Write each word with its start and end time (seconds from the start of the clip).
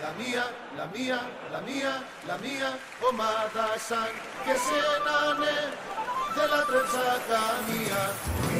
La 0.00 0.12
mía, 0.12 0.44
la 0.76 0.86
mía, 0.86 1.20
la 1.50 1.60
mía, 1.62 2.02
la 2.26 2.36
mía, 2.38 2.78
pomada 3.00 3.78
san, 3.78 4.08
que 4.44 4.54
se 4.54 4.78
enane 4.96 5.56
de 6.36 6.48
la 6.48 6.64
trenza 6.66 7.00
mía. 7.68 8.55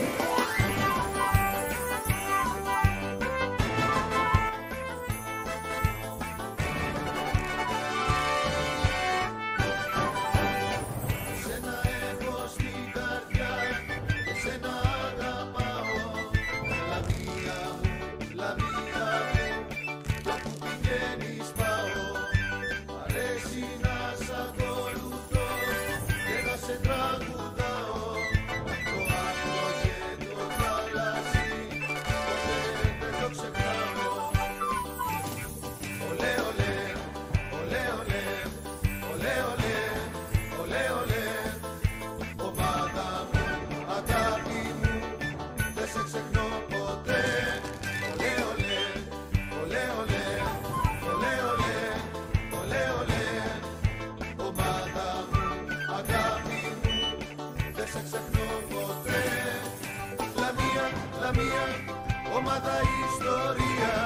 Ομάδα 62.57 62.79
ιστορία. 63.07 63.97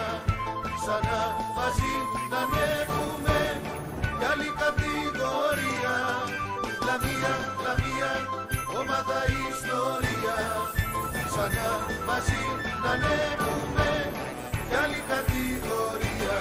Ξανά 0.79 1.21
μαζί 1.57 1.95
να 2.31 2.39
ανέβουμε 2.45 3.39
κι 4.19 4.25
άλλη 4.33 4.51
κατηγορία. 4.63 5.95
Λαμία, 6.87 7.33
λαμία, 7.65 8.11
ομάδα 8.81 9.19
ιστορία. 9.51 10.37
Ξανά 11.29 11.69
μαζί 12.09 12.43
να 12.83 12.91
ανέβουμε 12.95 13.89
κι 14.69 14.77
άλλη 14.83 15.01
κατηγορία. 15.13 16.39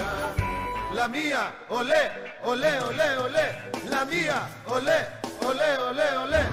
Λαμία, 0.98 1.42
ολέ, 1.78 2.02
ολέ, 2.50 2.72
ολέ, 2.88 3.08
ολέ. 3.24 3.46
Λαμία, 3.92 4.38
ολέ, 4.74 5.00
ολέ, 5.48 5.70
ολέ, 5.88 6.08
ολέ 6.24 6.49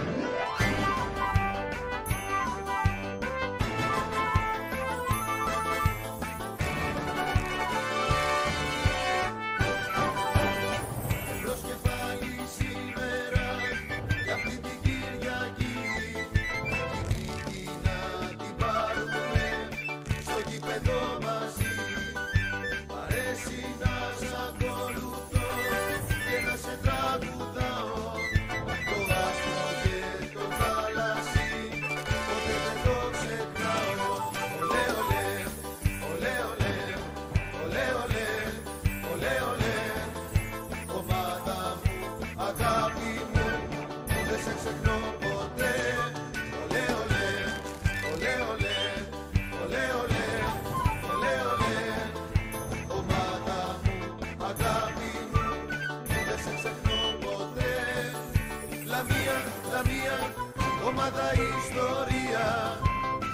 ομάδα 61.17 61.33
ιστορία, 61.57 62.47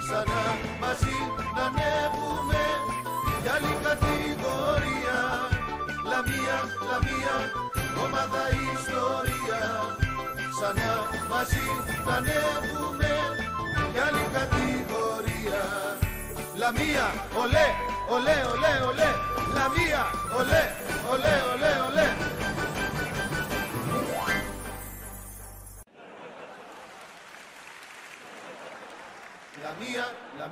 ξανά 0.00 0.42
μαζί 0.80 1.18
να 1.56 1.62
ανέβουμε 1.68 2.62
για 3.42 3.52
άλλη 3.56 3.74
κατηγορία. 3.86 5.18
Λαμία, 6.10 6.58
λαμία, 6.90 7.36
ομάδα 8.04 8.44
ιστορία 8.74 9.62
Ξανά 10.54 10.92
μαζί 11.32 11.66
να 12.06 12.14
ανέβουμε 12.18 13.12
για 13.92 14.04
άλλη 14.08 14.24
κατηγορία 14.36 15.62
Λαμία, 16.60 17.06
ολέ, 17.42 17.66
ολέ, 18.14 18.36
ολέ, 18.52 18.74
ολέ 18.88 19.10
Λαμία, 19.56 20.02
ολέ, 20.38 20.62
ολέ, 21.12 21.34
ολέ, 21.52 21.72
ολέ 21.86 22.13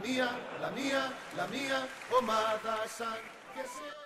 Λαμία, 0.03 0.39
λαμία, 0.61 0.61
λαμία, 0.61 1.13
λαμία 1.37 1.89
ομάδα 2.21 2.75
σαν 2.99 3.19
και 3.55 3.65
σένα 3.73 4.03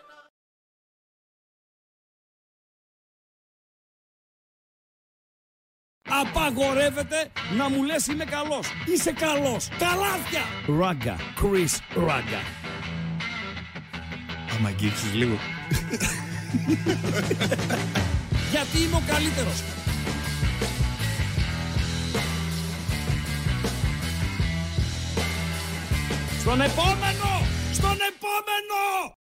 Απαγορεύεται 6.09 7.31
να 7.57 7.69
μου 7.69 7.83
λες 7.83 8.07
είμαι 8.07 8.25
καλός. 8.25 8.69
Είσαι 8.87 9.13
καλός. 9.13 9.69
Τα 9.69 9.95
λάθια. 9.95 10.41
Ράγκα. 10.79 11.17
Chris 11.17 12.03
Ράγκα. 12.07 12.41
Άμα 14.57 14.69
αγγίξεις 14.69 15.15
λίγο. 15.15 15.37
Γιατί 18.53 18.79
είμαι 18.79 18.97
ο 18.97 19.03
καλύτερος. 19.07 19.86
Στον 26.47 26.61
επόμενο! 26.61 27.31
Στον 27.73 27.91
επόμενο! 27.91 29.13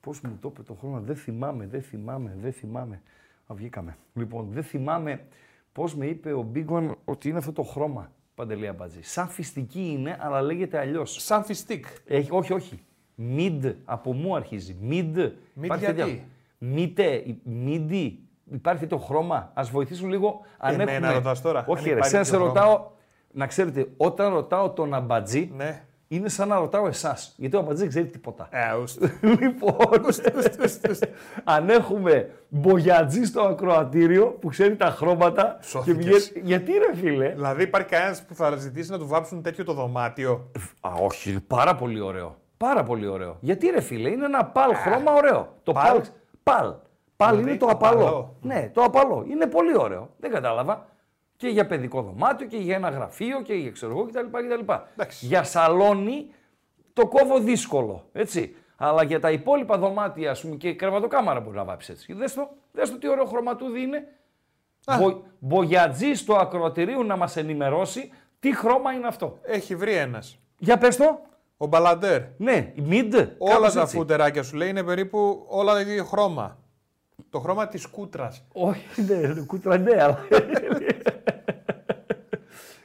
Πώς 0.00 0.20
μου 0.20 0.38
το 0.40 0.48
είπε 0.52 0.62
το 0.62 0.74
χρόνο, 0.74 1.00
δεν 1.00 1.16
θυμάμαι, 1.16 1.66
δεν 1.66 1.82
θυμάμαι, 1.82 2.36
δεν 2.40 2.52
θυμάμαι. 2.52 3.02
Α, 3.46 3.54
βγήκαμε. 3.54 3.96
Λοιπόν, 4.14 4.48
δεν 4.50 4.62
θυμάμαι 4.62 5.26
πώς 5.72 5.94
με 5.96 6.06
είπε 6.06 6.32
ο 6.32 6.42
Μπίγκον 6.42 6.98
ότι 7.04 7.28
είναι 7.28 7.38
αυτό 7.38 7.52
το 7.52 7.62
χρώμα. 7.62 8.12
Παντελή 8.34 8.68
Αμπατζή. 8.68 9.02
Σαν 9.02 9.28
φιστική 9.28 9.88
είναι, 9.88 10.16
αλλά 10.20 10.42
λέγεται 10.42 10.78
αλλιώς. 10.78 11.22
Σαν 11.22 11.44
φιστίκ. 11.44 11.84
Έχει, 12.04 12.28
όχι, 12.32 12.52
όχι. 12.52 12.82
Μιντ, 13.14 13.66
από 13.84 14.12
μου 14.12 14.36
αρχίζει. 14.36 14.76
Μιντ. 14.80 15.18
Υπάρχει 15.62 15.84
γιατί; 15.84 16.00
τέτοια- 16.00 16.24
Μίτε, 16.58 17.36
μίντι. 17.44 18.25
Υπάρχει 18.52 18.86
το 18.86 18.98
χρώμα. 18.98 19.50
Α 19.54 19.62
βοηθήσουν 19.72 20.08
λίγο. 20.08 20.40
Αν 20.58 20.74
Εμένα 20.74 20.90
έχουμε- 20.92 21.12
ρωτάς 21.12 21.40
τώρα, 21.40 21.58
αν 21.58 21.64
Όχι, 21.68 21.84
ρε, 21.84 21.90
υπάρχει 21.90 22.06
εσένα 22.08 22.24
σε 22.24 22.30
τέτοιο 22.30 22.46
ρωτάω. 22.46 22.86
Να 23.30 23.46
ξέρετε, 23.46 23.86
όταν 23.96 24.32
ρωτάω 24.32 24.70
τον 24.70 24.94
Αμπατζή, 24.94 25.52
Ναι. 25.56 25.82
είναι 26.08 26.28
σαν 26.28 26.48
να 26.48 26.58
ρωτάω 26.58 26.86
εσάς. 26.86 27.34
Γιατί 27.36 27.56
ο 27.56 27.58
Αμπατζή 27.58 27.80
δεν 27.80 27.88
ξέρει 27.88 28.06
τίποτα. 28.06 28.48
Ε, 28.50 28.76
ουστ. 28.82 29.02
Λοιπόν, 29.40 29.76
αν 31.44 31.68
έχουμε 31.70 32.30
μπογιατζή 32.48 33.24
στο 33.24 33.40
ακροατήριο 33.42 34.26
που 34.26 34.48
ξέρει 34.48 34.76
τα 34.76 34.86
χρώματα. 34.90 35.58
Σώθηκες. 35.62 35.96
πηγαίνει- 36.30 36.46
Γιατί 36.46 36.72
ρε 36.72 36.94
φίλε; 36.96 37.28
Δηλαδή 37.28 37.62
υπάρχει 37.62 37.88
κανένας 37.88 38.22
που 38.24 38.34
θα 38.34 38.56
ζητήσει 38.56 38.90
να 38.90 38.98
του 38.98 39.06
βάψουν 39.06 39.42
τέτοιο 39.42 39.64
το 39.64 39.72
δωμάτιο; 39.72 40.50
Α, 40.80 40.90
όχι, 41.02 41.30
είναι 41.30 41.40
πάρα 41.46 41.74
πολύ 41.74 42.00
ωραίο. 42.00 42.36
Πάρα 42.56 42.82
πολύ 42.82 43.06
ωραίο. 43.06 43.36
Γιατί 43.40 43.66
ρε 43.68 43.80
φίλε, 43.80 44.08
είναι 44.10 44.24
ένα 44.24 44.44
παλ 44.44 44.74
χρώμα 44.74 45.12
ωραίο. 45.12 45.54
Το 45.62 45.72
παλ. 45.72 46.00
παλ. 46.42 46.72
Παλ. 47.16 47.28
Παλ 47.28 47.36
Δηλαδή, 47.36 47.50
είναι 47.50 47.58
το 47.58 47.66
απαλό. 47.66 48.00
απαλό. 48.00 48.36
Ναι, 48.40 48.70
το 48.74 48.82
απαλό. 48.82 49.24
Είναι 49.28 49.46
πολύ 49.46 49.78
ωραίο. 49.78 50.10
Δεν 50.18 50.30
κατάλαβα. 50.30 50.86
Και 51.36 51.48
για 51.48 51.66
παιδικό 51.66 52.02
δωμάτιο 52.02 52.46
και 52.46 52.56
για 52.56 52.74
ένα 52.74 52.88
γραφείο 52.88 53.42
και 53.42 53.54
για 53.54 53.70
ξέρω 53.70 53.92
εγώ 53.92 54.06
κτλ. 54.06 54.26
κτλ. 54.38 54.72
Εντάξει. 54.92 55.26
Για 55.26 55.42
σαλόνι 55.42 56.26
το 56.92 57.06
κόβω 57.06 57.38
δύσκολο. 57.38 58.04
Έτσι. 58.12 58.56
Αλλά 58.76 59.02
για 59.02 59.20
τα 59.20 59.30
υπόλοιπα 59.30 59.78
δωμάτια, 59.78 60.30
ας 60.30 60.40
πούμε, 60.40 60.56
και 60.56 60.74
κρεβατοκάμαρα 60.74 61.40
μπορεί 61.40 61.56
να 61.56 61.64
βάψεις 61.64 61.88
έτσι. 61.94 62.12
Δες 62.12 62.34
το, 62.34 62.48
δες 62.72 62.90
το 62.90 62.98
τι 62.98 63.08
ωραίο 63.08 63.24
χρωματούδι 63.24 63.80
είναι. 63.82 64.06
Μπο, 64.98 65.22
μπογιατζή 65.38 66.14
στο 66.14 66.34
ακροατηρίου 66.34 67.04
να 67.04 67.16
μας 67.16 67.36
ενημερώσει 67.36 68.10
τι 68.40 68.56
χρώμα 68.56 68.92
είναι 68.92 69.06
αυτό. 69.06 69.38
Έχει 69.42 69.76
βρει 69.76 69.94
ένας. 69.94 70.38
Για 70.58 70.78
πες 70.78 70.96
το. 70.96 71.20
Ο 71.56 71.66
Μπαλαντέρ. 71.66 72.22
Ναι, 72.36 72.72
η 72.74 72.82
mid. 72.90 73.28
Όλα 73.38 73.52
κάπως 73.54 73.72
τα 73.72 73.80
έτσι. 73.80 73.96
φουτεράκια 73.96 74.42
σου 74.42 74.56
λέει 74.56 74.68
είναι 74.68 74.82
περίπου 74.82 75.44
όλα 75.48 75.72
το 75.72 75.78
ίδιο 75.80 76.04
χρώμα. 76.04 76.58
Το 77.30 77.38
χρώμα 77.38 77.68
της 77.68 77.86
κούτρας. 77.86 78.46
Όχι, 78.52 79.02
ναι, 79.02 79.34
κούτρα 79.46 79.78
ναι, 79.78 80.02
αλλά. 80.02 80.18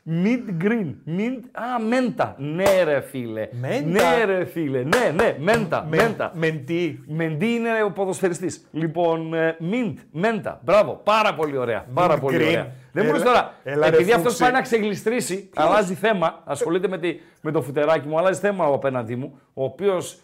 Mint 0.10 0.64
green. 0.64 0.94
Mint... 1.18 1.40
Α, 1.52 1.80
μέντα. 1.88 2.36
Ναι, 2.38 2.84
ρε 2.84 3.02
φίλε. 3.02 3.48
Μέντα. 3.52 3.88
Ναι, 3.88 4.24
ρε 4.26 4.46
φίλε. 4.46 4.84
Ναι, 4.84 5.12
ναι, 5.16 5.36
μέντα. 5.40 5.86
μέντα. 5.90 6.32
Μεντί. 6.36 7.04
Μεντί 7.08 7.54
είναι 7.54 7.84
ο 7.84 7.92
ποδοσφαιριστής. 7.92 8.68
Λοιπόν, 8.72 9.34
ε, 9.34 9.58
Mint, 9.72 9.94
μέντα. 10.12 10.60
Μπράβο. 10.64 11.02
Πάρα 11.04 11.34
πολύ 11.36 11.58
ωραία. 11.58 11.86
Πάρα 11.94 12.18
πολύ 12.18 12.38
green. 12.38 12.46
ωραία. 12.48 12.72
Δεν 12.92 13.04
Έλα- 13.04 13.12
μπορεί 13.14 13.24
τώρα. 13.24 13.54
έλα, 13.64 13.90
ρε, 13.90 13.96
επειδή 13.96 14.12
αυτός 14.12 14.24
φούξη. 14.24 14.42
πάει 14.44 14.52
να 14.52 14.62
ξεγλιστρήσει, 14.62 15.50
αλλάζει 15.56 15.94
θέμα. 15.94 16.42
Ασχολείται 16.46 16.88
με, 16.88 16.98
τη, 16.98 17.20
με 17.42 17.52
το 17.52 17.62
φουτεράκι 17.62 18.08
μου, 18.08 18.18
αλλάζει 18.18 18.40
θέμα 18.40 18.66
ο 18.68 18.74
απέναντί 18.74 19.16
μου. 19.16 19.40
Ο 19.54 19.64
οποίος 19.64 20.20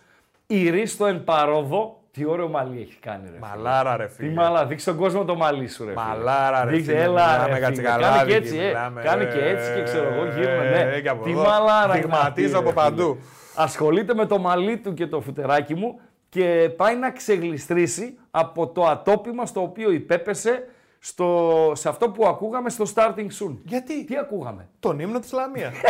ηρίστο 0.48 1.06
εν 1.06 1.24
παρόδο. 1.24 2.02
Τι 2.18 2.26
ωραίο 2.26 2.48
μαλλί 2.48 2.80
έχει 2.82 2.98
κάνει, 3.00 3.22
ρε. 3.26 3.28
φίλε. 3.36 3.40
Μαλάρα, 3.40 3.98
ρε 3.98 4.06
Τι 4.06 4.14
φίλε. 4.14 4.34
μαλά, 4.34 4.66
δείξε 4.66 4.90
τον 4.90 5.00
κόσμο 5.00 5.26
το 5.26 5.36
μαλλί 5.36 5.68
σου, 5.68 5.86
ρε. 5.86 5.92
φίλε. 5.92 6.02
Μαλάρα, 6.04 6.64
ρε 6.66 6.72
Δείξε, 6.72 6.92
φίλε, 6.92 7.04
έλα, 7.04 7.26
μιλάμε 7.32 7.48
ρε, 7.54 7.58
για 7.58 7.66
φίλε. 7.68 7.72
τσιγαράδι 7.72 8.18
Κάνει 8.18 8.26
και 8.26 8.32
και 8.32 8.36
έτσι, 8.46 8.58
ε. 8.58 8.66
μιλάμε, 8.68 9.02
Κάνει 9.02 9.26
και 9.26 9.40
ε, 9.40 9.50
έτσι 9.50 9.74
και 9.76 9.84
ξέρω 9.84 10.14
εγώ, 10.14 10.26
γύρουμε, 10.26 10.72
ε, 10.80 10.84
ναι. 10.86 11.00
και 11.00 11.10
από 11.10 11.24
Τι 11.24 11.32
εδώ. 11.32 11.42
μαλάρα. 11.44 11.94
Δειγματίζω 11.94 12.48
είναι 12.48 12.48
αυτή, 12.48 12.56
από 12.56 12.62
ρε, 12.62 12.70
φίλε. 12.70 12.74
παντού. 12.74 13.18
Ασχολείται 13.56 14.14
με 14.14 14.26
το 14.26 14.38
μαλλί 14.40 14.78
του 14.78 14.94
και 14.94 15.08
το 15.08 15.22
φουτεράκι 15.22 15.76
μου 15.76 16.00
και 16.30 16.70
πάει 16.78 16.96
να 16.96 17.12
ξεγλιστρήσει 17.12 18.18
από 18.32 18.68
το 18.68 18.86
ατόπιμα 18.86 19.46
στο 19.46 19.62
οποίο 19.62 19.92
υπέπεσε 19.92 20.64
στο, 21.00 21.72
σε 21.76 21.90
αυτό 21.90 22.10
που 22.10 22.28
ακούγαμε 22.28 22.70
στο 22.70 22.86
Starting 22.96 23.28
Soon. 23.40 23.56
Γιατί; 23.64 24.06
Τι 24.06 24.18
ακούγαμε; 24.18 24.68
Τον 24.80 25.00
ύμνο 25.00 25.20
της 25.20 25.32
Λαμίας. 25.32 25.74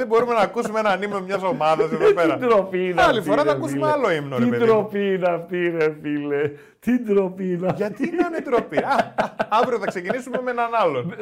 Δεν 0.00 0.08
μπορούμε 0.08 0.34
να 0.34 0.40
ακούσουμε 0.40 0.78
έναν 0.80 1.02
ύμνο 1.02 1.20
μιας 1.20 1.42
ομάδας 1.42 1.90
εδώ 1.92 2.12
πέρα. 2.12 2.36
Τι 2.38 2.46
ντροπή 2.46 2.88
είναι 2.88 3.02
Άλλη 3.02 3.18
αυτή, 3.18 3.30
φορά 3.30 3.42
ρε 3.42 3.48
θα 3.48 3.54
ακούσουμε 3.56 3.80
φίλε. 3.80 3.92
άλλο 3.92 4.10
ύμνο, 4.10 4.38
ρε 4.38 4.44
Τι 4.44 4.50
παιδί 4.50 4.64
μου. 4.64 4.68
ντροπή 4.70 5.14
είναι 5.14 5.28
αυτή, 5.28 5.68
ρε 5.70 5.94
φίλε. 6.02 6.50
Τι 6.80 6.98
ντροπή 6.98 7.52
είναι 7.52 7.66
αυτή. 7.66 7.82
Γιατί 7.82 8.10
να 8.10 8.26
είναι 8.26 8.40
ντροπή; 8.40 8.76
Α, 8.76 9.14
α, 9.14 9.34
αύριο 9.48 9.78
θα 9.78 9.86
ξεκινήσουμε 9.86 10.40
με 10.42 10.50
έναν 10.50 10.70
άλλον. 10.74 11.14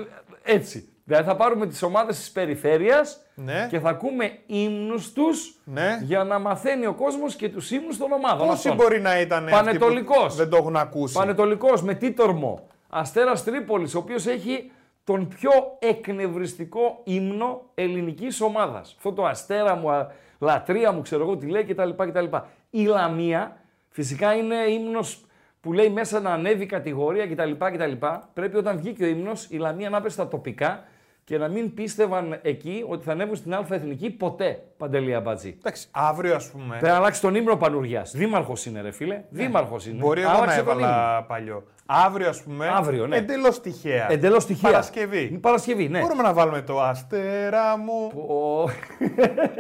Έτσι. 0.42 0.88
Δηλαδή 1.04 1.24
θα 1.28 1.36
πάρουμε 1.36 1.66
τις 1.66 1.82
ομάδες 1.82 2.16
της 2.16 2.30
περιφέρειας 2.30 3.20
Ναι. 3.34 3.66
και 3.70 3.78
θα 3.78 3.88
ακούμε 3.88 4.30
ύμνους 4.46 5.12
τους 5.12 5.54
Ναι. 5.64 5.98
για 6.02 6.24
να 6.24 6.38
μαθαίνει 6.38 6.86
ο 6.86 6.94
κόσμος 6.94 7.34
και 7.34 7.48
τους 7.48 7.70
ύμνους 7.70 7.96
των 7.98 8.12
ομάδων. 8.12 8.46
Πόσοι 8.46 8.68
αυτών. 8.68 8.74
μπορεί 8.86 9.00
να 9.00 9.20
ήταν 9.20 9.38
αυτοί 9.44 9.50
που 9.58 9.64
Πανετολικός. 9.64 10.34
δεν 10.36 10.48
το 10.48 10.56
έχουν 10.56 10.76
ακούσει; 10.76 11.14
Πανετολικός 11.14 11.82
με 11.82 11.94
τίτορμο. 11.94 12.66
Αστέρας 12.88 13.44
Τρίπολης, 13.44 13.94
ο 13.94 13.98
οποίος 13.98 14.26
έχει 14.26 14.70
τον 15.08 15.28
πιο 15.28 15.50
εκνευριστικό 15.78 17.00
ύμνο 17.04 17.62
ελληνικής 17.74 18.40
ομάδας. 18.40 18.94
Αυτό 18.96 19.12
το 19.12 19.26
αστέρα 19.26 19.76
μου, 19.76 19.90
α, 19.90 20.10
λατρεία 20.38 20.92
μου, 20.92 21.02
ξέρω 21.02 21.22
εγώ 21.22 21.36
τι 21.36 21.46
λέει 21.46 21.64
κτλ. 21.64 21.90
κτλ. 21.96 22.36
Η 22.70 22.84
Λαμία 22.84 23.56
φυσικά 23.88 24.34
είναι 24.34 24.54
ύμνος 24.54 25.24
που 25.60 25.72
λέει 25.72 25.88
μέσα 25.88 26.20
να 26.20 26.30
ανέβει 26.30 26.66
κατηγορία 26.66 27.26
κτλ. 27.26 27.52
κτλ. 27.52 28.06
Πρέπει 28.32 28.56
όταν 28.56 28.78
βγήκε 28.78 29.04
ο 29.04 29.06
ύμνος 29.06 29.46
η 29.50 29.56
Λαμία 29.56 29.90
να 29.90 30.00
πέσει 30.00 30.14
στα 30.14 30.28
τοπικά 30.28 30.84
και 31.28 31.38
να 31.38 31.48
μην 31.48 31.74
πίστευαν 31.74 32.38
εκεί 32.42 32.84
ότι 32.88 33.04
θα 33.04 33.12
ανέβουν 33.12 33.36
στην 33.36 33.54
Α 33.54 33.66
Εθνική 33.70 34.10
ποτέ, 34.10 34.62
Παντελή 34.76 35.14
Αμπατζή. 35.14 35.56
Εντάξει, 35.58 35.88
αύριο 35.90 36.34
ας 36.34 36.50
πούμε. 36.50 36.68
Πρέπει 36.68 36.86
να 36.86 36.94
αλλάξει 36.96 37.20
τον 37.20 37.34
ύμνο 37.34 37.56
Πανουριά. 37.56 38.06
Δήμαρχος 38.12 38.66
είναι, 38.66 38.80
ρε 38.80 38.90
φίλε. 38.90 39.22
Δήμαρχος 39.30 39.86
είναι. 39.86 39.94
Ναι. 39.94 40.00
Μπορεί 40.00 40.20
εγώ 40.20 40.30
να 40.30 40.36
Άλλαξε 40.36 40.62
τον 40.62 40.72
ύμνο. 40.78 40.86
έβαλα 40.86 41.22
παλιό. 41.22 41.64
Αύριο, 41.86 42.28
ας 42.28 42.42
πούμε. 42.42 42.68
Αύριο, 42.68 43.06
ναι. 43.06 43.16
Εντελώς 43.16 43.60
τυχαία. 43.60 44.06
Εντελώς 44.10 44.46
τυχαία. 44.46 44.70
Παρασκευή. 44.70 45.38
Παρασκευή, 45.40 45.88
ναι. 45.88 46.00
Μπορούμε 46.00 46.22
να 46.22 46.32
βάλουμε 46.32 46.62
το 46.62 46.80
αστέρα 46.82 47.76
μου. 47.76 48.12
Ο... 48.28 48.68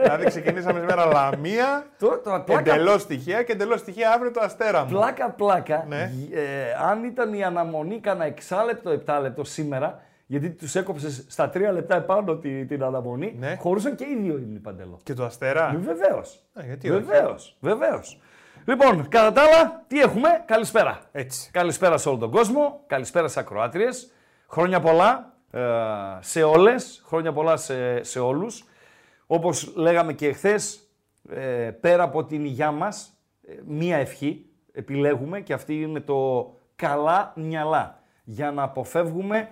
δηλαδή 0.02 0.24
ξεκινήσαμε 0.24 0.78
σήμερα 0.78 1.06
Λαμία. 1.06 1.86
το, 1.98 2.08
το, 2.24 2.42
πλάκα, 2.46 2.72
Εντελώς 2.72 3.06
τυχαία 3.06 3.42
και 3.42 3.52
εντελώς 3.52 3.84
τυχαία 3.84 4.10
αύριο 4.14 4.30
το 4.30 4.40
αστέρα 4.40 4.82
μου. 4.84 4.88
πλάκα, 4.90 5.30
πλάκα. 5.30 5.84
Ναι. 5.88 6.12
Ε, 6.32 6.40
αν 6.90 7.04
ήταν 7.04 7.32
η 7.34 7.44
αναμονή 7.44 8.00
κανένα 8.00 8.24
εξάλεπτο, 8.24 8.90
επτάλεπτο 8.90 9.44
σήμερα, 9.44 10.02
γιατί 10.30 10.50
τους 10.50 10.74
έκοψες 10.74 11.24
στα 11.28 11.48
τρία 11.48 11.72
λεπτά 11.72 11.96
επάνω 11.96 12.36
τη, 12.36 12.64
την 12.66 12.82
αναμονή, 12.82 13.34
Ναι. 13.38 13.56
χωρούσαν 13.60 13.94
και 13.94 14.04
οι 14.04 14.16
δύο 14.22 14.38
ύμνοι 14.38 14.58
παντελώ. 14.58 14.94
Ε, 14.98 15.02
Και 15.02 15.14
το 15.14 15.24
αστέρα. 15.24 15.74
Βεβαίως. 15.78 16.42
Ε, 16.54 16.64
γιατί 16.64 16.90
όχι. 16.90 17.02
Βεβαίως. 17.02 17.56
Βεβαίως. 17.60 18.20
Λοιπόν, 18.64 19.08
κατά 19.08 19.32
τα 19.32 19.42
άλλα, 19.42 19.84
τι 19.86 20.00
έχουμε, 20.00 20.28
καλησπέρα. 20.46 21.00
Έτσι. 21.12 21.50
Καλησπέρα 21.50 21.96
σε 21.96 22.08
όλο 22.08 22.18
τον 22.18 22.30
κόσμο, 22.30 22.80
καλησπέρα 22.86 23.28
σε 23.28 23.40
ακροάτριες. 23.40 24.10
Χρόνια 24.48 24.80
πολλά 24.80 25.32
ε, 25.50 25.60
σε 26.20 26.42
όλες, 26.42 27.02
χρόνια 27.06 27.32
πολλά 27.32 27.56
σε, 27.56 28.02
σε 28.02 28.20
όλους. 28.20 28.64
Όπως 29.26 29.72
λέγαμε 29.76 30.12
και 30.12 30.26
εχθές, 30.28 30.88
ε, 31.30 31.70
πέρα 31.80 32.02
από 32.02 32.24
την 32.24 32.44
υγειά 32.44 32.70
μας, 32.70 33.18
ε, 33.48 33.52
μία 33.66 33.96
ευχή 33.96 34.46
επιλέγουμε 34.72 35.40
και 35.40 35.52
αυτή 35.52 35.80
είναι 35.82 36.00
το 36.00 36.50
καλά 36.76 37.32
μυαλά 37.36 38.02
για 38.24 38.50
να 38.52 38.62
αποφεύγουμε 38.62 39.48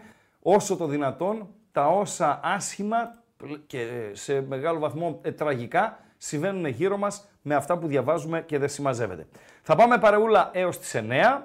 όσο 0.48 0.76
το 0.76 0.86
δυνατόν 0.86 1.48
τα 1.72 1.86
όσα 1.86 2.40
άσχημα 2.42 3.14
και 3.66 3.80
ε, 3.80 4.14
σε 4.14 4.40
μεγάλο 4.40 4.78
βαθμό 4.78 5.18
ε, 5.22 5.32
τραγικά 5.32 5.98
συμβαίνουν 6.16 6.66
γύρω 6.66 6.96
μας 6.96 7.28
με 7.42 7.54
αυτά 7.54 7.78
που 7.78 7.86
διαβάζουμε 7.86 8.42
και 8.42 8.58
δεν 8.58 8.68
συμμαζεύεται. 8.68 9.26
Θα 9.62 9.76
πάμε 9.76 9.98
παρεούλα 9.98 10.50
έως 10.52 10.78
τις 10.78 10.94
9, 10.96 11.02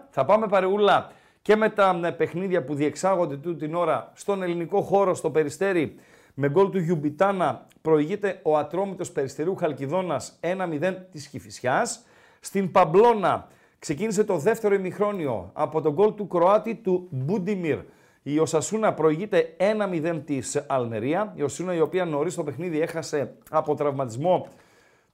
θα 0.09 0.25
πάμε 0.25 0.48
παρεούλα 0.48 1.12
και 1.42 1.56
με 1.56 1.69
τα 1.69 2.00
ε, 2.03 2.12
παιχνίδια 2.12 2.63
που 2.63 2.75
διεξάγονται 2.75 3.38
τούτη 3.38 3.65
την 3.65 3.75
ώρα 3.75 4.12
στον 4.13 4.44
ελληνικό 4.44 4.81
χώρο, 4.81 5.13
στο 5.13 5.30
Περιστέρι, 5.30 5.95
με 6.33 6.50
γκολ 6.50 6.69
του 6.69 6.80
Γιουμπιτάνα 6.80 7.68
προηγείται 7.81 8.39
ο 8.44 8.57
ατρόμητος 8.57 9.12
Περιστερίου 9.12 9.56
Χαλκιδόνας 9.56 10.39
1-0 10.42 10.95
της 11.12 11.27
Κηφισιάς. 11.27 12.06
Στην 12.39 12.71
Παμπλώνα 12.71 13.48
ξεκίνησε 13.80 14.24
το 14.24 14.38
δεύτερο 14.38 14.75
ημιχρόνιο 14.75 15.50
από 15.53 15.81
τον 15.81 15.94
γκολ 15.94 16.15
του 16.15 16.27
Κροάτη 16.27 16.75
του 16.75 17.07
Μπούντιμιρ. 17.12 17.80
Η 18.24 18.40
Οσασούνα 18.40 18.94
προηγείται 18.94 19.56
1-0 19.58 20.22
της 20.26 20.64
Αλμερία. 20.68 21.34
Η 21.36 21.44
Οσασούνα 21.44 21.74
η 21.74 21.80
οποία 21.80 22.06
νωρίς 22.06 22.36
το 22.36 22.44
παιχνίδι 22.44 22.82
έχασε 22.82 23.34
από 23.50 23.75
τραυματισμό 23.75 24.48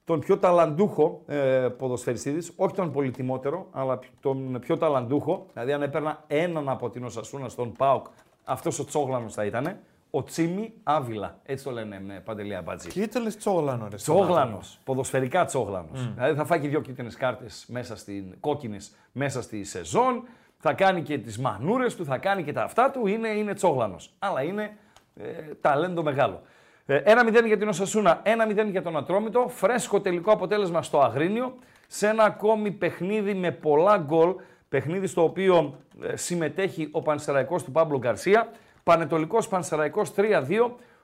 τον 0.08 0.20
πιο 0.20 0.38
ταλαντούχο 0.38 1.22
ε, 1.26 1.68
ποδοσφαιριστή 1.78 2.32
της, 2.32 2.52
όχι 2.56 2.74
τον 2.74 2.92
πολυτιμότερο, 2.92 3.66
αλλά 3.70 3.98
τον 4.20 4.58
πιο 4.60 4.76
ταλαντούχο. 4.76 5.46
Δηλαδή, 5.52 5.72
αν 5.72 5.82
έπαιρνα 5.82 6.24
έναν 6.26 6.68
από 6.68 6.90
την 6.90 7.04
Οσασούνα 7.04 7.48
στον 7.48 7.72
ΠΑΟΚ, 7.72 8.06
αυτός 8.44 8.78
ο 8.78 8.84
Τσόγλανος 8.84 9.34
θα 9.34 9.44
ήταν. 9.44 9.76
Ο 10.10 10.22
Τσίμι 10.22 10.72
Άβυλα. 10.82 11.38
Έτσι 11.44 11.64
το 11.64 11.70
λένε 11.70 12.00
με 12.00 12.22
παντελή 12.24 12.54
αμπατζή. 12.54 12.88
Και 12.88 13.08
το 13.08 13.20
λες 13.20 13.36
τσόγλανο, 13.36 13.88
ρε. 13.90 13.96
Τσόγλανος. 13.96 14.78
Ποδοσφαιρικά 14.84 15.44
τσόγλανος. 15.44 16.12
Δηλαδή 16.14 16.34
θα 16.34 16.44
φάει 16.44 16.60
και 16.60 16.68
δύο 16.68 16.80
κίτρινες 16.80 17.16
κάρτες 17.16 17.64
μέσα 17.68 17.96
στην 17.96 18.34
κόκκινες 18.40 18.92
μέσα 19.12 19.42
στη 19.42 19.64
σεζόν. 19.64 20.22
Θα 20.60 20.72
κάνει 20.72 21.02
και 21.02 21.18
τις 21.18 21.38
μανούρες 21.38 21.96
του, 21.96 22.04
θα 22.04 22.18
κάνει 22.18 22.42
και 22.42 22.52
τα 22.52 22.62
αυτά 22.62 22.90
του. 22.90 23.06
Είναι, 23.06 23.28
είναι 23.28 23.54
τσόγλανος. 23.54 24.10
Αλλά 24.18 24.42
είναι 24.42 24.76
ε, 25.16 25.24
ταλέντο 25.60 26.02
μεγάλο. 26.02 26.42
Ε, 26.86 27.02
1-0 27.04 27.46
για 27.46 27.58
την 27.58 27.68
Οσασούνα, 27.68 28.22
1-0 28.24 28.70
για 28.70 28.82
τον 28.82 28.96
Ατρόμητο. 28.96 29.48
Φρέσκο 29.48 30.00
τελικό 30.00 30.32
αποτέλεσμα 30.32 30.82
στο 30.82 31.00
Αγρίνιο. 31.00 31.54
Σε 31.86 32.08
ένα 32.08 32.24
ακόμη 32.24 32.70
παιχνίδι 32.70 33.34
με 33.34 33.50
πολλά 33.50 33.96
γκολ. 33.96 34.34
Παιχνίδι 34.68 35.06
στο 35.06 35.22
οποίο 35.22 35.78
ε, 36.02 36.16
συμμετέχει 36.16 36.88
ο 36.92 37.02
Πανσεραϊκός 37.02 37.64
του 37.64 37.72
Πάμπλο 37.72 37.98
Γκαρσία. 37.98 38.50
Πανετολικός 38.82 39.48
Πανσεραϊκός 39.48 40.12
3-2. 40.16 40.22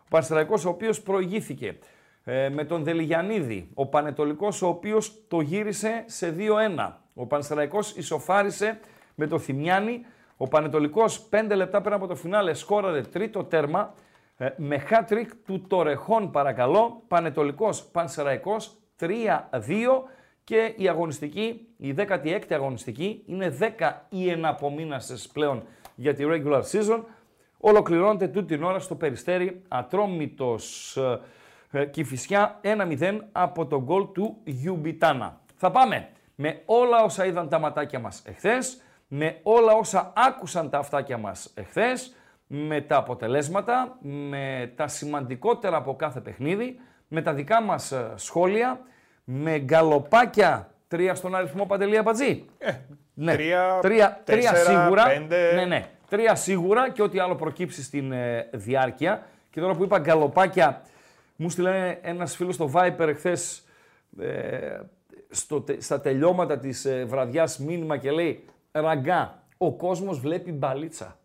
Ο 0.05 0.09
Πανσεραϊκός 0.09 0.65
ο 0.65 0.69
οποίος 0.69 1.03
προηγήθηκε 1.03 1.79
ε, 2.25 2.49
με 2.49 2.65
τον 2.65 2.85
Δελιγιανίδη. 2.85 3.69
Ο 3.75 3.87
Πανετολικός 3.87 4.63
ο 4.63 4.69
οποίος 4.69 5.13
το 5.29 5.41
γύρισε 5.41 6.05
σε 6.07 6.35
2-1. 6.39 6.93
Ο 7.15 7.27
Πανσεραϊκός 7.27 7.97
ισοφάρισε 7.97 8.79
με 9.15 9.27
το 9.27 9.39
Θημιάνι. 9.39 10.05
Ο 10.37 10.49
Πανετολικός 10.49 11.29
5 11.31 11.53
λεπτά 11.55 11.81
πριν 11.81 11.95
από 11.95 12.07
το 12.07 12.15
φινάλε 12.15 12.55
σκόραρε 12.55 13.01
τρίτο 13.01 13.45
τέρμα 13.45 13.95
ε, 14.37 14.49
με 14.57 14.83
hat-trick 14.91 15.29
του 15.47 15.61
Τορεχών 15.69 16.31
παρακαλώ. 16.31 17.03
Πανετολικός 17.09 17.85
Πανσεραϊκός 17.85 18.77
3-2 19.01 19.07
και 20.45 20.75
η 20.77 20.89
αγωνιστική, 20.89 21.69
η 21.77 21.95
16η 21.97 22.53
αγωνιστική, 22.53 23.23
είναι 23.27 23.57
10 23.79 23.93
οι 24.09 24.31
εναπομείναστες 24.31 25.29
πλέον 25.33 25.63
για 25.95 26.15
τη 26.15 26.25
regular 26.27 26.63
season. 26.73 27.03
Ολοκληρώνεται 27.59 28.29
τούτη 28.29 28.55
την 28.55 28.65
ώρα 28.65 28.79
στο 28.79 28.95
Περιστέρι, 28.95 29.63
ατρόμητος 29.69 30.97
ε, 30.97 31.21
ε, 31.71 31.85
Κηφισιά 31.87 32.61
1-0 32.63 33.19
από 33.33 33.67
τον 33.67 33.83
γκολ 33.83 34.07
του 34.13 34.37
Γιουμπιτάνα. 34.45 35.41
Θα 35.57 35.71
πάμε 35.71 36.09
με 36.35 36.63
όλα 36.65 37.03
όσα 37.03 37.27
είδαν 37.27 37.49
τα 37.49 37.59
ματάκια 37.59 37.99
μας 37.99 38.23
εχθές, 38.27 38.83
με 39.09 39.39
όλα 39.43 39.73
όσα 39.73 40.13
άκουσαν 40.17 40.71
τα 40.71 40.79
αυτάκια 40.79 41.19
μας 41.19 41.51
εχθές, 41.55 42.15
με 42.47 42.81
τα 42.81 42.97
αποτελέσματα, 42.97 43.97
με 44.01 44.73
τα 44.77 44.89
σημαντικότερα 44.89 45.77
από 45.77 45.97
κάθε 45.97 46.21
παιχνίδι, 46.21 46.81
με 47.09 47.23
τα 47.23 47.33
δικά 47.33 47.63
μας 47.63 47.93
ε, 47.93 48.13
σχόλια, 48.15 48.81
με 49.25 49.59
γκαλοπάκια 49.59 50.69
τρία 50.89 51.15
στον 51.15 51.35
αριθμό 51.35 51.67
Παντελία 51.67 52.03
Πατζή. 52.03 52.45
ναι, 53.15 53.33
Ε, 53.33 53.35
τρία, 53.37 53.79
τρία, 53.83 54.21
τρία 54.25 54.51
τέσσερα, 54.51 54.81
σίγουρα. 54.83 55.05
πέντε. 55.07 55.53
Ναι, 55.55 55.65
ναι. 55.65 55.87
Τρία 56.09 56.35
σίγουρα 56.35 56.91
και 56.91 57.03
ό,τι 57.03 57.19
άλλο 57.19 57.35
προκύψει 57.35 57.83
στην 57.83 58.13
ε, 58.13 58.49
διάρκεια. 58.53 59.27
Και 59.51 59.61
τώρα 59.61 59.75
που 59.75 59.85
είπα 59.85 59.99
γκαλοπάκια, 59.99 60.83
Μου 61.37 61.51
στείλε 61.51 61.99
ένας 62.03 62.37
φίλος 62.37 62.55
στο 62.55 62.71
Viper 62.75 62.99
εχθές 63.09 63.65
ε, 64.21 64.81
στο, 65.31 65.61
τε- 65.61 65.83
στα 65.83 66.01
τελειώματα 66.01 66.59
της 66.59 66.85
ε, 66.85 67.05
βραδιάς 67.05 67.59
μήνυμα 67.59 67.97
και 67.97 68.11
λέει 68.11 68.45
«Ραγκά, 68.77 69.43
ο 69.59 69.73
κόσμος 69.73 70.21
βλέπει 70.21 70.53
μπαλίτσα». 70.53 71.19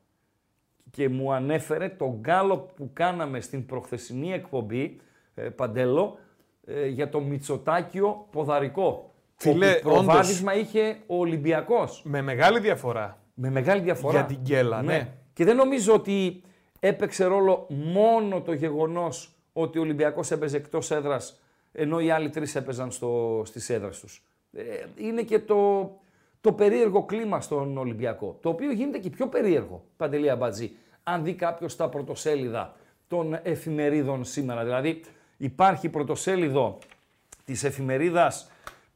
Και 0.91 1.09
μου 1.09 1.33
ανέφερε 1.33 1.89
τον 1.89 2.15
γκάλο 2.19 2.57
που 2.57 2.89
κάναμε 2.93 3.39
στην 3.39 3.65
προχθεσινή 3.65 4.33
εκπομπή, 4.33 4.99
ε, 5.35 5.41
Παντέλο, 5.41 6.17
ε, 6.65 6.87
για 6.87 7.09
το 7.09 7.19
Μητσοτάκιο 7.19 8.27
ποδαρικό. 8.31 9.13
Φίλε, 9.35 9.71
όπου 9.71 9.89
προβάδισμα 9.89 10.55
είχε 10.55 10.97
ο 11.07 11.17
Ολυμπιακός. 11.17 12.01
Με 12.05 12.21
μεγάλη 12.21 12.59
διαφορά. 12.59 13.17
Με 13.33 13.49
μεγάλη 13.49 13.81
διαφορά. 13.81 14.17
Για 14.17 14.25
την 14.25 14.37
γκέλα, 14.41 14.81
ναι. 14.81 15.13
Και 15.33 15.45
δεν 15.45 15.55
νομίζω 15.55 15.93
ότι 15.93 16.41
έπαιξε 16.79 17.25
ρόλο 17.25 17.65
μόνο 17.69 18.41
το 18.41 18.53
γεγονός 18.53 19.35
ότι 19.53 19.77
ο 19.77 19.81
Ολυμπιακός 19.81 20.31
έπαιζε 20.31 20.57
εκτός 20.57 20.91
έδρας 20.91 21.39
ενώ 21.71 21.99
οι 21.99 22.09
άλλοι 22.09 22.29
τρεις 22.29 22.55
έπαιζαν 22.55 22.91
στο, 22.91 23.41
στις 23.45 23.69
έδρες 23.69 23.99
τους. 23.99 24.23
Ε, 24.51 24.63
είναι 24.95 25.21
και 25.21 25.39
το, 25.39 25.91
το 26.41 26.53
περίεργο 26.53 27.03
κλίμα 27.03 27.41
στον 27.41 27.77
Ολυμπιακό, 27.77 28.37
το 28.41 28.49
οποίο 28.49 28.71
γίνεται 28.71 28.97
και 28.97 29.09
πιο 29.09 29.27
περίεργο, 29.27 29.83
Παντελή 29.97 30.29
Αμπατζή, 30.29 30.71
αν 31.03 31.23
δει 31.23 31.33
κάποιος 31.33 31.75
τα 31.75 31.89
πρωτοσέλιδα 31.89 32.75
των 33.07 33.39
εφημερίδων 33.43 34.23
σήμερα. 34.23 34.63
Δηλαδή 34.63 35.03
υπάρχει 35.37 35.89
πρωτοσέλιδο 35.89 36.77
της 37.45 37.63
εφημερίδας 37.63 38.49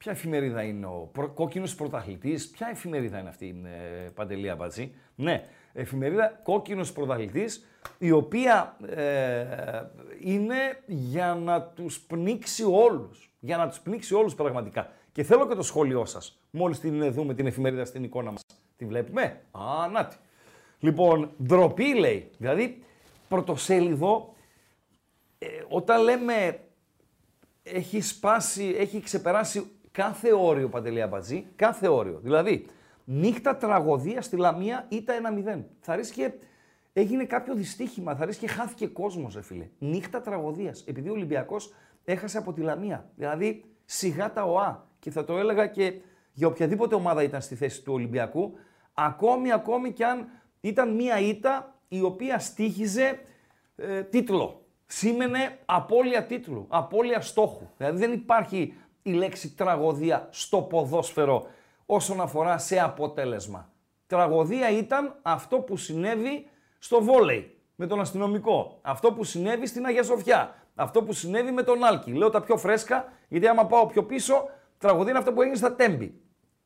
Ποια 0.03 0.11
εφημερίδα 0.11 0.61
είναι 0.63 0.85
ο 0.85 1.09
προ... 1.11 1.27
κόκκινος 1.27 1.75
πρωταθλητής, 1.75 2.49
ποια 2.49 2.67
εφημερίδα 2.71 3.19
είναι 3.19 3.29
αυτή, 3.29 3.61
ε, 3.65 4.09
Παντελή 4.09 4.49
Αμπατζή; 4.49 4.95
Ναι, 5.15 5.43
εφημερίδα 5.73 6.39
κόκκινος 6.43 6.91
πρωταθλητής, 6.91 7.65
η 7.97 8.11
οποία 8.11 8.77
ε, 8.89 9.45
είναι 10.19 10.83
για 10.85 11.35
να 11.35 11.61
τους 11.61 11.99
πνίξει 11.99 12.63
όλους. 12.63 13.31
Για 13.39 13.57
να 13.57 13.67
τους 13.67 13.79
πνίξει 13.79 14.13
όλους 14.13 14.35
πραγματικά. 14.35 14.91
Και 15.13 15.23
θέλω 15.23 15.47
και 15.47 15.55
το 15.55 15.61
σχόλιο 15.61 16.05
σας. 16.05 16.39
Μόλις 16.51 16.79
την 16.79 17.13
δούμε 17.13 17.33
την 17.33 17.45
εφημερίδα 17.47 17.85
στην 17.85 18.03
εικόνα 18.03 18.31
μας. 18.31 18.41
Τη 18.77 18.85
βλέπουμε; 18.85 19.41
Α, 19.51 19.87
να 19.91 20.05
τη. 20.05 20.15
Λοιπόν, 20.79 21.31
ντροπή 21.43 21.95
λέει. 21.95 22.31
Δηλαδή, 22.37 22.83
πρωτοσέλιδο, 23.27 24.33
ε, 25.39 25.47
όταν 25.69 26.01
λέμε 26.03 26.59
έχει 27.63 28.01
σπάσει, 28.01 28.75
έχει 28.77 29.01
ξεπεράσει 29.01 29.71
κάθε 29.91 30.33
όριο 30.33 30.69
Παντελή 30.69 31.01
Αμπατζή, 31.01 31.45
κάθε 31.55 31.87
όριο. 31.87 32.19
Δηλαδή, 32.23 32.65
νύχτα 33.05 33.55
τραγωδία 33.57 34.21
στη 34.21 34.37
Λαμία 34.37 34.85
ήταν 34.89 35.15
1-0. 35.17 35.65
Θα 35.79 35.95
ρίξει 35.95 36.13
και 36.13 36.31
έγινε 36.93 37.25
κάποιο 37.25 37.55
δυστύχημα, 37.55 38.15
θα 38.15 38.25
ρίξει 38.25 38.39
και 38.39 38.47
χάθηκε 38.47 38.87
κόσμος, 38.87 39.35
ρε 39.35 39.41
φίλε. 39.41 39.69
Νύχτα 39.79 40.21
τραγωδίας. 40.21 40.83
Επειδή 40.87 41.09
ο 41.09 41.11
Ολυμπιακός 41.11 41.73
έχασε 42.05 42.37
από 42.37 42.53
τη 42.53 42.61
Λαμία. 42.61 43.09
Δηλαδή, 43.15 43.63
σιγά 43.85 44.33
τα 44.33 44.43
ΟΑ. 44.43 44.91
Και 45.03 45.11
θα 45.11 45.23
το 45.23 45.37
έλεγα 45.37 45.67
και 45.67 45.93
για 46.33 46.47
οποιαδήποτε 46.47 46.95
ομάδα 46.95 47.23
ήταν 47.23 47.41
στη 47.41 47.55
θέση 47.55 47.81
του 47.83 47.93
Ολυμπιακού, 47.93 48.53
ακόμη, 48.93 49.51
ακόμη 49.51 49.91
κι 49.91 50.03
αν 50.03 50.27
ήταν 50.61 50.95
μία 50.95 51.19
ήττα 51.19 51.75
η 51.87 52.01
οποία 52.01 52.39
στήχιζε 52.39 53.19
ε, 53.75 54.01
τίτλο. 54.01 54.65
Σήμαινε 54.85 55.57
απώλεια 55.65 56.25
τίτλου, 56.25 56.65
απώλεια 56.69 57.21
στόχου. 57.21 57.67
Δηλαδή 57.77 57.97
δεν 57.97 58.11
υπάρχει 58.11 58.73
η 59.01 59.11
λέξη 59.11 59.55
τραγωδία 59.55 60.27
στο 60.31 60.61
ποδόσφαιρο 60.61 61.47
όσον 61.85 62.21
αφορά 62.21 62.57
σε 62.57 62.79
αποτέλεσμα. 62.79 63.71
Τραγωδία 64.07 64.69
ήταν 64.69 65.15
αυτό 65.21 65.59
που 65.59 65.77
συνέβη 65.77 66.47
στο 66.79 67.03
βόλεϊ 67.03 67.57
με 67.75 67.87
τον 67.87 67.99
αστυνομικό. 67.99 68.79
Αυτό 68.81 69.13
που 69.13 69.23
συνέβη 69.23 69.67
στην 69.67 69.85
Αγία 69.85 70.03
Σοφιά. 70.03 70.55
Αυτό 70.75 71.03
που 71.03 71.13
συνέβη 71.13 71.51
με 71.51 71.63
τον 71.63 71.83
Άλκη. 71.83 72.11
Λέω 72.11 72.29
τα 72.29 72.41
πιο 72.41 72.57
φρέσκα, 72.57 73.11
γιατί 73.27 73.47
άμα 73.47 73.65
πάω 73.65 73.85
πιο 73.85 74.03
πίσω, 74.03 74.49
τραγωδία 74.83 75.09
είναι 75.09 75.19
αυτό 75.19 75.33
που 75.33 75.41
έγινε 75.41 75.57
στα 75.57 75.75
Τέμπη. 75.75 76.13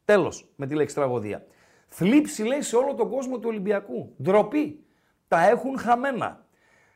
Τέλος 0.06 0.50
με 0.56 0.68
τη 0.68 0.76
λέξη 0.76 0.96
τραγωδία. 0.96 1.46
Θλίψη 1.88 2.44
λέει 2.44 2.62
σε 2.62 2.76
όλο 2.76 2.94
τον 2.94 3.10
κόσμο 3.10 3.36
του 3.38 3.46
Ολυμπιακού. 3.50 4.16
Ντροπή. 4.22 4.84
Τα 5.28 5.48
έχουν 5.50 5.78
χαμένα. 5.80 6.46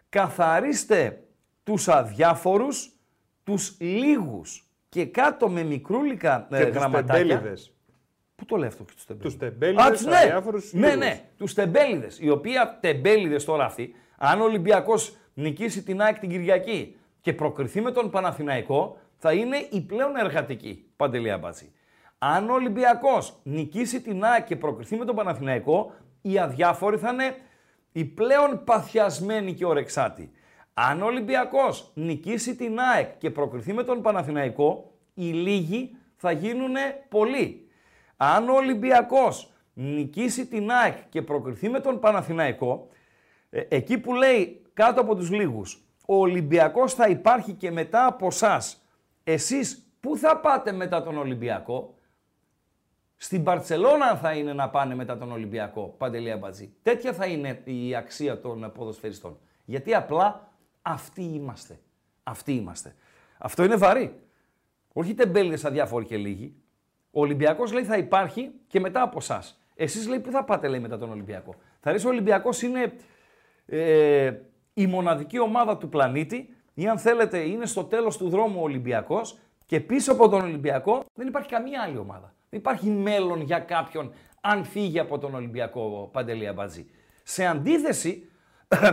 Καθαρίστε 0.09 1.23
τους 1.63 1.87
αδιάφορους, 1.87 2.95
τους 3.43 3.77
λίγους 3.79 4.69
και 4.89 5.05
κάτω 5.05 5.49
με 5.49 5.63
μικρούλικα 5.63 6.47
ε, 6.51 6.57
Και 6.57 6.65
τους 6.65 6.75
γραμματάκια. 6.75 7.13
τεμπέληδες. 7.25 7.73
Πού 8.35 8.45
το 8.45 8.55
λέω 8.55 8.67
αυτό 8.67 8.83
και 8.83 8.93
τους 8.93 9.05
τεμπέληδες; 9.05 9.31
Τους 9.31 9.39
τεμπέληδες, 9.39 9.85
Α, 9.85 9.91
τους, 9.91 10.05
ναι. 10.05 10.15
αδιάφορους, 10.17 10.73
ναι, 10.73 10.79
λίγους. 10.87 10.99
ναι, 11.05 11.29
τους 11.37 11.53
τεμπέληδες. 11.53 12.19
Οι 12.19 12.29
οποίοι 12.29 12.53
τεμπέληδες 12.79 13.45
τώρα 13.45 13.65
αυτοί, 13.65 13.95
αν 14.17 14.41
ο 14.41 14.43
Ολυμπιακός 14.43 15.15
νικήσει 15.33 15.83
την 15.83 16.01
ΑΕΚ 16.01 16.19
την 16.19 16.29
Κυριακή 16.29 16.95
και 17.21 17.33
προκριθεί 17.33 17.81
με 17.81 17.91
τον 17.91 18.09
Παναθηναϊκό, 18.09 18.97
θα 19.23 19.33
είναι 19.33 19.67
η 19.69 19.81
πλέον 19.81 20.15
εργατική 20.15 20.85
Παντελή 20.95 21.31
Αμπάτση. 21.31 21.71
Αν 22.17 22.49
ο 22.49 22.53
Ολυμπιακός 22.53 23.39
νικήσει 23.43 24.01
την 24.01 24.23
ΑΕΚ 24.23 24.45
και 24.45 24.55
προκριθεί 24.55 24.95
με 24.95 25.05
τον 25.05 25.15
Παναθηναϊκό, 25.15 25.93
οι 26.21 26.39
αδιάφοροι 26.39 26.97
θα 26.97 27.11
είναι 27.11 27.35
οι 27.91 28.05
πλέον 28.05 28.63
παθιασμένοι 28.63 29.53
και 29.53 29.65
ορεξάτοι. 29.65 30.31
Αν 30.73 31.01
ο 31.01 31.05
Ολυμπιακός 31.05 31.91
νικήσει 31.93 32.55
την 32.55 32.79
ΑΕΚ 32.79 33.17
και 33.17 33.29
προκριθεί 33.29 33.73
με 33.73 33.83
τον 33.83 34.01
Παναθηναϊκό, 34.01 34.91
οι 35.13 35.25
λίγοι 35.25 35.95
θα 36.15 36.31
γίνουν 36.31 36.75
πολλοί. 37.09 37.69
Αν 38.17 38.49
ο 38.49 38.53
Ολυμπιακός 38.53 39.51
νικήσει 39.73 40.47
την 40.47 40.71
ΑΕΚ 40.71 40.97
και 41.09 41.21
προκριθεί 41.21 41.69
με 41.69 41.79
τον 41.79 41.99
Παναθηναϊκό, 41.99 42.87
ε, 43.49 43.61
εκεί 43.69 43.97
που 43.97 44.13
λέει 44.13 44.61
κάτω 44.73 45.01
από 45.01 45.15
τους 45.15 45.31
λίγους, 45.31 45.83
ο 46.07 46.15
Ολυμπιακός 46.15 46.93
θα 46.93 47.07
υπάρχει 47.07 47.53
και 47.53 47.71
μετά 47.71 48.05
από 48.05 48.27
εσά. 48.27 48.61
Εσείς 49.23 49.85
πού 49.99 50.17
θα 50.17 50.37
πάτε 50.37 50.71
μετά 50.71 51.03
τον 51.03 51.17
Ολυμπιακό, 51.17 51.95
στην 53.17 53.43
Παρσελώνα 53.43 54.15
θα 54.15 54.33
είναι 54.33 54.53
να 54.53 54.69
πάνε 54.69 54.95
μετά 54.95 55.17
τον 55.17 55.31
Ολυμπιακό, 55.31 55.95
Παντελή 55.97 56.31
Αμπατζή. 56.31 56.73
Τέτοια 56.81 57.13
θα 57.13 57.25
είναι 57.25 57.61
η 57.63 57.95
αξία 57.95 58.39
των 58.39 58.71
ποδοσφαιριστών. 58.73 59.39
Γιατί 59.65 59.93
απλά 59.93 60.51
αυτοί 60.81 61.23
είμαστε. 61.23 61.79
Αυτοί 62.23 62.53
είμαστε. 62.53 62.95
Αυτό 63.37 63.63
είναι 63.63 63.75
βαρύ. 63.75 64.19
Όχι 64.93 65.13
τεμπέληδες 65.13 65.65
αδιάφοροι 65.65 66.05
και 66.05 66.17
λίγοι. 66.17 66.55
Ο 67.11 67.21
Ολυμπιακός 67.21 67.71
λέει 67.71 67.83
θα 67.83 67.97
υπάρχει 67.97 68.51
και 68.67 68.79
μετά 68.79 69.01
από 69.01 69.17
εσάς. 69.17 69.61
Εσείς 69.75 70.07
λέει 70.07 70.19
πού 70.19 70.31
θα 70.31 70.43
πάτε 70.43 70.67
λέει 70.67 70.79
μετά 70.79 70.97
τον 70.97 71.11
Ολυμπιακό; 71.11 71.55
Θα 71.79 71.91
ρίξει 71.91 72.05
ο 72.05 72.09
Ολυμπιακός 72.09 72.61
είναι 72.61 72.93
ε, 73.65 74.33
η 74.73 74.87
μοναδική 74.87 75.39
ομάδα 75.39 75.77
του 75.77 75.89
πλανήτη 75.89 76.55
ή 76.73 76.87
αν 76.87 76.97
θέλετε 76.97 77.37
είναι 77.37 77.65
στο 77.65 77.83
τέλος 77.83 78.17
του 78.17 78.29
δρόμου 78.29 78.59
ο 78.59 78.63
Ολυμπιακός 78.63 79.37
και 79.65 79.79
πίσω 79.79 80.11
από 80.11 80.29
τον 80.29 80.41
Ολυμπιακό 80.41 81.03
δεν 81.13 81.27
υπάρχει 81.27 81.49
καμία 81.49 81.81
άλλη 81.81 81.97
ομάδα. 81.97 82.33
Δεν 82.49 82.59
υπάρχει 82.59 82.89
μέλλον 82.89 83.41
για 83.41 83.59
κάποιον 83.59 84.13
αν 84.41 84.63
φύγει 84.63 84.99
από 84.99 85.17
τον 85.17 85.35
Ολυμπιακό 85.35 86.09
Παντελή 86.11 86.47
Αμπατζή. 86.47 86.89
Σε 87.23 87.45
αντίθεση 87.45 88.29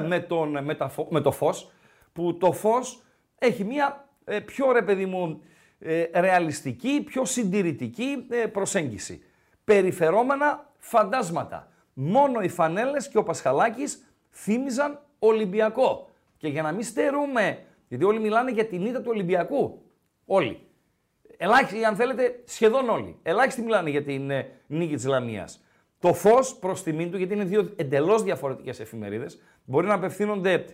με, 0.07 0.21
τον, 0.21 0.65
με, 0.65 0.75
τα, 0.75 0.89
φω- 0.89 1.11
με 1.11 1.21
το 1.21 1.31
φως 1.31 1.71
που 2.13 2.37
το 2.37 2.53
φως 2.53 3.03
έχει 3.39 3.65
μια 3.65 4.09
ε, 4.25 4.41
πιο 4.41 4.73
ρε 4.73 4.83
παιδί 4.83 5.07
μου 5.07 5.43
ε, 5.79 6.05
ρεαλιστική, 6.21 7.03
πιο 7.07 7.25
συντηρητική 7.25 8.27
ε, 8.31 8.47
προσέγγιση. 8.47 9.23
Περιφερόμενα 9.65 10.73
φαντάσματα. 10.79 11.69
Μόνο 11.93 12.41
οι 12.41 12.49
φανέλες 12.49 13.09
και 13.09 13.19
ο 13.19 13.23
Πασχαλάκης 13.23 14.13
θύμιζαν 14.31 15.01
Ολυμπιακό. 15.19 16.11
Και 16.37 16.49
για 16.49 16.63
να 16.63 16.73
μην 16.73 16.83
στερούμε, 16.85 17.59
γιατί 17.89 18.05
όλοι 18.05 18.21
μιλάνε 18.21 18.51
για 18.51 18.67
την 18.67 18.87
ήττα 18.87 19.01
του 19.01 19.11
Ολυμπιακού. 19.11 19.83
Όλοι. 20.25 20.61
Ελάχιστοι, 21.37 21.85
αν 21.85 21.97
θέλετε, 21.97 22.43
σχεδόν 22.45 22.89
όλοι. 22.89 23.17
Ελάχιστοι 23.23 23.63
μιλάνε 23.63 23.91
για 23.91 24.03
την 24.03 24.31
ε, 24.31 24.51
νίκη 24.67 24.95
της 24.95 25.05
Λαμίας. 25.05 25.65
Το 25.99 26.15
φως 26.15 26.55
προς 26.55 26.83
τιμήν 26.83 27.11
του, 27.11 27.17
γιατί 27.17 27.35
είναι 27.35 27.45
δύο 27.45 27.73
εντελώς 27.77 28.23
διαφορετικές 28.23 28.81
εφημερίδες, 28.81 29.43
μπορεί 29.65 29.87
να 29.87 29.95
απευθύνονται 29.95 30.65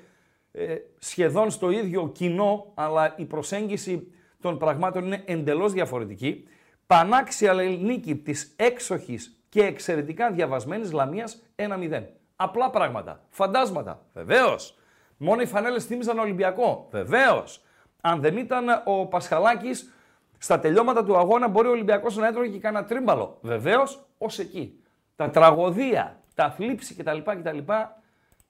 ε, 0.53 0.77
σχεδόν 0.99 1.51
στο 1.51 1.71
ίδιο 1.71 2.09
κοινό, 2.09 2.73
αλλά 2.75 3.15
η 3.17 3.25
προσέγγιση 3.25 4.13
των 4.41 4.59
πραγμάτων 4.59 5.05
είναι 5.05 5.23
εντελώς 5.27 5.73
διαφορετική. 5.73 6.49
Πανάξια 6.87 7.55
λέει, 7.55 7.77
νίκη 7.77 8.17
της 8.17 8.53
έξοχης 8.57 9.45
και 9.49 9.63
εξαιρετικά 9.63 10.31
διαβασμένης 10.31 10.93
Λαμίας 10.93 11.43
1-0. 11.57 12.03
Απλά 12.37 12.71
πράγματα. 12.71 13.25
Φαντάσματα. 13.31 14.07
Βεβαίως. 14.13 14.79
Μόνο 15.17 15.41
οι 15.43 15.47
φανέλες 15.47 15.85
θύμιζαν 15.85 16.19
Ολυμπιακό. 16.19 16.89
Βεβαίως. 16.91 17.63
Αν 18.01 18.21
δεν 18.21 18.37
ήταν 18.37 18.65
ο 18.85 19.07
Πασχαλάκης 19.07 19.93
στα 20.39 20.59
τελειώματα 20.59 21.05
του 21.05 21.17
αγώνα 21.17 21.49
μπορεί 21.49 21.69
ο 21.69 21.71
Ολυμπιακός 21.71 22.17
να 22.17 22.27
έτρωγε 22.27 22.51
και 22.51 22.59
κανένα 22.59 22.85
τρίμπαλο. 22.85 23.39
Βεβαίως, 23.41 24.07
ως 24.19 24.39
εκεί. 24.39 24.83
Τα 25.17 25.31
τραγωδία, 25.31 26.21
τα 26.35 26.51
θλίψη 26.51 26.95
κτλ. 26.95 27.19
κτλ 27.19 27.59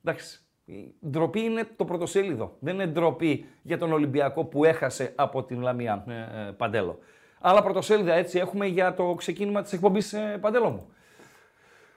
εντάξει, 0.05 0.41
η 0.65 0.95
ντροπή 1.09 1.41
είναι 1.41 1.69
το 1.77 1.85
πρωτοσέλιδο. 1.85 2.57
Δεν 2.59 2.75
είναι 2.75 2.87
ντροπή 2.87 3.47
για 3.63 3.79
τον 3.79 3.93
Ολυμπιακό 3.93 4.45
που 4.45 4.65
έχασε 4.65 5.13
από 5.15 5.43
την 5.45 5.61
Λαμία 5.61 6.05
ε, 6.09 6.49
ε, 6.49 6.51
Παντέλο. 6.51 6.99
Άλλα 7.41 7.63
πρωτοσέλιδα 7.63 8.15
έτσι 8.15 8.39
έχουμε 8.39 8.67
για 8.67 8.95
το 8.95 9.15
ξεκίνημα 9.15 9.63
της 9.63 9.73
εκπομπής 9.73 10.13
ε, 10.13 10.39
Παντέλο 10.41 10.71
μου. 10.71 10.89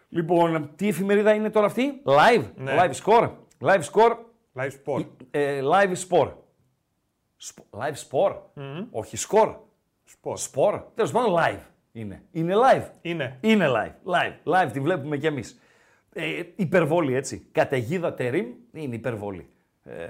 Λοιπόν, 0.09 0.69
τι 0.75 0.87
εφημερίδα 0.87 1.33
είναι 1.33 1.49
τώρα 1.49 1.65
αυτή, 1.65 2.01
live, 2.05 2.43
Ναι. 2.55 2.75
live 2.79 2.93
score, 3.05 3.29
live 3.61 3.81
score, 3.91 4.15
Live 4.57 4.71
Sport. 4.85 5.05
ε, 5.31 5.61
live 5.63 5.93
sport. 6.09 6.31
Σπο- 7.37 7.65
Live 7.71 7.95
sport; 8.09 8.35
Όχι 8.91 9.17
score. 9.29 9.55
Σπορ. 10.03 10.37
Sport. 10.53 10.81
Τέλος 10.95 11.11
πάντων, 11.11 11.35
live 11.39 11.59
είναι. 11.91 12.23
Είναι 12.31 12.53
live. 12.55 12.85
Είναι. 13.01 13.37
Είναι 13.41 13.67
live. 13.69 14.11
Live. 14.13 14.53
Live 14.55 14.69
τη 14.71 14.79
βλέπουμε 14.79 15.17
κι 15.17 15.25
εμείς. 15.27 15.59
Ε, 16.13 16.43
υπερβολή 16.55 17.15
έτσι. 17.15 17.47
Καταιγίδα 17.51 18.13
τερίμ 18.13 18.45
είναι 18.73 18.95
υπερβολή. 18.95 19.49
Ε, 19.83 20.07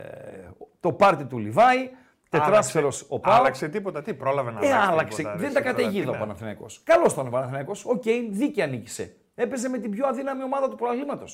το 0.80 0.94
πάρτι 0.94 1.26
του 1.26 1.38
Λιβάη, 1.38 1.90
τετράσφαιρος 2.30 3.06
ο 3.10 3.20
Πάο. 3.20 3.34
Άλλαξε 3.34 3.70
τίποτα, 3.70 4.02
τι 4.02 4.14
πρόλαβε 4.14 4.52
να 4.52 4.60
Ε, 4.66 4.72
αλλάξει. 4.72 4.90
άλλαξε. 4.92 5.18
τίποτα, 5.18 5.36
Δεν 5.38 5.48
ρε, 5.48 5.54
τα 5.54 5.60
τώρα, 5.62 5.74
καταιγίδα 5.76 6.04
τι 6.04 6.10
ο 6.10 6.12
να- 6.14 6.18
Παναθηναϊκός. 6.20 6.82
Καλός 6.84 7.14
ήταν 7.14 7.28
ο 7.28 7.30
Παναθηναϊκός. 7.30 7.86
Οκ, 7.86 8.04
δίκαια 8.30 8.68
νίκησε. 8.68 9.16
Έπαιζε 9.36 9.70
με 9.70 9.78
την 9.78 9.92
πιο 9.92 10.08
αδύναμη 10.08 10.44
ομάδα 10.44 10.70
του 10.70 10.76
πρωταθλήματο 10.76 11.26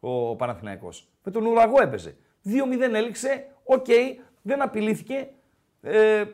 ο 0.00 0.36
Παναθηναϊκός. 0.36 1.08
Με 1.22 1.32
τον 1.32 1.46
Ουραγό 1.46 1.82
έπαιζε. 1.82 2.16
2-0 2.44 2.94
έληξε. 2.94 3.46
Οκ, 3.64 3.86
δεν 4.42 4.62
απειλήθηκε. 4.62 5.28
Ε, 5.82 6.24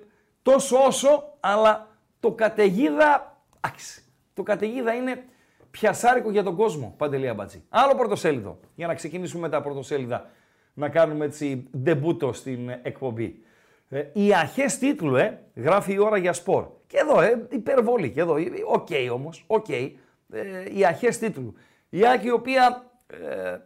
τόσο 0.42 0.76
όσο, 0.86 1.36
αλλά 1.40 1.88
το 2.20 2.32
καταιγίδα. 2.32 3.40
Άξι. 3.60 4.04
Το 4.34 4.42
καταιγίδα 4.42 4.94
είναι 4.94 5.24
πιασάρικο 5.70 6.30
για 6.30 6.42
τον 6.42 6.56
κόσμο. 6.56 6.94
Παντελία 6.96 7.34
Μπατζή. 7.34 7.64
Άλλο 7.68 7.94
πρωτοσέλιδο. 7.94 8.58
Για 8.74 8.86
να 8.86 8.94
ξεκινήσουμε 8.94 9.42
με 9.42 9.48
τα 9.48 9.62
πρωτοσέλιδα. 9.62 10.30
Να 10.74 10.88
κάνουμε 10.88 11.24
έτσι 11.24 11.68
ντεμπούτο 11.76 12.32
στην 12.32 12.68
εκπομπή. 12.82 13.40
Ε, 13.88 14.04
οι 14.12 14.34
αρχές 14.34 14.78
τίτλου, 14.78 15.16
ε, 15.16 15.40
γράφει 15.54 15.92
η 15.92 15.98
ώρα 15.98 16.16
για 16.16 16.32
σπορ. 16.32 16.66
Και 16.86 16.98
εδώ, 16.98 17.20
ε, 17.20 17.46
υπερβολή. 17.50 18.10
Και 18.10 18.20
εδώ, 18.20 18.36
ε, 18.36 18.44
οκ 18.66 18.88
όμως, 19.12 19.44
οκ. 19.46 19.68
Ε, 19.68 19.92
οι 20.72 20.84
αρχές 20.84 21.18
τίτλου. 21.18 21.54
Η 21.88 22.06
Άκη 22.06 22.26
η 22.26 22.30
οποία 22.30 22.90
ε, 23.06 23.58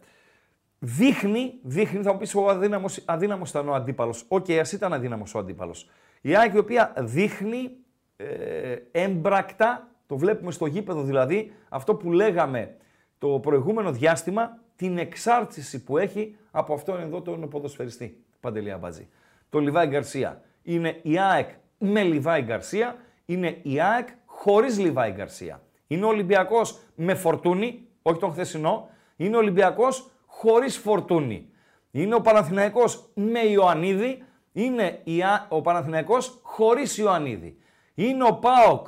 δείχνει, 0.83 1.59
δείχνει, 1.61 2.03
θα 2.03 2.11
μου 2.11 2.17
πεις 2.17 2.35
ο 2.35 2.49
αδύναμος, 2.49 3.03
αδύναμος 3.05 3.49
ήταν 3.49 3.69
ο 3.69 3.73
αντίπαλος. 3.73 4.25
Οκ, 4.27 4.49
ας 4.49 4.71
ήταν 4.71 4.93
αδύναμος 4.93 5.35
ο 5.35 5.39
αντίπαλος. 5.39 5.89
Η 6.21 6.35
Άκη 6.35 6.55
η 6.55 6.59
οποία 6.59 6.93
δείχνει 6.97 7.71
ε, 8.17 8.75
έμπρακτα, 8.91 9.87
το 10.07 10.17
βλέπουμε 10.17 10.51
στο 10.51 10.65
γήπεδο 10.65 11.03
δηλαδή, 11.03 11.53
αυτό 11.69 11.95
που 11.95 12.11
λέγαμε 12.11 12.75
το 13.17 13.27
προηγούμενο 13.27 13.91
διάστημα, 13.91 14.57
την 14.75 14.97
εξάρτηση 14.97 15.83
που 15.83 15.97
έχει 15.97 16.35
από 16.51 16.73
αυτόν 16.73 17.01
εδώ 17.01 17.21
τον 17.21 17.49
ποδοσφαιριστή, 17.49 18.23
Παντελία 18.39 18.77
Μπατζή. 18.77 19.07
Το 19.49 19.59
Λιβάη 19.59 19.87
Γκαρσία. 19.87 20.41
Είναι 20.63 20.99
η 21.01 21.19
ΑΕΚ 21.19 21.49
με 21.77 22.03
Λιβάη 22.03 22.41
Γκαρσία, 22.41 22.95
είναι 23.25 23.57
η 23.61 23.81
ΑΕΚ 23.81 24.07
χωρίς 24.25 24.79
Λιβάη 24.79 25.11
Γκαρσία. 25.11 25.61
Είναι 25.87 26.05
ο 26.05 26.07
Ολυμπιακός 26.07 26.79
με 26.95 27.15
φορτούνη, 27.15 27.87
όχι 28.01 28.19
τον 28.19 28.31
χθεσινό, 28.31 28.89
είναι 29.15 29.35
ο 29.35 29.39
Ολυμπιακός 29.39 30.11
χωρίς 30.41 30.77
φορτούνη. 30.77 31.49
Είναι 31.91 32.15
ο 32.15 32.21
Παναθηναϊκός 32.21 33.09
με 33.13 33.39
Ιωαννίδη, 33.39 34.23
είναι 34.51 34.99
η 35.03 35.21
Α- 35.23 35.45
ο 35.49 35.61
Παναθηναϊκός 35.61 36.39
χωρίς 36.41 36.97
Ιωαννίδη. 36.97 37.57
Είναι 37.95 38.23
ο 38.23 38.33
ΠΑΟΚ. 38.33 38.87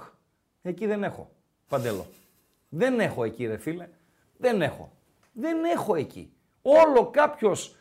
Εκεί 0.62 0.86
δεν 0.86 1.04
έχω, 1.04 1.32
Παντέλο. 1.68 2.06
Δεν 2.70 3.00
έχω 3.00 3.24
εκεί 3.24 3.46
ρε 3.48 3.58
φίλε. 3.58 3.88
Δεν 4.38 4.62
έχω. 4.62 4.92
Δεν 5.32 5.64
έχω 5.64 5.96
εκεί. 5.96 6.34
Όλο 6.62 7.10
κάποιος 7.10 7.76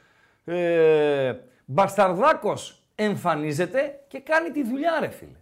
ε, 0.45 1.35
μπασταρδάκος 1.65 2.83
εμφανίζεται 2.95 4.01
και 4.09 4.21
κάνει 4.21 4.51
τη 4.51 4.65
δουλειά 4.65 4.99
ρε 5.01 5.09
φίλε. 5.09 5.39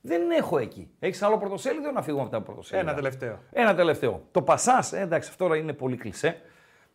Δεν 0.00 0.30
έχω 0.30 0.58
εκεί. 0.58 0.90
Έχεις 0.98 1.22
άλλο 1.22 1.38
πρωτοσέλιδο 1.38 1.90
να 1.90 2.02
φύγουμε 2.02 2.22
από 2.22 2.30
τα 2.32 2.40
πρωτοσέλιδα. 2.42 2.88
Ένα 2.88 2.96
τελευταίο. 2.96 3.38
Ένα 3.52 3.74
τελευταίο. 3.74 4.22
Το 4.30 4.42
Πασάς, 4.42 4.92
ε, 4.92 5.00
εντάξει, 5.00 5.28
αυτό 5.30 5.44
τώρα 5.44 5.56
είναι 5.58 5.72
πολύ 5.72 5.96
κλισέ. 5.96 6.40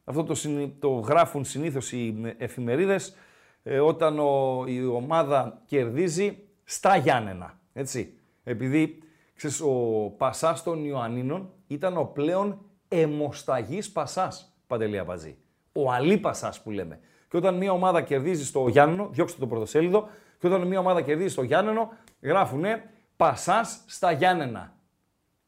Αυτό 0.03 0.23
το, 0.23 0.35
συνη- 0.35 0.73
το 0.79 0.89
γράφουν 0.89 1.43
συνήθως 1.45 1.91
οι 1.91 2.35
εφημερίδες 2.37 3.15
ε, 3.63 3.79
όταν 3.79 4.19
ο- 4.19 4.63
η 4.67 4.85
ομάδα 4.85 5.61
κερδίζει 5.65 6.37
στα 6.63 6.95
Γιάννενα. 6.95 7.59
Έτσι. 7.73 8.13
Επειδή 8.43 9.03
ξέρεις, 9.35 9.61
ο 9.61 9.69
Πασάς 10.17 10.63
των 10.63 10.85
Ιωαννίνων 10.85 11.49
ήταν 11.67 11.97
ο 11.97 12.03
πλέον 12.03 12.65
αιμοσταγής 12.87 13.91
Πασάς, 13.91 14.55
Παντελή 14.67 14.97
Αμπατζή. 14.97 15.37
Ο 15.73 15.91
αλή 15.91 16.17
Πασάς 16.17 16.61
που 16.61 16.71
λέμε. 16.71 16.99
Και 17.29 17.37
όταν 17.37 17.55
μια 17.57 17.71
ομάδα 17.71 18.01
κερδίζει 18.01 18.45
στο 18.45 18.67
Γιάννενο, 18.67 19.09
διώξτε 19.11 19.39
το 19.39 19.47
πρωτοσέλιδο, 19.47 20.09
και 20.39 20.47
όταν 20.47 20.67
μια 20.67 20.79
ομάδα 20.79 21.01
κερδίζει 21.01 21.29
στο 21.29 21.43
Γιάννενο, 21.43 21.89
γράφουνε 22.21 22.83
Πασάς 23.17 23.83
στα 23.87 24.11
Γιάννενα 24.11 24.73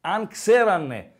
αν 0.01 0.27
ξέρανε 0.27 1.11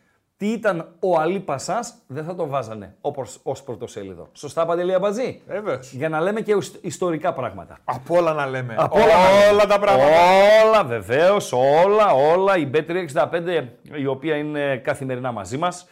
τι 0.43 0.51
ήταν 0.51 0.95
ο 0.99 1.19
Αλή 1.19 1.39
Πασάς, 1.39 1.93
δεν 2.08 2.23
θα 2.23 2.36
το 2.36 2.47
βάζανε 2.47 2.95
όπως, 3.01 3.39
ως 3.43 3.63
πρωτοσέλιδο. 3.63 4.29
Σωστά, 4.34 4.65
Παντελή 4.65 4.93
Αμπατζή; 4.93 5.41
Βέβαιος. 5.47 5.91
Για 5.93 6.10
να 6.10 6.21
λέμε 6.21 6.41
και 6.41 6.56
ουσ- 6.56 6.84
ιστορικά 6.86 7.34
πράγματα. 7.34 7.77
Από 7.84 8.15
όλα 8.17 8.34
να 8.34 8.45
λέμε. 8.45 8.75
Από 8.77 8.95
όλα 8.95 9.06
να 9.06 9.51
λέμε. 9.51 9.63
τα 9.65 9.79
πράγματα. 9.79 10.10
Όλα, 10.65 10.84
βεβαίως, 10.84 11.51
όλα, 11.51 12.12
όλα. 12.34 12.58
Η 12.58 12.69
Bet365, 12.73 13.67
η 13.95 14.06
οποία 14.06 14.36
είναι 14.36 14.77
καθημερινά 14.77 15.32
μαζί 15.32 15.58
μας, 15.58 15.88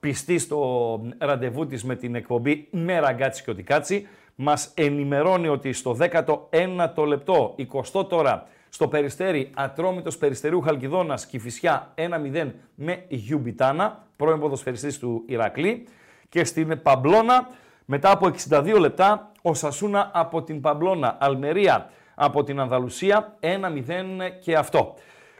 πιστή 0.00 0.38
στο 0.38 1.00
ραντεβού 1.18 1.66
της 1.66 1.84
με 1.84 1.94
την 1.96 2.14
εκπομπή 2.14 2.68
με 2.70 3.00
ραγκάτσι 3.00 3.42
και 3.42 3.50
ότι 3.50 3.62
κάτσι, 3.62 4.08
μας 4.34 4.70
ενημερώνει 4.74 5.48
ότι 5.48 5.72
στο 5.72 5.96
19ο 6.00 7.06
λεπτό, 7.06 7.54
20 7.56 8.04
τώρα, 8.08 8.46
στο 8.74 8.88
Περιστέρι, 8.88 9.50
Ατρόμητος 9.54 10.16
Περιστερίου 10.18 10.60
Χαλκιδόνας, 10.60 11.26
Κηφισιά 11.26 11.92
1-0 11.94 12.50
με 12.74 13.04
Γιουμπιτάνα, 13.08 14.06
πρώην 14.16 14.40
ποδοσφαιριστής 14.40 14.98
του 14.98 15.22
Ηρακλή. 15.26 15.84
Και 16.28 16.44
στην 16.44 16.82
Παμπλώνα, 16.82 17.48
μετά 17.84 18.10
από 18.10 18.26
62 18.50 18.78
λεπτά, 18.78 19.30
ο 19.42 19.54
Σασούνα 19.54 20.10
από 20.14 20.42
την 20.42 20.60
Παμπλώνα, 20.60 21.16
Αλμερία 21.20 21.90
από 22.14 22.44
την 22.44 22.60
Ανδαλουσία, 22.60 23.36
1-0 23.40 24.28
και 24.40 24.56
αυτό. 24.56 24.94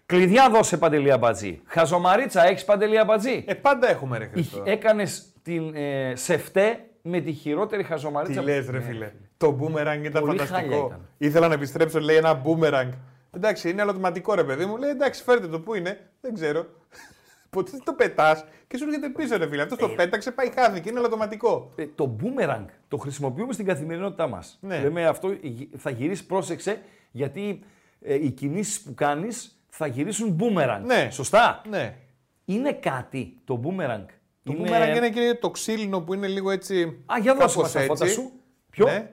Κλειδιά 0.07 0.51
δώσε 0.51 0.77
Παντελία 0.77 1.19
Μπατζή. 1.19 1.61
Χαζομαρίτσα, 1.65 2.47
έχεις 2.47 2.65
Παντελία 2.65 3.05
Μπατζή; 3.05 3.45
Ε, 3.47 3.55
πάντα 3.55 3.91
έχουμε 3.91 4.19
ρε 4.19 4.27
Χριστό. 4.27 4.63
Έκανες 4.67 5.33
την 5.43 5.75
ε, 5.75 6.13
σεφτέ 6.17 6.85
με 7.03 7.21
τη 7.21 7.33
χειρότερη 7.33 7.83
χαζομαρίτσα. 7.83 8.41
Τι 8.41 8.47
λες 8.47 8.69
ρε 8.71 8.81
φίλε. 8.81 9.13
Το 9.37 9.59
boomerang 9.61 10.05
ήταν 10.05 10.23
Πολύ 10.25 10.39
χάλια 10.39 10.47
φανταστικό. 10.47 10.87
ήταν. 10.87 11.09
Ήθελα 11.19 11.49
να 11.49 11.55
επιστρέψω, 11.55 12.01
λέει 12.01 12.17
ένα 12.17 12.43
boomerang. 12.45 12.89
Εντάξει, 13.37 13.71
είναι 13.71 13.83
αλλοτηματικό 13.83 14.35
ρε 14.35 14.45
παιδί 14.45 14.65
μου. 14.65 14.77
Λέει 14.77 14.91
εντάξει, 14.91 15.23
φέρτε 15.23 15.49
το, 15.49 15.61
πού 15.61 15.75
είναι. 15.75 16.11
Δεν 16.21 16.35
ξέρω. 16.35 16.67
Ποτέ 17.51 17.71
το 17.85 17.93
πετάς 17.93 18.45
και 18.67 18.77
σου 18.77 18.85
έρχεται 18.85 19.09
πίσω 19.09 19.37
ρε 19.37 19.49
φίλε. 19.49 19.63
Αυτός 19.63 19.79
το 19.79 19.89
πέταξε, 19.89 20.31
πάει 20.31 20.51
χάθηκε, 20.55 20.89
είναι 20.91 20.99
αλλοτηματικό. 20.99 21.73
Ε, 21.77 21.87
το 21.95 22.17
boomerang 22.23 22.65
το 22.89 22.97
χρησιμοποιούμε 22.97 23.53
στην 23.53 23.67
καθημερινότητά 23.67 24.27
μας. 24.27 24.59
Ναι. 24.61 24.81
Λέμε 24.81 25.07
αυτό 25.07 25.31
γυ- 25.43 25.69
θα 25.77 25.91
γυρίσεις, 25.91 26.25
πρόσεξε, 26.27 26.83
γιατί 27.11 27.61
ε, 28.01 28.15
οι 28.15 28.31
κινήσεις 28.31 28.81
που 28.81 28.95
κάνεις 28.95 29.63
θα 29.69 29.87
γυρίσουν 29.87 30.39
boomerang. 30.41 30.81
Ναι. 30.85 31.09
Σωστά; 31.11 31.63
Ναι. 31.69 31.97
Είναι 32.45 32.73
κάτι 32.73 33.41
το 33.45 33.61
boomerang. 33.65 34.05
Το 34.43 34.53
boomerang 34.59 34.97
είναι 34.97 35.11
και 35.11 35.39
το 35.41 35.51
ξύλινο 35.51 36.01
που 36.01 36.15
είναι 36.15 36.27
λίγο 36.27 36.51
έτσι. 36.51 37.03
Α, 37.07 37.19
για 37.19 37.35
δώσε 37.35 37.47
κάπως 37.47 37.57
μας 37.57 37.73
τα 37.73 37.81
φώτα 37.81 38.05
έτσι. 38.05 38.17
σου. 38.17 38.33
Ποιο; 38.71 38.87
Ναι. 38.87 39.11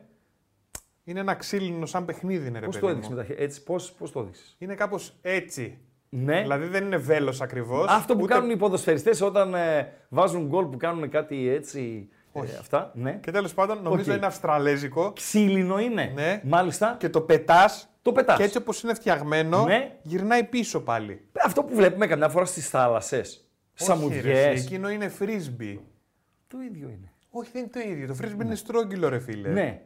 Είναι 1.09 1.19
ένα 1.19 1.33
ξύλινο 1.35 1.85
σαν 1.85 2.05
παιχνίδι, 2.05 2.47
είναι 2.47 2.59
ρε 2.59 2.65
Πώς 2.65 2.73
παιδί 2.75 2.85
το 2.85 2.91
έδειξες 2.91 3.11
μου. 3.11 3.17
με 3.17 3.21
τα 3.21 3.27
χέρια, 3.27 3.43
έτσι, 3.45 3.63
πώς, 3.63 3.91
πώς 3.91 4.11
το 4.11 4.19
έδειξες; 4.19 4.55
Είναι 4.59 4.75
κάπως 4.75 5.17
έτσι. 5.21 5.77
Ναι. 6.09 6.41
Δηλαδή 6.41 6.65
δεν 6.67 6.85
είναι 6.85 6.97
βέλος 6.97 7.41
ακριβώς. 7.41 7.85
Αυτό 7.89 8.15
που 8.15 8.25
κάνουν 8.25 8.49
οι 8.49 8.57
ποδοσφαιριστές 8.57 9.21
όταν 9.21 9.53
ε, 9.53 9.91
βάζουν 10.09 10.47
γκολ 10.47 10.65
που 10.65 10.77
κάνουν 10.77 11.09
κάτι 11.09 11.49
έτσι. 11.49 12.09
ε, 12.33 12.39
Όχι. 12.39 12.55
αυτά. 12.59 12.91
Ναι. 12.95 13.19
Και 13.23 13.31
τέλος 13.31 13.53
πάντων 13.53 13.81
νομίζω 13.83 14.11
Οκ. 14.11 14.17
είναι 14.17 14.25
αυστραλέζικο. 14.25 15.11
Ξύλινο 15.15 15.79
είναι. 15.79 16.11
Ναι. 16.15 16.41
Μάλιστα. 16.43 16.95
Και 16.99 17.09
το 17.09 17.21
πετάς. 17.21 17.89
Το 18.01 18.11
πετάς. 18.11 18.37
Και 18.37 18.43
έτσι 18.43 18.57
όπως 18.57 18.83
είναι 18.83 18.93
φτιαγμένο, 18.93 19.63
Ναι. 19.65 19.97
γυρνάει 20.01 20.43
πίσω 20.43 20.81
πάλι. 20.81 21.27
Αυτό 21.45 21.63
που 21.63 21.75
βλέπουμε 21.75 22.07
καμιά 22.07 22.29
φορά 22.29 22.45
στις 22.45 22.69
θάλασσες. 22.69 23.29
Όχι, 23.35 23.43
ρε, 23.77 23.83
Σαμουδιές. 23.85 24.61
Εκείνο 24.65 24.89
είναι 24.89 25.11
frisbee. 25.19 25.77
Το 26.47 26.57
ίδιο 26.69 26.87
είναι. 26.89 27.11
Όχι, 27.29 27.49
δεν 27.53 27.61
είναι 27.61 27.71
το 27.71 27.79
ίδιο. 27.91 28.07
Το 28.07 28.15
frisbee 28.21 28.43
είναι 28.43 28.55
στρόγγυλο, 28.55 29.09
ρε 29.09 29.19
φίλε. 29.19 29.49
Ναι. 29.49 29.81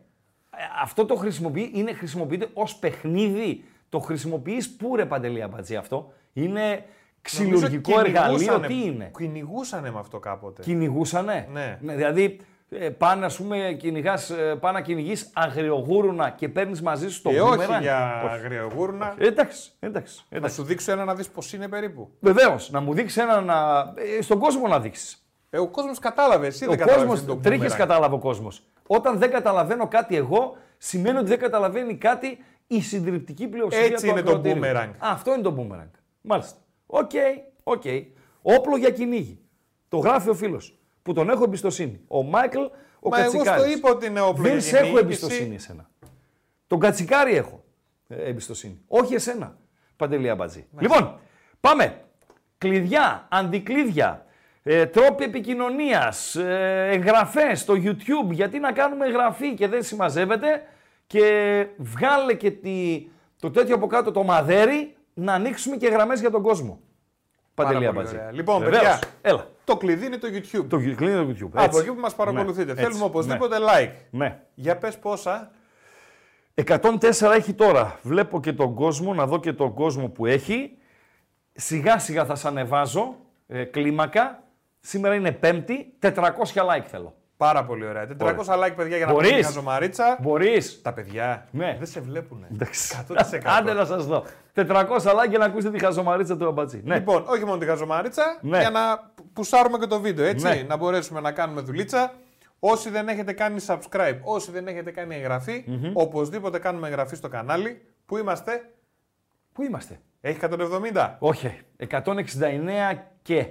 Ε, 0.58 0.82
Αυτό 0.82 1.06
το 1.06 1.16
χρησιμοποιεί, 1.16 1.72
είναι, 1.74 1.94
χρησιμοποιείται 1.94 2.48
ως 2.54 2.76
παιχνίδι. 2.76 3.64
Το 3.90 4.00
χρησιμοποιείς 4.00 4.76
πού 4.76 4.96
ρε 4.96 5.06
Παντελή 5.06 5.42
Αμπατζή 5.42 5.76
αυτό. 5.76 6.14
Είναι 6.34 6.60
Νομίζω 6.62 6.86
ξυλουργικό 7.22 8.00
εργαλείο. 8.00 8.38
κυνηγούσανε- 8.38 8.68
Τι 8.68 8.84
είναι; 8.86 9.12
Κυνηγούσανε 9.18 9.92
με 9.92 10.00
αυτό 10.00 10.20
κάποτε. 10.20 10.62
Κυνηγούσανε; 10.62 11.48
Ναι. 11.52 11.78
δηλαδή 11.82 12.40
ε, 12.70 12.90
πάνε, 12.90 13.26
ας 13.26 13.38
πούμε, 13.38 13.76
κυνηγάς, 13.80 14.30
ε, 14.30 14.56
πάνε 14.60 14.78
να 14.78 14.84
κυνηγείς 14.86 15.30
αγριογούρουνα 15.34 16.30
και 16.30 16.50
παίρνεις 16.50 16.82
μαζί 16.82 17.10
σου 17.10 17.22
το 17.22 17.30
Και 17.30 17.42
όχι 17.42 17.58
boomerang. 17.60 17.82
για 17.82 18.22
Όχι. 18.26 18.34
αγριογούρνα. 18.34 19.16
Εντάξει, 19.18 19.72
εντάξει. 19.80 20.24
Να 20.30 20.38
εντάξει. 20.38 20.56
σου 20.56 20.64
δείξω 20.64 20.92
ένα 20.92 21.04
να 21.06 21.16
δεις 21.16 21.30
πώ 21.30 21.42
είναι 21.54 21.68
περίπου. 21.68 22.10
Βεβαίως, 22.20 22.70
να 22.72 22.80
μου 22.82 22.94
δείξεις 22.94 23.18
ένα 23.24 23.42
να. 23.42 23.80
ε, 24.18 24.22
στον 24.22 24.40
κόσμο 24.40 24.68
να 24.68 24.80
δείξεις. 24.80 25.18
Ε, 25.50 25.60
ο 25.60 25.68
κόσμος 25.68 26.00
κατάλαβε. 26.00 26.48
Εσύ 26.48 26.66
Ο 26.66 26.70
δεν 26.70 26.78
κατάλαβες 26.78 27.10
κόσμο, 27.10 27.26
το 27.36 27.42
τρίχες 27.42 27.74
boomerang. 27.74 27.78
κατάλαβε 27.78 28.16
ο 28.16 28.20
κόσμος. 28.20 28.64
Όταν 28.88 29.18
δεν 29.18 29.32
καταλαβαίνω 29.32 29.88
κάτι 29.88 30.16
εγώ, 30.16 30.58
σημαίνει 30.78 31.18
ότι 31.18 31.28
δεν 31.28 31.40
καταλαβαίνει 31.40 31.96
κάτι 31.98 32.38
η 32.68 32.82
συντριπτική 32.82 33.48
πλειοψηφία 33.48 33.86
Έτσι 33.86 34.06
του 34.06 34.12
είναι 34.12 34.22
το 34.22 34.32
ακροατήριου. 34.32 34.62
boomerang. 34.64 34.90
Α, 34.98 35.12
αυτό 35.12 35.34
είναι 35.34 35.42
το 35.42 35.56
boomerang. 35.60 35.90
Μάλιστα. 36.22 36.58
Οκ, 36.86 37.12
οκ. 37.64 37.84
Όπλο 38.42 38.78
για 38.78 38.90
κυνήγι. 38.90 39.40
Το 39.88 39.98
γράφει 39.98 40.30
ο 40.30 40.34
φίλος. 40.34 40.78
Που 41.02 41.14
τον 41.14 41.30
έχω 41.30 41.44
εμπιστοσύνη. 41.44 42.02
Ο 42.08 42.24
Μάικλ, 42.24 42.60
ο 43.00 43.10
Μα 43.10 43.20
εγώ 43.22 43.32
Κατσικάρης. 43.32 43.64
στο 43.64 43.72
είπα 43.78 43.90
ότι 43.90 44.06
είναι 44.06 44.22
όπλο 44.22 44.44
Δεν 44.44 44.52
για 44.52 44.62
σε 44.62 44.70
έχω 44.78 44.86
κυνήγι 44.86 44.94
και 45.00 45.06
εμπιστοσύνη 45.06 45.56
εσύ- 45.56 45.70
εσένα. 45.70 45.90
Τον 46.68 46.80
Κατσικάρη 46.80 47.36
έχω. 47.36 47.64
ε, 48.08 48.16
εμπιστοσύνη. 48.30 48.82
Όχι 48.88 49.14
εσένα, 49.14 49.58
Παντελή 49.96 50.30
Αμπατζή. 50.30 50.68
Λοιπόν, 50.80 51.20
πάμε. 51.60 52.02
Κλειδιά, 52.58 53.28
αντικλείδια, 53.32 54.23
ε, 54.64 54.86
τρόποι 54.86 55.24
επικοινωνίας, 55.24 56.36
ε, 56.36 56.88
εγγραφές 56.92 57.60
στο 57.60 57.74
YouTube. 57.74 58.30
Γιατί 58.32 58.60
να 58.60 58.72
κάνουμε 58.72 59.06
εγγραφή 59.06 59.54
και 59.54 59.68
δεν 59.68 59.84
συμμαζεύεται 59.84 60.62
και 61.08 61.66
βγάλε 61.78 62.34
και 62.34 62.52
τη, 62.52 63.08
το 63.40 63.52
τέτοιο 63.52 63.76
από 63.76 63.88
κάτω 63.88 64.12
το 64.12 64.24
μαδέρι 64.24 64.96
να 65.14 65.34
ανοίξουμε 65.34 65.76
και 65.76 65.88
γραμμές 65.88 66.20
για 66.20 66.32
τον 66.32 66.42
κόσμο. 66.42 66.80
Παντελή 67.54 67.76
πολύ 67.76 67.88
Αμπατζή. 67.88 68.16
ωραία. 68.16 68.32
Λοιπόν, 68.32 68.60
Βεβαίως. 68.60 68.82
παιδιά. 68.82 69.00
Έλα. 69.22 69.48
Το 69.64 69.78
κλειδί 69.78 70.06
είναι 70.06 70.18
το 70.18 70.28
YouTube. 70.32 70.66
Το 70.70 70.78
κλείνει 70.78 71.26
το 71.26 71.30
YouTube. 71.46 71.50
Από 71.54 71.64
Έτσι. 71.64 71.80
εκεί 71.80 71.92
που 71.92 72.00
μας 72.00 72.16
παρακολουθείτε. 72.16 72.64
Ναι, 72.66 72.72
έτσι. 72.72 72.84
Θέλουμε 72.84 73.04
οπωσδήποτε 73.04 73.60
Ναι. 73.60 73.66
like. 73.70 73.92
Ναι. 74.10 74.40
Για 74.54 74.78
πες 74.78 74.98
πόσα. 75.00 75.52
104 76.56 77.32
έχει 77.36 77.54
τώρα. 77.54 78.00
Βλέπω 78.02 78.40
και 78.40 78.54
τον 78.54 78.74
κόσμο, 78.74 79.14
να 79.14 79.26
δω 79.28 79.40
και 79.40 79.54
τον 79.54 79.74
κόσμο 79.74 80.08
που 80.10 80.26
έχει. 80.26 80.78
Σιγά 81.54 82.00
σιγά 82.00 82.26
θα 82.26 82.36
σας 82.36 82.46
ανεβάζω 82.46 83.16
ε, 83.48 83.64
κλίμακα. 83.64 84.43
Σήμερα 84.86 85.16
είναι 85.16 85.32
Πέμπτη. 85.32 85.94
400 86.00 86.12
like 86.54 86.84
θέλω. 86.88 87.16
Πάρα 87.38 87.66
πολύ 87.66 87.86
ωραία. 87.88 88.08
400 88.20 88.36
like, 88.36 88.74
παιδιά, 88.76 88.98
για 88.98 89.06
να 89.06 89.12
Μπορείς. 89.12 89.30
πούμε 89.30 89.40
τη 89.40 89.46
χαζομαρίτσα. 89.46 90.18
Μπορείς. 90.22 90.82
Τα 90.82 90.94
παιδιά 90.94 91.48
Ναι. 91.52 91.76
δεν 91.78 91.88
σε 91.88 92.00
βλέπουν. 92.00 92.46
Εντάξει. 92.54 93.06
100%. 93.08 93.42
Άντε 93.58 93.74
να 93.74 93.86
σας 93.86 94.06
δω. 94.06 94.26
400 94.54 95.12
like 95.14 95.30
για 95.30 95.38
να 95.38 95.46
ακούσετε 95.46 95.78
τη 95.78 95.84
χαζομαρίτσα 95.84 96.38
του 96.38 96.48
αμπατσί. 96.48 96.82
Ναι. 96.84 96.96
Λοιπόν, 96.96 97.24
όχι 97.28 97.46
μόνο 97.46 97.58
τη 97.58 97.66
χαζομαρίτσα, 97.66 98.38
Ναι. 98.42 98.60
για 98.60 98.70
να 98.70 99.12
πουσάρουμε 99.34 99.78
και 99.78 99.86
το 99.86 100.00
βίντεο, 100.00 100.26
έτσι. 100.26 100.48
Ναι. 100.48 100.64
Να 100.68 100.78
μπορέσουμε 100.78 101.20
να 101.20 101.32
κάνουμε 101.32 101.62
δουλίτσα. 101.62 102.14
Όσοι 102.60 102.90
δεν 102.90 103.08
έχετε 103.08 103.34
κάνει 103.34 103.64
subscribe, 103.68 104.18
όσοι 104.24 104.52
δεν 104.52 104.68
έχετε 104.68 104.92
κάνει 104.92 105.16
εγγραφή, 105.16 105.64
οπωσδήποτε 105.94 106.60
κάνουμε 106.60 106.88
εγγραφή 106.88 107.16
στο 107.16 107.28
κανάλι. 107.28 107.82
Πού 108.06 108.18
είμαστε, 108.18 108.70
Πού 109.54 109.64
είμαστε; 109.64 110.00
έχει 110.22 110.40
170. 110.42 111.16
Όχι. 111.20 111.60
169 111.78 113.04
και. 113.22 113.46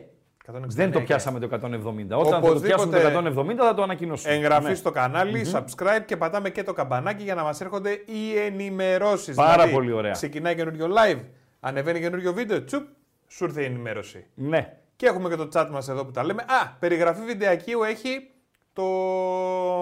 169 0.46 0.52
Δεν 0.66 0.92
το 0.92 0.98
και. 0.98 1.04
πιάσαμε 1.04 1.38
το 1.38 1.46
170. 1.46 1.56
Όταν 1.58 1.70
θα 1.72 2.16
το 2.16 2.16
πιάσουμε 2.16 2.48
Οπωσδήποτε 2.48 3.00
το 3.32 3.40
170 3.40 3.54
θα 3.56 3.74
το 3.74 3.82
ανακοινώσουμε. 3.82 4.34
Εγγραφή 4.34 4.68
Ναι. 4.68 4.74
στο 4.74 4.90
καναλι 4.90 5.46
subscribe 5.52 6.02
και 6.06 6.16
πατάμε 6.16 6.50
και 6.50 6.62
το 6.62 6.72
καμπανάκι 6.72 7.22
για 7.22 7.34
να 7.34 7.42
μας 7.42 7.60
έρχονται 7.60 7.90
οι 7.90 8.38
ενημερώσεις. 8.46 9.34
Πάρα 9.36 9.52
Δηλαδή, 9.52 9.72
πολύ 9.72 9.92
ωραία. 9.92 10.12
Ξεκινάει 10.12 10.54
καινούριο 10.54 10.86
live, 10.96 11.20
ανεβαίνει 11.60 12.00
καινούριο 12.00 12.32
βίντεο, 12.32 12.64
τσουπ, 12.64 12.86
σου 13.28 13.44
ήρθε 13.44 13.62
η 13.62 13.64
ενημέρωση. 13.64 14.26
Ναι. 14.34 14.76
Και 14.96 15.06
έχουμε 15.06 15.28
και 15.28 15.36
το 15.36 15.48
chat 15.52 15.68
μας 15.70 15.88
εδώ 15.88 16.04
που 16.04 16.10
τα 16.10 16.24
λέμε. 16.24 16.42
Α, 16.42 16.68
περιγραφή 16.78 17.22
βιντεακίου 17.24 17.82
έχει 17.82 18.30
το 18.72 18.84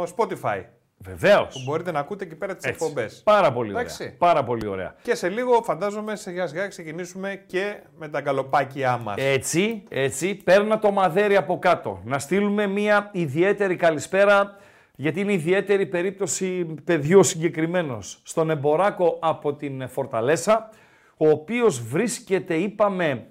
Spotify. 0.02 0.62
Βεβαίως. 1.04 1.54
Που 1.54 1.60
μπορείτε 1.64 1.90
να 1.90 1.98
ακούτε 1.98 2.24
εκεί 2.24 2.34
πέρα 2.34 2.56
τις 2.56 2.66
εκπομπές. 2.66 3.22
Πάρα 3.24 3.52
πολύ 3.52 3.70
ωραία. 3.70 3.80
Εντάξει. 3.80 4.16
Πάρα 4.18 4.44
πολύ 4.44 4.66
ωραία. 4.66 4.94
Και 5.02 5.14
σε 5.14 5.28
λίγο 5.28 5.62
φαντάζομαι 5.62 6.16
σιγά 6.16 6.46
σιγά 6.46 6.68
ξεκινήσουμε 6.68 7.42
και 7.46 7.80
με 7.98 8.08
τα 8.08 8.20
γκαλοπάκια 8.20 8.96
μας. 8.96 9.14
Έτσι, 9.18 9.82
έτσι, 9.88 10.34
παίρνα 10.34 10.78
το 10.78 10.90
μαδέρι 10.90 11.36
από 11.36 11.58
κάτω. 11.58 12.00
Να 12.04 12.18
στείλουμε 12.18 12.66
μια 12.66 13.10
ιδιαίτερη 13.12 13.76
καλησπέρα, 13.76 14.56
γιατί 14.96 15.20
είναι 15.20 15.32
ιδιαίτερη 15.32 15.86
περίπτωση 15.86 16.64
παιδιού 16.84 17.22
συγκεκριμένος. 17.22 18.20
Στον 18.24 18.50
Εμποράκο 18.50 19.18
από 19.20 19.54
την 19.54 19.88
Φορταλέσα, 19.88 20.70
ο 21.16 21.28
οποίος 21.28 21.82
βρίσκεται, 21.82 22.54
είπαμε, 22.54 23.26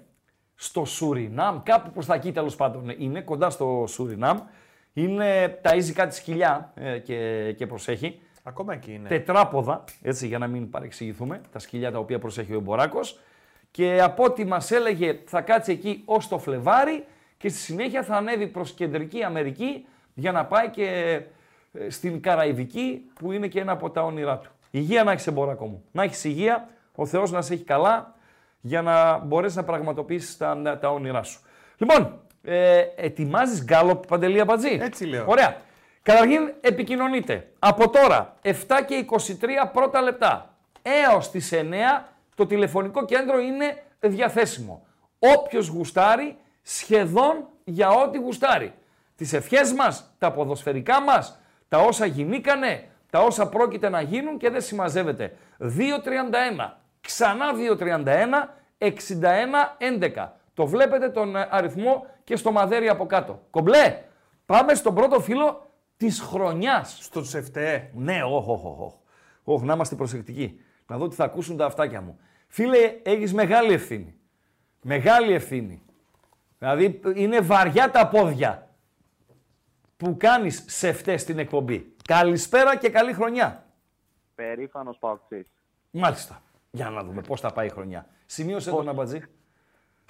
στο 0.54 0.84
Σουρινάμ, 0.84 1.62
κάπου 1.62 1.90
προς 1.90 2.06
τα 2.06 2.14
εκεί 2.14 2.32
τέλος 2.32 2.56
πάντων 2.56 2.94
είναι, 2.98 3.20
κοντά 3.20 3.50
στο 3.50 3.84
Σουρινάμ. 3.88 4.38
Είναι, 4.92 5.60
ταΐζει 5.62 5.92
κάτι 5.94 6.14
σκυλιά 6.14 6.72
ε, 6.74 6.98
και, 6.98 7.52
και 7.56 7.66
προσέχει. 7.66 8.20
Ακόμα 8.42 8.72
εκεί 8.72 8.92
είναι. 8.92 9.08
Τετράποδα, 9.08 9.84
έτσι 10.02 10.26
για 10.26 10.38
να 10.38 10.46
μην 10.46 10.70
παρεξηγηθούμε, 10.70 11.40
τα 11.52 11.58
σκυλιά 11.58 11.92
τα 11.92 11.98
οποία 11.98 12.18
προσέχει 12.18 12.52
ο 12.52 12.56
Εμποράκος. 12.56 13.20
Και 13.70 14.00
από 14.02 14.24
ό,τι 14.24 14.44
μας 14.44 14.70
έλεγε 14.70 15.18
θα 15.26 15.40
κάτσει 15.40 15.72
εκεί 15.72 16.02
ως 16.04 16.28
το 16.28 16.38
Φλεβάρι 16.38 17.04
και 17.36 17.48
στη 17.48 17.58
συνέχεια 17.58 18.02
θα 18.02 18.16
ανέβει 18.16 18.46
προς 18.46 18.72
Κεντρική 18.72 19.22
Αμερική 19.22 19.86
για 20.14 20.32
να 20.32 20.44
πάει 20.44 20.68
και 20.68 21.20
ε, 21.72 21.90
στην 21.90 22.20
Καραϊβική 22.20 23.10
που 23.14 23.32
είναι 23.32 23.48
και 23.48 23.60
ένα 23.60 23.72
από 23.72 23.90
τα 23.90 24.02
όνειρά 24.02 24.38
του. 24.38 24.50
Υγεία 24.70 25.04
να 25.04 25.12
έχεις 25.12 25.26
Εμποράκο 25.26 25.66
μου. 25.66 25.84
Να 25.92 26.02
έχεις 26.02 26.24
υγεία, 26.24 26.68
ο 26.94 27.06
Θεός 27.06 27.30
να 27.30 27.42
σε 27.42 27.54
έχει 27.54 27.64
καλά 27.64 28.14
για 28.60 28.82
να 28.82 29.18
μπορέσεις 29.18 29.56
να 29.56 29.64
πραγματοποιήσεις 29.64 30.36
τα, 30.36 30.78
τα 30.80 30.90
όνειρά 30.90 31.22
σου. 31.22 31.40
Λοιπόν, 31.76 32.20
ε, 32.42 32.84
ετοιμάζεις 32.96 33.64
γκάλοπ 33.64 34.06
Παντελή 34.06 34.40
Αμπατζή. 34.40 34.78
Έτσι 34.82 35.04
λέω. 35.04 35.24
Ωραία. 35.28 35.56
Καταρχήν 36.02 36.52
επικοινωνείτε. 36.60 37.50
Από 37.58 37.90
τώρα 37.90 38.36
7 38.42 38.52
και 38.86 39.04
23 39.10 39.70
πρώτα 39.72 40.00
λεπτά 40.00 40.54
έως 40.82 41.30
τις 41.30 41.52
9 41.52 41.56
το 42.34 42.46
τηλεφωνικό 42.46 43.04
κέντρο 43.04 43.38
είναι 43.38 43.82
διαθέσιμο. 44.00 44.86
Όποιος 45.18 45.66
γουστάρει 45.66 46.36
σχεδόν 46.62 47.48
για 47.64 47.90
ό,τι 47.90 48.18
γουστάρει. 48.18 48.72
Τις 49.16 49.32
ευχές 49.32 49.72
μας, 49.72 50.14
τα 50.18 50.32
ποδοσφαιρικά 50.32 51.00
μας, 51.00 51.40
τα 51.68 51.78
όσα 51.78 52.06
γινήκανε, 52.06 52.88
τα 53.10 53.20
όσα 53.20 53.48
πρόκειται 53.48 53.88
να 53.88 54.00
γίνουν 54.00 54.38
και 54.38 54.50
δεν 54.50 54.60
συμμαζεύεται. 54.60 55.36
2.31, 55.58 56.78
ξανά 57.00 57.52
2.31, 57.54 58.56
61-11. 58.78 60.28
Το 60.60 60.66
βλέπετε 60.66 61.08
τον 61.08 61.36
ε, 61.36 61.48
αριθμό 61.50 62.06
και 62.24 62.36
στο 62.36 62.52
μαδέρι 62.52 62.88
από 62.88 63.06
κάτω. 63.06 63.42
Κομπλέ, 63.50 64.02
πάμε 64.46 64.74
στον 64.74 64.94
πρώτο 64.94 65.20
φίλο 65.20 65.70
της 65.96 66.20
χρονιάς. 66.20 66.98
Στο 67.00 67.24
Σεφτέ. 67.24 67.90
Ναι, 67.94 68.22
όχι, 68.22 68.50
όχι, 68.50 68.66
όχι. 68.78 68.96
Όχι, 69.44 69.64
να 69.64 69.74
είμαστε 69.74 69.94
προσεκτικοί. 69.94 70.60
Να 70.86 70.96
δω 70.96 71.08
τι 71.08 71.14
θα 71.14 71.24
ακούσουν 71.24 71.56
τα 71.56 71.66
αυτάκια 71.66 72.00
μου. 72.00 72.18
Φίλε, 72.48 73.00
έχεις 73.02 73.34
μεγάλη 73.34 73.72
ευθύνη. 73.72 74.14
Μεγάλη 74.82 75.32
ευθύνη. 75.32 75.82
Δηλαδή, 76.58 77.00
είναι 77.14 77.40
βαριά 77.40 77.90
τα 77.90 78.08
πόδια 78.08 78.68
που 79.96 80.16
κάνεις 80.16 80.64
σε 80.66 80.92
φτές 80.92 81.20
στην 81.20 81.38
εκπομπή. 81.38 81.94
Καλησπέρα 82.04 82.76
και 82.76 82.88
καλή 82.88 83.12
χρονιά. 83.12 83.66
Περήφανος 84.34 84.98
Παοξής. 84.98 85.52
Μάλιστα. 85.90 86.42
Για 86.70 86.90
να 86.90 87.02
δούμε 87.04 87.20
πώς 87.20 87.40
θα 87.40 87.52
πάει 87.52 87.66
η 87.66 87.70
χρονιά. 87.70 88.06
Σημείωσε 88.26 88.70
τον 88.70 88.88
Αμπατζή. 88.88 89.22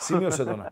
Σημείωσε 0.01 0.45
τον. 0.45 0.67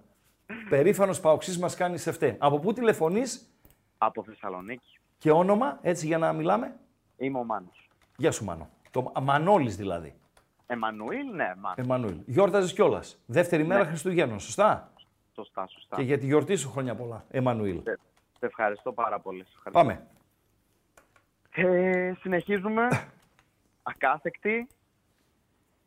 Περήφανος 0.68 1.20
Παοξής 1.20 1.58
μας 1.58 1.74
κάνει 1.76 1.98
σε 1.98 2.12
φτέ. 2.12 2.36
Από 2.38 2.58
πού 2.58 2.72
τηλεφωνείς; 2.72 3.50
Από 3.98 4.22
Θεσσαλονίκη. 4.22 4.98
και 5.18 5.30
όνομα, 5.30 5.78
έτσι 5.82 6.06
για 6.06 6.18
να 6.18 6.32
μιλάμε; 6.32 6.76
Είμαι 7.16 7.38
ο 7.38 7.44
Μάνος. 7.44 7.88
Γεια 8.16 8.30
σου 8.32 8.44
Μάνο. 8.44 8.68
Το 8.90 9.12
Μανώλης 9.22 9.76
δηλαδή. 9.76 10.14
Εμμανουήλ, 10.66 11.26
ναι, 11.34 11.54
Μάνο. 11.58 11.74
Εμμανουήλ. 11.76 12.20
Γιόρταζες 12.26 12.72
κιόλας. 12.72 13.18
Δεύτερη 13.26 13.64
μέρα 13.64 13.84
Χριστουγέννων, 13.84 14.40
σωστά; 14.40 14.92
Σωστά, 15.34 15.66
σωστά. 15.66 15.96
Και 15.96 16.02
για 16.02 16.18
τη 16.18 16.26
γιορτή 16.26 16.56
σου 16.56 16.70
χρόνια 16.70 16.94
πολλά, 16.94 17.24
Εμμανουήλ. 17.30 17.80
Σε- 17.82 17.98
Σε 18.38 18.46
ευχαριστώ 18.46 18.92
πάρα 18.92 19.20
πολύ. 19.20 19.44
Σε 19.44 19.52
ευχαριστώ. 19.56 19.80
Πάμε. 19.80 20.06
Ε, 21.50 22.12
συνεχίζουμε. 22.20 22.88
Ακάθεκτη. 23.90 24.66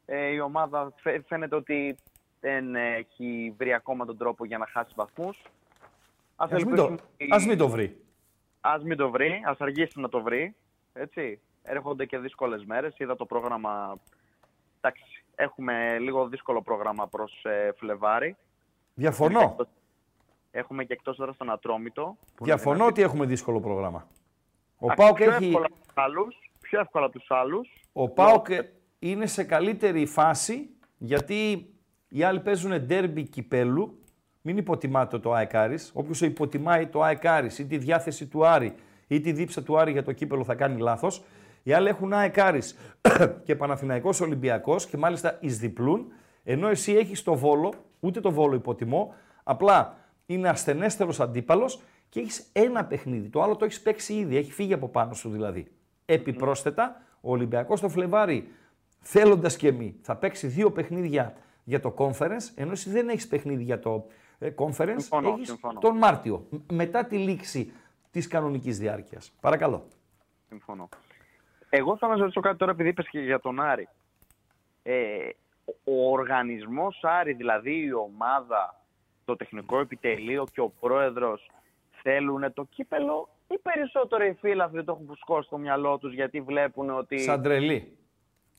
Ε, 0.05 0.25
η 0.27 0.39
ομάδα 0.39 0.91
φαι- 0.95 1.25
φαίνεται 1.27 1.55
ότι 1.55 1.95
δεν 2.41 2.75
έχει 2.75 3.53
βρει 3.57 3.73
ακόμα 3.73 4.05
τον 4.05 4.17
τρόπο 4.17 4.45
για 4.45 4.57
να 4.57 4.67
χάσει 4.67 4.91
βαθμούς. 4.95 5.41
Ας, 6.35 6.51
Ας 6.51 6.63
μην, 6.63 6.75
το, 6.75 6.95
ας 7.29 7.45
μην 7.45 7.57
το 7.57 7.69
βρει. 7.69 8.01
Ας 8.61 8.83
μην 8.83 8.97
το 8.97 9.09
βρει, 9.09 9.41
ας 9.45 9.59
αργήσει 9.61 9.99
να 9.99 10.09
το 10.09 10.21
βρει. 10.21 10.55
Έτσι. 10.93 11.39
Έρχονται 11.63 12.05
και 12.05 12.17
δύσκολες 12.17 12.65
μέρες. 12.65 12.97
Είδα 12.97 13.15
το 13.15 13.25
πρόγραμμα... 13.25 13.97
Εντάξει, 14.81 15.23
έχουμε 15.35 15.97
λίγο 15.99 16.27
δύσκολο 16.27 16.61
πρόγραμμα 16.61 17.07
προς 17.07 17.43
ε, 17.43 17.71
Φλεβάρι. 17.77 18.35
Διαφωνώ. 18.93 19.55
Έχουμε 20.51 20.83
και 20.83 20.93
εκτός 20.93 21.15
τώρα 21.17 21.31
στον 21.33 21.49
Ατρόμητο. 21.51 22.03
που 22.35 22.45
είναι 22.45 22.53
Διαφωνώ 22.53 22.75
δυνατή. 22.75 22.91
ότι 22.91 23.01
έχουμε 23.01 23.25
δύσκολο 23.25 23.59
πρόγραμμα. 23.59 24.07
Ο 24.77 24.85
Εντάξει, 24.91 25.01
Πάοκ, 25.03 25.15
πιο 25.17 25.31
έχει, 25.31 25.45
εύκολα 25.45 25.67
τους 25.67 25.93
άλλους, 25.95 26.35
πιο 26.61 26.79
εύκολα 26.79 27.09
τους 27.09 27.25
άλλους. 27.31 27.69
ο 27.93 28.09
ΠΑΟΚ 28.09 28.47
είναι 28.99 29.25
σε 29.25 29.43
καλύτερη 29.43 30.05
φάση 30.05 30.69
γιατί 30.97 31.69
οι 32.13 32.23
άλλοι 32.23 32.39
παίζουν 32.39 32.85
ντέρμπι 32.85 33.23
κυπέλου. 33.23 33.99
Μην 34.41 34.57
υποτιμάτε 34.57 35.19
το 35.19 35.33
ΑΕΚ 35.33 35.55
Άρης. 35.55 35.91
Όποιος 35.93 36.21
υποτιμάει 36.21 36.87
το 36.87 37.01
ΑΕΚ 37.03 37.25
Άρης 37.25 37.59
ή 37.59 37.65
τη 37.65 37.77
διάθεση 37.77 38.25
του 38.25 38.45
Άρη 38.47 38.75
ή 39.07 39.19
τη 39.19 39.31
δίψα 39.31 39.63
του 39.63 39.77
Άρη 39.77 39.91
για 39.91 40.03
το 40.03 40.11
κύπελο 40.11 40.43
θα 40.43 40.55
κάνει 40.55 40.81
λάθος. 40.81 41.23
Οι 41.63 41.73
άλλοι 41.73 41.87
έχουν 41.87 42.13
ΑΕΚ 42.13 42.39
Άρης 42.39 42.75
και 43.45 43.55
Παναθηναϊκός 43.55 44.21
Ολυμπιακός 44.21 44.85
και 44.85 44.97
μάλιστα 44.97 45.37
εις 45.39 45.57
διπλούν. 45.57 46.11
Ενώ 46.43 46.67
εσύ 46.67 46.93
έχεις 46.93 47.23
το 47.23 47.35
Βόλο, 47.35 47.73
ούτε 47.99 48.19
το 48.19 48.31
Βόλο 48.31 48.55
υποτιμώ, 48.55 49.13
απλά 49.43 49.97
είναι 50.25 50.49
ασθενέστερος 50.49 51.19
αντίπαλος 51.19 51.81
και 52.09 52.19
έχεις 52.19 52.49
ένα 52.51 52.85
παιχνίδι. 52.85 53.29
Το 53.29 53.41
άλλο 53.41 53.55
το 53.55 53.65
έχεις 53.65 53.81
παίξει 53.81 54.13
ήδη, 54.13 54.37
έχει 54.37 54.51
φύγει 54.51 54.73
από 54.73 54.87
πάνω 54.87 55.13
σου 55.13 55.29
δηλαδή. 55.29 55.67
Επιπρόσθετα, 56.05 57.01
ο 57.21 57.31
Ολυμπιακός 57.31 57.81
το 57.81 57.89
Φλεβάρι, 57.89 58.47
θέλοντας 58.99 59.55
και 59.55 59.71
μη, 59.71 59.95
θα 60.01 60.15
παίξει 60.15 60.47
δύο 60.47 60.71
παιχνίδια 60.71 61.33
για 61.63 61.79
το 61.79 61.93
conference, 61.97 62.51
ενώ 62.55 62.71
εσύ 62.71 62.89
δεν 62.89 63.09
έχεις 63.09 63.27
παιχνίδι 63.27 63.63
για 63.63 63.79
το 63.79 64.05
ε, 64.39 64.49
conference, 64.57 64.93
Συμφωνώ, 64.97 65.29
έχεις 65.29 65.47
συμφωνώ. 65.47 65.79
τον 65.79 65.97
Μάρτιο, 65.97 66.47
μ- 66.49 66.71
μετά 66.71 67.05
τη 67.05 67.17
λήξη 67.17 67.71
της 68.11 68.27
κανονικής 68.27 68.77
διάρκειας. 68.79 69.31
Παρακαλώ. 69.41 69.87
Συμφωνώ. 70.47 70.89
Εγώ 71.69 71.97
θα 71.97 72.05
να 72.07 72.11
σας 72.13 72.21
ρωτήσω 72.21 72.39
κάτι 72.41 72.57
τώρα, 72.57 72.71
επειδή 72.71 72.89
είπες 72.89 73.09
και 73.09 73.19
για 73.19 73.39
τον 73.39 73.59
Άρη. 73.59 73.87
ε, 74.83 74.93
ο 75.83 76.11
οργανισμός 76.11 76.99
Άρη, 77.03 77.33
δηλαδή 77.33 77.75
η 77.85 77.93
ομάδα, 77.93 78.81
το 79.25 79.35
τεχνικό 79.35 79.79
επιτελείο 79.79 80.45
και 80.53 80.61
ο 80.61 80.69
πρόεδρος 80.79 81.51
θέλουν 82.01 82.53
το 82.53 82.63
κύπελο 82.69 83.29
ή 83.47 83.57
περισσότερο 83.57 84.23
οι 84.25 84.33
φίλαθλοι 84.33 84.83
το 84.83 84.91
έχουν 84.91 85.05
φουσκώσει 85.07 85.47
στο 85.47 85.57
μυαλό 85.57 85.97
τους 85.97 86.13
γιατί 86.13 86.41
βλέπουν 86.41 86.89
ότι... 86.89 87.19
Σαν 87.19 87.41
τρελή. 87.41 87.97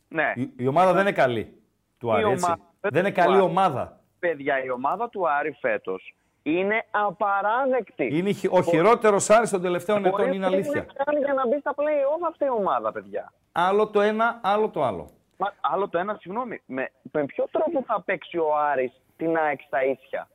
Ναι, 0.08 0.32
Η, 0.36 0.52
η 0.56 0.66
ομάδα 0.66 0.92
δεν 0.92 1.00
είναι 1.00 1.12
καλή. 1.12 1.56
Του 1.98 2.12
Άρη, 2.12 2.28
Η 2.28 2.30
έτσι. 2.30 2.44
ομάδα 2.44 2.71
δεν 2.82 2.90
Δεν 2.92 3.00
είναι 3.04 3.14
του 3.14 3.20
καλή 3.20 3.34
Άρη. 3.34 3.42
ομάδα. 3.44 4.00
παιδιά, 4.18 4.64
η 4.64 4.70
ομάδα 4.70 5.08
του 5.08 5.28
Άρη 5.28 5.56
φέτος 5.60 6.14
είναι 6.42 6.84
απαράδεκτη. 6.90 8.08
Είναι 8.12 8.28
η 8.28 8.32
χει- 8.32 8.52
ο 8.52 8.62
χειρότερος 8.62 9.30
Άρης 9.30 9.50
των 9.50 9.62
τελευταίων 9.62 9.98
ετών, 10.04 10.10
Μπορεί 10.10 10.28
είναι 10.36 10.38
να 10.38 10.46
αλήθεια. 10.46 10.86
κάνει 11.04 11.18
για 11.24 11.32
να 11.34 11.48
μπει 11.48 11.58
στα 11.58 11.74
play-off 11.76 12.26
αυτή 12.28 12.44
η 12.44 12.50
ομάδα, 12.50 12.92
παιδιά. 12.92 13.32
Άλλο 13.52 13.86
το 13.88 14.00
ένα, 14.00 14.40
άλλο 14.42 14.68
το 14.68 14.82
άλλο. 14.84 15.08
Μα, 15.36 15.52
άλλο 15.60 15.88
το 15.88 15.98
ένα, 15.98 16.16
συγγνώμη. 16.20 16.62
Με, 16.66 16.90
με 17.12 17.24
ποιο 17.24 17.46
τρόπο 17.50 17.82
θα 17.86 18.02
παίξει 18.02 18.38
ο 18.38 18.56
Άρης 18.56 18.92
την 19.16 19.36
ΑΕΚ 19.36 19.60
στα 19.66 19.84
ίσια; 19.84 20.28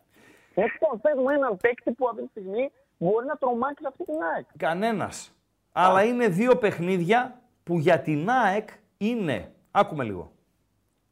Λοιπόν, 0.55 0.99
θέλουμε 1.01 1.33
έναν 1.33 1.57
παίκτη 1.57 1.91
που 1.91 2.07
αυτή 2.07 2.21
τη 2.21 2.27
στιγμή 2.29 2.71
μπορεί 2.97 3.25
να 3.25 3.35
τρομάξει 3.35 3.83
αυτή 3.87 4.03
την 4.05 4.13
ΑΕΚ. 4.35 4.45
Κανένας. 4.57 5.31
Αλλά 5.71 6.03
είναι 6.03 6.27
δύο 6.27 6.55
παιχνίδια 6.57 7.39
που 7.63 7.79
για 7.79 7.99
την 7.99 8.29
ΑΕΚ 8.29 8.69
είναι. 8.97 9.51
Άκουμε 9.71 10.03
λίγο. 10.03 10.31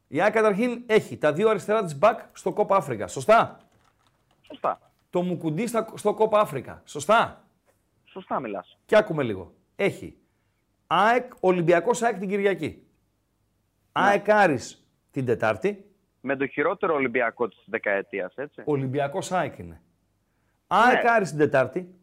Η 0.08 0.22
ΑΕΚ 0.22 0.34
καταρχήν 0.34 0.84
έχει 0.86 1.18
τα 1.18 1.34
δύο 1.34 1.50
αριστερά 1.50 1.84
της 1.84 1.98
μπακ 1.98 2.20
στο 2.34 2.54
Κόπα 2.54 2.76
Αφρικα. 2.76 3.08
Σωστά; 3.08 3.60
Σωστά. 4.42 4.80
Το 5.10 5.22
Μουκουντή 5.22 5.68
στα- 5.68 5.88
στο 5.96 6.14
Κόπα 6.14 6.40
Αφρικα. 6.40 6.82
Σωστά; 6.86 7.44
Σωστά 8.06 8.40
μιλάς. 8.40 8.78
Και 8.86 8.96
άκουμε 8.98 9.24
λίγο. 9.24 9.54
Έχει 9.76 10.18
ΑΕΚ, 10.88 11.32
Ολυμπιακός 11.40 12.02
ΑΕΚ 12.02 12.18
την 12.20 12.30
Κυριακή. 12.30 12.88
ΑΕΚ 13.92 14.30
Άρης 14.30 14.88
την 15.12 15.26
Τετάρτη. 15.26 15.90
Με 16.22 16.36
το 16.36 16.48
χειρότερο 16.48 16.94
Ολυμπιακό 16.94 17.48
της 17.48 17.64
δεκαετίας, 17.66 18.34
έτσι. 18.36 18.62
Ολυμπιακός 18.66 19.32
ΑΕΚ 19.32 19.58
είναι. 19.58 19.82
ΑΕΚ 20.68 21.06
Άρης 21.08 21.30
την 21.30 21.38
τεταρτη 21.38 21.96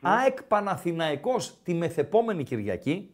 ΑΕΚ 0.00 0.42
Παναθηναϊκός 0.42 1.62
τη 1.62 1.74
μεθεπόμενη 1.74 2.42
Κυριακή. 2.44 3.10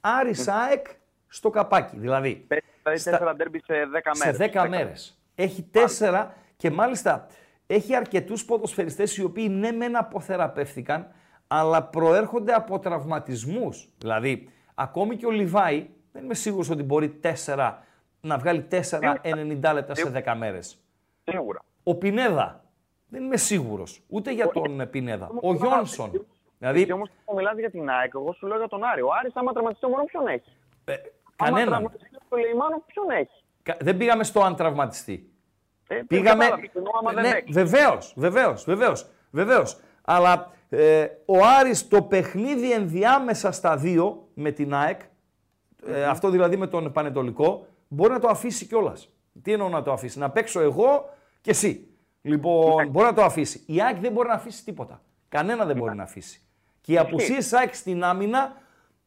Άρης 0.00 0.48
ΑΕΚ 0.48 0.86
στο 1.28 1.50
καπάκι. 1.50 1.96
Δηλαδή, 1.98 2.34
Παίζει 2.34 2.64
δηλαδή 2.86 3.00
στα- 3.00 3.10
τέσσερα 3.10 3.34
ντέρμπι 3.36 3.60
σε 3.64 3.74
10 3.86 4.10
σε 4.14 4.24
μέρες. 4.24 4.38
10 4.52 4.68
μέρες. 4.68 5.18
Έχει 5.34 5.62
τέσσερα 5.62 6.34
και 6.56 6.70
μάλιστα 6.70 7.26
έχει 7.66 7.94
αρκετούς 7.94 8.44
ποδοσφαιριστές 8.44 9.16
οι 9.16 9.22
οποίοι 9.24 9.46
ναι 9.50 9.70
μεν 9.72 9.96
αποθεραπεύθηκαν, 9.96 11.08
αλλά 11.46 11.82
προέρχονται 11.84 12.52
από 12.52 12.78
τραυματισμούς. 12.78 13.88
Δηλαδή, 13.98 14.48
ακόμη 14.74 15.16
και 15.16 15.26
ο 15.26 15.30
Λιβάη, 15.30 15.88
δεν 16.12 16.24
είμαι 16.24 16.34
σίγουρος 16.34 16.70
ότι 16.70 16.82
μπορεί 16.82 17.08
τέσσερα, 17.10 17.84
να 18.20 18.38
βγάλει 18.38 18.60
4 18.62 19.20
90 19.22 19.72
λεπτά 19.72 19.94
σε 19.94 20.10
10 20.10 20.34
μέρες. 20.34 20.78
Σίγουρα. 21.24 21.60
Ο 21.82 21.94
Πινέδα, 21.94 22.64
δεν 23.08 23.22
είμαι 23.22 23.36
σίγουρος, 23.36 24.02
ούτε 24.08 24.32
για 24.32 24.48
τον 24.48 24.80
ε, 24.80 24.86
Πινέδα. 24.86 25.26
Ο 25.42 25.48
Όμως, 25.48 25.60
Γιόνσον. 25.60 26.10
Εσύ 26.14 26.24
Δηλαδή, 26.58 26.92
όμως 26.92 27.08
που 27.24 27.34
μιλάς 27.36 27.58
για 27.58 27.70
την 27.70 27.90
ΑΕΚ, 27.90 28.10
εγώ 28.14 28.32
σου 28.32 28.46
λέω 28.46 28.56
για 28.58 28.68
τον 28.68 28.84
Άρη. 28.84 29.00
Ο 29.02 29.08
Άρης 29.20 29.36
άμα 29.36 29.52
τραυματιστεί 29.52 29.86
μόνο 29.86 30.04
ποιον 30.04 30.26
έχει; 30.26 30.52
ε, 30.84 30.92
Άμα 31.36 31.50
κανέναν. 31.50 31.92
Τραυματιστεί 32.28 32.34
ο 32.34 32.36
Λεϊμάνο 32.36 32.82
ποιον 32.86 33.10
έχεις; 33.10 33.44
Κα- 33.62 33.76
Δεν 33.80 33.96
πήγαμε 33.96 34.24
στο 34.24 34.40
αν 34.40 34.56
τραυματιστεί. 34.56 35.30
Ε, 35.88 35.94
Πήγαμε. 36.06 36.44
κατάλαβες, 36.44 36.70
εννοώ 36.74 36.92
άμα 37.00 37.12
δεν 37.12 37.22
ναι, 37.22 37.30
παίξει. 37.32 37.52
βεβαίως, 37.52 38.12
βεβαίως, 38.16 38.64
βεβαίως. 38.64 39.06
Βεβαίως. 39.30 39.78
Αλλά 40.02 40.50
ε, 40.68 41.06
ο 41.26 41.36
Άρης 41.58 41.88
το 41.88 42.02
παιχνίδι 42.02 42.72
ενδιάμεσα 42.72 43.52
στα 43.52 43.76
δύο 43.76 44.28
με 44.34 44.50
την 44.50 44.74
ΑΕΚ, 44.74 45.00
ε, 45.86 46.04
αυτό 46.04 46.28
δηλαδή 46.30 46.56
με 46.56 46.66
τον 46.66 46.92
Πανετολικό, 46.92 47.66
μπορεί 47.88 48.12
να 48.12 48.18
το 48.20 48.28
αφήσει 48.28 48.66
κιόλας. 48.66 49.08
Τι 49.42 49.52
εννοώ 49.52 49.68
να 49.68 49.82
το 49.82 49.92
αφήσει, 49.92 50.18
να 50.18 50.30
παίξω 50.30 50.60
εγώ 50.60 51.08
και 51.40 51.50
εσύ. 51.50 51.88
Λοιπόν, 52.22 52.88
μπορεί 52.88 53.06
να 53.06 53.12
το 53.14 53.22
αφήσει. 53.22 53.62
Η 53.66 53.82
ΑΕΚ 53.82 53.96
δεν 53.96 54.12
μπορεί 54.12 54.28
να 54.28 54.34
αφήσει 54.34 54.64
τίποτα. 54.64 55.02
Κανένα 55.28 55.64
δεν 55.64 55.76
μπορεί 55.76 55.96
να 55.96 56.02
αφήσει. 56.02 56.40
Και 56.80 56.92
οι 56.92 56.98
απουσίε 56.98 57.38
ΑΕΚ 57.50 57.74
στην 57.74 58.04
άμυνα 58.04 58.52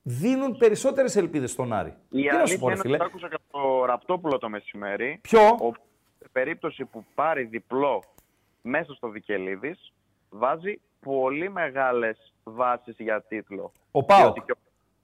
δίνουν 0.02 0.58
περισσότερες 0.58 1.16
ελπίδες 1.16 1.52
στον 1.52 1.74
Άρη. 1.74 1.90
Η 2.10 2.22
Τι 2.22 2.26
να 2.26 2.32
σου 2.34 2.38
αλήθεια 2.40 2.58
πω, 2.60 2.68
ρε 2.68 2.74
είναι 2.74 2.82
φίλε; 2.82 2.96
ότι 2.96 3.04
άκουσα 3.06 3.30
και 3.30 3.38
το 3.52 3.86
Ραπτόπουλο 3.86 4.38
το 4.38 4.50
μεσημέρι. 4.50 5.20
Ποιο; 5.22 5.42
Ο, 5.42 5.72
σε 6.20 6.28
περίπτωση 6.32 6.86
που 6.86 7.06
πάρει 7.16 7.44
διπλό 7.44 8.04
μέσα 8.62 8.94
στο 8.94 9.10
Βικελίδης, 9.10 9.94
βάζει 10.30 10.80
πολύ 11.00 11.50
μεγάλες 11.50 12.34
βάσεις 12.44 12.96
για 12.98 13.22
τίτλο. 13.22 13.72
Ο 13.92 14.04
ΠΑΟΚ. 14.04 14.22
Διότι 14.22 14.42
και 14.46 14.52
ο- 14.52 14.58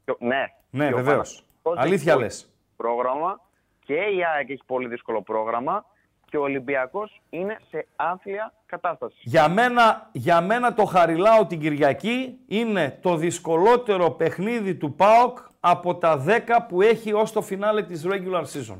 και 0.05 0.11
ο- 0.11 0.17
ναι. 0.19 0.43
Ναι, 0.69 0.87
Και 0.87 0.93
ο 0.93 0.95
βεβαίως. 0.97 1.43
Παναθηναϊκός 1.61 1.77
Αλήθεια 1.77 2.11
έχει 2.13 2.21
λες. 2.21 2.49
Πρόγραμμα 2.75 3.41
και 3.79 3.93
η 3.93 4.23
ΑΕΚ 4.35 4.49
έχει 4.49 4.61
πολύ 4.65 4.87
δύσκολο 4.87 5.21
πρόγραμμα 5.21 5.85
και 6.29 6.37
ο 6.37 6.41
Ολυμπιακός 6.41 7.21
είναι 7.29 7.59
σε 7.69 7.87
άθλια 7.95 8.53
κατάσταση. 8.65 9.15
Για 9.21 9.49
μένα, 9.49 10.09
για 10.11 10.41
μένα 10.41 10.73
το 10.73 10.85
Χαριλάου 10.85 11.47
την 11.47 11.59
Κυριακή 11.59 12.39
είναι 12.47 12.99
το 13.01 13.15
δυσκολότερο 13.15 14.11
παιχνίδι 14.11 14.75
του 14.75 14.95
ΠΑΟΚ 14.95 15.37
από 15.59 15.95
τα 15.95 16.23
10 16.27 16.39
που 16.67 16.81
έχει 16.81 17.13
ως 17.13 17.31
το 17.31 17.41
φινάλε 17.41 17.83
της 17.83 18.05
regular 18.07 18.43
season. 18.43 18.77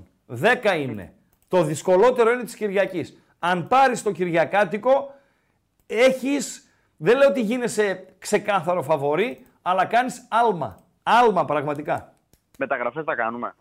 10 0.63 0.77
είναι. 0.79 1.13
Το 1.47 1.63
δυσκολότερο 1.63 2.31
είναι 2.31 2.43
της 2.43 2.55
Κυριακής. 2.55 3.21
Αν 3.39 3.67
πάρεις 3.67 4.03
το 4.03 4.12
Κυριακάτικο, 4.12 5.13
έχεις, 5.88 6.69
δεν 6.97 7.17
λέω 7.17 7.29
ότι 7.29 7.41
γίνεσαι 7.41 8.05
ξεκάθαρο 8.19 8.81
φαβορή, 8.81 9.45
αλλά 9.62 9.86
κάνεις 9.86 10.27
άλμα. 10.29 10.79
Άλμα 11.03 11.45
πραγματικά. 11.45 12.13
Μεταγραφές 12.58 13.03
θα 13.03 13.15
κάνουμε. 13.15 13.55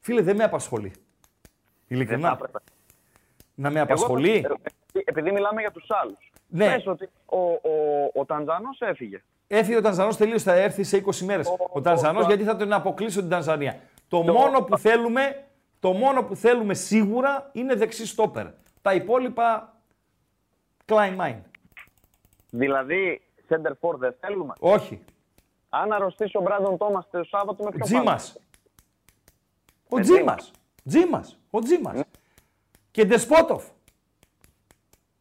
Φίλε, 0.00 0.22
δεν 0.22 0.36
με 0.36 0.44
απασχολεί. 0.44 0.88
Δεν 0.88 0.98
Ειλικρινά. 1.86 2.38
Θα 3.62 3.68
έπρεπε. 3.68 3.68
Να 3.68 3.70
με 3.70 3.78
Εγώ, 3.78 3.82
απασχολεί; 3.92 4.36
ε, 4.92 4.98
επειδή 5.04 5.30
μιλάμε 5.32 5.60
για 5.60 5.70
τους 5.70 5.86
άλλους. 5.90 6.32
Ναι. 6.46 6.66
Πες 6.74 6.86
ότι 6.86 7.08
ο, 7.26 7.38
ο, 7.40 8.10
ο 8.14 8.24
Τανζάνος 8.24 8.80
έφυγε. 8.80 9.22
Έφυγε 9.46 9.76
ο 9.76 9.80
Τανζανός 9.80 10.16
τελείω, 10.16 10.38
θα 10.38 10.52
έρθει 10.52 10.82
σε 10.82 10.96
20 10.96 11.24
μέρες. 11.24 11.46
Ο- 11.48 11.56
Ο 11.72 11.80
Τανζανός, 11.80 12.24
ο- 12.24 12.26
γιατί 12.26 12.42
θα 12.44 12.56
τον 12.56 12.72
αποκλείσω 12.72 13.20
την 13.20 13.28
Τανζανία. 13.28 13.80
Το, 14.08 14.22
μόνο 14.22 14.62
που 14.62 14.78
θέλουμε, 14.78 15.44
το 15.80 15.92
μόνο 15.92 16.22
που 16.24 16.36
θέλουμε 16.36 16.74
σίγουρα 16.74 17.50
είναι 17.52 17.74
δεξί 17.74 18.06
στόπερ. 18.06 18.46
Τα 18.82 18.94
υπόλοιπα, 18.94 19.74
Klein 20.86 21.16
mine. 21.20 21.40
Δηλαδή, 22.50 23.20
center 23.48 23.70
for 23.80 23.94
δεν 23.98 24.14
θέλουμε; 24.20 24.52
Όχι. 24.58 25.00
Αν 25.68 25.92
αρρωστήσει 25.92 26.36
ο 26.36 26.40
Μπράντον 26.40 26.76
Τόμας 26.76 27.08
το 27.10 27.24
Σάββατο 27.24 27.64
με 27.64 27.70
ποιο 27.70 27.84
Τζίμας. 27.84 28.32
πάμε. 28.32 28.44
Ο 29.88 29.98
Ε, 29.98 30.00
Τζίμας. 30.00 30.50
Τζίμας. 30.88 31.38
Ο 31.50 31.58
Τζίμας. 31.60 32.02
Και 32.94 33.04
Ντεσπότοφ. 33.04 33.64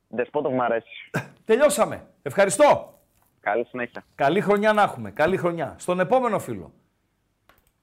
Δεσπότοφ 0.08 0.54
μ' 0.54 0.62
αρέσει. 0.62 1.10
Τελειώσαμε. 1.46 2.08
Ευχαριστώ. 2.22 3.00
Καλή 3.40 3.66
συνέχεια. 3.66 4.06
Καλή 4.16 4.42
χρονιά 4.42 4.74
να 4.74 4.82
έχουμε. 4.82 5.12
Καλή 5.12 5.38
χρονιά. 5.38 5.76
Στον 5.78 6.00
επόμενο 6.00 6.40
φίλο. 6.40 6.74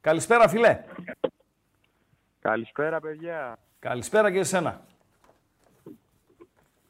Καλησπέρα, 0.01 0.49
φιλέ. 0.49 0.85
Καλησπέρα, 2.39 3.01
παιδιά. 3.01 3.59
Καλησπέρα 3.79 4.33
και 4.33 4.39
εσένα. 4.39 4.81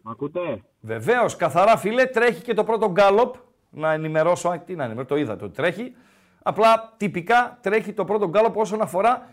Μ' 0.02 0.08
ακούτε; 0.10 0.62
Βεβαίως, 0.80 1.36
καθαρά 1.36 1.76
φίλε, 1.76 2.06
τρέχει 2.06 2.42
και 2.42 2.54
το 2.54 2.64
πρώτο 2.64 2.90
γκάλοπ. 2.90 3.34
Να 3.70 3.92
ενημερώσω, 3.92 4.48
α, 4.48 4.58
τι 4.58 4.74
να 4.74 4.84
ενημερώσω, 4.84 5.08
το 5.08 5.16
είδατε 5.16 5.44
ότι 5.44 5.54
τρέχει. 5.54 5.96
Απλά 6.42 6.94
τυπικά 6.96 7.58
τρέχει 7.60 7.92
το 7.92 8.04
πρώτο 8.04 8.28
γκάλοπ 8.28 8.56
όσον 8.56 8.80
αφορά. 8.80 9.28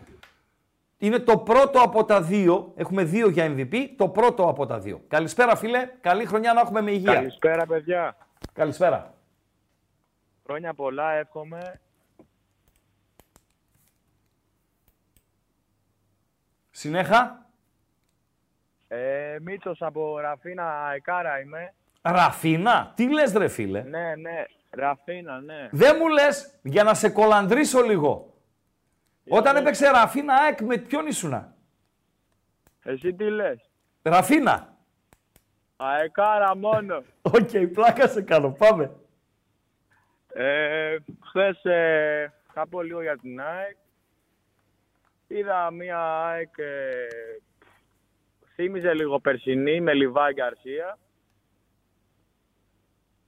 Είναι 0.98 1.18
το 1.18 1.38
πρώτο 1.38 1.80
από 1.80 2.04
τα 2.04 2.22
δύο. 2.22 2.72
Έχουμε 2.76 3.04
δύο 3.04 3.28
για 3.28 3.54
MVP. 3.56 3.74
Το 3.96 4.08
πρώτο 4.08 4.48
από 4.48 4.66
τα 4.66 4.78
δύο. 4.78 5.00
Καλησπέρα, 5.08 5.56
φίλε. 5.56 5.90
Καλή 6.00 6.24
χρονιά 6.24 6.52
να 6.52 6.60
έχουμε 6.60 6.80
με 6.80 6.90
υγεία. 6.90 7.12
Καλησπέρα, 7.14 7.66
παιδιά. 7.66 8.16
Καλησπέρα. 8.52 9.14
Χρόνια 10.44 10.74
πολλά, 10.74 11.12
εύχομαι. 11.12 11.80
Συνέχα. 16.70 17.46
Ε, 18.88 19.36
Μίτσος 19.42 19.82
από 19.82 20.18
Ραφίνα 20.18 20.92
Αεκάρα 20.94 21.40
είμαι. 21.40 21.74
Ραφίνα; 22.02 22.92
Τι 22.96 23.12
λες 23.12 23.32
ρε 23.32 23.48
φίλε; 23.48 23.82
Ναι, 23.82 24.14
ναι. 24.16 24.44
Ραφίνα, 24.70 25.40
ναι. 25.40 25.68
Δεν 25.70 25.96
μου 26.00 26.08
λες 26.08 26.58
για 26.62 26.82
να 26.82 26.94
σε 26.94 27.08
κολαντρίσω 27.08 27.80
λίγο. 27.80 28.32
Όταν 29.28 29.56
έπαιξε 29.56 29.90
Ραφίνα 29.90 30.34
ΑΕΚ 30.34 30.60
με 30.60 30.76
ποιον 30.76 31.06
ήσουνα; 31.06 31.54
Εσύ 32.82 33.14
τι 33.14 33.30
λες; 33.30 33.70
Ραφίνα. 34.02 34.76
Αεκάρα 35.76 36.56
μόνο. 36.56 37.02
Οκ, 37.36 37.50
πλάκα 37.72 38.08
σε 38.08 38.22
κάνω. 38.22 38.50
Πάμε. 38.50 38.90
Ε, 40.32 40.96
χθες 41.20 41.64
ε, 41.64 42.32
θα 42.52 42.68
πω 42.68 42.82
λίγο 42.82 43.02
για 43.02 43.16
την 43.16 43.40
ΑΕΚ. 43.40 43.76
Είδα 45.26 45.70
μια 45.70 45.98
ΑΕΚ, 45.98 46.58
ε, 46.58 47.06
θύμιζε 48.54 48.94
λίγο 48.94 49.20
περσινή 49.20 49.80
με 49.80 49.94
Λιβάη 49.94 50.32
Γκαρσία. 50.32 50.98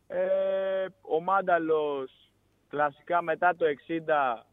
Ε, 0.06 0.86
ο 1.00 1.20
Μάνταλος 1.20 2.32
κλασικά 2.68 3.22
μετά 3.22 3.56
το 3.56 3.66
60 3.86 4.44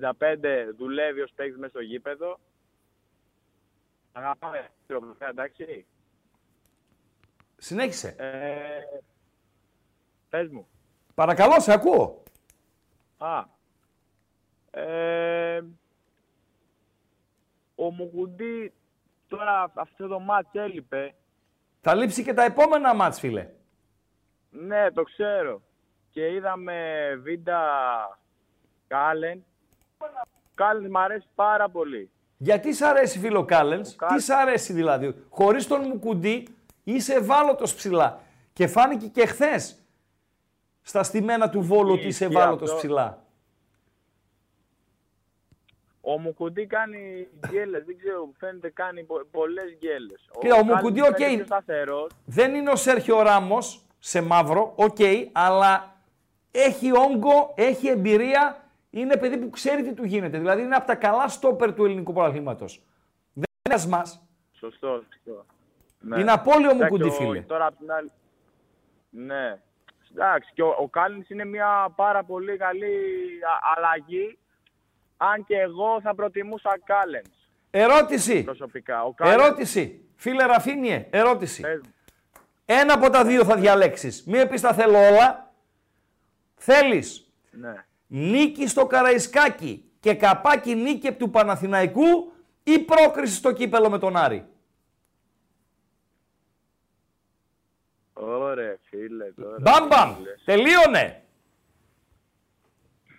65 0.00 0.12
δουλεύει 0.76 1.20
ως 1.20 1.32
παίκτης 1.34 1.58
μέσα 1.58 1.70
στο 1.70 1.80
γήπεδο. 1.80 2.38
Αγαπάμε 4.12 4.68
την 4.86 4.96
εντάξει. 5.18 5.86
Συνέχισε. 7.56 8.14
Ε, 8.18 9.00
πες 10.28 10.48
μου. 10.48 10.68
Παρακαλώ, 11.14 11.60
σε 11.60 11.72
ακούω. 11.72 12.22
Α. 13.18 13.44
Ε, 14.70 15.64
ο 17.74 17.90
Μουκουντή 17.90 18.72
τώρα 19.28 19.72
αυτό 19.74 20.06
το 20.06 20.20
μάτς 20.20 20.50
έλειπε. 20.52 21.14
Θα 21.80 21.94
λείψει 21.94 22.22
και 22.22 22.34
τα 22.34 22.44
επόμενα 22.44 22.94
μάτς, 22.94 23.18
φίλε. 23.18 23.50
Ναι, 24.50 24.90
το 24.90 25.02
ξέρω. 25.02 25.62
Και 26.10 26.32
είδαμε 26.32 27.08
βίντα 27.22 27.60
Κάλεν. 28.86 29.44
Κάλεν 30.54 30.90
μ' 30.90 30.96
αρέσει 30.96 31.26
πάρα 31.34 31.68
πολύ. 31.68 32.10
Γιατί 32.36 32.72
σ' 32.72 32.82
αρέσει, 32.82 33.18
φίλο 33.18 33.44
Κάλενς, 33.44 33.96
Κα- 33.96 34.06
τι 34.06 34.20
σ' 34.22 34.30
αρέσει 34.30 34.72
δηλαδή; 34.72 35.14
Χωρίς 35.28 35.66
τον 35.66 35.80
Μουκουντή 35.88 36.46
είσαι 36.84 37.14
ευάλωτος 37.14 37.74
ψηλά. 37.74 38.20
Και 38.52 38.66
φάνηκε 38.66 39.06
και 39.06 39.26
χθες 39.26 39.76
στα 40.82 41.02
στημένα 41.02 41.50
του 41.50 41.60
Βόλου 41.62 41.92
ότι 41.92 42.06
είσαι 42.06 42.24
Ισχύει 42.24 42.36
ευάλωτος 42.38 42.68
αυτό. 42.68 42.80
ψηλά. 42.80 43.24
Ο 46.00 46.18
Μουκουντή 46.18 46.66
κάνει 46.66 47.28
γκέλες, 47.48 47.84
δεν 47.84 47.96
ξέρω, 47.98 48.24
μου 48.24 48.34
φαίνεται 48.38 48.70
κάνει 48.70 49.02
πο- 49.04 49.26
πολλές 49.30 49.76
γκέλες. 49.78 50.28
Κοίτα, 50.40 50.54
ο 50.54 50.58
Κάλενς 50.58 50.74
Μουκουντή, 50.82 51.00
φαίνεται 51.00 51.24
οκ. 51.24 51.34
πιο 51.36 51.44
σταθερός. 51.44 52.10
Δεν 52.24 52.54
είναι 52.54 52.70
ο 52.70 52.76
Σέρχιο 52.76 53.22
Ράμος 53.22 53.80
σε 53.98 54.20
μαύρο, 54.20 54.72
οκ, 54.76 54.96
αλλά 55.32 55.94
έχει 56.50 56.96
όγκο, 56.96 57.52
έχει 57.56 57.88
εμπειρία, 57.88 58.64
είναι 58.90 59.16
παιδί 59.16 59.38
που 59.38 59.50
ξέρει 59.50 59.82
τι 59.82 59.92
του 59.94 60.04
γίνεται. 60.04 60.38
Δηλαδή 60.38 60.62
είναι 60.62 60.74
από 60.74 60.86
τα 60.86 60.94
καλά 60.94 61.28
στόπερ 61.28 61.74
του 61.74 61.84
ελληνικού 61.84 62.12
πρωταθλήματος. 62.12 62.82
Δεν 63.32 63.44
είναι 63.64 63.74
ένας 63.74 63.86
μας. 63.86 64.26
Σωστό, 64.52 65.02
σωστό. 65.12 65.46
Ναι. 66.00 66.20
Είναι 66.20 66.32
απόλυτο 66.32 66.70
Εντάξει, 66.70 66.82
Μουκουντή, 66.82 67.08
ο- 67.08 67.12
φίλε. 67.12 67.40
Τώρα 67.40 67.66
απ' 67.66 67.76
την 67.78 67.92
άλλη... 67.92 68.10
Ναι. 69.10 69.60
Εντάξει, 70.14 70.50
και 70.54 70.62
ο, 70.62 70.74
ο 70.78 70.88
Κάλινς 70.88 71.28
είναι 71.30 71.44
μια 71.44 71.92
πάρα 71.96 72.24
πολύ 72.24 72.56
καλή 72.56 72.94
α- 73.42 73.72
αλλαγή. 73.76 74.38
Αν 75.16 75.44
και 75.44 75.56
εγώ 75.56 76.00
θα 76.00 76.14
προτιμούσα 76.14 76.78
Κάλενς 76.84 77.28
Ερώτηση. 77.70 78.44
προσωπικά. 78.44 79.02
Ο 79.04 79.12
Κάλενς, 79.12 79.42
Ερώτηση. 79.42 80.00
Φίλε 80.16 80.44
Ραφίνιε, 80.44 81.06
ερώτηση. 81.10 81.62
πες 81.62 81.80
μου. 81.84 81.90
Ένα 82.64 82.94
από 82.94 83.10
τα 83.10 83.24
δύο 83.24 83.44
θα 83.44 83.56
διαλέξεις. 83.56 84.24
Μην 84.26 84.48
πεις 84.48 84.60
τα 84.60 84.72
θέλω 84.72 84.98
όλα. 84.98 85.52
Θέλεις 86.54 87.30
Ναι. 87.50 87.84
Νίκη 88.06 88.68
στο 88.68 88.86
Καραϊσκάκι 88.86 89.84
και 90.00 90.14
καπάκι 90.14 90.74
νίκη 90.74 91.06
επί 91.06 91.16
του 91.16 91.30
Παναθηναϊκού 91.30 92.32
ή 92.62 92.78
πρόκριση 92.78 93.34
στο 93.34 93.52
κύπελο 93.52 93.90
με 93.90 93.98
τον 93.98 94.16
Άρη; 94.16 94.46
Ωραία, 98.18 98.76
φίλε. 98.88 99.24
Τώρα. 99.24 99.56
Μπαμπαμ. 99.60 100.22
Λες. 100.22 100.42
Τελείωνε. 100.44 101.22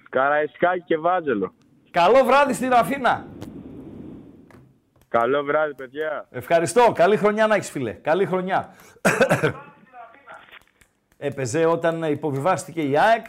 Καραϊσκάκη 0.09 0.83
και 0.83 0.97
Βάζελο. 0.97 1.53
Καλό 1.91 2.23
βράδυ 2.23 2.53
στη 2.53 2.67
Ραφίνα. 2.67 3.27
Καλό 5.07 5.43
βράδυ, 5.43 5.73
παιδιά. 5.73 6.27
Ευχαριστώ. 6.29 6.91
Καλή 6.95 7.17
χρονιά 7.17 7.47
να 7.47 7.55
έχεις 7.55 7.69
φίλε. 7.69 7.91
Καλή 7.91 8.25
χρονιά. 8.25 8.75
Έπαιζε 11.17 11.65
όταν 11.65 12.03
υποβιβάστηκε 12.03 12.81
η 12.81 12.97
ΑΕΚ. 12.97 13.25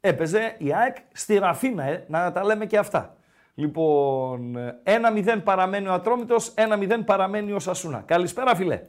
Έπαιζε 0.00 0.54
η 0.58 0.74
ΑΕΚ 0.74 0.96
στη 1.12 1.38
Ραφίνα, 1.38 1.84
ε, 1.84 2.04
να 2.08 2.32
τα 2.32 2.44
λέμε 2.44 2.66
και 2.66 2.78
αυτά. 2.78 3.16
Λοιπόν, 3.54 4.56
1-0 4.84 5.40
παραμένει 5.44 5.86
ο 5.88 5.92
Ατρόμητος, 5.92 6.54
1-0 6.56 7.04
παραμένει 7.04 7.52
ο 7.52 7.58
Σασούνα. 7.58 8.02
Καλησπέρα 8.06 8.54
φίλε. 8.56 8.82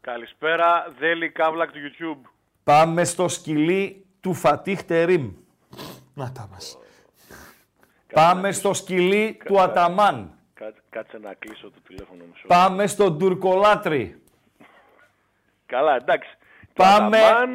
Καλησπέρα, 0.00 0.86
Δέλη 0.98 1.30
Καύλακ 1.30 1.70
του 1.70 1.78
YouTube. 1.78 2.28
Πάμε 2.64 3.04
στο 3.04 3.28
σκυλί 3.28 4.04
του 4.20 4.34
Φατίχ 4.34 4.82
Τερίμ. 4.84 5.32
Να 6.14 6.32
τα 6.32 6.48
μας. 6.52 6.78
Πάμε 8.12 8.52
στο 8.52 8.74
σκυλί 8.74 9.40
του 9.44 9.60
Αταμάν. 9.60 10.30
Κάτσε, 10.54 10.82
κάτσε 10.90 11.18
να 11.18 11.34
κλείσω 11.34 11.70
το 11.70 11.80
τηλέφωνο 11.86 12.24
μου. 12.24 12.32
sorry. 12.36 12.44
Πάμε 12.46 12.86
στον 12.86 13.18
Τουρκολάτρη. 13.18 14.22
Καλά, 15.66 15.94
εντάξει. 15.96 16.28
Το 16.72 16.82
Πάμε- 16.82 17.18
Αταμάν, 17.18 17.50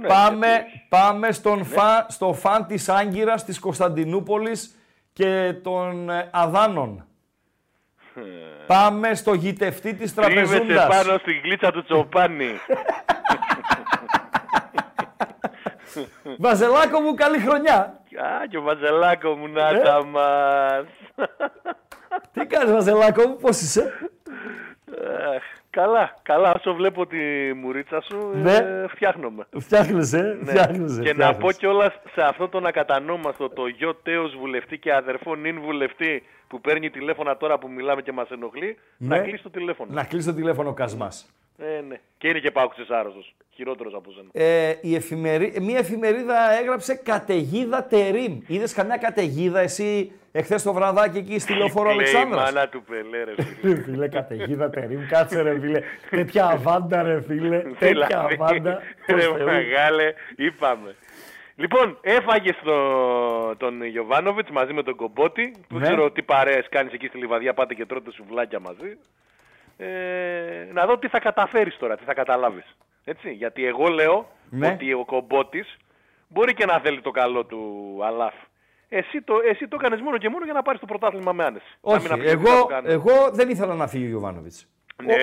ναι, 0.00 0.06
Πάμε, 0.08 0.46
γιατί 0.46 0.64
όχι. 0.66 0.86
πάμε 0.88 1.32
στον 1.32 1.64
φα, 1.64 2.06
στο 2.08 2.32
φαν 2.32 2.66
της 2.66 2.88
Άγκυρας, 2.88 3.44
της 3.44 3.58
Κωνσταντινούπολης 3.58 4.74
και 5.12 5.54
των 5.62 6.10
ε, 6.10 6.28
Αδάνων. 6.32 7.02
Πάμε 8.66 9.14
στο 9.14 9.34
γητευτή 9.34 9.94
της 9.94 10.14
Κρύβεσαι 10.14 10.46
Τραπεζούντας. 10.58 10.86
πάνω 11.04 11.18
στην 11.18 11.40
γλίτσα 11.44 11.70
του 11.72 11.82
Τσοπάνη. 11.84 12.50
Βαζελάκο 16.38 17.00
μου, 17.00 17.14
καλή 17.14 17.38
χρονιά. 17.38 17.76
Α, 18.16 18.46
και 18.50 18.56
ο 18.58 18.62
Βαζελάκο 18.62 19.34
μου 19.36 19.48
να 19.48 19.68
Ε. 19.68 19.78
τα 19.82 20.04
μας. 20.04 20.84
Τι 22.32 22.46
κάνεις 22.46 22.72
Βαζελάκο 22.72 23.28
μου, 23.28 23.36
πώς 23.36 23.60
είσαι; 23.60 23.92
Αχ, 25.78 25.84
Καλά, 25.84 26.14
καλά. 26.22 26.52
Όσο 26.56 26.74
βλέπω 26.74 27.06
τη 27.06 27.16
μουρίτσα 27.56 28.00
σου, 28.00 28.30
Ναι. 28.42 28.52
ε, 28.54 28.86
φτιάχνομαι. 28.88 29.46
Φτιάχνεσαι, 29.58 30.18
ε, 30.18 30.44
Ναι. 30.44 30.50
φτιάχνεσαι. 30.50 31.02
Και 31.02 31.12
να 31.12 31.24
πω 31.26 31.32
φτιάχνεσαι. 31.32 31.58
κιόλας 31.58 31.92
σε 32.14 32.22
αυτό 32.22 32.48
τον 32.48 32.66
ακατανόμαστο, 32.66 33.48
το 33.48 33.66
γιο 33.66 33.94
τέος 33.94 34.36
βουλευτή 34.36 34.78
και 34.78 34.94
αδερφό 34.94 35.34
νυν 35.34 35.60
βουλευτή 35.60 36.22
που 36.48 36.60
παίρνει 36.60 36.90
τηλέφωνα 36.90 37.36
τώρα 37.36 37.58
που 37.58 37.70
μιλάμε 37.70 38.02
και 38.02 38.12
μας 38.12 38.28
ενοχλεί, 38.30 38.78
Ναι. 38.96 39.16
να 39.16 39.22
κλείσει 39.22 39.42
το 39.42 39.50
τηλέφωνο. 39.50 39.92
Να 39.94 40.04
κλείσει 40.04 40.26
το 40.26 40.34
τηλέφωνο 40.34 40.68
ο 40.68 40.72
Κασμάς. 40.72 41.32
Ε, 41.58 41.80
ναι. 41.88 42.00
Και 42.18 42.28
είναι 42.28 42.38
και 42.38 42.50
πάουξες 42.50 42.88
άρρωστος. 42.90 43.34
Χειρότερος 43.54 43.94
από 43.94 44.10
σένα. 44.10 44.28
Ε, 44.32 44.74
η 44.80 44.94
εφημερί... 44.94 45.54
Μια 45.60 45.78
εφημερίδα 45.78 46.58
έγραψε 46.60 46.94
καταιγίδα 46.94 47.84
τερίμ. 47.84 48.40
Είδες 48.46 48.72
καμιά 48.72 48.96
καταιγίδα 48.96 49.60
εσύ 49.60 50.12
εχθές 50.32 50.62
το 50.62 50.72
βραδάκι 50.72 51.18
εκεί 51.18 51.38
στη 51.38 51.54
λεωφόρο 51.54 51.88
Λέει 51.94 51.96
η 51.96 52.00
Αλεξάνδρας; 52.08 52.52
μάνα 52.52 52.68
του 52.68 52.82
Πελέ, 52.82 53.24
ρε 53.24 53.34
φίλε. 53.42 53.74
Ρε 53.74 53.82
φίλε, 53.82 54.08
καταιγίδα 54.08 54.70
τερίμ, 54.70 55.06
κάτσε 55.06 55.42
ρε 55.42 55.60
φίλε. 55.60 55.82
Τέτοια 56.10 56.46
αβάντα 56.46 57.02
ρε 57.02 57.20
φίλε, 57.22 57.58
τέτοια 57.58 57.88
Δηλαδή, 57.88 58.14
αβάντα. 58.14 58.70
Ρε 59.06 59.12
Προς 59.12 59.24
Θεού. 59.24 59.44
μεγάλε, 59.44 60.14
είπαμε. 60.36 60.94
Λοιπόν, 61.56 61.98
έφαγε 62.00 62.52
στο, 62.60 62.76
τον 63.56 63.84
Γιωβάνοβιτς 63.84 64.50
μαζί 64.50 64.72
με 64.72 64.82
τον 64.82 64.96
Κομπότη. 64.96 65.54
Δεν 65.68 65.78
Ναι. 65.78 65.86
ξέρω 65.86 66.10
τι 66.10 66.22
παρέες 66.22 66.66
κάνεις 66.68 66.92
εκεί 66.92 67.06
στη 67.06 67.18
Λιβαδιά, 67.18 67.54
πάτε 67.54 67.74
και 67.74 67.86
τρώτε 67.86 68.10
σουβλάκια 68.12 68.60
μαζί. 68.60 68.98
Ε, 69.80 70.68
να 70.72 70.86
δω 70.86 70.98
τι 70.98 71.08
θα 71.08 71.18
καταφέρεις 71.18 71.76
τώρα, 71.76 71.96
τι 71.96 72.04
θα 72.04 72.14
καταλάβεις. 72.14 72.76
Έτσι, 73.04 73.30
γιατί 73.32 73.66
εγώ 73.66 73.86
λέω 73.88 74.28
Ναι. 74.50 74.66
ότι 74.68 74.92
ο 74.92 75.04
Κομπότης 75.04 75.76
μπορεί 76.28 76.54
και 76.54 76.64
να 76.64 76.80
θέλει 76.80 77.00
το 77.00 77.10
καλό 77.10 77.44
του 77.44 77.60
Αλάφ. 78.04 78.34
Εσύ 78.88 79.22
το, 79.22 79.34
εσύ 79.50 79.68
το 79.68 79.76
έκανες 79.80 80.00
μόνο 80.00 80.18
και 80.18 80.28
μόνο 80.28 80.44
για 80.44 80.52
να 80.52 80.62
πάρεις 80.62 80.80
το 80.80 80.86
πρωτάθλημα 80.86 81.32
με 81.32 81.44
άνεση. 81.44 81.78
Να 81.80 81.92
Όχι, 81.92 82.02
μην 82.02 82.12
αφήσεις 82.12 82.34
να 82.34 82.42
το 82.42 82.50
εγώ, 82.50 82.64
κάνεις. 82.66 82.92
εγώ 82.92 83.30
δεν 83.32 83.48
ήθελα 83.48 83.74
να 83.74 83.86
φύγει 83.86 84.04
ο 84.04 84.08
Γιωβάνοβιτς. 84.08 84.66
Ναι, 85.04 85.14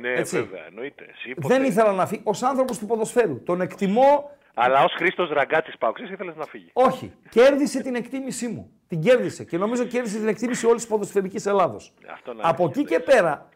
ναι, 0.00 0.12
Έτσι. 0.12 0.36
βέβαια, 0.42 0.64
εννοείται. 0.68 1.06
Εσύ 1.10 1.34
ποτέ. 1.34 1.54
Δεν 1.54 1.64
ήθελα 1.64 1.92
να 1.92 2.06
φύγει. 2.06 2.22
Ως 2.24 2.42
άνθρωπος 2.42 2.78
του 2.78 2.86
ποδοσφαίρου. 2.86 3.42
Τον 3.42 3.60
εκτιμώ 3.60 4.30
Αλλά 4.54 4.84
ως 4.84 4.92
Χρήστος 4.96 5.30
Ραγκάτσης 5.30 5.78
Παοξής 5.78 6.10
ήθελες 6.10 6.36
να 6.36 6.44
φύγει; 6.44 6.70
Όχι. 6.72 7.12
Κέρδισε 7.30 7.82
την 7.82 7.94
εκτίμησή 7.94 8.48
μου. 8.48 8.70
Την 8.88 9.00
κέρδισε. 9.00 9.44
Και 9.44 9.58
νομίζω 9.58 9.84
κέρδισε 9.84 10.18
την 10.18 10.28
εκτίμηση 10.28 10.66
όλης 10.66 10.80
της 10.80 10.90
ποδοσφαιρικής 10.90 11.46
Ελλάδος. 11.46 11.92
Αυτό 12.12 12.32
να 12.34 12.48
Από 12.48 12.62
είναι. 12.62 12.72
εκεί 12.76 12.84
και 12.84 13.00
πέρα 13.00 13.48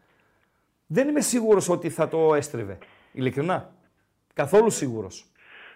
δεν 0.92 1.08
είμαι 1.08 1.20
σίγουρος 1.20 1.68
ότι 1.68 1.90
θα 1.90 2.08
το 2.08 2.34
έστριβε. 2.34 2.78
Ειλικρινά. 3.12 3.70
Καθόλου 4.34 4.70
σίγουρος. 4.70 5.24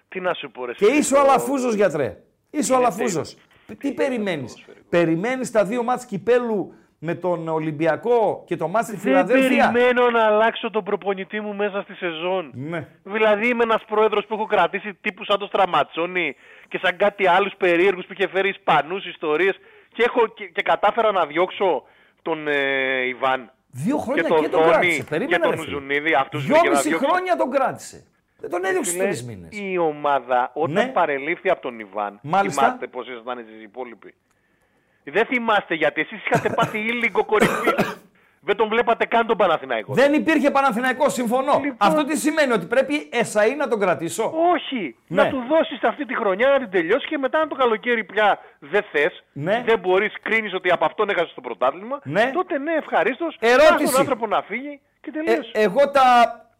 Τι 0.09 0.21
να 0.21 0.35
σου 0.35 0.51
πω 0.51 0.64
ρε 0.64 0.73
Και 0.73 0.85
φίλε, 0.85 0.97
είσαι 0.97 1.14
ο 1.14 1.17
το- 1.23 1.29
Αλαφούζος, 1.29 1.75
γιατρέ. 1.75 2.23
Είσαι 2.51 2.73
ο 2.73 2.77
Είναι 2.77 2.85
Αλαφούζος. 2.87 3.37
Τι 3.79 3.93
περιμένεις; 3.93 4.64
Περιμένεις 4.89 5.51
τα 5.51 5.64
δύο 5.64 5.83
μάτς 5.83 6.07
κυπέλου 6.07 6.75
με 6.99 7.14
τον 7.14 7.49
Ολυμπιακό 7.49 8.43
και 8.47 8.57
το 8.57 8.69
μάτς 8.69 8.87
στη 8.87 8.95
Δεν 8.97 9.05
Φιλαδέλφια; 9.05 9.71
περιμένω 9.73 10.11
να 10.11 10.25
αλλάξω 10.27 10.71
τον 10.71 10.85
προπονητή 10.85 11.41
μου 11.41 11.55
μέσα 11.55 11.83
στη 11.83 11.95
σεζόν. 11.95 12.51
Ναι. 12.55 12.89
Δηλαδή 13.03 13.49
είμαι 13.49 13.62
ένας 13.62 13.85
πρόεδρος 13.87 14.25
που 14.27 14.35
έχω 14.35 14.47
κρατήσει 14.47 14.95
τύπου 15.01 15.25
σαν 15.25 15.39
το 15.39 15.47
Στραματσόνη 15.47 16.35
και 16.69 16.81
σαν 16.83 16.97
κάτι 16.97 17.27
άλλους 17.27 17.53
περίεργους 17.57 18.07
που 18.07 18.12
είχε 18.12 18.29
φέρει 18.29 18.49
Ισπανούς 18.49 19.07
ιστορίες 19.07 19.57
και, 19.93 20.03
έχω, 20.07 20.27
και, 20.27 20.45
και 20.47 20.62
κατάφερα 20.62 21.12
να 21.12 21.27
διώξω 21.27 21.83
τον 22.23 22.49
ε, 22.49 23.07
Ιβάν. 23.07 23.51
Δύο 23.85 23.97
χρόνια 23.97 24.22
και 24.22 24.29
και, 24.29 24.35
τον 24.35 24.51
τον 24.51 24.61
Δόνη 24.61 24.70
κράτησε. 24.72 24.97
και 25.03 25.05
Περίμενε. 25.09 25.39
τον 25.43 25.51
ρε 25.51 25.57
φίλε. 25.57 25.77
Ουζουνίδη. 25.77 26.14
Αυτούς 26.14 26.43
πήγε 26.43 26.55
να 26.55 26.61
Δυόμιση 26.61 26.89
διώξει. 26.89 27.07
χρόνια 27.07 27.37
τον 27.37 27.51
κράτησε. 27.51 28.05
Δεν 28.41 28.51
τον 28.51 28.64
έδιωξε 28.64 28.91
Φίλε, 28.91 29.03
τρεις 29.05 29.24
μήνες. 29.24 29.49
Η 29.53 29.79
ομάδα 29.79 30.51
όταν 30.55 30.72
Ναι. 30.72 30.87
παρελήφθη 30.93 31.51
από 31.51 31.61
τον 31.61 31.79
Ιβάν, 31.79 32.18
Μάλιστα. 32.22 32.62
θυμάστε 32.62 32.87
πώς 32.87 33.09
ήσασταν 33.09 33.39
εσείς 33.39 33.59
οι 33.61 33.62
υπόλοιποι; 33.62 34.14
Δεν 35.05 35.27
θυμάστε 35.27 35.74
γιατί 35.74 36.01
εσείς 36.01 36.24
είχατε 36.27 36.49
πάθει 36.51 36.79
ήλιγκο 36.79 37.24
κορυφή. 37.24 37.68
Δεν 38.49 38.57
τον 38.57 38.68
βλέπατε 38.68 39.05
καν 39.07 39.26
τον 39.26 39.36
Παναθηναϊκό. 39.36 39.94
Δεν 39.94 40.12
υπήρχε 40.14 40.51
Παναθηναϊκός, 40.51 41.12
συμφωνώ. 41.12 41.53
Λοιπόν. 41.62 41.76
Αυτό 41.78 42.05
τι 42.05 42.16
σημαίνει, 42.18 42.53
ότι 42.53 42.66
πρέπει 42.66 43.09
εσαί 43.12 43.55
να 43.55 43.68
τον 43.68 43.80
κρατήσω; 43.80 44.32
Όχι. 44.55 44.97
Ναι. 45.07 45.22
Να 45.22 45.28
του 45.28 45.42
δώσεις 45.49 45.82
αυτή 45.82 46.05
τη 46.07 46.14
χρονιά 46.16 46.49
να 46.49 46.59
την 46.59 46.70
τελειώσει 46.70 47.07
και 47.09 47.18
μετά 47.18 47.38
αν 47.38 47.49
το 47.49 47.55
καλοκαίρι 47.55 48.05
πια 48.05 48.38
δεν 48.59 48.82
θες, 48.92 49.24
Ναι. 49.32 49.62
δεν 49.66 49.78
μπορείς, 49.78 50.12
κρίνεις 50.22 50.55
ότι 50.55 50.70
από 50.70 50.84
αυτόν 50.84 51.09
έχασες 51.09 51.34
το 51.34 51.40
πρωτάθλημα. 51.40 51.99
Ναι. 52.05 52.30
Τότε 52.34 52.59
ναι, 52.59 52.72
ευχαρίστως. 52.72 53.36
Ερώτηση. 53.40 53.90
τον 53.92 54.01
άνθρωπο 54.01 54.26
να 54.26 54.42
φύγει 54.42 54.80
και 55.01 55.11
Ε, 55.14 55.22
τελείωσε. 55.24 55.51
εγώ 55.53 55.90
τα 55.90 56.05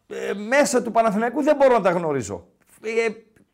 ε, 0.07 0.33
μέσα 0.33 0.83
του 0.83 0.91
Παναθηναϊκού 0.91 1.41
δεν 1.43 1.55
μπορώ 1.55 1.73
να 1.73 1.81
τα 1.81 1.91
γνωρίζω. 1.91 2.45
Ε, 2.83 3.07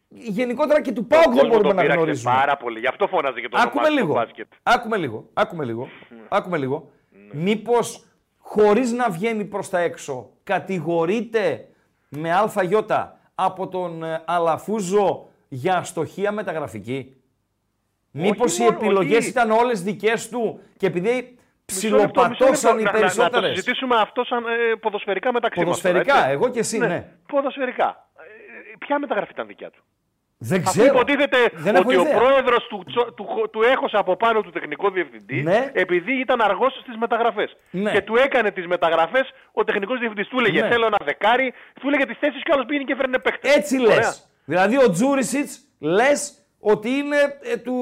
γενικότερα 0.10 0.82
και 0.82 0.92
του 0.92 1.06
ΠΑΟΚ 1.06 1.24
δεν 1.24 1.34
κόσμο 1.34 1.48
μπορούμε 1.48 1.68
τον 1.68 1.76
να 1.76 1.82
πείραξε 1.82 2.02
γνωρίζουμε. 2.04 2.34
πάρα 2.34 2.58
πολύ. 2.58 2.80
Γι' 2.80 2.88
αυτό 2.88 3.08
φώναζε 3.08 3.40
και 3.40 3.50
το 3.50 3.58
Άκουμε 3.62 3.72
όνομά 3.74 3.88
του 3.88 3.94
στο 3.94 4.04
λίγο. 4.06 4.14
μπάσκετ. 4.14 4.48
Άκουμε 4.64 4.98
λίγο. 4.98 5.30
Άκουμε 5.34 5.66
λίγο. 5.66 5.90
Ναι. 6.10 6.18
Άκουμε 6.30 6.58
λίγο. 6.58 6.90
Μήπως 7.32 8.06
χωρίς 8.62 8.92
να 8.92 9.10
βγαίνει 9.10 9.46
προς 9.46 9.70
τα 9.70 9.80
έξω 9.80 10.30
κατηγορείται 10.44 11.68
με 12.10 12.32
ΑΙ 12.34 12.68
από 13.36 13.68
τον 13.68 14.04
ε, 14.04 14.22
Αλαφούζο 14.26 15.28
για 15.50 15.78
αστοχία 15.78 16.32
μεταγραφική. 16.32 17.16
Μήπως 18.12 18.58
οι 18.58 18.62
μόνο, 18.64 18.76
επιλογές 18.76 19.18
όχι. 19.18 19.30
ήταν 19.30 19.52
όλες 19.52 19.84
δικές 19.84 20.30
του 20.30 20.60
και 20.78 20.86
επειδή 20.86 21.38
Μισό 21.72 21.88
λεπτό, 21.98 21.98
μισό 21.98 22.22
λεπτό. 22.22 22.32
ψιλοπατώσαν 22.32 22.80
οι 22.80 22.84
Να- 22.84 22.92
να- 22.92 22.92
Να, 22.92 22.92
το 22.92 23.00
περισσότερες. 23.00 23.50
συζητήσουμε 23.50 23.96
αυτό 23.96 24.24
σαν 24.24 24.44
ε, 24.46 24.76
ποδοσφαιρικά 24.76 25.34
μεταξύ 25.34 25.60
μας 25.66 25.82
τώρα, 25.82 25.94
Ποδοσφαιρικά, 25.94 26.24
έτσι. 26.26 26.32
εγώ 26.32 26.50
και 26.50 26.60
εσύ, 26.60 26.78
ναι. 26.78 27.10
Ποδοσφαιρικά. 27.28 28.10
Ε, 28.18 28.76
ποια 28.78 29.00
μεταγραφή 29.00 29.32
ήταν 29.32 29.48
δικιά 29.48 29.70
του; 29.70 29.84
Δεν 30.46 30.62
Αφού 30.62 30.70
ξέρω. 30.80 30.94
υποτίθεται 30.96 31.38
Δεν 31.54 31.76
έχω 31.76 31.88
ότι 31.88 31.96
ο 31.98 32.02
ιδέα. 32.02 32.18
πρόεδρος 32.18 32.68
του, 32.68 32.84
τσο- 32.88 33.12
του, 33.14 33.26
χω- 33.26 33.50
του 33.50 33.62
έχωσε 33.62 33.98
από 33.98 34.16
πάνω 34.16 34.42
του 34.42 34.50
τεχνικό 34.52 34.90
διευθυντή 34.90 35.42
Ναι. 35.42 35.72
επειδή 35.74 36.14
ήταν 36.20 36.42
αργός 36.42 36.74
στις 36.82 36.96
μεταγραφές. 36.98 37.58
Ναι. 37.72 37.92
Και 37.92 38.02
του 38.02 38.16
έκανε 38.16 38.52
τις 38.52 38.66
μεταγραφές 38.68 39.26
ο 39.52 39.64
τεχνικός 39.64 40.00
διευθυντής. 40.00 40.28
Του 40.28 40.40
έλεγε 40.40 40.62
Ναι. 40.62 40.68
Θέλω 40.68 40.86
ένα 40.86 40.98
δεκάρι, 41.06 41.54
του 41.82 41.88
έλεγε 41.88 42.06
τις 42.06 42.18
θέσεις 42.20 42.44
και 42.44 42.52
άλλος 42.54 42.66
πήγαινε 42.66 42.86
και 42.86 42.96
φέρνε 42.96 43.20
παίχτε. 43.20 43.50
Έτσι 43.50 43.78
λες. 43.78 44.30
Δηλαδή 44.46 44.78
ο 44.78 44.90
Τζούρισιτς 44.92 45.60
λες 45.80 46.43
ότι 46.64 46.90
είναι 46.90 47.18
ε, 47.42 47.58
του 47.58 47.76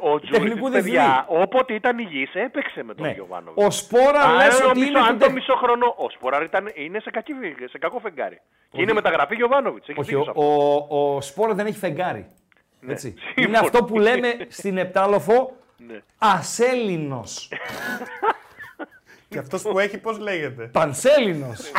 Ο 0.00 0.18
τεχνικού 0.20 0.20
Τζούριτς, 0.20 0.54
διευθυντή. 0.54 0.70
παιδιά, 0.70 1.24
όποτε 1.28 1.74
ήταν 1.74 1.98
υγιής 1.98 2.34
έπαιξε 2.34 2.82
με 2.82 2.94
τον 2.94 3.06
Ναι. 3.06 3.12
Γιωβάνοβιτς. 3.12 3.66
Ο 3.66 3.70
Σπόρα 3.70 4.20
Αν 4.20 4.36
λες 4.36 4.58
το 4.60 4.68
ότι 4.68 4.78
μισό- 4.78 4.90
είναι 4.90 4.98
αν 4.98 5.06
του 5.06 5.12
το 5.12 5.18
τεχ- 5.24 5.32
μισό 5.32 5.54
χρόνο. 5.54 5.94
Ο 5.96 6.10
Σπόρα 6.10 6.42
ήταν, 6.42 6.70
είναι 6.74 6.98
σε, 7.00 7.10
κακή, 7.10 7.32
σε 7.70 7.78
κακό 7.78 7.98
φεγγάρι. 7.98 8.40
Και 8.70 8.82
είναι 8.82 8.92
μεταγραφή 8.92 9.34
Γιωβάνοβιτς. 9.34 9.86
Όχι, 9.96 10.14
ο, 10.14 10.32
ο, 10.34 11.14
ο 11.14 11.20
Σπόρα 11.20 11.54
δεν 11.54 11.66
έχει 11.66 11.78
φεγγάρι. 11.78 12.26
Έτσι. 12.88 13.08
Ναι. 13.08 13.12
σύμφωνοι. 13.24 13.46
Είναι 13.46 13.58
αυτό 13.58 13.84
που 13.84 13.98
λέμε 13.98 14.36
στην 14.48 14.78
Επτάλοφο 14.78 15.56
Ναι. 15.76 15.98
ασέλινος. 16.18 17.48
Και 19.28 19.38
αυτός 19.38 19.62
που 19.62 19.78
έχει, 19.78 19.98
πώς 19.98 20.18
λέγεται; 20.18 20.64
Πανσέλινος. 20.72 21.60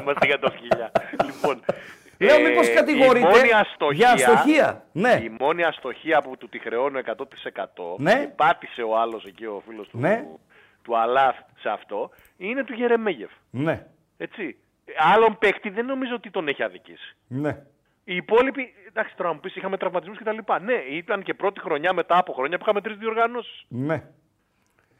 Είμαστε 0.00 0.26
για 0.26 0.38
το 0.38 0.50
χιλιά. 0.58 0.90
λοιπόν, 1.24 1.60
Λέω 2.18 2.40
μήπως 2.40 2.68
ε, 2.68 2.72
κατηγορείται 2.74 3.28
η 3.28 3.30
μόνη 3.30 3.52
αστοχία, 3.52 4.14
για 4.14 4.32
αστοχία. 4.32 4.84
Ναι. 4.92 5.20
Η 5.22 5.36
μόνη 5.40 5.64
αστοχία 5.64 6.22
που 6.22 6.36
του 6.36 6.48
τη 6.48 6.58
χρεώνω 6.58 6.98
100% 6.98 7.96
Ναι. 7.98 8.12
και 8.14 8.26
πάτησε 8.36 8.82
ο 8.82 8.98
άλλος 8.98 9.24
εκεί 9.24 9.44
ο 9.44 9.62
φίλος 9.68 9.88
του, 9.88 9.98
Ναι. 9.98 10.24
του 10.82 10.98
Αλάθ 10.98 11.36
σε 11.60 11.68
αυτό, 11.68 12.10
είναι 12.36 12.64
του 12.64 12.72
Γερεμέγεφ. 12.72 13.30
Ναι. 13.50 13.86
Έτσι. 14.16 14.56
Άλλον 15.14 15.38
παίκτη 15.38 15.70
δεν 15.70 15.86
νομίζω 15.86 16.14
ότι 16.14 16.30
τον 16.30 16.48
έχει 16.48 16.62
αδικήσει. 16.62 17.16
Ναι. 17.28 17.62
Οι 18.04 18.16
υπόλοιποι, 18.16 18.74
εντάξει 18.88 19.16
τώρα 19.16 19.32
μου 19.32 19.40
πεις 19.40 19.56
είχαμε 19.56 19.76
τραυματισμούς 19.76 20.18
κτλ. 20.18 20.38
Ναι, 20.62 20.74
ήταν 20.90 21.22
και 21.22 21.34
πρώτη 21.34 21.60
χρονιά 21.60 21.92
μετά 21.92 22.18
από 22.18 22.32
χρόνια 22.32 22.56
που 22.56 22.62
είχαμε 22.64 22.80
τρεις 22.80 22.96
διοργανώσεις. 22.96 23.64
Ναι. 23.68 24.02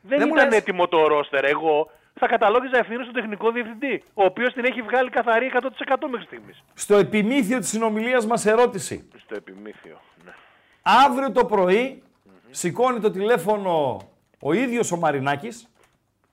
Δεν, 0.02 0.18
Δεν 0.18 0.28
μου 0.28 0.34
ήταν 0.34 0.48
λες. 0.48 0.58
έτοιμο 0.58 0.88
το 0.88 1.06
ρόστερ. 1.06 1.44
Εγώ 1.44 1.90
θα 2.18 2.26
καταλόγιζα 2.26 2.78
ευθύνη 2.78 3.02
στον 3.02 3.14
τεχνικό 3.14 3.50
διευθυντή, 3.50 4.02
ο 4.14 4.24
οποίος 4.24 4.52
την 4.52 4.64
έχει 4.64 4.82
βγάλει 4.82 5.10
καθαρή 5.10 5.50
100% 5.54 6.08
μέχρι 6.10 6.26
στιγμής. 6.26 6.62
Στο 6.74 6.96
επιμήθειο 6.96 7.58
της 7.58 7.68
συνομιλίας 7.68 8.26
μας 8.26 8.46
ερώτηση. 8.46 9.08
Στο 9.24 9.34
επιμήθειο. 9.34 10.00
Ναι. 10.24 10.32
Αύριο 10.82 11.32
το 11.32 11.44
πρωί 11.44 12.02
σηκώνει 12.50 13.00
το 13.00 13.10
τηλέφωνο 13.10 13.98
ο 14.40 14.52
ίδιος 14.52 14.92
ο 14.92 14.96
Μαρινάκης 14.96 15.68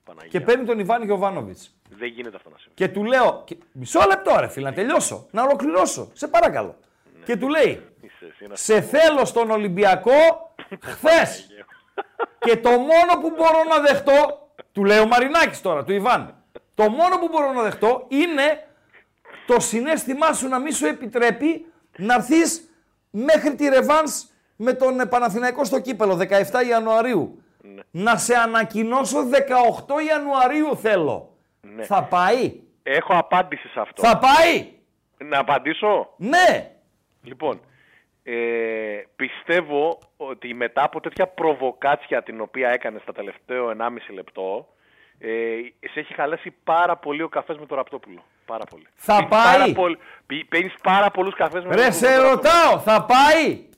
Παναγία. 0.04 0.28
και 0.30 0.40
παίρνει 0.40 0.64
τον 0.64 0.78
Ιβάν 0.78 1.02
Γιοβάνοβιτς. 1.04 1.74
Δεν 1.98 2.08
γίνεται 2.08 2.36
αυτό 2.36 2.50
να 2.50 2.56
συμβεί. 2.58 2.74
Και 2.74 2.88
του 2.88 3.04
λέω, 3.04 3.42
και- 3.46 3.56
μισό 3.72 4.00
λεπτό 4.08 4.36
ρε 4.40 4.48
φίλε, 4.48 4.68
να 4.68 4.74
τελειώσω, 4.74 5.26
να 5.30 5.42
ολοκληρώσω, 5.42 6.10
σε 6.12 6.28
παρακαλώ. 6.28 6.76
Και 7.24 7.36
του 7.36 7.48
λέει, 7.48 7.86
Είσαι 8.00 8.24
εσύ 8.30 8.44
ένας 8.44 8.60
σε 8.60 8.80
θέλω 8.80 9.24
στον 9.24 9.50
Ολυμπιακό 9.50 10.12
χθες. 10.82 11.46
και 12.38 12.56
το 12.56 12.70
μόνο 12.70 13.12
που 13.20 13.30
μπορώ 13.36 13.64
να 13.68 13.80
δεχτώ, 13.80 14.43
του 14.74 14.84
λέει 14.84 14.98
ο 14.98 15.06
Μαρινάκης 15.06 15.60
τώρα, 15.60 15.84
του 15.84 15.92
Ιβάν, 15.92 16.34
το 16.74 16.90
μόνο 16.90 17.18
που 17.18 17.28
μπορώ 17.30 17.52
να 17.52 17.62
δεχτώ 17.62 18.04
είναι 18.08 18.66
το 19.46 19.60
συνέστημά 19.60 20.32
σου 20.32 20.48
να 20.48 20.58
μην 20.58 20.72
σου 20.72 20.86
επιτρέπει 20.86 21.66
να 21.96 22.14
έρθεις 22.14 22.70
μέχρι 23.10 23.54
τη 23.54 23.68
ρεβάνς 23.68 24.24
με 24.56 24.72
τον 24.72 25.00
ε, 25.00 25.06
Παναθηναϊκό 25.06 25.64
στο 25.64 25.80
κύπελο, 25.80 26.18
17 26.20 26.66
Ιανουαρίου. 26.68 27.42
Να 27.90 28.16
σε 28.16 28.34
ανακοινώσω 28.34 29.18
18 29.20 30.06
Ιανουαρίου 30.08 30.76
θέλω. 30.76 31.36
Θα 31.82 32.02
πάει; 32.04 32.60
Έχω 32.82 33.18
απάντηση 33.18 33.68
σε 33.68 33.80
αυτό. 33.80 34.02
Θα 34.02 34.18
πάει; 34.18 34.72
Να 35.16 35.38
απαντήσω; 35.38 36.14
Ναι. 36.16 36.70
Λοιπόν, 37.22 37.60
ε, 38.26 38.34
πιστεύω 39.16 39.98
ότι 40.16 40.54
μετά 40.54 40.82
από 40.84 41.00
τέτοια 41.00 41.26
προβοκάτσια 41.26 42.22
την 42.22 42.40
οποία 42.40 42.68
έκανε 42.70 42.98
στα 43.02 43.12
τελευταίο 43.12 43.68
1,5 43.78 44.14
λεπτό, 44.14 44.68
ε, 45.18 45.28
σε 45.92 46.00
έχει 46.00 46.14
χαλάσει 46.14 46.54
πάρα 46.64 46.96
πολύ 46.96 47.22
ο 47.22 47.28
καφές 47.28 47.58
με 47.58 47.66
το 47.66 47.74
Ραπτόπουλο. 47.74 48.24
Πάρα 48.46 48.64
πολύ. 48.70 48.86
Θα 48.94 49.14
Πίνεις 49.16 49.28
πάει. 49.30 49.44
Πάρα 49.58 49.72
πολύ, 49.72 49.98
πι- 50.26 50.48
πίνεις 50.48 50.74
πάρα 50.82 51.10
πολλούς 51.10 51.34
καφές 51.34 51.64
με 51.64 51.74
Ρε 51.74 51.82
τον 51.82 51.92
σε 51.92 52.06
Ραπτόπουλο. 52.16 52.30
ρωτάω, 52.34 52.78
θα 52.78 53.04
πάει; 53.04 53.68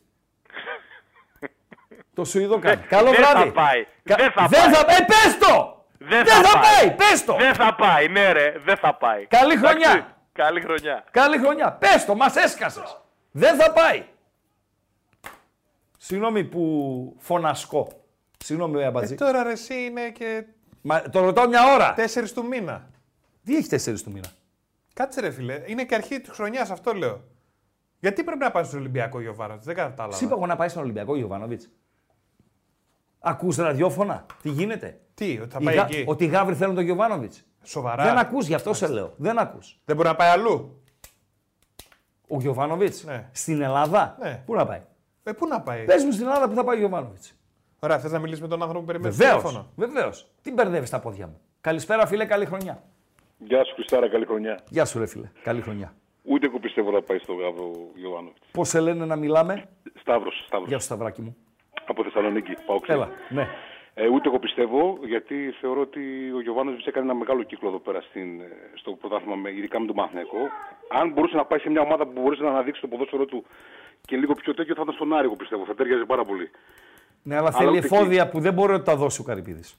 το 2.14 2.24
Σουηδό 2.24 2.58
κάνει. 2.58 2.82
Καλό 2.82 3.10
δεν 3.10 3.14
βράδυ. 3.14 3.46
θα 3.48 3.52
πάει. 3.52 3.86
Κα- 4.04 4.16
Δεν 4.16 4.30
θα 4.32 4.46
δεν 4.46 4.60
πάει. 4.60 4.72
θα 4.72 4.80
Ε, 4.94 5.04
πες 5.06 5.38
το. 5.38 5.84
Δεν, 5.98 6.26
θα 6.26 6.58
πάει. 6.58 6.90
Πες 6.94 7.24
το. 7.24 7.36
Δεν 7.36 7.54
θα 7.54 7.74
πάει, 7.74 8.08
ναι 8.08 8.32
ρε, 8.32 8.54
δεν 8.64 8.76
θα 8.76 8.94
πάει. 8.94 9.26
Καλή 9.26 9.56
χρονιά. 9.56 9.90
Εντάξει, 9.90 10.14
Καλή 10.32 10.60
χρονιά. 10.60 11.04
Καλή 11.10 11.38
χρονιά. 11.38 11.72
Πες 11.72 12.04
το, 12.04 12.14
μας 12.14 12.36
έσκασες. 12.36 13.00
Δεν 13.30 13.56
θα 13.56 13.72
πάει. 13.72 14.04
Συγγνώμη 16.06 16.44
που 16.44 17.14
φωνασκώ. 17.18 17.88
Συγγνώμη, 18.44 18.80
Ε, 18.80 18.84
Αμπατζή. 18.84 19.14
τώρα 19.14 19.42
ρε, 19.42 19.50
εσύ 19.52 19.74
είναι 19.74 20.10
και 20.10 20.44
Μα, 20.82 21.02
το 21.02 21.20
ρωτάω 21.20 21.48
μια 21.48 21.74
ώρα. 21.74 21.94
4 21.96 22.32
του 22.34 22.46
μήνα. 22.46 22.88
Τι 23.44 23.56
έχει 23.56 23.68
τέσσερις 23.68 24.02
του 24.02 24.10
μήνα; 24.12 24.28
Κάτσε 24.94 25.20
ρε 25.20 25.30
φίλε, 25.30 25.62
είναι 25.66 25.84
και 25.84 25.94
αρχή 25.94 26.20
της 26.20 26.30
χρονιάς, 26.30 26.70
αυτό 26.70 26.92
λέω. 26.92 27.20
Γιατί 28.00 28.24
πρέπει 28.24 28.38
να 28.38 28.50
πάει 28.50 28.64
στον 28.64 28.78
Ολυμπιακό 28.78 29.20
Γιωβάρα, 29.20 29.56
δεν 29.56 29.74
κατάλαβα. 29.74 30.16
Σ' 30.16 30.20
είπα 30.20 30.34
εγώ 30.34 30.46
να 30.46 30.56
πάει 30.56 30.68
στον 30.68 30.82
Ολυμπιακό 30.82 31.16
Γιωβάνοβιτς. 31.16 31.68
Ακούς 33.18 33.56
ραδιόφωνα; 33.56 34.26
Τι 34.42 34.48
γίνεται; 34.50 35.00
Τι, 35.14 35.38
ότι 35.42 35.50
θα 35.50 35.58
Οι 35.60 35.64
πάει 35.64 35.74
Γα- 35.76 35.84
εκεί; 35.86 36.04
Ότι 36.06 36.24
οι 36.24 36.26
Γάβροι 36.26 36.54
θέλουν 36.54 36.74
τον 36.74 36.84
Γιωβάνοβιτς; 36.84 37.44
Σοβαρά. 37.62 38.04
Δεν 38.04 38.18
ακούς, 38.18 38.46
γι' 38.46 38.54
αυτό 38.54 38.74
σε 38.74 38.86
λέω. 38.88 39.12
Δεν 39.16 39.38
ακούς. 39.38 39.80
Δεν 39.84 39.96
μπορεί 39.96 40.08
να 40.08 40.16
πάει 40.16 40.28
αλλού; 40.28 40.82
Ο 42.28 42.38
Γιωβάνοβιτς; 42.40 43.04
Ναι. 43.04 43.28
στην 43.32 43.62
Ελλάδα; 43.62 44.16
Ναι. 44.20 44.42
Πού 44.46 44.54
να 44.54 44.66
πάει; 44.66 44.80
Ε, 45.28 45.32
πού 45.32 45.46
να 45.46 45.60
πάει; 45.60 45.84
Πες 45.84 46.04
μου 46.04 46.12
στην 46.12 46.26
Ελλάδα 46.26 46.48
που 46.48 46.54
θα 46.54 46.64
πάει 46.64 46.76
ο 46.76 46.78
Γιωβάνοβιτς. 46.78 47.34
Ωραία, 47.80 47.98
θες 47.98 48.12
να 48.12 48.18
μιλήσεις 48.18 48.40
με 48.42 48.48
τον 48.48 48.60
άνθρωπο 48.62 48.80
που 48.80 48.86
περιμένεις 48.86 49.16
στο 49.16 49.24
Βεβαίως. 49.24 49.42
τηλέφωνο; 49.42 49.70
Βεβαίως. 49.76 50.26
Τι 50.42 50.52
μπερδεύεις 50.52 50.90
τα 50.90 51.00
πόδια 51.00 51.26
μου. 51.26 51.40
Καλησπέρα, 51.60 52.06
φίλε, 52.06 52.24
καλή 52.24 52.44
χρονιά. 52.46 52.82
Γεια 53.38 53.64
σου 53.64 53.74
Χριστάρα, 53.74 54.08
καλή 54.08 54.24
χρονιά. 54.26 54.58
Γεια 54.68 54.84
σου, 54.84 54.98
ρε 54.98 55.06
φίλε. 55.06 55.30
Καλή 55.42 55.60
χρονιά. 55.60 55.94
Ούτε 56.22 56.46
εγώ 56.46 56.58
πιστεύω 56.58 56.90
να 56.90 57.02
πάει 57.02 57.18
στο 57.18 57.32
Γάβρο 57.34 57.70
Γιωβάνοβιτς. 57.94 58.40
Πώς 58.52 58.68
σε 58.68 58.80
λένε 58.80 59.04
να 59.04 59.16
μιλάμε; 59.16 59.68
Σταύρος, 60.00 60.44
Σταύρος. 60.46 60.68
Γεια 60.68 60.78
σου, 60.78 60.84
Σταυράκι 60.84 61.20
μου. 61.22 61.36
Από 61.86 62.02
Θεσσαλονίκη. 62.02 62.52
Πάω 62.66 62.78
ξέρω. 62.78 62.98
Έλα. 63.02 63.10
Ναι. 63.28 63.48
Ε, 63.94 64.08
ούτε 64.08 64.28
εγώ 64.28 64.38
πιστεύω, 64.38 64.98
γιατί 65.04 65.54
θεωρώ 65.60 65.80
ότι 65.80 66.00
ο 66.36 66.40
Γιωβάνοβιτς 66.40 66.86
έκανε 66.86 67.04
ένα 67.04 67.14
μεγάλο 67.14 67.42
κύκλο 67.42 67.68
εδώ 67.68 67.78
πέρα 67.78 68.00
στην, 68.00 68.40
ε, 68.40 68.44
στο 68.74 68.90
πρωτάθλημα, 68.92 69.34
με- 69.36 69.50
ειδικά 69.50 69.80
με 69.80 69.86
τον 69.86 69.94
Μαθηναϊκό. 69.96 70.38
Αν 70.90 71.12
μπορούσε 71.12 71.36
να 71.36 71.44
πάει 71.44 71.58
σε 71.58 71.70
μια 71.70 71.80
ομάδα 71.80 72.06
που 72.06 72.20
μπορούσε 72.20 72.42
να 72.42 72.48
αναδείξεις 72.48 72.80
το 72.82 72.88
ποδόσφαιρο 72.88 73.24
του 73.24 73.44
και 74.06 74.16
λίγο 74.16 74.34
πιο 74.34 74.54
τέτοιο, 74.54 74.74
θα 74.74 74.82
ήταν 74.82 74.94
στον 74.94 75.14
Άρη, 75.14 75.24
εγώ 75.24 75.36
πιστεύω. 75.36 75.64
Θα 75.64 75.74
τέριαζε 75.74 76.04
πάρα 76.04 76.24
πολύ. 76.24 76.50
Ναι, 77.22 77.36
αλλά 77.36 77.50
θέλει 77.50 77.68
ούτε 77.68 77.78
εφόδια 77.78 78.28
που 78.28 78.40
δεν 78.40 78.52
μπορεί 78.52 78.72
να 78.72 78.82
τα 78.82 78.96
δώσει 78.96 79.20
ο 79.20 79.24
Καρυπίδης. 79.24 79.78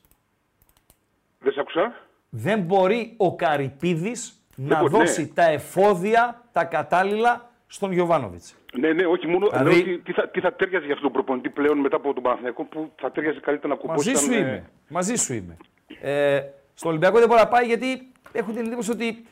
Δεν 1.39 1.53
σε 1.53 1.59
άκουσα; 1.59 1.93
Δεν 2.30 2.59
μπορεί 2.59 3.13
ο 3.17 3.36
Καρυπίδης 3.36 4.41
να 4.55 4.80
μπορεί, 4.80 4.91
ναι. 4.91 4.97
δώσει 4.99 5.28
τα 5.34 5.43
εφόδια, 5.43 6.43
τα 6.51 6.63
κατάλληλα 6.63 7.51
στον 7.67 7.91
Γιωβάνοβιτς. 7.91 8.55
Ναι, 8.80 8.93
ναι, 8.93 9.05
όχι 9.05 9.28
μόνο. 9.28 9.47
Δηλαδή- 9.49 9.69
Λέω 9.84 9.93
ότι 9.93 9.97
τι 10.03 10.11
θα, 10.13 10.30
τι 10.30 10.39
θα 10.39 10.53
τέριαζε 10.53 10.86
για 10.86 10.93
αυτόν 10.93 11.11
τον 11.11 11.21
προπονητή 11.21 11.49
πλέον 11.49 11.78
μετά 11.78 11.95
από 11.95 12.13
τον 12.13 12.23
Παναθηναϊκό 12.23 12.63
που 12.63 12.91
θα 12.95 13.11
τέριαζε 13.11 13.39
καλύτερα 13.39 13.67
να 13.73 13.80
κουμπώσει. 13.80 14.09
Μαζί 14.09 14.23
σου 14.25 14.32
ήταν, 14.32 14.45
ε, 14.45 14.49
είμαι. 14.49 14.69
Μαζί 14.89 15.15
σου 15.15 15.34
είμαι. 15.34 15.57
Ε, 16.01 16.41
στο 16.73 16.89
Ολυμπιακό 16.89 17.17
δεν 17.19 17.28
μπορεί 17.28 17.39
να 17.39 17.47
πάει 17.47 17.65
γιατί 17.65 18.11
έχω 18.32 18.51
την 18.51 18.65
εντύπωση 18.65 18.91
ότι 18.91 19.25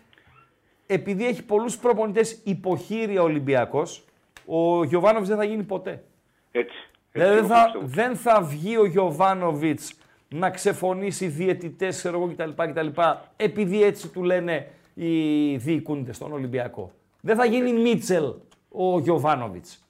επειδή 0.87 1.27
έχει 1.27 1.43
πολλούς 1.43 1.77
προπονητές 1.77 2.41
υποχείρια 2.43 3.21
Ολυμπιακός, 3.21 4.04
ο 4.45 4.83
Γιωβάνοβιτς 4.83 5.29
δεν 5.29 5.37
θα 5.37 5.43
γίνει 5.43 5.63
ποτέ. 5.63 6.03
Έτσι. 6.51 6.77
έτσι 6.77 6.89
Δηλαδή 7.11 7.33
δεν 7.35 7.43
εγώ 7.43 7.53
θα, 7.53 7.63
πιστεύω. 7.63 7.85
δεν 7.87 8.15
θα 8.15 8.41
βγει 8.41 8.77
ο 8.77 8.85
Γιωβάνοβιτς 8.85 9.99
να 10.29 10.49
ξεφωνήσει 10.49 11.27
διαιτητές, 11.27 11.97
ξέρω 11.97 12.17
εγώ 12.17 12.27
κτλ, 12.27 12.63
κτλ. 12.63 13.01
Επειδή 13.35 13.83
έτσι 13.83 14.09
του 14.11 14.23
λένε 14.23 14.67
οι 14.93 15.55
διοικούντες 15.57 16.15
στον 16.15 16.31
Ολυμπιακό. 16.33 16.91
Δεν 17.21 17.35
θα 17.35 17.45
γίνει 17.45 17.73
Μίτσελ 17.73 18.33
ο 18.69 18.99
Γιωβάνοβιτς. 18.99 19.85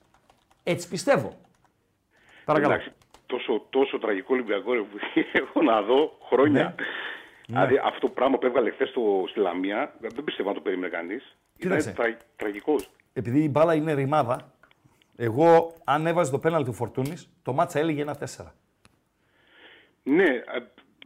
Έτσι 0.62 0.88
πιστεύω. 0.88 1.36
Παρακαλώ. 2.44 2.72
Εντάξει, 2.72 2.92
τόσο, 3.26 3.66
τόσο 3.70 3.98
τραγικό 3.98 4.34
Ολυμπιακό 4.34 4.72
ρε, 4.72 4.80
που 4.80 4.98
έχω 5.42 5.62
να 5.62 5.82
δω 5.82 6.18
χρόνια. 6.28 6.62
Ναι. 6.62 6.74
Δηλαδή 7.46 7.80
αυτό 7.84 8.00
το 8.00 8.08
πράγμα 8.08 8.38
που 8.38 8.46
έβγαλε 8.46 8.70
χθες 8.70 8.88
στη 9.30 9.40
Λαμία, 9.40 9.94
δεν 9.98 10.24
πιστεύω 10.24 10.48
να 10.48 10.54
το 10.54 10.60
περίμενε 10.60 10.88
κανείς. 10.92 11.36
Ήταν 11.58 11.78
Κοίταξε. 11.78 11.90
τρα, 11.90 12.16
τραγικός. 12.36 12.90
Επειδή 13.18 13.42
η 13.42 13.48
μπάλα 13.50 13.74
είναι 13.74 13.92
ρημάδα, 13.92 14.52
εγώ 15.16 15.72
αν 15.84 16.06
έβαζε 16.06 16.30
το 16.30 16.38
πέναλ 16.38 16.64
του 16.64 16.72
Φορτούνης, 16.72 17.30
το 17.42 17.52
μάτσα 17.52 17.78
έλεγε 17.78 18.00
ένα 18.02 18.16
4. 18.18 18.52
Ναι, 20.02 20.24
ε, 20.24 20.42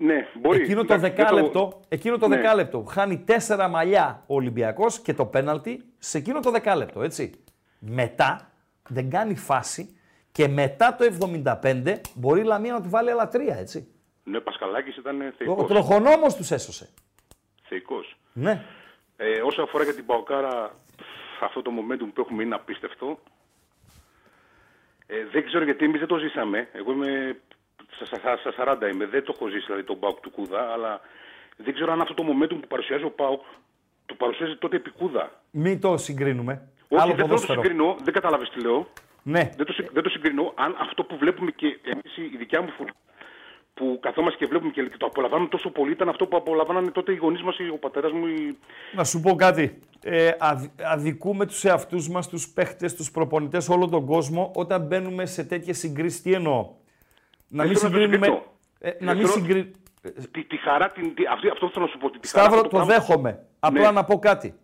ναι, 0.01 0.27
μπορεί. 0.41 0.61
Εκείνο 0.61 0.85
το 0.85 0.95
Εντάξει, 0.95 1.15
δεν 1.17 1.27
δεκάλεπτο, 1.27 1.81
εκείνο 1.89 2.19
το 2.19 2.29
Ναι. 2.29 2.37
δεκάλεπτο 2.37 2.83
χάνει 2.83 3.19
τέσσερα 3.19 3.69
μαλλιά 3.69 4.23
ο 4.27 4.35
Ολυμπιακός 4.35 5.01
και 5.01 5.15
το 5.15 5.27
πέναλτι 5.27 5.85
σε 5.99 6.19
εκείνο 6.19 6.41
το 6.41 6.51
δεκάλεπτο, 6.51 7.03
έτσι. 7.03 7.31
Μετά 7.79 8.51
δεν 8.89 9.11
κάνει 9.11 9.35
φάση 9.37 9.97
και 10.33 10.49
μετά 10.49 10.95
το 10.97 11.05
75 11.05 12.01
μπορεί 12.15 12.41
η 12.41 12.45
Λαμία 12.45 12.73
να 12.73 12.83
του 12.83 12.89
βάλει 12.89 13.11
άλλα 13.11 13.29
τρία, 13.29 13.57
έτσι. 13.57 13.89
Ναι, 14.25 14.41
Πασκαλάκης 14.41 14.97
ήταν 14.97 15.21
Ο 15.21 15.33
θεϊκός. 15.39 15.67
τροχονόμος 15.69 16.35
τους 16.37 16.51
έσωσε. 16.51 16.89
θεϊκός. 17.63 18.17
Ναι. 18.33 18.65
Ε, 19.17 19.41
όσο 19.41 19.63
αφορά 19.63 19.85
για 19.85 19.95
την 19.95 20.07
Παοκάρα, 20.07 20.75
αυτό 21.45 21.63
το 21.63 21.71
momentum 21.79 22.09
που 22.15 22.21
έχουμε 22.21 22.43
είναι 22.43 22.55
απίστευτο. 22.55 23.19
Ε, 25.07 25.25
δεν 25.33 25.45
ξέρω 25.47 25.65
γιατί 25.65 25.85
εμείς 25.85 25.99
δεν 25.99 26.09
το 26.09 26.17
ζήσαμε. 26.19 26.69
Εγώ 26.73 26.93
είμαι 26.93 27.41
στα, 27.91 28.05
στα, 28.17 28.37
στα 28.37 28.79
40 28.83 28.93
είμαι, 28.93 29.07
δεν 29.07 29.25
το 29.25 29.33
έχω 29.37 29.49
ζήσει 29.49 29.65
δηλαδή 29.67 29.83
τον 29.85 29.99
Πάοκ 29.99 30.21
του 30.21 30.31
Κούδα, 30.31 30.73
αλλά 30.73 31.01
δεν 31.57 31.75
ξέρω 31.75 31.93
αν 31.93 32.01
αυτό 32.01 32.15
το 32.15 32.25
momentum 32.29 32.49
που 32.61 32.67
παρουσιάζει 32.69 33.05
ο 33.05 33.11
Πάοκ 33.11 33.43
το 34.07 34.15
παρουσιάζει 34.15 34.57
τότε 34.57 34.77
επί 34.77 34.91
Κούδα. 34.91 35.43
Μην 35.51 35.81
το 35.81 35.97
συγκρίνουμε. 35.97 36.69
Όχι, 36.89 37.03
Άλλο 37.03 37.15
δεν 37.15 37.17
θέλω 37.17 37.17
να 37.17 37.23
το 37.23 37.29
ποδόσφαιρο. 37.29 37.63
συγκρινώ, 37.63 37.97
δεν 38.03 38.13
κατάλαβες 38.13 38.51
τι 38.51 38.61
λέω. 38.61 38.87
Ναι. 39.23 39.51
Δεν 39.57 39.67
το, 39.67 39.73
συ- 39.73 39.93
δεν 39.93 40.03
το 40.03 40.09
συγκρινώ 40.09 40.53
αν 40.57 40.77
αυτό 40.81 41.05
που 41.05 41.17
βλέπουμε 41.17 41.51
και 41.51 41.79
εμείς, 41.85 42.17
η 42.33 42.37
δικιά 42.37 42.61
μου 42.63 42.69
φουρνιά, 42.71 42.95
που 43.75 43.99
καθόμαστε 44.03 44.39
και 44.39 44.47
βλέπουμε 44.47 44.71
και 44.73 44.97
το 44.99 45.07
απολαμβάνουμε 45.07 45.49
τόσο 45.49 45.71
πολύ, 45.71 45.93
ήταν 45.93 46.09
αυτό 46.09 46.27
που 46.27 46.37
απολαμβάνανε 46.37 46.91
τότε 46.91 47.13
οι 47.13 47.17
γονείς 47.17 47.43
μας, 47.43 47.57
ο 47.73 47.77
πατέρας 47.79 48.13
μου, 48.13 48.27
οι, 48.27 48.59
Να 48.95 49.05
σου 49.05 49.21
πω 49.21 49.35
κάτι. 49.35 49.79
Ε, 50.03 50.31
αδ- 50.39 50.81
αδικούμε 50.83 51.47
τους 51.47 51.65
εαυτούς 51.65 52.09
μας, 52.09 52.29
τους 52.29 52.49
παίχτες, 52.49 52.95
τους 52.95 53.11
προπονητές, 53.11 53.69
όλο 53.69 53.89
τον 53.89 54.07
κόσμο, 54.07 54.51
όταν 54.55 54.83
μπαίνουμε 54.87 55.27
σε 55.27 55.45
τέτοιες 55.45 55.79
συγκρίσεις. 55.79 56.23
Τι 56.23 56.33
εννοώ; 56.33 56.69
Να 57.49 57.63
Δεν 57.65 57.69
μην 57.73 57.79
θέλω 57.79 57.93
να 57.93 57.99
το 57.99 58.03
συγκρίνουμε... 58.03 58.27
συγκρίνω. 58.27 58.45
Ε, 58.79 58.89
να 58.91 58.97
Δεν 59.13 59.17
μην 59.17 59.27
θέλω- 59.27 59.39
συγκρίνουμε... 59.47 59.71
τη, 60.31 60.45
τη 60.45 60.57
χαρά, 60.57 60.91
την, 60.91 61.15
τη, 61.15 61.23
αυτή, 61.33 61.49
αυτό 61.49 61.71
θέλω 61.73 61.85
να 61.85 61.91
σου 61.91 61.99
πω. 61.99 62.11
Τη 62.11 62.29
χαρά, 62.29 62.45
Σταύρο, 62.45 62.61
αυτό 62.61 62.63
το 62.69 62.77
πράγμα- 62.77 62.95
δέχομαι. 62.95 63.47
Απλά 63.61 63.81
Ναι. 63.87 63.91
να 63.91 64.05
πω 64.05 64.19
κάτι. 64.19 64.55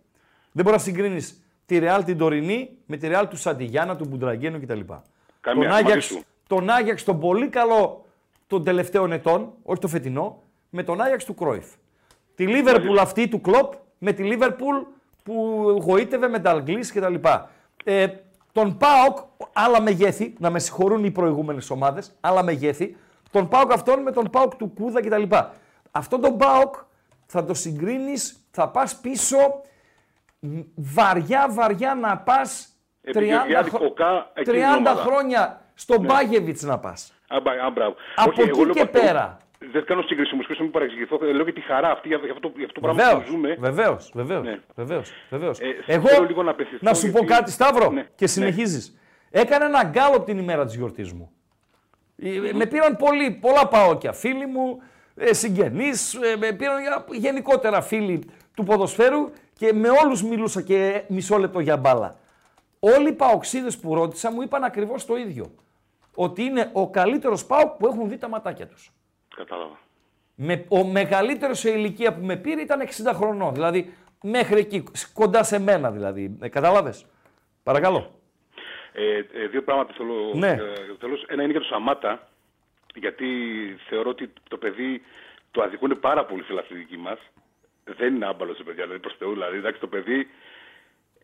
Δεν 0.51 0.65
μπορείς 0.65 0.79
να 0.85 0.91
συγκρίνεις 0.93 1.43
τη 1.65 1.77
Ρεάλ 1.79 2.03
την 2.03 2.17
τωρινή 2.17 2.69
με 2.85 2.97
τη 2.97 3.07
Ρεάλ 3.07 3.27
του 3.27 3.37
Σαντιγιάννα, 3.37 3.95
του 3.95 4.05
Μπουντραγκένου 4.05 4.59
κτλ. 4.61 4.79
Καμία, 4.79 4.99
τον, 5.41 5.57
μαζί 5.57 5.83
Άγιαξ, 5.83 6.05
σου. 6.05 6.21
τον 6.47 6.69
Άγιαξ 6.69 7.03
τον 7.03 7.19
πολύ 7.19 7.47
καλό 7.47 8.05
των 8.47 8.63
τελευταίων 8.63 9.11
ετών, 9.11 9.53
όχι 9.63 9.79
το 9.81 9.87
φετινό, 9.87 10.41
με 10.69 10.83
τον 10.83 11.01
Άγιαξ 11.01 11.25
του 11.25 11.33
Κρόιφ. 11.35 11.65
Τη 12.35 12.47
Λίβερπουλ 12.47 12.97
αυτή 12.97 13.27
του 13.27 13.41
Κλοπ 13.41 13.73
με 13.97 14.11
τη 14.11 14.23
Λίβερπουλ 14.23 14.75
που 15.23 15.33
γοήτευε 15.85 16.27
με 16.27 16.39
τα 16.39 16.49
Αγγλής 16.51 16.91
κτλ. 16.93 17.15
Ε, 17.83 18.07
τον 18.51 18.77
Πάοκ, 18.77 19.17
άλλα 19.53 19.81
μεγέθη, 19.81 20.33
να 20.39 20.49
με 20.49 20.59
συγχωρούν 20.59 21.03
οι 21.03 21.11
προηγούμενες 21.11 21.69
ομάδες, 21.69 22.15
άλλα 22.21 22.43
μεγέθη. 22.43 22.95
Τον 23.31 23.47
Πάοκ 23.47 23.71
αυτόν 23.71 24.01
με 24.01 24.11
τον 24.11 24.29
Πάοκ 24.31 24.55
του 24.55 24.71
Κούδα 24.75 25.01
κτλ. 25.01 25.23
Αυτόν 25.91 26.21
τον 26.21 26.37
Πάοκ 26.37 26.75
θα 27.25 27.43
το 27.43 27.53
συγκρίνεις, 27.53 28.47
θα 28.51 28.69
πας 28.69 28.95
πίσω 28.99 29.37
μ, 30.39 30.59
βαριά 30.75 31.47
βαριά 31.51 31.95
να 31.95 32.17
πας 32.17 32.69
30, 33.01 33.09
Επί 33.19 33.25
Γεωργιάδη 33.25 33.69
χρο- 33.69 33.81
Κοκά, 33.81 34.31
εκείνη 34.33 34.57
30 34.57 34.75
την 34.77 34.85
ομάδα. 34.87 35.01
χρόνια 35.01 35.61
στον 35.73 36.05
Μπάγεβιτς 36.05 36.63
να 36.63 36.79
πας. 36.79 37.13
Α, 37.27 37.39
μπα- 37.41 37.65
α, 37.65 37.69
μπράβο. 37.69 37.95
Από 38.15 38.29
Όχι, 38.29 38.41
εγώ 38.41 38.49
εκεί 38.49 38.65
λέω 38.65 38.73
και 38.73 38.81
αυτό- 38.81 38.99
πέρα. 38.99 39.37
Δεν 39.71 39.85
κάνω 39.85 40.01
σύγκριση 40.01 40.33
όμως, 40.33 40.45
να 40.49 40.55
μην 40.63 40.71
παρεξηγηθώ. 40.71 41.17
Λέω 41.21 41.43
για 41.43 41.53
τη 41.53 41.61
χαρά 41.61 41.89
αυτή, 41.91 42.07
για 42.07 42.17
αυτό, 42.17 42.51
για 42.55 42.65
αυτό 42.65 42.79
το 42.79 42.79
πράγμα 42.79 43.03
Βεβαίως. 43.03 43.23
που 43.23 43.29
ζούμε. 43.31 43.55
Βεβαίως. 43.59 44.11
Βεβαίως. 44.13 44.43
Ναι. 44.45 44.59
Βεβαίως, 44.75 45.11
βεβαίως. 45.29 45.59
Ε, 45.59 45.65
Εγώ 45.85 46.07
θέλω 46.07 46.25
λίγο 46.25 46.43
να 46.43 46.51
απευθυνθώ, 46.51 46.85
να 46.85 46.93
σου 46.93 47.05
πω 47.11 47.17
γιατί- 47.19 47.25
κάτι, 47.33 47.51
Σταύρο, 47.51 47.91
Ναι, 47.91 48.01
και 48.01 48.07
ναι. 48.19 48.27
συνεχίζεις. 48.27 48.97
Έκανα 49.29 49.65
ένα 49.65 49.83
γκάλωπ 49.83 50.25
την 50.25 50.37
ημέρα 50.37 50.65
της 50.65 50.75
γιορτής 50.75 51.13
μου. 51.13 51.31
Ε, 52.17 52.29
Με 52.53 52.65
πήραν 52.65 52.95
πολλοί, 52.97 53.31
πολλά 53.41 53.67
παόκια. 53.67 54.13
Φίλοι 54.13 54.45
μου, 54.45 54.81
ε, 55.15 55.33
συγγενείς, 55.33 56.19
με 56.39 56.51
πήραν 56.51 56.81
για- 56.81 57.05
γενικότερα 57.11 57.81
φίλοι 57.81 58.23
του 58.55 58.63
ποδοσφαίρου 58.63 59.29
και 59.53 59.73
με 59.73 59.89
όλους 60.03 60.23
μιλούσα 60.23 60.61
και 60.61 61.03
μισό 61.07 61.37
λεπτό 61.37 61.59
για 61.59 61.77
μπάλα. 61.77 62.15
Όλοι 62.79 63.09
οι 63.09 63.13
παοξίδες 63.13 63.77
που 63.77 63.93
ρώτησα 63.95 64.31
μου 64.31 64.41
είπαν 64.41 64.63
ακριβώς 64.63 65.05
το 65.05 65.15
ίδιο. 65.17 65.51
Ότι 66.19 66.43
είναι 66.43 66.69
ο 66.73 66.89
καλύτερος 66.89 67.45
πάοκ 67.45 67.77
που 67.77 67.87
έχουν 67.87 68.09
δει 68.09 68.17
τα 68.17 68.27
ματάκια 68.27 68.67
τους. 68.67 68.91
Κατάλαβα. 69.35 69.79
Με, 70.35 70.65
ο 70.69 70.83
μεγαλύτερος 70.83 71.59
σε 71.59 71.69
ηλικία 71.69 72.13
που 72.13 72.25
με 72.25 72.35
πήρε 72.35 72.61
ήταν 72.61 72.79
60 72.81 73.11
χρονών. 73.13 73.53
Δηλαδή 73.53 73.93
μέχρι 74.23 74.59
εκεί, 74.59 74.83
κοντά 75.13 75.43
σε 75.43 75.59
μένα 75.59 75.91
δηλαδή. 75.91 76.37
Ε, 76.41 76.47
Κατάλαβες; 76.49 77.05
Παρακαλώ. 77.63 78.11
Ε, 78.93 79.17
ε, 79.17 79.47
δύο 79.47 79.63
πράγματα 79.63 79.93
θέλω, 79.97 80.31
Ναι. 80.33 80.47
ε, 80.47 80.57
θέλω. 80.99 81.17
Ένα 81.27 81.43
είναι 81.43 81.51
για 81.51 81.61
το 81.61 81.65
Σαμάτα, 81.67 82.27
γιατί 82.95 83.27
θεωρώ 83.89 84.09
ότι 84.09 84.33
το 84.49 84.57
παιδί 84.57 85.01
το 85.51 85.61
αδικούν 85.61 85.99
πάρα 85.99 86.25
πολύ 86.25 86.43
στην 86.43 86.57
αθλητική 86.57 86.97
μας. 86.97 87.19
Δεν 87.83 88.15
είναι 88.15 88.25
άμπαλος 88.25 88.57
το 88.57 88.63
παιδί, 88.63 88.81
δηλαδή 88.81 88.99
προς 88.99 89.15
Θεού. 89.17 89.31
Δηλαδή, 89.33 89.57
εντάξει, 89.57 89.79
το 89.79 89.87
παιδί 89.87 90.27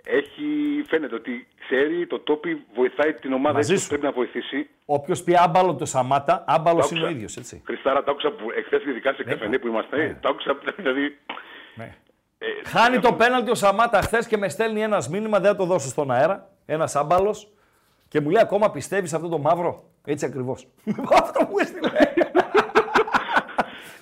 έχει, 0.07 0.45
φαίνεται 0.87 1.15
ότι 1.15 1.47
ξέρει 1.59 2.07
το 2.07 2.19
τόπι, 2.19 2.65
βοηθάει 2.75 3.13
την 3.13 3.33
ομάδα 3.33 3.53
Μαζί 3.53 3.73
έτσι 3.73 3.73
που 3.75 3.81
σου. 3.81 3.87
πρέπει 3.99 4.03
να 4.03 4.11
βοηθήσει. 4.11 4.69
Όποιος 4.85 5.23
πει 5.23 5.37
άμπαλο 5.37 5.75
το 5.75 5.85
Σαμάτα, 5.85 6.43
άμπαλος 6.47 6.87
Το 6.87 6.95
είναι 6.95 6.99
ο 7.03 7.07
άκουσα. 7.07 7.15
ίδιος. 7.17 7.37
Έτσι. 7.37 7.61
Χριστάρα, 7.65 8.03
το 8.03 8.11
άκουσα 8.11 8.29
που 8.31 8.51
εχθές, 8.57 8.83
ειδικά 8.85 9.13
σε 9.13 9.23
καφενέ 9.23 9.57
που 9.59 9.67
είμαστε, 9.67 9.97
Ναι. 9.97 10.17
το 10.21 10.29
άκουσα, 10.29 10.57
δηλαδή. 10.77 11.17
Ναι. 11.75 11.95
ε, 12.37 12.45
Χάνει 12.69 12.95
ε, 12.95 12.99
το 12.99 13.13
πέναλτι 13.13 13.51
ο 13.51 13.55
Σαμάτα 13.55 14.01
χθες 14.01 14.27
και 14.27 14.37
με 14.37 14.49
στέλνει 14.49 14.81
ένας 14.81 15.09
μήνυμα, 15.09 15.39
δεν 15.39 15.51
θα 15.51 15.57
το 15.57 15.65
δώσω 15.65 15.87
στον 15.87 16.11
αέρα. 16.11 16.49
Ένας 16.65 16.95
άμπαλος 16.95 17.47
και 18.07 18.21
μου 18.21 18.29
λέει 18.29 18.41
ακόμα 18.41 18.71
πιστεύεις 18.71 19.09
σε 19.09 19.15
αυτό 19.15 19.27
το 19.27 19.37
μαύρο; 19.37 19.83
Έτσι 20.05 20.25
ακριβώς. 20.25 20.67
αυτό 21.21 21.43
μου 21.49 21.57
έστειλε. 21.59 21.89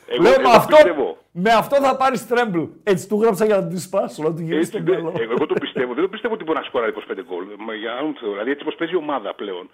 Εγώ, 0.08 0.22
Λέω 0.22 0.32
εγώ 0.34 0.42
με 0.50 0.56
αυτό, 0.56 0.76
πιστεύω. 0.76 1.18
Με 1.32 1.52
αυτό 1.52 1.76
θα 1.76 1.96
πάρεις 1.96 2.28
τρέμπλ. 2.28 2.60
Έτσι 2.84 3.08
του 3.08 3.22
γράψα 3.22 3.46
για 3.46 3.56
να 3.58 3.68
του 3.68 3.80
σπάσω, 3.80 4.24
να 4.24 4.34
του 4.34 4.42
γυρίσει 4.42 4.60
Έτσι, 4.60 4.72
τον 4.72 4.84
ναι, 4.84 4.92
καλό. 4.96 5.14
εγώ, 5.20 5.32
εγώ 5.34 5.46
το 5.46 5.54
πιστεύω. 5.54 5.94
Δεν 5.94 6.04
το 6.04 6.10
πιστεύω 6.10 6.34
ότι 6.34 6.44
μπορεί 6.44 6.58
να 6.58 6.64
σκοράρει 6.66 6.94
25 7.12 7.14
γκολ. 7.28 7.44
Μα 7.58 7.74
για 7.74 7.92
άλλον 7.94 8.16
Θεό. 8.20 8.32
Δηλαδή 8.32 8.50
έτσι 8.52 8.64
όπως 8.64 8.76
παίζει 8.76 8.94
η 8.94 8.98
ομάδα 8.98 9.34
πλέον. 9.36 9.70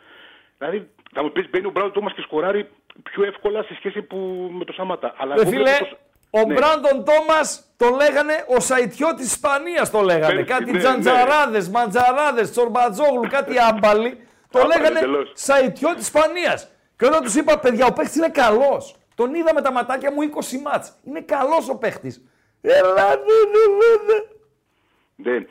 Δηλαδή 0.58 0.90
θα 1.14 1.24
μου 1.24 1.32
πεις 1.32 1.50
μπαίνει 1.50 1.66
ο 1.66 1.70
Μπράουν 1.70 1.92
Τόμα 1.92 2.12
και 2.12 2.22
σκοράρει 2.22 2.70
πιο 3.04 3.24
εύκολα 3.24 3.64
σε 3.64 3.74
σχέση 3.76 4.02
που 4.02 4.18
με 4.58 4.64
το 4.66 4.74
Σαμάτα. 4.74 5.14
Αλλά 5.18 5.36
Ρε 5.36 5.42
εγώ 5.42 5.50
φίλε, 5.50 5.64
βλέπω 5.64 5.86
το- 5.86 5.98
ο 6.40 6.46
Ναι. 6.46 6.54
Μπράντον 6.54 7.06
Τόμας 7.10 7.64
το 7.78 7.88
λέγανε 8.02 8.34
ο 8.58 8.60
Σαϊτιό 8.60 9.14
της 9.14 9.26
Ισπανίας 9.26 9.92
το 9.92 10.02
λέγανε. 10.02 10.34
Πέρσι, 10.34 10.44
κάτι 10.44 10.72
ναι, 10.72 10.78
τζαντζαράδες, 10.80 11.70
μαντζαράδες, 11.70 12.52
τσορμπατζόγλου, 12.52 13.28
κάτι 13.30 13.54
άμπαλοι. 13.70 14.18
Το 14.52 14.60
Άμπαλοι, 14.60 14.78
λέγανε 14.82 15.00
εντελώς. 15.00 15.32
Σαϊτιό 15.34 15.94
της 15.96 16.04
Ισπανίας. 16.04 16.68
Και 16.98 17.06
όταν 17.06 17.22
τους 17.24 17.36
είπα, 17.36 17.60
παιδιά, 17.60 17.86
ο 17.86 17.94
παίχτη 17.94 18.18
είναι 18.18 18.30
καλός. 18.30 18.96
Τον 19.20 19.34
είδα 19.36 19.54
με 19.54 19.62
τα 19.62 19.72
ματάκια 19.72 20.12
μου 20.12 20.22
20 20.22 20.62
μάτς. 20.64 20.94
Είναι 21.08 21.22
καλός 21.22 21.70
ο 21.70 21.78
παίχτης. 21.78 22.24
Ελά, 22.62 23.08
ναι, 23.28 23.38
ναι, 23.54 23.64
ναι, 23.80 23.92
ναι. 24.08 25.32
Ναι. 25.32 25.46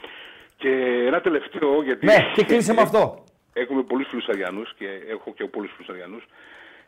Και 0.57 0.71
ένα 1.07 1.21
τελευταίο, 1.21 1.83
γιατί. 1.83 2.07
Ναι, 2.07 2.17
και 2.35 2.45
κλείσε 2.45 2.73
με 2.73 2.81
αυτό. 2.81 3.25
Έχουμε 3.63 3.83
πολλούς 3.83 4.09
φίλου 4.09 4.23
Αριανού 4.29 4.63
και 4.79 4.87
έχω 5.11 5.33
και 5.37 5.45
πολλούς 5.45 5.73
φίλου 5.77 5.87
Αριανού. 5.93 6.21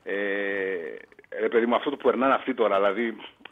Ε, 0.02 0.14
ρε 1.40 1.48
παιδί 1.48 1.66
μου, 1.66 1.74
αυτό 1.74 1.90
το 1.90 1.96
που 1.96 2.02
περνάνε 2.08 2.34
αυτοί 2.34 2.54
τώρα, 2.54 2.76
δηλαδή. 2.76 3.06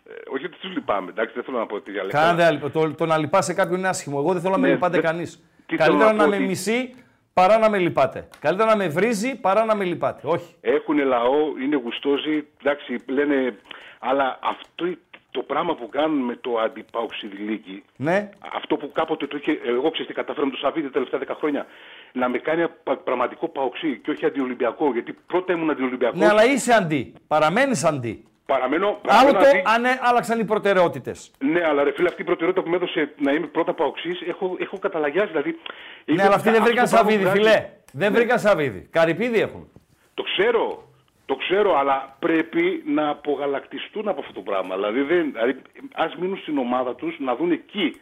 ε, 0.08 0.12
όχι 0.34 0.44
ότι 0.44 0.56
τους 0.58 0.72
λυπάμαι, 0.72 1.10
εντάξει, 1.10 1.34
δεν 1.34 1.42
θέλω 1.44 1.58
να 1.58 1.66
πω 1.66 1.74
ότι 1.74 1.90
διαλέξα. 1.90 2.18
Κάντε 2.18 2.44
άλλη- 2.44 2.58
το, 2.72 2.94
το 2.94 3.06
να 3.06 3.18
λυπάσαι 3.18 3.54
κάποιον 3.54 3.78
είναι 3.78 3.88
άσχημο. 3.88 4.16
Εγώ 4.20 4.32
δεν 4.32 4.40
θέλω 4.42 4.52
να 4.54 4.58
με 4.60 4.66
Ναι, 4.66 4.72
λυπάτε 4.72 4.92
δεν- 5.00 5.04
κανείς. 5.04 5.42
τι 5.66 5.76
θέλω 5.76 5.88
Καλύτερα 5.88 6.12
να 6.12 6.16
να, 6.16 6.22
πω 6.24 6.30
με 6.30 6.36
ότι- 6.36 6.44
μισεί 6.44 6.94
παρά 7.40 7.58
να 7.58 7.70
με 7.70 7.78
λυπάτε. 7.78 8.28
Καλύτερα 8.38 8.70
να 8.70 8.76
με 8.76 8.88
βρίζει 8.88 9.34
παρά 9.40 9.64
να 9.64 9.74
με 9.74 9.84
λυπάτε. 9.84 10.20
Όχι. 10.24 10.54
Έχουν 10.60 10.98
λαό, 10.98 11.36
είναι 11.62 11.76
γουστόζοι, 11.76 12.46
εντάξει, 12.60 12.98
λένε. 13.06 13.56
Αλλά 13.98 14.38
αυτό 14.42 14.84
το 15.30 15.42
πράγμα 15.42 15.74
που 15.74 15.88
κάνουν 15.88 16.18
με 16.24 16.36
το 16.36 16.58
αντιπαοξιδηλίκι, 16.58 17.82
Ναι. 17.96 18.30
αυτό 18.54 18.76
που 18.76 18.92
κάποτε 18.92 19.26
το 19.26 19.36
είχε, 19.36 19.60
εγώ 19.66 19.90
ξέρω 19.90 20.06
τι 20.08 20.14
καταφέραμε 20.14 20.50
το 20.52 20.58
Σαββίδι 20.58 20.86
τα 20.86 20.92
τελευταία 20.92 21.20
10 21.20 21.34
χρόνια, 21.38 21.66
να 22.12 22.28
με 22.28 22.38
κάνει 22.38 22.64
πα- 22.82 22.96
πραγματικό 22.96 23.48
παοξί 23.48 24.00
και 24.04 24.10
όχι 24.10 24.26
αντιολυμπιακό. 24.26 24.92
Γιατί 24.92 25.12
πρώτα 25.26 25.52
ήμουν 25.52 25.70
αντιολυμπιακός. 25.70 26.18
Ναι, 26.18 26.26
αλλά 26.28 26.44
είσαι 26.44 26.72
αντί. 26.72 27.12
Παραμένεις 27.26 27.84
αντί. 27.84 28.24
Παραμένω. 28.46 28.86
Άλλο 28.86 28.98
παραμένω 29.02 29.38
το 29.38 29.46
αντί- 29.48 29.68
αν 29.68 29.84
ε, 29.84 29.98
άλλαξαν 30.02 30.40
οι 30.40 30.44
προτεραιότητες. 30.44 31.30
Ναι, 31.38 31.60
αλλά 31.66 31.82
ρε 31.84 31.92
φίλε, 31.92 32.08
αυτή 32.08 32.22
η 32.22 32.24
προτεραιότητα 32.24 32.64
που 32.64 32.70
με 32.70 32.76
έδωσε 32.76 33.14
να 33.18 33.32
είμαι 33.32 33.46
πρώτα 33.46 33.74
παοξή, 33.74 34.10
έχω, 34.28 34.56
έχω 34.58 34.78
καταλαγιάσει. 34.78 35.26
Δηλαδή, 35.28 35.58
Ναι, 36.04 36.22
αλλά 36.22 36.34
αυτοί 36.34 36.50
δεν 36.50 36.62
βρήκαν 36.62 36.84
αυτό 36.84 36.96
το 36.96 37.02
πράγμα 37.04 37.10
σαβίδι, 37.20 37.24
που 37.30 37.36
φιλέ. 37.36 37.50
βγάζει- 37.50 37.72
Δεν 37.92 38.12
Ναι, 38.12 38.18
βρήκαν 38.18 38.38
σαβίδι. 38.38 38.88
Καρυπίδι 38.90 39.40
έχουν. 39.40 39.68
Το 40.14 40.22
ξέρω. 40.22 40.84
Το 41.26 41.34
ξέρω, 41.36 41.78
αλλά 41.78 42.16
πρέπει 42.18 42.82
να 42.86 43.08
απογαλακτιστούν 43.08 44.08
από 44.08 44.20
αυτό 44.20 44.32
το 44.32 44.40
πράγμα. 44.40 44.74
Δηλαδή, 44.74 45.00
δεν, 45.00 45.32
δηλαδή 45.32 45.62
ας 45.94 46.14
μείνουν 46.16 46.36
στην 46.36 46.58
ομάδα 46.58 46.94
τους, 46.94 47.16
να 47.18 47.36
δουν 47.36 47.50
εκεί 47.50 48.00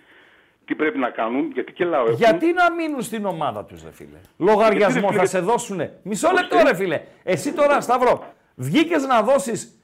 τι 0.65 0.75
πρέπει 0.75 0.99
να 0.99 1.11
κάνουν, 1.11 1.51
γιατί 1.55 1.73
και 1.73 1.85
λαό 1.85 2.03
έχουν. 2.03 2.15
Γιατί 2.15 2.53
να 2.53 2.73
μείνουν 2.73 3.03
στην 3.03 3.25
ομάδα 3.25 3.65
τους, 3.65 3.83
ρε 3.85 3.93
φίλε; 3.93 4.19
Λογαριασμό 4.39 5.01
Γιατί, 5.01 5.01
ρε, 5.01 5.07
θα 5.07 5.13
φίλε, 5.13 5.27
σε 5.27 5.39
δώσουνε. 5.41 5.99
Μισό 6.03 6.29
πώς, 6.29 6.41
λεπτό, 6.41 6.57
ε; 6.59 6.63
ρε 6.63 6.75
φίλε. 6.75 7.01
Εσύ 7.23 7.53
τώρα, 7.53 7.81
Σταύρο, 7.81 8.25
βγήκες 8.55 9.07
να 9.07 9.23
δώσεις 9.23 9.79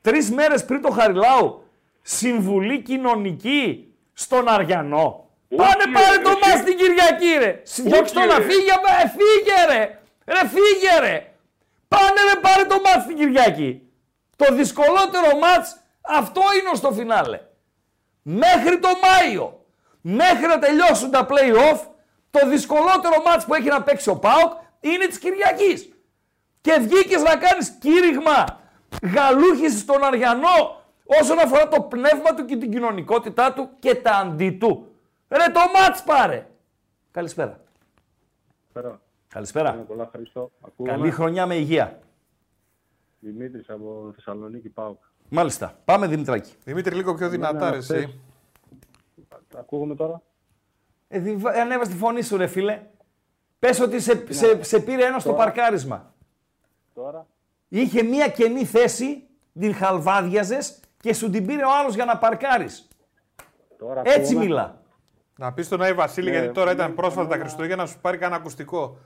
τρεις 0.00 0.30
μέρες 0.30 0.64
πριν 0.64 0.80
το 0.82 0.90
Χαριλάου 0.90 1.64
συμβουλή 2.02 2.82
κοινωνική 2.82 3.94
στον 4.12 4.48
Αριανό. 4.48 5.28
Όχι, 5.48 5.56
Πάνε 5.62 5.84
ρε, 5.84 5.90
πάρε 5.92 6.18
το 6.22 6.30
εσύ. 6.30 6.38
μας 6.50 6.64
την 6.64 6.76
Κυριακή, 6.76 7.38
ρε. 7.38 7.62
Διώξτε 7.76 8.20
το 8.20 8.26
ρε. 8.26 8.32
να 8.32 8.34
φύγε, 8.34 8.72
ε, 9.02 9.08
φύγε, 9.08 9.76
ρε. 9.76 10.00
Ρε, 10.26 10.48
φύγε, 10.48 10.98
ρε. 11.00 11.34
Πάνε, 11.88 12.20
ρε, 12.32 12.40
πάρε 12.40 12.64
το 12.64 12.80
μάτς 12.84 13.06
την 13.06 13.16
Κυριακή. 13.16 13.82
Το 14.36 14.54
δυσκολότερο 14.54 15.38
μάτς 15.38 15.76
αυτό 16.02 16.40
είναι 16.60 16.74
στο 16.76 16.92
φινάλε. 16.92 17.40
Μέχρι 18.22 18.78
το 18.78 18.88
Μάιο, 19.02 19.64
μέχρι 20.00 20.46
να 20.46 20.58
τελειώσουν 20.58 21.10
τα 21.10 21.26
play-off, 21.30 21.80
το 22.30 22.48
δυσκολότερο 22.48 23.22
μάτς 23.24 23.44
που 23.44 23.54
έχει 23.54 23.68
να 23.68 23.82
παίξει 23.82 24.08
ο 24.10 24.16
ΠΑΟΚ 24.16 24.52
είναι 24.80 25.06
της 25.06 25.18
Κυριακής. 25.18 25.88
Και 26.60 26.78
βγήκες 26.80 27.22
να 27.22 27.36
κάνεις 27.36 27.68
κήρυγμα 27.80 28.59
γαλούχηση 29.14 29.78
στον 29.78 30.04
Αριανό 30.04 30.82
όσον 31.20 31.38
αφορά 31.38 31.68
το 31.68 31.82
πνεύμα 31.82 32.34
του 32.34 32.44
και 32.44 32.56
την 32.56 32.70
κοινωνικότητά 32.70 33.52
του 33.52 33.68
και 33.78 33.94
τα 33.94 34.10
αντί 34.12 34.50
του. 34.50 34.86
Ρε 35.28 35.52
το 35.52 35.60
μάτς 35.74 36.02
πάρε. 36.02 36.46
Καλησπέρα. 37.10 37.60
Πέρα. 38.72 39.00
Καλησπέρα. 39.28 39.72
Πολλά 39.72 40.08
Χριστό. 40.12 40.50
Ακούγομαι. 40.60 40.96
Καλή 40.96 41.10
χρονιά 41.10 41.46
με 41.46 41.54
υγεία. 41.54 41.98
Δημήτρης 43.20 43.70
από 43.70 44.10
Θεσσαλονίκη 44.14 44.68
ΠΑΟΚ. 44.68 44.98
Μάλιστα. 45.28 45.78
Πάμε 45.84 46.06
Δημητράκη. 46.06 46.52
Δημήτρη, 46.64 46.94
λίγο 46.94 47.14
πιο 47.14 47.28
δυνατά, 47.28 47.70
ρε, 47.70 47.76
εσύ. 47.76 48.20
Ακούγομαι 49.56 49.94
τώρα; 49.94 50.22
Ε, 51.08 51.18
δι- 51.18 51.46
ανέβα 51.46 51.86
τη 51.86 51.94
φωνή 51.94 52.22
σου, 52.22 52.36
ρε 52.36 52.46
φίλε. 52.46 52.82
Πες 53.58 53.80
ότι 53.80 54.00
σε, 54.00 54.32
σε, 54.32 54.62
σε 54.62 54.80
πήρε 54.80 55.04
ένα 55.04 55.18
στο 55.18 55.32
παρκάρισμα. 55.34 56.14
Τώρα. 56.94 57.26
Είχε 57.72 58.02
μία 58.02 58.28
κενή 58.28 58.64
θέση, 58.64 59.28
την 59.60 59.74
χαλβάδιαζες 59.74 60.80
και 61.00 61.14
σου 61.14 61.30
την 61.30 61.46
πήρε 61.46 61.64
ο 61.64 61.68
άλλος 61.80 61.94
για 61.94 62.04
να 62.04 62.18
παρκάρεις. 62.18 62.88
τώρα 63.78 64.00
Έτσι 64.04 64.20
ακούγομαι. 64.20 64.44
μιλά. 64.44 64.82
Να 65.38 65.52
πεις 65.52 65.66
στον 65.66 65.82
Άι 65.82 65.92
Βασίλη, 65.92 66.30
Ναι, 66.30 66.36
γιατί 66.38 66.52
τώρα 66.54 66.72
ήταν 66.72 66.88
ναι, 66.90 66.94
πρόσφατα 66.96 67.28
τα 67.28 67.36
ναι. 67.36 67.42
Χριστούγεννα, 67.42 67.76
να 67.82 67.86
σου 67.88 67.98
πάρει 68.00 68.18
κανένα 68.18 68.40
ακουστικό. 68.40 68.96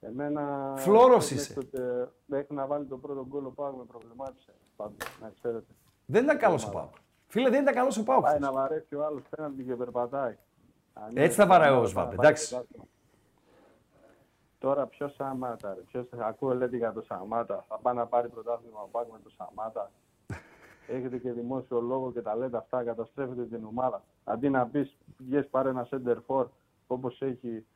Εμένα... 0.00 0.74
Φλόρος 0.76 1.30
μέχρι 1.30 1.36
είσαι. 1.36 1.54
τότε- 1.54 2.08
Μέχρι 2.24 2.54
να 2.54 2.66
βάλει 2.66 2.84
το 2.84 2.96
πρώτο 2.96 3.26
γκολ 3.28 3.44
ο 3.46 3.50
Πάοκ 3.50 3.76
με 3.76 3.84
προβλημάτισε. 3.84 4.52
Πάντως, 4.76 4.96
να 5.22 5.30
ξέρετε. 5.40 5.64
Δεν 6.06 6.24
ήταν 6.24 6.38
καλός 6.38 6.66
ο 6.66 6.70
Πάουκ. 6.70 6.94
Φίλε, 7.26 7.50
δεν 7.50 7.62
ήταν 7.62 7.74
καλός 7.74 7.98
ο 7.98 8.02
Πάουκ. 8.04 8.22
Πάει 8.22 8.38
να 8.38 8.52
βαρέσει 8.52 8.94
ο 8.94 9.04
άλλος 9.04 9.22
πέναντι 9.36 9.62
και 9.62 9.74
περπατάει. 9.74 10.36
Αν 10.92 11.10
Έτσι 11.14 11.36
θα 11.36 11.42
είναι, 11.42 11.52
βαράει 11.52 11.70
ο 11.70 11.74
να 11.74 11.80
Όσβαλντ, 11.80 12.08
πάει 12.14 12.26
εντάξει. 12.26 12.58
Το 14.58 14.68
δάχτυλο. 14.68 14.74
Τώρα 14.74 14.86
ποιος 14.86 15.14
Σαμάτα, 15.14 15.74
ρε. 15.74 15.80
Ποιος... 15.80 16.06
Ακούω 16.18 16.54
λέτε 16.54 16.76
για 16.76 16.92
το 16.92 17.00
Σαμάτα. 17.00 17.64
Θα 17.68 17.78
πάει 17.78 17.94
να 17.94 18.06
πάρει 18.06 18.28
πρωτάθλημα 18.28 18.80
ο 18.80 18.88
Πάοκ 18.90 19.12
με 19.12 19.18
το 19.22 19.30
Σαμάτα. 19.30 19.90
Έχετε 20.94 21.18
και 21.18 21.32
δημόσιο 21.32 21.80
λόγο 21.80 22.12
και 22.12 22.22
τα 22.22 22.36
λέτε 22.36 22.56
αυτά, 22.56 22.84
καταστρέφετε 22.84 23.44
την 23.44 23.64
ομάδα. 23.64 24.02
Αντί 24.24 24.48
να 24.50 24.66
πεις, 24.66 24.96
βγες 25.18 25.48
πάρε 25.48 25.68
ένα 25.68 25.88
center 25.90 26.16
for 26.26 26.46
όπως 26.86 27.22
έχει 27.22 27.66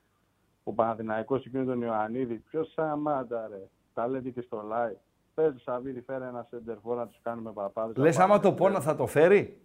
ο 0.64 0.72
Παναθηναϊκός 0.72 1.44
εκείνο 1.46 1.64
τον 1.64 1.82
Ιωαννίδη. 1.82 2.34
Ποιος 2.34 2.72
Σαμάτα, 2.72 3.48
ρε. 3.48 3.68
Τα 3.94 4.08
λέτε 4.08 4.30
και 4.30 4.40
στο 4.40 4.62
live. 4.72 4.96
Πες 5.34 5.62
Σαββίδη, 5.62 6.00
φέρε 6.00 6.26
ένα 6.26 6.48
center 6.50 6.74
for 6.84 6.96
να 6.96 7.06
τους 7.06 7.18
κάνουμε 7.22 7.52
παπάδες. 7.52 7.96
Λες 7.96 8.16
να 8.16 8.24
άμα 8.24 8.38
πάμε. 8.38 8.48
το 8.48 8.54
πω 8.54 8.68
να 8.68 8.80
θα 8.80 8.96
το 8.96 9.06
φέρει; 9.06 9.60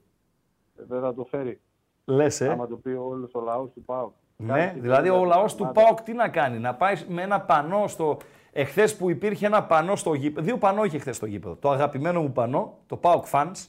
Ε, 0.76 0.84
Δεν 0.84 1.02
θα 1.02 1.14
το 1.14 1.24
φέρει. 1.26 1.62
Λες, 2.06 2.42
ε. 2.42 2.50
Άμα 2.50 2.68
το 2.68 2.78
πει 2.78 2.90
όλος 2.90 3.34
ο 3.34 3.40
λαός 3.42 3.72
του 3.72 3.84
ΠΑΟΚ. 3.84 4.14
Ναι, 4.44 4.66
Κάτι 4.66 4.80
δηλαδή 4.80 5.08
θέλει 5.08 5.20
ο 5.20 5.26
να 5.26 5.36
λαός 5.36 5.56
του 5.56 5.62
Σαμάτα. 5.62 5.82
ΠΑΟΚ 5.82 6.02
τι 6.02 6.14
να 6.14 6.28
κάνει, 6.28 6.60
να 6.60 6.76
πάει 6.76 6.96
με 7.08 7.22
ένα 7.22 7.42
πανό 7.42 7.88
στο... 7.88 8.18
Εχθές 8.52 8.96
που 8.96 9.10
υπήρχε 9.10 9.46
ένα 9.46 9.64
πανό 9.64 9.96
στο 9.96 10.14
γήπεδο, 10.14 10.46
δύο 10.46 10.58
πανό 10.58 10.84
είχε 10.84 11.00
χθες 11.00 11.16
στο 11.16 11.26
γήπεδο. 11.26 11.56
Το 11.56 11.70
αγαπημένο 11.70 12.22
μου 12.22 12.32
πανό, 12.32 12.78
το 12.88 12.98
ΠΑΟΚ 12.98 13.26
Fans 13.32 13.66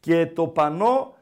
και 0.00 0.26
το 0.26 0.46
πανό 0.46 1.14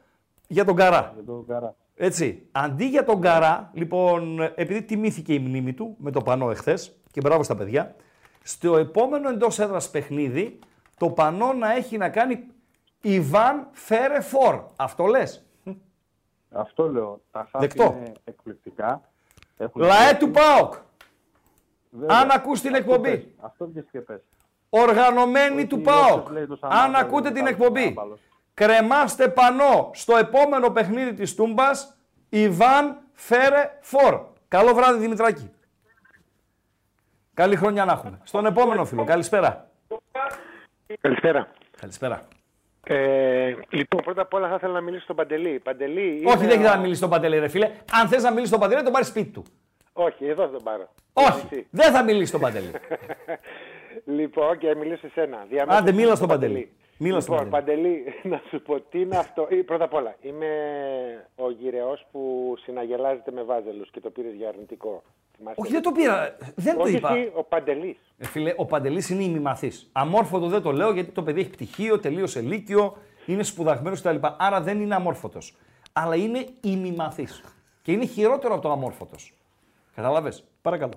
για 0.47 0.65
τον 0.65 0.75
Καρά. 0.75 1.11
Για 1.15 1.23
τον 1.23 1.45
Καρά. 1.47 1.75
Έτσι, 1.95 2.47
αντί 2.51 2.85
για 2.85 3.03
τον 3.03 3.21
Καρά, 3.21 3.69
λοιπόν, 3.73 4.41
επειδή 4.55 4.81
τιμήθηκε 4.81 5.33
η 5.33 5.39
μνήμη 5.39 5.73
του 5.73 5.95
με 5.97 6.11
το 6.11 6.21
πανό 6.21 6.51
εχθές 6.51 6.95
και 7.11 7.21
μπράβο 7.21 7.43
στα 7.43 7.55
παιδιά, 7.55 7.95
στο 8.43 8.77
επόμενο 8.77 9.29
εντός 9.29 9.59
έδρας 9.59 9.89
παιχνίδι, 9.89 10.59
το 10.97 11.09
πανό 11.09 11.53
να 11.53 11.75
έχει 11.75 11.97
να 11.97 12.09
κάνει 12.09 12.45
Ιβάν 13.01 13.67
Φέρε 13.71 14.21
Φορ. 14.21 14.63
Αυτό 14.75 15.05
λες; 15.05 15.44
Αυτό 16.51 16.89
λέω. 16.91 17.21
Τα 17.31 17.47
χάφη 17.51 17.67
Δεκτό. 17.67 17.83
είναι 17.97 18.11
εκπληκτικά. 18.23 19.01
Έχουν 19.57 19.81
Λαέ 19.81 20.13
του 20.19 20.31
ΠΑΟΚ. 20.31 20.73
Βέβαια. 21.89 22.17
Αν 22.19 22.31
ακούς 22.31 22.61
την 22.61 22.75
Αυτό 22.75 22.81
εκπομπή. 22.91 23.17
πες. 23.17 23.27
Αυτό 23.39 23.67
βγες 23.67 23.85
και 23.91 23.99
πες. 24.01 24.21
Οργανωμένοι 24.69 25.55
Όχι, 25.55 25.67
του 25.67 25.75
όχι, 25.85 25.85
ΠΑΟΚ. 25.85 26.29
λέει 26.29 26.45
το 26.47 26.55
Σαμάτα, 26.55 26.81
Αν 26.83 26.91
δεν 26.91 26.99
ακούτε 27.01 27.27
είναι 27.29 27.37
την 27.37 27.45
καλός 27.45 27.59
εκπομπή, 27.59 27.87
άμπαλος. 27.87 28.19
κρεμάστε 28.53 29.27
πανό 29.29 29.89
στο 29.93 30.17
επόμενο 30.17 30.69
παιχνίδι 30.71 31.13
της 31.13 31.35
Τούμπας, 31.35 31.97
Ιβάν 32.29 32.97
Φέρε 33.13 33.77
Φορ. 33.81 34.21
Καλό 34.47 34.73
βράδυ 34.73 34.99
Δημητράκη. 34.99 35.51
Καλή 37.33 37.55
χρονιά 37.55 37.85
να 37.85 37.91
έχουμε. 37.91 38.19
Στον 38.23 38.45
επόμενο 38.45 38.85
φίλο. 38.85 39.03
Καλησπέρα. 39.03 39.69
Καλησπέρα. 41.01 41.47
Καλησπέρα. 41.79 42.21
Ε, 42.87 43.55
λοιπόν, 43.69 44.01
πρώτα 44.03 44.21
απ' 44.21 44.33
όλα 44.33 44.47
θα 44.49 44.55
ήθελα 44.55 44.73
να 44.73 44.81
μιλήσω 44.81 45.03
στον 45.03 45.15
Παντελή. 45.15 45.59
Παντελή 45.63 46.21
Όχι, 46.25 46.37
είναι 46.37 46.37
δεν 46.37 46.49
έχετε 46.49 46.67
ο- 46.67 46.73
να 46.73 46.77
μιλήσει 46.79 46.97
στον 46.97 47.09
Παντελή, 47.09 47.39
ρε 47.39 47.47
φίλε. 47.47 47.71
Αν 47.91 48.07
θες 48.07 48.23
να 48.23 48.29
μιλήσεις 48.29 48.47
στον 48.49 48.59
Παντελή, 48.59 48.83
τον 48.83 48.91
πάρεις 48.93 49.07
σπίτι 49.07 49.29
του. 49.29 49.43
Όχι, 49.93 50.25
εδώ 50.27 50.43
θα 50.45 50.51
τον 50.51 50.63
πάρω. 50.63 50.89
Όχι, 51.13 51.47
Εσύ. 51.51 51.67
δεν 51.69 51.91
θα 51.91 52.03
μιλήσεις 52.03 52.29
στον 52.29 52.41
Παντελή. 52.41 52.71
Λοιπόν, 54.05 54.57
και 54.57 54.75
μιλήσω 54.75 54.99
σε 55.07 55.09
σένα. 55.13 55.45
Διαμέσου 55.49 55.77
Άντε, 55.77 55.91
μίλα 55.91 56.05
στον 56.05 56.15
στον 56.15 56.27
Παντελή. 56.27 56.71
Μίλα 56.97 57.19
στον 57.19 57.35
Λοιπόν, 57.35 57.49
Παντελή, 57.49 58.03
να 58.23 58.41
σου 58.49 58.61
πω 58.61 58.79
τι 58.81 58.99
είναι 59.01 59.17
αυτό. 59.17 59.47
Ή, 59.49 59.63
Πρώτα 59.63 59.83
απ' 59.83 59.93
όλα, 59.93 60.15
είμαι 60.21 60.47
ο 61.35 61.51
γυρεός 61.51 62.05
που 62.11 62.53
συναγελάζεται 62.63 63.31
με 63.31 63.43
βάζελους 63.43 63.89
και 63.91 63.99
το 63.99 64.09
πήρες 64.09 64.33
για 64.33 64.47
αρνητικό. 64.47 65.03
Θυμάσαι; 65.37 65.55
Όχι, 65.59 65.71
δεν 65.71 65.81
το 65.81 65.91
πήρα. 65.91 66.37
Δεν 66.55 66.75
το 66.77 66.81
Όχι 66.83 66.95
είπα. 66.95 67.11
εσύ, 67.15 67.31
ο 67.35 67.43
Παντελής. 67.43 67.97
Ε, 68.17 68.25
φίλε, 68.25 68.53
ο 68.57 68.65
Παντελής 68.65 69.09
είναι 69.09 69.23
ημιμαθής. 69.23 69.89
Αμόρφωτο 69.91 70.47
δεν 70.47 70.61
το 70.61 70.71
λέω 70.71 70.91
γιατί 70.91 71.11
το 71.11 71.23
παιδί 71.23 71.39
έχει 71.39 71.49
πτυχίο, 71.49 71.99
τελείωσε 71.99 72.41
λύκειο, 72.41 72.97
είναι 73.25 73.43
σπουδαγμένος 73.43 74.01
κτλ. 74.01 74.15
Άρα 74.37 74.61
δεν 74.61 74.81
είναι 74.81 74.95
αμόρφωτος. 74.95 75.55
Αλλά 75.93 76.15
είναι 76.15 76.45
ημιμαθής. 76.61 77.43
Και 77.81 77.91
είναι 77.91 78.05
χειρότερο 78.05 78.53
από 78.53 78.61
το 78.63 78.71
αμόρφωτος. 78.71 79.33
Κατάλαβε. 79.95 80.33
Παρακαλώ. 80.61 80.93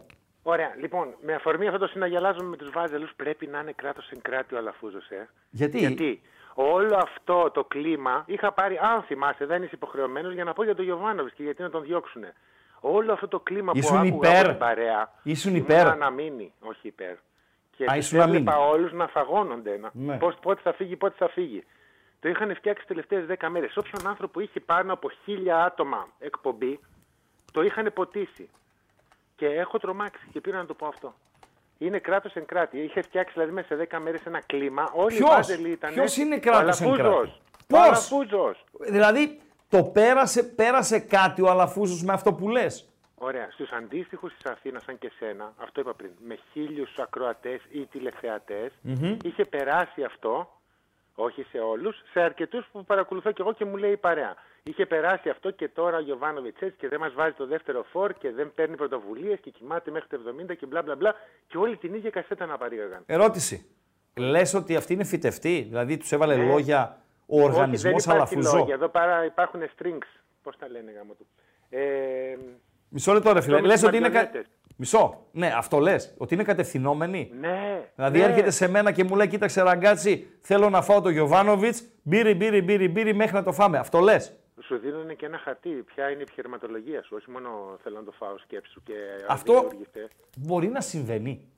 Ωραία, 0.51 0.75
λοιπόν, 0.77 1.15
με 1.21 1.35
αφορμή 1.35 1.67
αυτό 1.67 1.79
το 1.79 1.87
συναγελάζουμε 1.87 2.45
με 2.49 2.57
τους 2.57 2.71
βάζελους 2.71 3.13
πρέπει 3.17 3.47
να 3.47 3.59
είναι 3.61 3.73
κράτος 3.73 4.11
εν 4.11 4.23
κράτη 4.23 4.55
ο 4.55 4.59
Αλαφούζος, 4.59 5.09
ε. 5.11 5.29
Γιατί; 5.51 5.79
Γιατί 5.79 6.21
όλο 6.55 6.97
αυτό 6.97 7.51
το 7.51 7.65
κλίμα 7.65 8.23
είχα 8.27 8.53
πάρει, 8.53 8.79
αν 8.83 9.03
θυμάσαι, 9.03 9.47
δεν 9.47 9.63
είσαι 9.63 9.75
υποχρεωμένος 9.75 10.33
για 10.35 10.45
να 10.45 10.53
πω 10.53 10.65
για 10.65 10.75
τον 10.75 10.85
Γιωβάνοβιτς 10.85 11.35
και 11.35 11.43
γιατί 11.43 11.63
να 11.63 11.71
τον 11.71 11.83
διώξουνε. 11.83 12.35
Όλο 12.81 13.13
αυτό 13.13 13.29
το 13.29 13.41
κλίμα 13.41 13.73
Ήσουν 13.75 14.01
που 14.01 14.07
άκουγα 14.07 14.29
υπέρ. 14.31 14.41
από 14.41 14.49
την 14.49 14.59
παρέα. 14.59 15.13
Ήσουν 15.23 15.55
ήμουν 15.55 15.65
υπέρ. 15.65 15.97
να 15.97 16.11
μείνει, 16.11 16.53
όχι 16.61 16.87
υπέρ. 16.87 17.15
Και 17.77 17.85
Α, 17.85 17.87
τους 17.87 17.97
ήσουν 17.97 18.19
να 18.19 18.25
έβλεπα 18.25 18.57
μείνει. 18.57 18.69
όλους 18.71 18.93
να 18.93 19.07
φαγώνονται. 19.07 19.79
Να... 19.79 19.91
Ναι. 19.93 20.17
Πώς, 20.17 20.35
πότε 20.43 20.61
θα 20.63 20.73
φύγει, 20.73 20.97
πότε 20.97 21.15
θα 21.19 21.29
φύγει. 21.29 21.65
Το 22.21 22.29
είχαν 22.29 22.55
φτιάξει 22.55 22.79
τις 22.81 22.89
τελευταίες 22.89 23.27
δέκα 23.27 23.49
μέρες. 23.51 23.77
Όποιον 23.77 24.07
άνθρωπο 24.09 24.41
είχε 24.41 24.61
πάνω 24.61 24.93
από 24.93 25.11
χίλια 25.25 25.65
άτομα 25.65 26.09
εκπομπή, 26.19 26.81
το 27.53 27.63
είχαν 27.63 27.91
ποτίσει. 27.95 28.49
Και 29.39 29.47
έχω 29.47 29.79
τρομάξει 29.79 30.27
και 30.33 30.41
πήρα 30.41 30.57
να 30.57 30.67
το 30.67 30.75
πω 30.75 30.87
αυτό. 30.87 31.15
Είναι 31.79 31.99
κράτος 31.99 32.35
εν 32.35 32.47
κράτη. 32.47 32.79
Είχε 32.79 33.03
φτιάξει 33.03 33.33
δηλαδή 33.33 33.53
μέσα 33.53 33.67
σε 33.77 33.89
10 33.91 33.99
μέρες 34.03 34.25
ένα 34.25 34.41
κλίμα. 34.41 34.91
Όλοι 34.95 35.17
Ποιος; 35.17 35.29
οι 35.29 35.33
βάζελοι 35.33 35.71
ήταν. 35.71 35.93
Ποιος 35.93 36.17
είναι 36.17 36.39
κράτος 36.39 36.81
εν 36.81 36.93
κράτη; 36.93 37.33
Πώς; 37.67 38.09
Πώς; 38.31 38.65
Δηλαδή, 38.79 39.41
το 39.69 39.85
πέρασε, 39.85 40.43
πέρασε 40.43 40.99
κάτι 40.99 41.43
ο 41.43 41.51
Αλαφούζος 41.51 42.03
με 42.03 42.13
αυτό 42.13 42.33
που 42.33 42.49
λες; 42.49 42.89
Ωραία. 43.15 43.49
Στους 43.51 43.71
αντίστοιχους 43.71 44.35
της 44.35 44.51
Αθήνας, 44.51 44.83
σαν 44.83 44.99
και 44.99 45.11
σένα, 45.19 45.53
αυτό 45.57 45.81
είπα 45.81 45.95
πριν, 45.95 46.11
με 46.27 46.39
χίλιους 46.53 46.99
ακροατές 46.99 47.61
ή 47.71 47.87
τηλεθεατές, 47.87 48.73
είχε 49.25 49.45
περάσει 49.45 50.03
αυτό, 50.03 50.61
όχι 51.15 51.43
σε 51.43 51.59
όλους, 51.59 52.03
σε 52.13 52.21
αρκετούς 52.21 52.67
που 52.73 52.85
παρακολουθώ 52.85 53.33
και 53.33 53.43
εγώ 53.43 53.53
και 53.53 53.65
μου 53.65 53.77
λέει 53.77 53.93
η 53.93 53.97
παρέα. 53.97 54.35
Είχε 54.63 54.87
περάσει 54.87 55.29
αυτό 55.29 55.51
και 55.51 55.69
τώρα 55.69 55.97
ο 55.97 56.01
Γιωβάνοβιτς 56.01 56.61
έτσι 56.61 56.77
και 56.79 56.89
δεν 56.89 57.01
μας 57.01 57.13
βάζει 57.15 57.33
το 57.35 57.47
δεύτερο 57.47 57.85
φόρ 57.91 58.13
και 58.13 58.31
δεν 58.31 58.53
παίρνει 58.55 58.77
πρωτοβουλίες 58.77 59.39
και 59.41 59.51
κοιμάται 59.51 59.91
μέχρι 59.91 60.09
το 60.09 60.19
70 60.51 60.57
και 60.59 60.67
μπλα 60.67 60.83
μπλα 60.83 60.97
μπλα. 60.97 61.15
Και 61.47 61.57
όλοι 61.59 61.77
την 61.77 61.95
ίδια 61.95 62.11
κασέτα 62.11 62.47
να 62.47 62.57
παρήγαγαν. 62.59 63.03
Ερώτηση. 63.07 63.67
Λες 64.17 64.55
ότι 64.55 64.77
αυτή 64.77 64.93
είναι 64.93 65.05
φυτευτή, 65.05 65.67
δηλαδή 65.69 65.97
τους 65.97 66.13
έβαλε 66.13 66.37
Ναι. 66.37 66.45
λόγια 66.45 67.03
ο 67.27 67.43
οργανισμός 67.43 67.95
Όχι, 67.95 68.07
δεν 68.07 68.15
υπάρχει 68.17 68.35
Αλαφούζο. 68.35 68.57
λόγια. 68.57 68.75
Εδώ 68.75 68.89
παρά 68.89 69.25
υπάρχουν 69.25 69.61
strings. 69.63 70.07
Πώς 70.43 70.57
τα 70.57 70.69
λένε 70.69 70.93
γάμο 70.97 71.13
του. 71.13 71.27
Ε, 71.69 72.37
Μισό 72.89 73.13
λεπτό, 73.13 73.33
ρε 73.33 73.41
φίλε. 73.41 73.55
Αυτό 73.55 73.67
με 73.67 73.73
Λες 73.73 73.79
τις 73.81 73.89
ότι 73.89 73.97
είναι. 73.97 74.09
κα- 74.09 74.15
μαριονέτες. 74.15 74.51
Μισό. 74.77 75.27
Ναι, 75.33 75.53
αυτό 75.57 75.79
λες. 75.79 76.15
Ότι 76.19 76.35
είναι 76.35 76.43
κατευθυνόμενοι. 76.43 77.33
Ναι. 77.41 77.91
Δηλαδή 77.95 78.19
ναι. 78.19 78.25
έρχεται 78.25 78.51
σε 78.51 78.69
μένα 78.69 78.93
και 78.93 79.05
μου 79.05 79.17
λέει: 79.17 79.29
Κοίταξε, 79.29 79.63
ραγκάτσι, 79.63 80.39
θέλω 80.41 80.71
να 80.71 80.83
φάω 80.83 81.01
το 81.01 81.09
Γιωβάνοβιτς. 81.09 81.83
Μπύρι, 82.03 82.35
μπύρι, 82.35 82.63
μπύρι, 82.63 82.89
μπύρι 82.89 83.15
μέχρι 83.15 83.35
να 83.35 83.43
το 83.43 83.53
φάμε. 83.53 83.79
Αυτό 83.79 83.99
λες. 83.99 84.33
Σου 84.63 84.79
δίνουν 84.79 85.17
και 85.17 85.27
ένα 85.27 85.39
χαρτί. 85.39 85.71
Ποια 85.71 86.11
είναι 86.11 86.19
η 86.19 86.23
επιχειρηματολογία 86.23 87.03
σου. 87.03 87.17
Όχι 87.17 87.31
μόνο 87.31 87.79
θέλω 87.83 87.97
να 87.97 88.05
το 88.05 88.13
φάω 88.13 88.39
σκέψου 88.39 88.83
και 88.83 88.95
Αυτό 89.29 89.53
δημιουργηθέ. 89.53 90.09
μπορεί 90.37 90.69
να 90.69 90.81
συμβαίνει. 90.81 91.49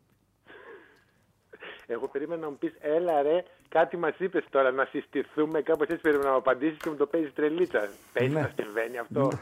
Εγώ 1.86 2.08
περίμενα 2.08 2.40
να 2.40 2.48
μου 2.50 2.56
πεις, 2.58 2.72
έλα 2.80 3.22
ρε, 3.22 3.42
κάτι 3.68 3.96
μας 3.96 4.14
είπες 4.18 4.44
τώρα 4.50 4.70
να 4.70 4.84
συστηθούμε. 4.84 5.60
Κάπως 5.62 5.86
έτσι 5.88 6.00
περίμενα 6.00 6.26
να 6.28 6.32
μου 6.34 6.38
απαντήσεις 6.40 6.78
και 6.78 6.88
μου 6.90 6.96
το 6.96 7.06
παίζεις 7.06 7.32
τρελίτσα. 7.34 7.88
Παίζει 8.12 8.34
Ναι. 8.34 8.40
να 8.40 8.50
συμβαίνει 8.56 8.98
αυτό. 8.98 9.30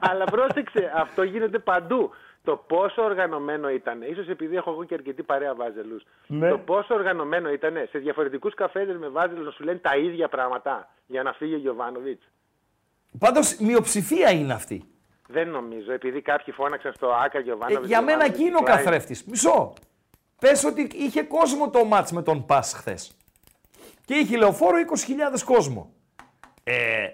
Αλλά 0.00 0.24
πρόσεξε, 0.24 0.92
αυτό 0.94 1.22
γίνεται 1.22 1.58
παντού. 1.58 2.10
Το 2.46 2.56
πόσο 2.56 3.02
οργανωμένο 3.02 3.70
ήταν, 3.70 4.02
ίσως 4.02 4.28
επειδή 4.28 4.56
έχω 4.56 4.70
εγώ 4.70 4.84
και 4.84 4.94
αρκετή 4.94 5.22
παρέα 5.22 5.54
βάζελους, 5.54 6.02
Ναι. 6.26 6.48
το 6.50 6.58
πόσο 6.58 6.94
οργανωμένο 6.94 7.50
ήταν 7.52 7.74
σε 7.90 7.98
διαφορετικούς 7.98 8.54
καφέδες 8.54 8.96
με 8.96 9.08
βάζελους 9.08 9.44
να 9.44 9.50
σου 9.50 9.64
λένε 9.64 9.78
τα 9.78 9.96
ίδια 9.96 10.28
πράγματα 10.28 10.88
για 11.06 11.22
να 11.22 11.32
φύγει 11.32 11.54
ο 11.54 11.58
Γιωβάνοβιτς; 11.58 12.24
Πάντως 13.18 13.56
μειοψηφία 13.58 14.30
είναι 14.30 14.52
αυτή. 14.52 14.84
Δεν 15.28 15.48
νομίζω, 15.48 15.92
επειδή 15.92 16.20
κάποιοι 16.22 16.54
φώναξαν 16.54 16.92
στο 16.92 17.08
Άκα 17.12 17.38
Ε, 17.38 17.40
Γιωβάνοβιτ. 17.40 17.86
για 17.86 18.02
μένα 18.02 18.24
εκεί 18.24 18.42
είναι 18.42 18.56
ο 18.56 18.62
καθρέφτης. 18.62 19.24
Μισό. 19.24 19.72
Πες 20.40 20.64
ότι 20.64 20.88
είχε 20.94 21.22
κόσμο 21.22 21.70
το 21.70 21.84
μάτς 21.84 22.12
με 22.12 22.22
τον 22.22 22.46
Πας 22.46 22.72
χθες. 22.74 23.16
Και 24.04 24.14
είχε 24.14 24.36
λεωφόρο 24.36 24.78
20.000 24.78 25.44
κόσμο. 25.44 25.92
Ε, 26.64 27.06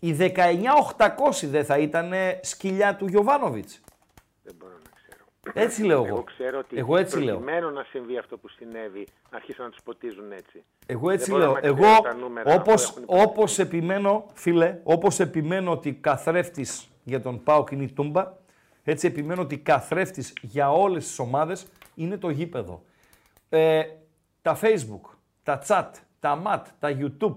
οι 0.00 0.12
19.800 0.12 1.46
δεν 1.46 1.64
θα 1.64 1.78
ήταν 1.78 2.12
σκυλιά 2.40 2.96
του 2.96 3.06
Γιωβάνοβιτς. 3.06 3.80
Δεν 4.48 4.56
μπορώ 4.58 4.72
να 4.84 4.90
ξέρω. 4.94 5.24
Έτσι 5.66 5.82
λέω 5.82 5.96
εγώ. 6.04 6.06
Εγώ 6.06 6.22
ξέρω 6.22 6.58
ότι 6.58 6.76
Εγώ 6.78 6.96
έτσι 6.96 7.18
λέω. 7.20 7.36
προκειμένου 7.36 7.70
να 7.70 7.82
συμβεί 7.82 8.18
αυτό 8.18 8.38
που 8.38 8.48
συνέβη, 8.48 9.06
αρχίσαν 9.30 9.64
να 9.64 9.70
τους 9.70 9.82
ποτίζουν 9.84 10.32
έτσι. 10.32 10.64
Εγώ 10.86 11.10
έτσι 11.10 11.30
Δεν 11.30 11.38
μπορώ 11.40 11.52
λέω. 11.52 11.60
να 11.60 11.66
Εγώ 11.68 11.76
ξέρω 12.00 12.00
τα 12.00 12.14
νούμερα 12.14 12.50
που 12.54 12.60
όπως, 12.60 12.88
έχουν 12.90 13.02
υποθεί. 13.02 13.22
όπως 13.22 13.58
επιμένω, 13.58 14.26
φίλε, 14.34 14.80
όπως 14.84 15.20
επιμένω 15.20 15.70
ότι 15.70 15.92
καθρέφτης 15.94 16.88
για 17.04 17.20
τον 17.20 17.42
ΠΑΟΚ 17.42 17.70
είναι 17.70 17.82
η 17.84 17.92
Τούμπα, 17.92 18.32
έτσι 18.84 19.06
επιμένω 19.06 19.42
ότι 19.42 19.58
καθρέφτης 19.58 20.32
για 20.40 20.72
όλες 20.72 21.06
τις 21.06 21.18
ομάδες 21.18 21.66
είναι 21.94 22.16
το 22.18 22.30
γήπεδο. 22.30 22.82
Ε, 23.48 23.82
τα 24.42 24.58
Facebook, 24.62 25.10
τα 25.42 25.62
chat, 25.66 25.90
τα 26.20 26.42
mat, 26.46 26.62
τα 26.78 26.96
YouTube, 27.00 27.36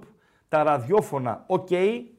τα 0.49 0.63
ραδιόφωνα, 0.63 1.43
οκ, 1.47 1.67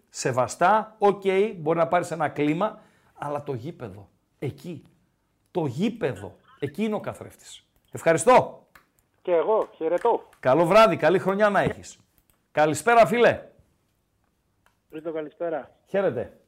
σεβαστά, 0.09 0.95
οκ, 0.99 1.23
μπορεί 1.57 1.79
να 1.79 1.89
πάρεις 1.89 2.11
ένα 2.11 2.29
κλίμα, 2.29 2.81
αλλά 3.15 3.43
το 3.43 3.55
γήπεδο, 3.55 4.09
εκεί, 4.43 4.85
το 5.51 5.67
γήπεδο, 5.67 6.37
εκεί 6.59 6.85
είναι 6.85 6.95
ο 6.95 7.01
καθρέφτης. 7.01 7.67
Ευχαριστώ. 7.93 8.67
Και 9.23 9.33
εγώ, 9.33 9.69
χαιρετώ. 9.75 10.29
Καλό 10.41 10.67
βράδυ, 10.67 10.97
καλή 10.97 11.19
χρονιά 11.19 11.49
να 11.51 11.61
έχεις. 11.61 11.99
Καλησπέρα 12.53 13.07
φίλε. 13.07 13.43
Χρήστο, 14.91 15.13
καλησπέρα. 15.13 15.71
Χαίρετε. 15.87 16.41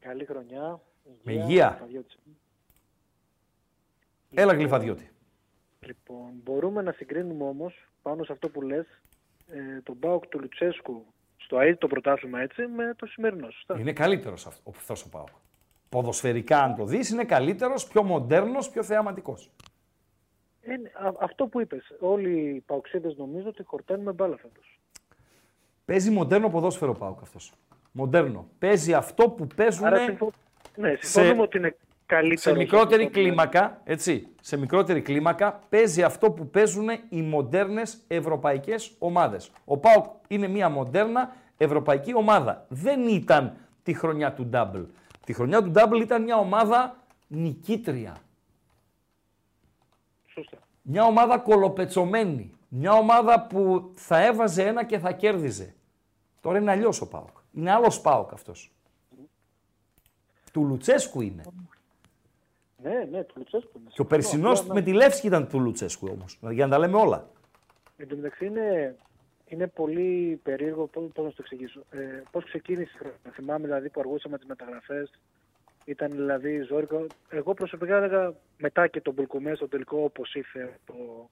Καλή 0.00 0.24
χρονιά. 0.24 0.80
Με 1.22 1.32
υγεία. 1.32 1.76
Παδιώτης. 1.80 2.18
Έλα 4.30 4.52
γλυφαδιώτη. 4.52 5.10
Λοιπόν, 5.80 6.30
μπορούμε 6.42 6.82
να 6.82 6.92
συγκρίνουμε 6.92 7.44
όμως 7.44 7.88
πάνω 8.02 8.24
σε 8.24 8.32
αυτό 8.32 8.48
που 8.48 8.62
λες 8.62 8.86
ε, 9.46 9.80
τον 9.80 9.96
Μπάουκ 9.96 10.26
του 10.26 10.40
Λουτσέσκου 10.40 11.06
στο 11.36 11.56
ΑΕΔ 11.56 11.78
το 11.78 11.86
πρωτάθλημα 11.86 12.40
έτσι 12.40 12.66
με 12.66 12.94
το 12.96 13.06
σημερινό. 13.06 13.50
Σωστά; 13.50 13.78
Είναι 13.78 13.92
καλύτερος 13.92 14.46
αυτό, 14.46 14.70
αυτός 14.70 15.04
ο 15.04 15.08
Πάοκ. 15.08 15.28
Ποδοσφαιρικά 15.88 16.62
αν 16.62 16.74
το 16.76 16.84
δεις 16.84 17.10
είναι 17.10 17.24
καλύτερος, 17.24 17.86
πιο 17.86 18.02
μοντέρνος, 18.02 18.70
πιο 18.70 18.82
θεαματικός. 18.82 19.50
Ε, 20.60 20.72
α- 21.06 21.14
αυτό 21.20 21.46
που 21.46 21.60
είπες, 21.60 21.92
όλοι 22.00 22.38
οι 22.38 22.60
παοξίδες 22.60 23.16
νομίζω 23.16 23.48
ότι 23.48 23.62
χορταίνουμε 23.64 24.12
μπάλα 24.12 24.36
φέτος. 24.36 24.80
Παίζει 25.84 26.10
μοντέρνο 26.10 26.50
ποδόσφαιρο 26.50 26.90
ο 26.90 26.98
Πάοκ 26.98 27.18
αυτός. 27.22 27.52
Μοντέρνο. 27.92 28.48
Παίζει 28.58 28.94
αυτό 28.94 29.28
που 29.28 29.46
παίζουν 29.56 29.84
Άρα 29.86 29.98
συμφω... 29.98 30.30
ναι, 30.76 30.94
συμφωνούμε 31.00 31.42
ότι 31.42 31.56
είναι 31.56 31.76
καλύτερο. 32.06 32.40
σε 32.40 32.62
μικρότερη 32.62 33.08
κλίμακα, 33.08 33.80
έτσι, 33.84 34.28
σε 34.40 34.56
μικρότερη 34.56 35.02
κλίμακα 35.02 35.60
παίζει 35.68 36.02
αυτό 36.02 36.30
που 36.30 36.48
παίζουν 36.50 36.88
οι 37.08 37.22
μοντέρνες 37.22 38.04
ευρωπαϊκές 38.08 38.92
ομάδες. 38.98 39.50
Ο 39.64 39.76
ΠΑΟΚ 39.78 40.04
είναι 40.28 40.48
μια 40.48 40.68
μοντέρνα 40.68 41.36
ευρωπαϊκή 41.56 42.14
ομάδα. 42.14 42.66
Δεν 42.68 43.08
ήταν 43.08 43.56
τη 43.82 43.94
χρονιά 43.94 44.32
του 44.32 44.50
Double. 44.52 44.84
Τη 45.28 45.34
χρονιά 45.34 45.62
του 45.62 45.72
Double 45.74 46.00
ήταν 46.00 46.22
μια 46.22 46.36
ομάδα 46.36 46.96
νικήτρια. 47.26 48.16
Σωστά. 50.26 50.58
Μια 50.82 51.04
ομάδα 51.04 51.38
κολοπετσωμένη. 51.38 52.52
Μια 52.68 52.92
ομάδα 52.92 53.46
που 53.46 53.92
θα 53.94 54.24
έβαζε 54.24 54.66
ένα 54.66 54.84
και 54.84 54.98
θα 54.98 55.12
κέρδιζε. 55.12 55.74
Τώρα 56.40 56.58
είναι 56.58 56.70
αλλιώς 56.70 57.00
ο 57.00 57.08
Πάοκ. 57.08 57.36
Είναι 57.52 57.70
άλλος 57.70 58.00
Πάοκ 58.00 58.32
αυτός. 58.32 58.72
Του 60.52 60.64
Λουτσέσκου 60.64 61.20
είναι. 61.20 61.42
Ναι, 62.82 63.04
ναι, 63.10 63.24
του 63.24 63.34
Λουτσέσκου 63.36 63.78
είναι. 63.78 63.90
Και 63.92 64.00
ο 64.00 64.06
περσινός 64.06 64.60
Απλά, 64.60 64.74
με 64.74 64.82
τη 64.82 64.92
Λεύσκη 64.92 65.26
ήταν 65.26 65.48
του 65.48 65.60
Λουτσέσκου 65.60 66.08
όμως. 66.12 66.38
Για 66.50 66.66
να 66.66 66.72
τα 66.72 66.78
λέμε 66.78 66.96
όλα. 66.96 67.30
Εν 67.96 68.08
τω 68.08 68.16
μεταξύ 68.16 68.46
είναι, 68.46 68.96
είναι 69.48 69.66
πολύ 69.66 70.40
περίεργο 70.42 70.86
πώς, 70.86 71.10
πώς 71.12 71.24
να 71.24 71.30
σου 71.30 71.36
το 71.36 71.42
εξηγήσω. 71.42 71.84
Ε, 71.90 72.22
πώς 72.30 72.44
ξεκίνησε 72.44 72.90
η 72.94 72.98
χρονιά. 72.98 73.18
Θυμάμαι 73.32 73.64
δηλαδή 73.64 73.90
που 73.90 74.00
αργούσαμε 74.00 74.38
τις 74.38 74.46
μεταγραφές. 74.46 75.10
Ήταν 75.84 76.10
δηλαδή 76.10 76.60
ζώρικο. 76.60 77.06
Εγώ 77.28 77.54
προσωπικά 77.54 77.96
έλεγα 77.96 78.34
μετά 78.56 78.86
και 78.86 79.00
τον 79.00 79.14
Μπουλκουμέ 79.14 79.54
στο 79.54 79.68
τελικό 79.68 80.02
όπως 80.02 80.34
ήρθε 80.34 80.78
το, 80.84 81.28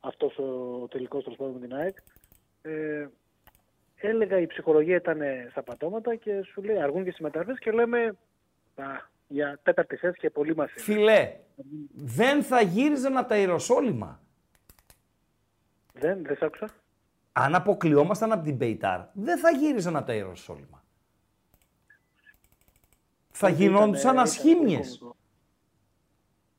αυτός 0.00 0.38
ο 0.38 0.86
τελικός 0.90 1.22
τέλος 1.22 1.38
πάντων 1.38 1.52
με 1.52 1.60
την 1.60 1.74
ΑΕΚ. 1.74 1.96
Ε, 2.62 3.06
έλεγα 3.96 4.38
η 4.38 4.46
ψυχολογία 4.46 4.96
ήταν 4.96 5.20
στα 5.50 5.62
πατώματα 5.62 6.14
και 6.14 6.42
σου 6.42 6.62
λέει 6.62 6.80
αργούν 6.80 7.04
και 7.04 7.10
στις 7.10 7.22
μεταγραφές 7.22 7.58
και 7.58 7.70
λέμε 7.70 8.16
α, 8.74 8.84
για 9.28 9.58
τέταρτη 9.62 9.96
θέση 9.96 10.18
και 10.18 10.30
πολύ 10.30 10.56
μας 10.56 10.70
είναι. 10.70 10.80
Φιλέ, 10.80 11.36
δεν 11.94 12.42
θα 12.42 12.60
γύριζαν 12.60 13.16
από 13.16 13.28
τα 13.28 13.36
Ιεροσόλυμα. 13.36 14.20
Δεν, 15.92 16.22
δεν 16.24 16.36
σ' 16.36 16.42
άκουσα. 16.42 16.68
Αν 17.40 17.54
αποκλειόμασταν 17.54 18.32
από 18.32 18.44
την 18.44 18.58
Πεϊτάρ, 18.58 19.00
δεν 19.12 19.38
θα 19.38 19.50
γύριζαν 19.50 19.96
από 19.96 20.06
τα 20.06 20.14
Ιεροσόλυμα. 20.14 20.82
Θα 23.30 23.48
Ήταν- 23.48 23.60
γινόντουσαν 23.60 24.12
ήταν 24.12 24.22
ασχήμιες. 24.24 24.96
κόμικο. 24.98 25.16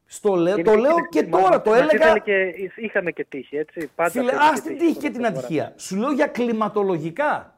Στο 0.06 0.36
λέω, 0.36 0.56
Και 0.56 0.64
το 0.64 0.72
είναι- 0.72 0.82
λέω 0.82 0.92
είναι- 0.98 1.08
και 1.10 1.28
μα- 1.28 1.40
τώρα, 1.42 1.62
το 1.62 1.70
μας 1.70 1.80
έλεγα. 1.80 2.06
ήταν 2.06 2.22
Και, 2.24 2.54
είχαμε 2.76 3.12
και 3.12 3.26
τύχη, 3.26 3.58
έτσι. 3.58 3.90
Πάντα 3.96 4.10
Φίλε, 4.10 4.32
παίζει 4.32 4.48
ας 4.54 4.62
την 4.62 4.78
τύχη 4.78 4.94
και 4.96 5.10
την 5.10 5.12
πρώτη 5.12 5.26
φορά. 5.34 5.38
ατυχία. 5.46 5.74
Σου 5.78 5.96
λέω 5.96 6.12
για 6.12 6.28
κλιματολογικά. 6.28 7.54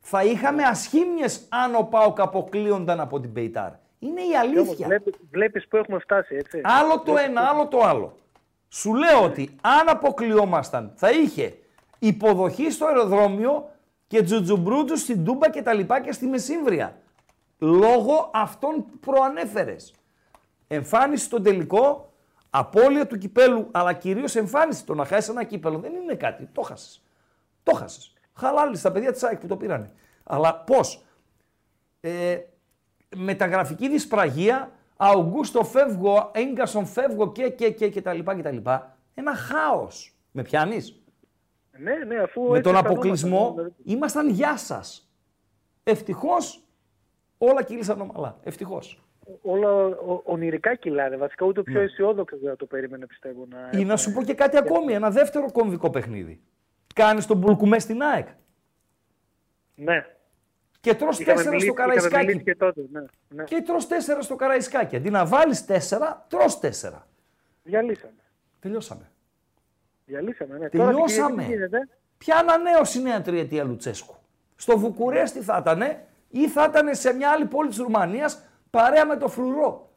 Θα 0.00 0.24
είχαμε 0.24 0.62
ασχήμιες 0.62 1.46
αν 1.48 1.74
ο 1.74 1.82
Πάοκ 1.82 2.20
αποκλείονταν 2.20 3.00
από 3.00 3.20
την 3.20 3.32
Πεϊτάρ. 3.32 3.70
Είναι 3.98 4.20
η 4.20 4.28
Και 4.28 4.36
όμως 4.36 4.58
αλήθεια. 4.68 4.86
βλέπεις, 4.86 5.14
βλέπεις 5.30 5.68
που 5.68 5.76
έχουμε 5.76 5.98
φτάσει, 5.98 6.34
έτσι. 6.34 6.60
Άλλο 6.64 7.00
το 7.00 7.16
ένα, 7.16 7.40
άλλο 7.40 7.66
το 7.66 7.80
άλλο. 7.80 8.16
Σου 8.68 8.94
λέω 8.94 9.22
ότι 9.24 9.56
αν 9.60 9.88
αποκλειόμασταν 9.88 10.92
θα 10.96 11.10
είχε 11.10 11.54
υποδοχή 11.98 12.70
στο 12.70 12.86
αεροδρόμιο 12.86 13.70
και 14.06 14.22
τζουτζουμπρούτζους 14.22 15.00
στην 15.00 15.24
Τούμπα 15.24 15.50
και 15.50 15.62
τα 15.62 15.72
λοιπά 15.72 16.00
και 16.00 16.12
στη 16.12 16.26
Μεσύμβρια. 16.26 16.96
Λόγω 17.58 18.30
αυτών 18.34 18.84
που 18.86 18.98
προανέφερες. 18.98 19.94
Εμφάνιση 20.66 21.24
στον 21.24 21.42
τελικό, 21.42 22.12
απώλεια 22.50 23.06
του 23.06 23.18
κυπέλου, 23.18 23.68
αλλά 23.70 23.92
κυρίως 23.92 24.36
εμφάνιση. 24.36 24.84
Το 24.84 24.94
να 24.94 25.04
χάσεις 25.04 25.28
ένα 25.28 25.44
κύπελο 25.44 25.78
δεν 25.78 25.94
είναι 25.94 26.14
κάτι. 26.14 26.48
Το 26.52 26.62
χάσες. 26.62 27.02
Το 27.62 27.74
χάσες. 27.74 28.12
Χαλάλι 28.34 28.76
στα 28.76 28.92
παιδιά 28.92 29.12
της 29.12 29.22
ΑΕΚ 29.22 29.38
που 29.38 29.46
το 29.46 29.56
πήρανε. 29.56 29.90
Αλλά 30.24 30.54
πώς; 30.54 31.02
Ε, 32.00 32.38
μεταγραφική 33.16 33.88
δυσπραγία, 33.88 34.72
Αουγκούστο 34.96 35.64
φεύγω, 35.64 36.30
Έγκασον 36.34 36.86
φεύγω 36.86 37.32
και, 37.32 37.48
και, 37.48 37.70
και, 37.70 37.88
και 37.88 38.02
τα 38.02 38.12
λοιπά 38.12 38.34
και 38.36 38.42
τα 38.42 38.50
λοιπά. 38.50 38.96
Ένα 39.14 39.34
χάος. 39.34 40.16
Με 40.30 40.42
πιάνεις; 40.42 41.02
Ναι, 41.78 41.94
ναι, 41.94 42.16
αφού 42.16 42.40
Με 42.42 42.46
έτσι 42.48 42.62
τον 42.62 42.74
αισθανόμασταν, 42.74 42.86
αποκλεισμό 42.92 43.52
δηλαδή. 43.56 43.74
ήμασταν 43.84 44.28
γεια 44.28 44.56
σας. 44.56 45.10
Ευτυχώς 45.82 46.62
όλα 47.38 47.62
κύλησαν 47.62 48.00
ομαλά. 48.00 48.36
Ευτυχώς. 48.42 49.02
Όλα 49.42 49.72
ο- 49.84 50.22
ονειρικά 50.24 50.74
κυλάνε. 50.74 51.16
Βασικά 51.16 51.46
ούτε 51.46 51.60
ο 51.60 51.62
πιο 51.62 51.80
αισιόδοξος 51.80 52.40
δεν 52.40 52.50
θα 52.50 52.56
το 52.56 52.66
περίμενε, 52.66 53.06
πιστεύω. 53.06 53.46
Να 53.50 53.68
Ναι. 53.72 53.80
Ή 53.80 53.84
να 53.84 53.96
σου 53.96 54.12
πω 54.12 54.22
και 54.22 54.34
κάτι 54.34 54.56
ακόμη, 54.56 54.92
ένα 54.92 55.10
δεύτερο 55.10 55.52
κομβικό 55.52 55.90
παιχνίδι. 55.90 56.40
Κάνεις 56.94 57.26
τον 57.26 57.36
Μπουλκουμέ 57.36 57.78
στην 57.78 58.02
ΑΕΚ 58.02 58.28
Ναι. 59.74 60.06
και 60.80 60.94
τρως 60.94 61.18
Είχαμε 61.18 61.34
τέσσερα 61.34 61.50
μιλήσει- 61.54 61.70
στο 61.72 61.82
είχαμε 61.82 61.94
Καραϊσκάκι. 61.94 62.26
μιλήσει 62.26 62.44
και 62.44 62.54
τότε, 62.56 62.80
ναι. 62.92 63.00
ναι. 63.28 63.44
Και 63.44 63.62
τρως 63.62 63.86
τέσσερα 63.86 64.22
στο 64.22 64.36
Καραϊσκάκι. 64.36 64.96
Αντί 64.96 65.10
να 65.10 65.26
βάλεις 65.26 65.64
τέσσερα, 65.64 66.26
τρως 66.28 66.58
τέσσερα. 66.58 67.06
Διαλύσαμε. 67.62 68.12
Τελειώσαμε. 68.60 69.10
Διαλύσαμε, 70.08 70.58
ναι. 70.58 70.68
Τώρα 70.68 70.68
την 70.68 70.80
Τελειώσαμε. 70.80 71.42
Κυριακή 71.42 71.50
τι 71.50 71.56
γίνεται. 71.56 71.88
Ποια 72.18 72.36
ανανέωση 72.38 73.02
νέα 73.02 73.22
τριετία 73.22 73.64
Λουτσέσκου. 73.64 74.14
Στο 74.56 74.78
Βουκουρέστι 74.78 75.40
θα 75.40 75.56
ήταν 75.60 75.82
ή 76.28 76.48
θα 76.48 76.64
ήταν 76.68 76.94
σε 76.94 77.12
μια 77.12 77.30
άλλη 77.30 77.44
πόλη 77.44 77.68
της 77.68 77.78
Ρουμανίας 77.78 78.42
παρέα 78.70 79.06
με 79.06 79.16
το 79.16 79.28
φρουρό; 79.28 79.90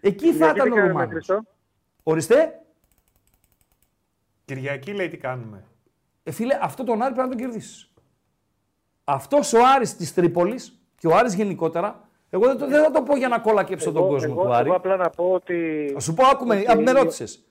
Εκεί 0.00 0.32
θα 0.32 0.44
Γιατί 0.44 0.58
ήταν 0.58 0.64
τι 0.64 0.70
ο 0.70 0.74
κάνουμε, 0.74 0.86
Ρουμάνος. 0.88 1.10
Χριστό; 1.12 1.40
Ορίστε. 2.02 2.60
Κυριακή 4.44 4.92
λέει 4.92 5.08
τι 5.08 5.16
κάνουμε. 5.16 5.64
Ε, 6.22 6.30
φίλε, 6.30 6.58
αυτό 6.62 6.84
τον 6.84 7.02
Άρη 7.02 7.14
πρέπει 7.14 7.28
να 7.28 7.34
τον 7.36 7.44
κερδίσεις. 7.44 7.92
Αυτός 9.04 9.52
ο 9.52 9.58
Άρης 9.74 9.96
της 9.96 10.14
Τρίπολης 10.14 10.80
και 10.98 11.06
ο 11.06 11.16
Άρης 11.16 11.34
γενικότερα, 11.34 12.08
εγώ 12.30 12.46
δεν, 12.46 12.58
το, 12.58 12.66
δεν 12.66 12.82
θα 12.84 12.90
το 12.90 13.02
πω 13.02 13.16
για 13.16 13.28
να 13.28 13.38
κολακέψω 13.38 13.92
τον 13.92 14.02
Εγώ, 14.02 14.10
κόσμο 14.10 14.34
εγώ, 14.36 14.42
του 14.44 14.52
Άρη. 14.54 14.66
εγώ 14.66 14.76
απλά 14.76 14.96
να 14.96 15.10
πω 15.10 15.30
ότι... 15.32 15.90
Θα 15.92 16.00
σου 16.00 16.14
πω, 16.14 16.26
άκουμε, 16.26 16.54
ότι 16.56 16.64
okay. 16.68 16.74
με 16.74 16.80
είναι- 16.80 16.92
ρώτησες. 16.92 17.44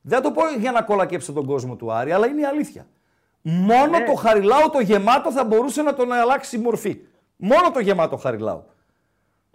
Δεν 0.00 0.18
θα 0.18 0.24
το 0.24 0.30
πω 0.30 0.42
για 0.58 0.72
να 0.72 0.82
κολακέψω 0.82 1.32
τον 1.32 1.46
κόσμο 1.46 1.76
του 1.76 1.92
Άρη, 1.92 2.12
αλλά 2.12 2.26
είναι 2.26 2.40
η 2.40 2.44
αλήθεια. 2.44 2.86
Μόνο 3.42 3.98
Ναι. 3.98 4.04
το 4.04 4.14
Χαριλάου 4.14 4.70
το 4.70 4.80
γεμάτο 4.80 5.32
θα 5.32 5.44
μπορούσε 5.44 5.82
να 5.82 5.94
τον 5.94 6.12
αλλάξει 6.12 6.56
η 6.56 6.60
μορφή. 6.60 7.00
Μόνο 7.36 7.70
το 7.70 7.80
γεμάτο 7.80 8.16
Χαριλάου. 8.16 8.64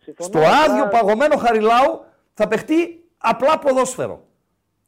συμφωνώ, 0.01 0.29
Στο 0.29 0.37
απλά- 0.37 0.61
άδειο 0.63 0.87
παγωμένο 0.87 1.35
Χαριλάου 1.37 2.03
θα 2.33 2.47
παιχτεί 2.47 3.03
απλά 3.17 3.59
ποδόσφαιρο. 3.59 4.23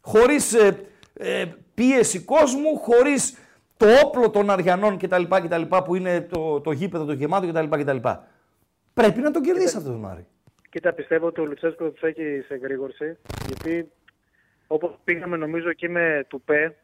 Χωρίς 0.02 0.54
ε, 0.54 0.80
ε, 1.14 1.46
πίεση 1.74 2.20
κόσμου, 2.20 2.78
χωρίς 2.78 3.38
το 3.78 3.86
όπλο 4.06 4.30
των 4.30 4.50
Αριανών 4.50 4.98
κτλ. 4.98 5.24
κτλ 5.24 5.62
που 5.86 5.96
είναι 5.96 6.22
το, 6.22 6.62
το 6.62 6.72
γήπεδο 6.72 7.06
το 7.06 7.12
γεμάτο 7.14 7.48
κτλ. 7.48 7.78
κτλ. 7.82 7.98
Πρέπει 8.94 9.22
να 9.22 9.32
τον 9.32 9.42
κερδίσει 9.42 9.78
αυτός 9.78 9.92
τον 9.92 10.10
Άρη. 10.10 10.26
Κοίτα, 10.70 10.94
πιστεύω 10.94 11.28
ότι 11.28 11.42
ο 11.42 11.46
Λουτσέσκο 11.46 11.90
τους 11.90 12.02
έχει 12.02 12.44
σε 12.48 12.56
γρήγορση, 12.56 13.18
γιατί 13.48 13.92
όπως 14.68 14.96
πήγαμε 15.04 15.38
νομίζω 15.38 15.70
εκεί 15.70 15.90
με 15.90 16.26
του 16.28 16.42
ΠΕ, 16.42 16.76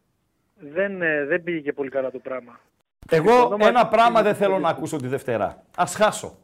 δεν, 0.55 1.01
ε, 1.01 1.25
δεν 1.25 1.43
πήγε 1.43 1.59
και 1.59 1.73
πολύ 1.73 1.89
καλά 1.89 2.11
το 2.11 2.19
πράγμα. 2.19 2.59
Εγώ 3.09 3.29
Συμφωνώ 3.29 3.57
μαζί 3.57 3.69
ένα 3.69 3.79
σου. 3.79 3.87
πράγμα 3.89 4.21
δεν 4.21 4.35
θέλω 4.35 4.59
να 4.59 4.69
ακούσω 4.69 4.97
τη 4.97 5.07
Δευτέρα. 5.07 5.63
Α 5.77 5.85
χάσω. 5.87 6.37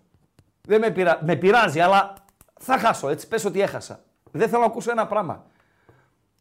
Δεν 0.61 0.79
με, 0.79 0.91
πειρα... 0.91 1.19
με 1.23 1.35
πειράζει, 1.35 1.79
αλλά 1.79 2.13
θα 2.59 2.77
χάσω. 2.77 3.09
Έτσι, 3.09 3.27
πες 3.27 3.45
ότι 3.45 3.61
έχασα. 3.61 4.03
Δεν 4.31 4.47
θέλω 4.47 4.61
να 4.61 4.67
ακούσω 4.67 4.91
ένα 4.91 5.07
πράγμα. 5.07 5.45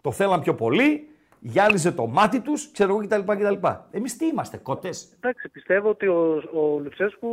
Το 0.00 0.12
θέλαν 0.12 0.40
πιο 0.40 0.54
πολύ, 0.54 1.08
γυάλιζε 1.40 1.92
το 1.92 2.06
μάτι 2.06 2.40
τους, 2.40 2.70
ξέρω 2.70 2.90
εγώ 2.90 3.06
κτλ. 3.06 3.32
κτλ. 3.32 3.66
Εμείς 3.90 4.16
τι 4.16 4.26
είμαστε, 4.26 4.56
κότες; 4.56 5.08
Εντάξει, 5.16 5.48
πιστεύω 5.48 5.88
ότι 5.88 6.06
ο, 6.06 6.42
ο 6.54 6.78
Λουτσέσκου 6.78 7.28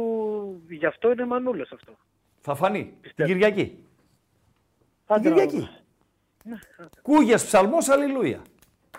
γι' 0.70 0.86
αυτό 0.86 1.12
είναι 1.12 1.26
μανούλας 1.26 1.72
αυτό. 1.72 1.92
Θα 2.42 2.56
φανεί. 2.56 2.94
Την 3.16 3.26
Κυριακή. 3.26 3.66
Την 3.66 5.16
Άντε 5.16 5.30
να 5.30 5.36
Κυριακή. 5.36 5.70
Κούγες 7.02 7.46
ψαλμός, 7.46 7.90
αλληλούια. 7.90 8.42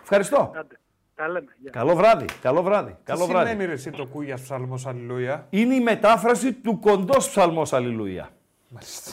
Ευχαριστώ. 0.03 0.53
Άντε, 0.57 0.79
τα 1.15 1.29
λέμε. 1.29 1.55
Γεια. 1.59 1.71
Καλό 1.71 1.95
βράδυ. 1.95 2.25
Καλό 2.41 2.63
βράδυ. 2.63 2.97
Καλό 3.05 3.25
Τι 3.25 3.31
βράδυ. 3.31 3.49
σημαίνει 3.51 3.67
ρε 3.67 3.73
εσύ 3.73 3.91
το 3.91 4.07
κούγιας 4.07 4.41
ψαλμός 4.43 4.87
αλληλούια; 4.87 5.47
Είναι 5.51 5.75
η 5.75 5.81
μετάφραση 5.81 6.53
του 6.53 6.79
κοντός 6.81 7.29
ψαλμός, 7.29 7.73
αλληλούια. 7.73 8.29
Μάλιστα. 8.69 9.11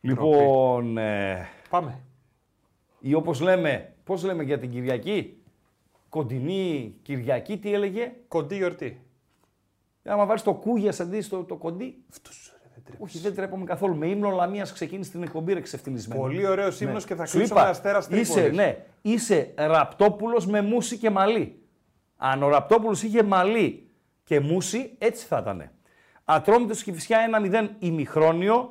Λοιπόν, 0.00 0.98
ε, 0.98 1.48
Πάμε. 1.70 2.00
ή 3.00 3.14
όπως 3.14 3.40
λέμε, 3.40 3.94
πώς 4.04 4.22
λέμε 4.24 4.42
για 4.42 4.58
την 4.58 4.70
Κυριακή, 4.70 5.42
κοντινή 6.08 6.94
Κυριακή, 7.02 7.58
τι 7.58 7.72
έλεγε; 7.74 8.12
Κοντή 8.28 8.56
γιορτή. 8.56 9.06
Άμα 10.04 10.26
βάλεις 10.26 10.42
το 10.42 10.54
κούγιας 10.54 11.00
αντί 11.00 11.20
στο 11.20 11.44
το 11.44 11.56
κοντί. 12.74 12.96
Όχι, 12.98 13.18
δεν 13.18 13.34
τρέπομαι 13.34 13.64
καθόλου. 13.64 13.96
Με 13.96 14.06
ύμνο 14.06 14.30
Λαμίας 14.30 14.72
ξεκίνησε 14.72 15.10
την 15.10 15.22
εκπομπή 15.22 15.52
ρε 15.52 15.60
ξεφτυλισμένη. 15.60 16.20
Πολύ 16.20 16.46
ωραίος 16.46 16.80
ύμνος 16.80 17.04
και 17.04 17.14
θα 17.14 17.26
Σου 17.26 17.36
κλείσουμε 17.36 17.60
είπα, 17.60 17.68
Αστέρας 17.68 18.08
Είσαι, 18.08 18.32
Τρίπολης. 18.32 18.56
ναι, 18.56 18.76
είσαι 19.02 19.52
ραπτόπουλος 19.56 20.46
με 20.46 20.62
μουσι 20.62 20.98
και 20.98 21.10
μαλλί. 21.10 21.58
Αν 22.16 22.42
ο 22.42 22.48
ραπτόπουλος 22.48 23.02
είχε 23.02 23.22
μαλλί 23.22 23.88
και 24.24 24.40
μουσι, 24.40 24.94
έτσι 24.98 25.26
θα 25.26 25.38
ήταν. 25.42 25.70
Ατρόμητος 26.24 26.82
και 26.82 26.92
φυσικά 26.92 27.16
1-0 27.20 27.68
ημιχρόνιο. 27.78 28.70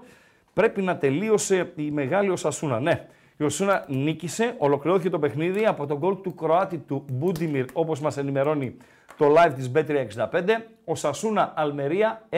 Πρέπει 0.53 0.81
να 0.81 0.97
τελείωσε 0.97 1.71
η 1.75 1.91
μεγάλη 1.91 2.29
Οσασούνα. 2.29 2.79
Ναι, 2.79 3.07
η 3.37 3.43
Οσασούνα 3.43 3.85
νίκησε, 3.87 4.55
ολοκληρώθηκε 4.57 5.09
το 5.09 5.19
παιχνίδι 5.19 5.65
από 5.65 5.85
τον 5.85 5.97
γκολ 5.97 6.21
του 6.21 6.35
Κροάτη 6.35 6.77
του 6.77 7.05
Μπούντιμιρ, 7.11 7.65
όπως 7.73 7.99
μας 7.99 8.17
ενημερώνει 8.17 8.77
το 9.23 9.35
live 9.37 9.53
της 9.55 9.71
Bet365. 9.75 10.49
Οσασούνα 10.85 11.53
Αλμερία 11.55 12.21
1-0. 12.29 12.37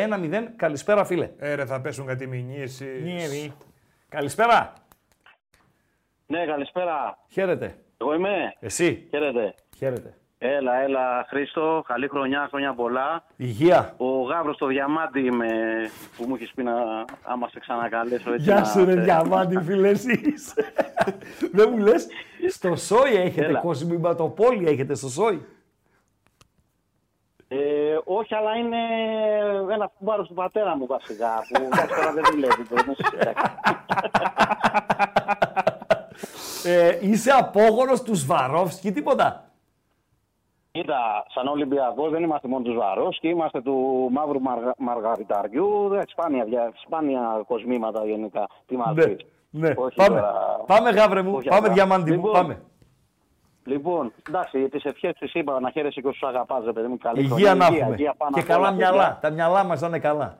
Καλησπέρα 0.56 1.06
φίλε. 1.06 1.30
Ε, 1.38 1.54
ρε, 1.54 1.66
θα 1.66 1.82
πέσουν 1.82 2.06
κάτι 2.06 2.28
μηνύσεις. 2.28 3.52
Καλησπέρα. 4.10 4.74
Ναι, 6.28 6.46
καλησπέρα. 6.46 7.18
Χαίρετε. 7.32 7.76
Εγώ 7.98 8.14
είμαι. 8.14 8.54
Εσύ. 8.60 9.08
Χαίρετε. 9.10 9.54
Χαίρετε. 9.78 10.14
Έλα, 10.38 10.82
έλα, 10.82 11.26
Χρήστο. 11.30 11.84
Καλή 11.88 12.08
χρονιά, 12.08 12.48
χρόνια 12.50 12.74
πολλά. 12.74 13.24
Υγεία. 13.36 13.94
Ο 13.98 14.22
Γάβρος 14.22 14.58
το 14.58 14.66
Διαμάντι 14.68 15.20
είμαι, 15.20 15.48
που 16.18 16.26
μου 16.28 16.36
έχεις 16.36 16.52
πει 16.56 16.64
να 16.64 16.74
άμα 17.24 17.50
σε 17.50 17.60
ξανακαλέσω 17.60 18.32
έτσι. 18.34 18.44
Γεια 18.44 18.56
να 18.56 18.64
σου 18.64 18.86
ρε 18.86 18.92
σε- 18.92 19.00
διαμάντη 19.00 19.60
φίλε 19.64 19.90
εσείς. 19.90 20.54
Δεν 21.54 21.70
μου 21.72 21.78
λες, 21.78 22.08
στο 22.50 22.76
Σόι 22.76 23.16
έχετε 23.16 23.46
Έλα. 23.46 23.60
κοσμηματοπόλη 23.60 24.68
έχετε 24.68 24.96
στο 24.96 25.08
Σόι. 25.10 25.46
Ε, 27.96 28.00
όχι, 28.04 28.36
αλλά 28.36 28.56
είναι 28.56 28.78
ένα 29.74 29.92
κουμπάρο 29.98 30.24
του 30.24 30.34
πατέρα 30.34 30.78
μου 30.78 30.86
βασικά, 30.86 31.28
που 31.50 31.62
εντάξει, 31.66 31.96
τώρα 31.96 32.12
δεν 32.14 32.24
δουλεύει. 32.32 32.64
δεν 32.70 32.84
είναι 32.86 32.96
συντάξει. 32.98 33.52
Ε, 36.66 36.98
είσαι 37.02 37.32
απόγονος 37.32 38.02
του 38.02 38.16
Σβαρόφσκι, 38.16 38.92
τίποτα; 38.92 39.44
Κοίτα, 40.72 41.26
σαν 41.34 41.48
Ολυμπιακός 41.48 42.12
δεν 42.12 42.24
είμαστε 42.24 42.48
μόνο 42.48 42.64
τους 42.64 42.76
Βαρόσκι, 42.76 43.28
είμαστε 43.28 43.62
του 43.62 44.08
μαύρου 44.12 44.42
μαργα... 44.42 44.74
μαργαριταριού. 44.78 45.90
Εντάξει, 45.92 46.16
Σπάνια, 46.18 46.44
δια- 46.44 46.72
σπάνια 46.86 47.44
κοσμήματα 47.48 48.06
γενικά. 48.06 48.48
Τι 48.66 48.76
μας 48.78 48.96
Ναι, 48.96 49.06
πεις. 49.08 49.26
ναι. 49.50 49.74
Όχι 49.78 49.96
Πάμε. 49.96 50.10
τώρα- 50.20 50.34
Πάμε 50.66 50.90
γάβρε 50.90 51.22
μου, 51.22 51.34
όχι 51.36 51.48
πάμε 51.48 51.62
αυτά. 51.62 51.74
διαμάντη 51.74 52.10
μου, 52.12 52.16
Λοιπόν, 52.16 52.32
πάμε. 52.32 52.62
Λοιπόν, 53.66 54.12
εντάξει, 54.30 54.70
τις 54.70 54.84
ευχές 54.84 55.14
τη 55.20 55.40
είπα 55.40 55.60
να 55.60 55.70
χαίρεσαι 55.72 56.02
και 56.02 56.08
όσους 56.08 56.24
αγαπάς, 56.24 56.66
ρε 56.66 56.72
παιδί 56.74 56.88
μου. 56.88 56.98
Καλή 56.98 57.20
Υγεία 57.20 57.36
χρονιά, 57.36 57.56
να 57.56 57.66
υγεία, 57.66 57.80
έχουμε. 57.80 57.96
υγεία 57.96 58.14
πάνω 58.18 58.32
Και 58.34 58.40
απ' 58.40 58.50
όλα, 58.50 58.58
καλά 58.58 58.70
παιδιά. 58.70 58.92
μυαλά. 58.92 59.18
Τα 59.22 59.30
μυαλά 59.30 59.64
μας 59.64 59.82
να 59.82 59.88
είναι 59.88 60.00
καλά. 60.00 60.38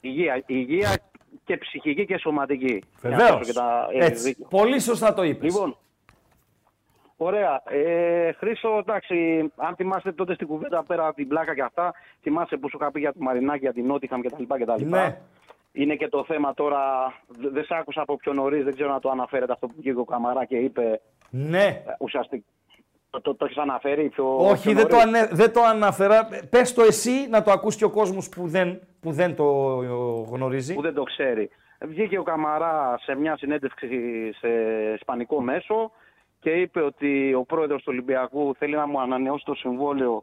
Υγεία, 0.00 0.42
υγεία 0.46 0.96
και 1.44 1.56
ψυχική 1.56 2.06
και 2.06 2.18
σωματική. 2.18 2.82
Για 3.00 3.10
να 3.10 3.16
Βεβαίως. 3.16 3.30
δώσω 3.30 3.44
και 3.44 3.52
τα- 3.52 3.88
έχεις 3.92 4.06
Έτσι. 4.08 4.22
δίκιο. 4.22 4.46
Πολύ 4.50 4.80
σωστά 4.80 5.14
το 5.14 5.22
είπες. 5.22 5.52
Λοιπόν, 5.54 5.76
ωραία. 7.16 7.62
Ε, 7.64 8.32
Χρήστο, 8.32 8.76
εντάξει, 8.78 9.50
αν 9.56 9.74
θυμάστε 9.76 10.12
τότε 10.12 10.34
στην 10.34 10.46
κουβέντα 10.46 10.82
πέρα 10.82 11.06
από 11.06 11.16
την 11.16 11.28
πλάκα 11.28 11.54
και 11.54 11.62
αυτά, 11.62 11.94
θυμάσαι 12.22 12.56
που 12.56 12.68
σου 12.70 12.78
είχα 12.80 12.90
πει 12.90 13.00
για 13.00 13.12
το 13.12 13.18
Μαρινάκι, 13.22 13.58
για 13.58 13.72
την 13.72 13.86
Νότιχαμ 13.86 14.20
κτλ. 14.20 14.42
κτλ. 14.42 14.84
Ναι. 14.84 15.18
Είναι 15.72 15.94
και 15.94 16.08
το 16.08 16.24
θέμα 16.24 16.54
τώρα, 16.54 16.80
δε- 17.28 17.48
δεν 17.48 17.64
σ' 17.64 17.70
άκουσα 17.72 18.00
από 18.00 18.16
πιο 18.16 18.32
νωρίς, 18.32 18.64
δεν 18.64 18.74
ξέρω 18.74 18.92
να 18.92 19.00
το 19.00 19.10
αναφέρετε 19.10 19.52
αυτό 19.52 19.66
που 19.66 19.74
βγήκε 19.76 19.98
ο 19.98 20.04
Καμαρά 20.04 20.44
και 20.44 20.56
είπε 20.56 21.00
Ναι. 21.36 21.82
ουσιαστικά. 21.98 22.44
Το, 23.10 23.20
το, 23.20 23.34
το 23.34 23.44
έχεις 23.44 23.56
αναφέρει 23.56 24.08
πιο. 24.08 24.36
Όχι, 24.36 24.62
πιο 24.62 24.72
δεν 24.72 24.88
το, 24.88 24.96
νωρίς; 24.96 25.20
ανε... 25.20 25.28
δεν 25.32 25.52
το 25.52 25.62
αναφέρα. 25.62 26.28
Πες 26.50 26.74
το 26.74 26.82
εσύ 26.82 27.28
να 27.28 27.42
το 27.42 27.50
ακούσει 27.50 27.78
και 27.78 27.84
ο 27.84 27.90
κόσμος 27.90 28.28
που 28.28 28.48
δεν, 28.48 28.80
που 29.00 29.12
δεν 29.12 29.34
το 29.34 29.44
γνωρίζει. 30.30 30.74
που 30.74 30.82
δεν 30.82 30.94
το 30.94 31.02
ξέρει. 31.02 31.50
Βγήκε 31.80 32.18
ο 32.18 32.22
Καμαρά 32.22 32.98
σε 33.02 33.14
μια 33.14 33.36
συνέντευξη 33.36 33.88
σε 34.38 34.48
ισπανικό 34.94 35.40
μέσο 35.40 35.90
και 36.40 36.50
είπε 36.50 36.80
ότι 36.80 37.34
ο 37.34 37.44
πρόεδρος 37.44 37.82
του 37.82 37.88
Ολυμπιακού 37.92 38.54
θέλει 38.58 38.74
να 38.74 38.86
μου 38.86 39.00
ανανεώσει 39.00 39.44
το 39.44 39.54
συμβόλαιο 39.54 40.22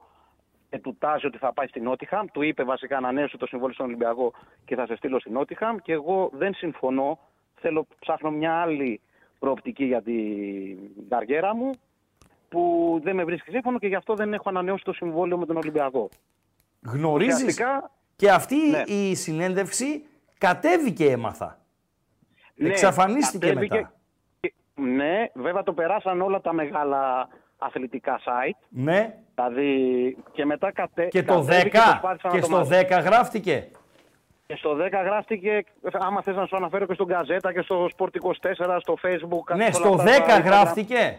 και 0.70 0.80
του 0.80 0.96
τάζει 1.00 1.26
ότι 1.26 1.38
θα 1.38 1.54
πάει 1.54 1.68
στην 1.68 1.84
Νότιχαμ. 1.84 2.26
Του 2.34 2.42
είπε 2.42 2.64
βασικά 2.64 2.98
ανανέωσε 2.98 3.38
το 3.38 3.46
συμβόλαιο 3.46 3.74
στον 3.74 3.86
Ολυμπιακό 3.86 4.34
και 4.66 4.76
θα 4.76 4.86
σε 4.86 4.96
στείλω 4.96 5.20
στην 5.20 5.34
Νότιχαμ. 5.34 5.78
Και 5.78 5.92
εγώ 5.92 6.30
δεν 6.34 6.54
συμφωνώ. 6.54 7.20
Θέλω, 7.56 7.88
ψάχνω 8.00 8.32
μια 8.32 8.54
άλλη 8.54 9.02
προοπτική 9.48 9.84
για 9.86 10.02
την 10.02 10.78
καριέρα 11.10 11.56
μου 11.56 11.72
που 12.50 13.00
δεν 13.04 13.16
με 13.16 13.24
βρίσκει 13.24 13.52
σύμφωνο 13.52 13.80
και 13.80 13.88
γι' 13.88 13.96
αυτό 13.96 14.14
δεν 14.16 14.34
έχω 14.34 14.50
ανανεώσει 14.50 14.84
το 14.84 14.94
συμβόλαιο 14.94 15.38
με 15.38 15.46
τον 15.46 15.58
Ολυμπιακό. 15.58 16.10
Γνωρίζεις; 16.86 17.36
Ουσιαστικά, 17.36 17.92
και 18.16 18.30
αυτή 18.32 18.56
Ναι. 18.56 18.84
η 18.86 19.16
συνέντευξη 19.16 20.06
κατέβηκε 20.38 21.06
έμαθα. 21.12 21.58
Ναι, 22.56 22.70
Εξαφανίστηκε 22.70 23.48
κατέβηκε- 23.48 23.74
μετά. 23.76 23.94
Ναι, 24.76 25.30
βέβαια 25.34 25.64
το 25.64 25.74
περάσαν 25.74 26.22
όλα 26.22 26.42
τα 26.42 26.54
μεγάλα 26.54 27.28
αθλητικά 27.58 28.20
site. 28.20 28.66
Ναι. 28.70 29.16
Δηλαδή 29.36 30.18
και 30.32 30.46
μετά 30.46 30.72
κατε... 30.72 31.06
Και 31.08 31.24
το 31.24 31.40
10 31.40 31.46
κατέβηκε 31.46 31.70
και, 31.70 31.80
προσπάθησαν 31.90 32.32
να 32.34 32.40
το 32.40 32.46
στο 32.46 32.58
μάθουν. 32.58 32.78
10 33.00 33.04
γράφτηκε. 33.04 33.68
Και 34.54 34.60
στο 34.60 34.76
10 34.80 34.92
γράφτηκε, 35.06 35.64
άμα 35.92 36.22
θες 36.22 36.36
να 36.36 36.46
σου 36.46 36.56
αναφέρω 36.56 36.86
και 36.86 36.94
στον 36.94 37.06
Γκαζέτα 37.08 37.54
και 37.54 37.62
στο 37.62 37.88
Sport 37.98 38.08
24, 38.08 38.78
στο 38.80 38.96
Facebook. 39.02 39.56
Ναι, 39.56 39.66
σε 39.66 39.72
στο 39.72 39.92
όλα 39.92 40.04
10 40.04 40.08
αυτά 40.08 40.26
τα 40.26 40.38
Instagram. 40.42 40.46
γράφτηκε. 40.46 41.18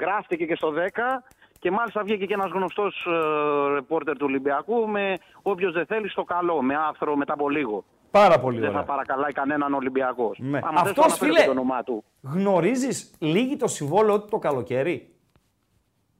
Γράφτηκε 0.00 0.46
και 0.46 0.54
στο 0.54 0.72
10 0.76 1.22
και 1.58 1.70
μάλιστα 1.70 2.02
βγήκε 2.02 2.26
και 2.26 2.34
ένας 2.34 2.50
γνωστός 2.50 3.06
ε, 3.06 3.74
ρεπόρτερ 3.74 4.16
του 4.16 4.24
Ολυμπιακού 4.28 4.88
με 4.88 5.14
όποιος 5.42 5.72
δεν 5.72 5.86
θέλει 5.86 6.08
στο 6.10 6.24
καλό, 6.24 6.62
με 6.62 6.74
άρθρο 6.88 7.16
μετά 7.16 7.32
από 7.32 7.48
λίγο. 7.48 7.84
Πάρα 8.10 8.38
πολύ 8.40 8.58
Δεν 8.58 8.68
θα 8.68 8.74
ωραία. 8.74 8.82
παρακαλάει 8.86 9.32
κανέναν 9.32 9.74
Ολυμπιακός. 9.74 10.38
Ναι. 10.40 10.58
Άμα 10.62 10.80
θες, 10.80 10.90
Αυτός, 10.90 10.94
το 10.94 11.02
αναφέρω 11.02 11.30
φίλε, 11.32 11.38
και 11.40 11.44
το 11.46 11.50
όνομά 11.50 11.82
του. 11.82 12.04
Γνωρίζεις 12.22 13.14
λίγη 13.18 13.56
το 13.56 13.66
συμβόλαιο 13.68 14.20
του 14.20 14.26
το 14.30 14.38
καλοκαίρι; 14.38 15.14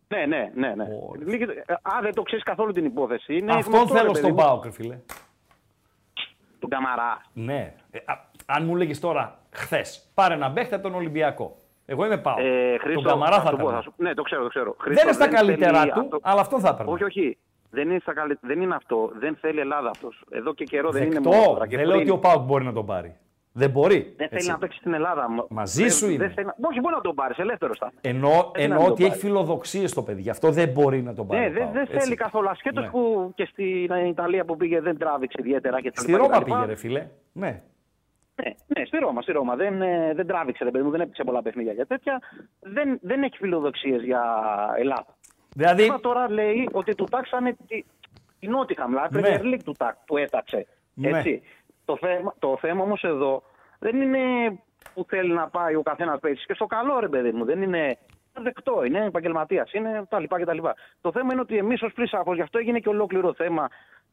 Ναι, 0.08 0.26
ναι, 0.26 0.50
ναι. 0.54 0.74
ναι. 0.74 0.84
Λίγη- 1.26 1.48
ε, 1.66 1.72
Α, 1.72 1.98
δεν 2.02 2.14
το 2.14 2.22
ξέρεις 2.22 2.44
καθόλου 2.44 2.72
την 2.72 2.84
υπόθεση. 2.84 3.36
Είναι 3.36 3.52
Αυτόν 3.52 3.72
γνωστό, 3.74 3.92
ρε 3.94 3.98
θέλω 4.00 4.12
παιδί 4.12 4.24
στον 4.24 4.30
μου. 4.30 4.36
Πάοκ, 4.42 4.64
ρε 4.64 4.70
φίλε. 4.70 4.98
Τον 6.58 6.70
Καμαρά. 6.70 7.22
Ναι. 7.32 7.74
Ε, 7.90 7.98
α, 8.06 8.14
αν 8.46 8.64
μου 8.64 8.76
λέγε 8.76 8.96
τώρα 8.96 9.38
χθες, 9.50 10.10
πάρε 10.14 10.34
ένα 10.34 10.50
παίχτη 10.52 10.74
από 10.74 10.82
τον 10.82 10.94
Ολυμπιακό. 10.94 11.56
Εγώ 11.86 12.04
είμαι 12.04 12.18
πάω. 12.18 12.34
Ε, 12.38 12.78
Χρήστο, 12.78 13.00
τον 13.02 13.10
Καμαρά 13.12 13.40
θα 13.40 13.50
σου 13.50 13.56
πω, 13.56 13.62
έκανα. 13.62 13.80
σου- 13.82 13.92
Ναι, 13.96 14.14
το 14.14 14.22
ξέρω, 14.22 14.42
το 14.42 14.48
ξέρω. 14.48 14.76
Δεν 14.84 15.02
είναι 15.02 15.12
στα 15.12 15.28
καλύτερά 15.28 15.78
θέλει 15.80 15.92
του, 15.92 16.00
αυτό- 16.00 16.18
αλλά 16.22 16.40
αυτό 16.40 16.60
θα 16.60 16.68
έπαιρνε. 16.68 16.92
Όχι, 16.92 17.04
όχι. 17.04 17.38
Δεν 17.70 17.90
είναι, 17.90 17.98
στα 17.98 18.12
καλύ- 18.14 18.38
δεν 18.40 18.60
είναι 18.60 18.74
αυτό. 18.74 19.10
Δεν 19.18 19.36
θέλει 19.40 19.60
Ελλάδα 19.60 19.90
αυτός. 19.90 20.24
Εδώ 20.30 20.54
και 20.54 20.64
καιρό 20.64 20.90
δεν 20.90 21.02
είναι 21.02 21.20
μόνο 21.20 21.30
Δεκτό. 21.36 21.52
τώρα. 21.52 21.66
Και 21.66 21.76
Δεν 21.76 21.86
λέω 21.86 21.96
πριν. 21.96 22.08
ότι 22.10 22.18
ο 22.18 22.20
Πάουκ 22.28 22.42
μπορεί 22.42 22.64
να 22.64 22.72
τον 22.72 22.86
πάρει. 22.86 23.16
Δεν 23.58 23.70
μπορεί. 23.70 23.98
Δεν 24.00 24.14
θέλει 24.16 24.28
έτσι. 24.30 24.50
να 24.50 24.58
παίξει 24.58 24.78
στην 24.78 24.92
Ελλάδα. 24.94 25.30
Μ- 25.30 25.44
Μαζί 25.50 25.82
δεν- 25.82 25.90
σου 25.90 26.06
δεν 26.06 26.14
είναι. 26.14 26.28
θέλει 26.28 26.46
να- 26.46 26.68
Όχι, 26.68 26.80
μπορεί 26.80 26.94
να 26.94 27.00
τον 27.00 27.14
πάρεις, 27.14 27.38
ελεύθερο 27.38 27.74
θα. 27.78 27.90
είναι. 27.92 28.16
Ενώ, 28.16 28.28
θέλει 28.28 28.42
να 28.54 28.62
ενώ 28.62 28.74
μην 28.74 28.82
τον 28.82 28.92
ότι 28.92 29.02
έχει 29.02 29.10
πάρεις. 29.10 29.24
φιλοδοξίες 29.24 29.92
το 29.92 30.02
παιδί. 30.02 30.20
Γι' 30.20 30.30
αυτό 30.30 30.50
δεν 30.50 30.68
μπορεί 30.68 31.02
να 31.02 31.14
τον 31.14 31.26
πάρει. 31.26 31.40
Ναι, 31.40 31.46
ο 31.46 31.50
δεν, 31.50 31.62
ΠΑΟΚ, 31.62 31.72
δεν 31.72 31.82
έτσι. 31.82 31.98
θέλει 31.98 32.14
καθόλου. 32.14 32.48
Ασχέτως 32.48 32.84
Ναι. 32.84 32.90
που 32.90 33.32
και 33.34 33.48
στην 33.50 33.94
Ιταλία 34.06 34.44
που 34.44 34.56
πήγε 34.56 34.80
δεν 34.80 34.98
τράβηξε 34.98 35.36
ιδιαίτερα 35.40 35.80
και 35.80 35.90
τα 35.90 36.00
Στη 36.00 36.10
λοιπά 36.10 36.22
και 36.22 36.28
τα 36.28 36.34
Ρώμα 36.34 36.44
λοιπά. 36.46 36.58
πήγε, 36.60 36.70
ρε 36.72 36.78
φίλε. 36.78 37.06
Ναι. 37.32 37.62
Ναι, 38.42 38.54
ναι, 38.66 38.84
στη 38.84 38.98
Ρώμα, 38.98 39.22
στη 39.22 39.32
Ρώμα. 39.32 39.56
Δεν, 39.56 39.82
ε, 39.82 40.12
δεν 40.14 40.26
τράβηξε, 40.26 40.64
ρε 40.64 40.70
παιδί 40.70 40.84
μου, 40.84 40.90
δεν 40.90 41.00
έπαιξε 41.00 41.24
πολλά 41.24 41.42
παιχνίδια 41.42 41.72
για 41.72 41.86
τέτοια. 41.86 42.18
Δεν, 42.60 42.98
δεν 43.02 43.22
έχει 43.22 43.36
φιλοδοξίες 43.36 44.02
για 44.02 44.22
Ελλάδα. 44.78 45.16
Δηλαδή- 45.54 45.86
Τώρα, 45.86 46.00
τώρα 46.00 46.30
λέει 46.30 46.68
ότι 46.72 46.94
του 46.94 47.04
τάξανε 47.10 47.56
τη, 47.66 47.84
την 48.38 48.50
Νότιχαμ, 48.50 48.88
δηλαδή 48.88 49.20
Ναι. 49.20 49.28
Premier 49.40 49.54
League 49.54 49.62
του, 49.64 49.72
τάκ, 49.78 49.94
του 50.06 50.16
έταξε. 50.16 50.66
Ναι. 50.94 51.08
Έτσι. 51.08 51.42
Το 51.88 51.96
θέμα, 51.96 52.34
το 52.38 52.56
θέμα 52.60 52.82
όμως 52.82 53.02
εδώ 53.04 53.42
δεν 53.78 54.00
είναι 54.00 54.18
που 54.94 55.04
θέλει 55.08 55.32
να 55.32 55.48
πάει 55.48 55.74
ο 55.74 55.82
καθένας 55.82 56.20
παίξει 56.20 56.46
και 56.46 56.54
στο 56.54 56.66
καλό, 56.66 56.98
ρε 57.00 57.08
παιδί 57.08 57.32
μου. 57.32 57.44
Δεν 57.44 57.62
είναι 57.62 57.98
δεκτό, 58.42 58.84
είναι 58.84 59.04
επαγγελματίας, 59.04 59.72
είναι 59.72 60.04
τα 60.08 60.18
λοιπά 60.18 60.38
και 60.38 60.44
τα 60.44 60.54
λοιπά. 60.54 60.74
Το 61.00 61.12
θέμα 61.12 61.32
είναι 61.32 61.40
ότι 61.40 61.56
εμείς 61.56 61.82
ως 61.82 61.92
Πρίσαφο, 61.92 62.34
γι' 62.34 62.40
αυτό 62.40 62.58
έγινε 62.58 62.78
και 62.78 62.88
ολόκληρο 62.88 63.34
θέμα 63.34 63.68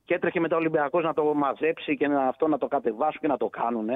και 0.06 0.14
έτρεχε 0.14 0.40
μετά 0.40 0.56
ο 0.56 0.60
Ολυμπιακός 0.60 1.04
να 1.04 1.14
το 1.14 1.34
μαζέψει 1.34 1.98
και 1.98 2.08
να, 2.08 2.28
αυτό 2.28 2.48
να 2.48 2.58
το 2.58 2.68
κατεβάσουν 2.68 3.22
και 3.22 3.28
να 3.28 3.38
το 3.38 3.48
κάνουν. 3.48 3.90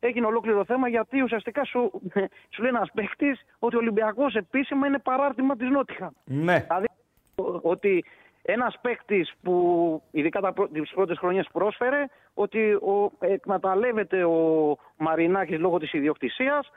Έγινε 0.00 0.26
ολόκληρο 0.26 0.64
θέμα 0.64 0.88
γιατί 0.88 1.22
ουσιαστικά 1.22 1.64
σου, 1.64 1.90
σου 2.52 2.62
λέει 2.62 2.70
ένας 2.74 2.90
παίχτη 2.94 3.38
ότι 3.58 3.76
ο 3.76 3.78
Ολυμπιακός 3.78 4.34
επίσημα 4.34 4.86
είναι 4.86 4.98
παράρτημα 4.98 5.56
της 5.56 5.68
Νότιχα. 5.70 6.12
Ναι. 6.24 6.58
Δηλαδή 6.68 6.86
ο- 7.34 7.60
ότι 7.70 8.04
ένας 8.46 8.78
παίκτης 8.80 9.32
που 9.42 10.02
ειδικά 10.10 10.40
τα 10.40 10.52
πρω- 10.52 10.68
τις 10.68 10.90
πρώτες 10.90 11.18
χρονιές 11.18 11.48
πρόσφερε 11.52 12.06
ότι 12.34 12.72
ο, 12.72 13.12
εκμεταλλεύεται 13.18 14.24
ο 14.24 14.76
Μαρινάκης 14.96 15.58
λόγω 15.58 15.78
της 15.78 15.92
ιδιοκτησίας 15.92 16.70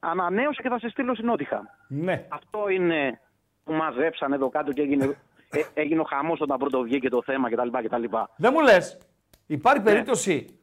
ανανέωσε 0.00 0.62
και 0.62 0.68
θα 0.68 0.78
σε 0.78 0.88
στείλω 0.88 1.14
στην 1.14 1.26
Νότιχα. 1.26 1.76
Ναι. 1.88 2.26
Αυτό 2.28 2.68
είναι 2.68 3.20
που 3.64 3.72
μαζέψαν 3.72 4.32
εδώ 4.32 4.48
κάτω 4.48 4.72
και 4.72 4.82
έγινε, 4.82 5.04
ε, 5.50 5.60
έγινε 5.74 6.00
ο 6.00 6.04
χαμός 6.04 6.40
όταν 6.40 6.58
πρώτο 6.58 6.82
βγήκε 6.82 7.08
το 7.08 7.22
θέμα 7.22 7.50
κτλ. 7.50 7.68
κτλ. 7.84 8.04
Δεν 8.36 8.52
μου 8.54 8.60
λες. 8.60 8.98
Ναι. 8.98 9.56
Υπάρχει 9.56 9.82
περίπτωση 9.82 10.58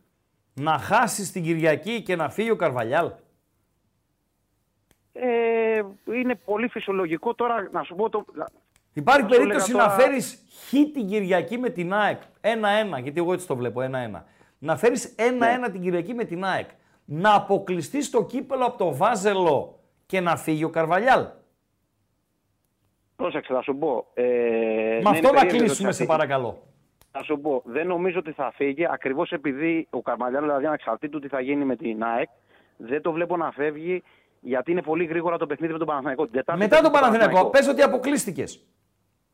να 0.54 0.78
χάσει 0.78 1.32
την 1.32 1.44
Κυριακή 1.44 2.02
και 2.02 2.16
να 2.16 2.30
φύγει 2.30 2.52
ο 2.52 2.56
Καρβαλιάλ; 2.56 3.12
Ε, 5.14 5.82
είναι 6.06 6.36
πολύ 6.36 6.68
φυσιολογικό 6.68 7.34
τώρα 7.36 7.70
να 7.72 7.84
σου 7.84 7.96
πω 7.96 8.10
το... 8.10 8.26
Υπάρχει 8.98 9.22
θα 9.22 9.28
σου 9.30 9.36
περίπτωση 9.38 9.72
έλεγα 9.72 9.86
να 9.88 9.96
τώρα- 9.96 10.08
φέρει 10.10 10.22
χ 10.68 10.70
την 10.94 11.08
Κυριακή 11.08 11.58
με 11.58 11.70
την 11.70 11.94
ΑΕΚ. 11.94 12.22
1-1, 12.42 12.98
γιατί 13.02 13.20
εγώ 13.20 13.34
έτσι 13.34 13.48
το 13.48 13.56
βλέπω. 13.56 13.82
1-1. 13.82 14.24
Να 14.60 14.76
φέρεις 14.78 15.16
1-1 15.18 15.60
Ναι. 15.68 15.70
την 15.72 15.82
Κυριακή 15.82 16.14
με 16.14 16.24
την 16.24 16.44
ΑΕΚ. 16.46 16.70
Να 17.06 17.36
αποκλειστείς 17.36 18.10
το 18.10 18.24
κύπελο 18.26 18.66
από 18.66 18.78
το 18.78 18.96
Βάζελο 18.96 19.80
και 20.06 20.20
να 20.22 20.36
φύγει 20.36 20.64
ο 20.64 20.70
Καρβαλιάλ. 20.70 21.26
Πρόσεξε, 23.16 23.54
θα 23.54 23.62
σου 23.62 23.76
πω. 23.78 24.06
Ε, 24.14 24.24
Με 24.24 24.30
ναι, 24.30 25.10
αυτό 25.10 25.18
είναι 25.18 25.28
να 25.28 25.32
περίεργο 25.34 25.58
κλείσουμε, 25.58 25.68
ότι 25.68 25.78
σε 25.78 25.86
θα 25.88 25.94
φύγει. 25.94 26.08
παρακαλώ. 26.08 26.62
Θα 27.12 27.24
σου 27.24 27.40
πω, 27.42 27.62
δεν 27.66 27.88
νομίζω 27.88 28.20
ότι 28.20 28.32
θα 28.32 28.52
φύγει 28.56 28.86
ακριβώς 28.90 29.32
επειδή 29.32 29.88
ο 29.90 30.02
Καρμαλιάν, 30.02 30.42
δηλαδή 30.44 30.66
ανεξαρτήτου 30.66 31.20
τι 31.20 31.28
θα 31.28 31.40
γίνει 31.42 31.66
με 31.66 31.76
την 31.76 32.04
ΑΕΚ, 32.04 32.30
δεν 32.78 33.02
το 33.02 33.12
βλέπω 33.12 33.38
να 33.38 33.52
φεύγει 33.52 34.04
γιατί 34.40 34.72
είναι 34.72 34.82
πολύ 34.82 35.06
γρήγορα 35.06 35.38
το 35.38 35.46
παιχνίδι 35.46 35.72
με 35.72 35.78
τον 35.78 35.88
Παναθηναϊκό. 35.88 36.24
Την 36.24 36.34
Τετάρτη 36.34 36.62
Μετά 36.62 36.76
παίζει 36.76 36.92
τον 36.92 37.02
με 37.02 37.08
Παναθηναϊκό, 37.08 37.50
πες 37.50 37.68
ότι 37.68 37.82
αποκλείστηκες. 37.82 38.66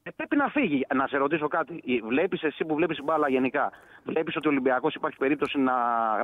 Ε, 0.05 0.09
πρέπει 0.15 0.35
να 0.35 0.47
φύγει. 0.47 0.85
Να 0.95 1.07
σε 1.07 1.17
ρωτήσω 1.17 1.47
κάτι. 1.47 1.83
Βλέπεις 2.07 2.43
εσύ 2.43 2.65
που 2.65 2.75
βλέπεις 2.75 2.99
μπάλα 3.03 3.29
γενικά, 3.29 3.71
βλέπεις 4.03 4.35
ότι 4.35 4.47
ο 4.47 4.49
Ολυμπιακός 4.49 4.95
υπάρχει 4.95 5.17
περίπτωση 5.17 5.59
να 5.59 5.73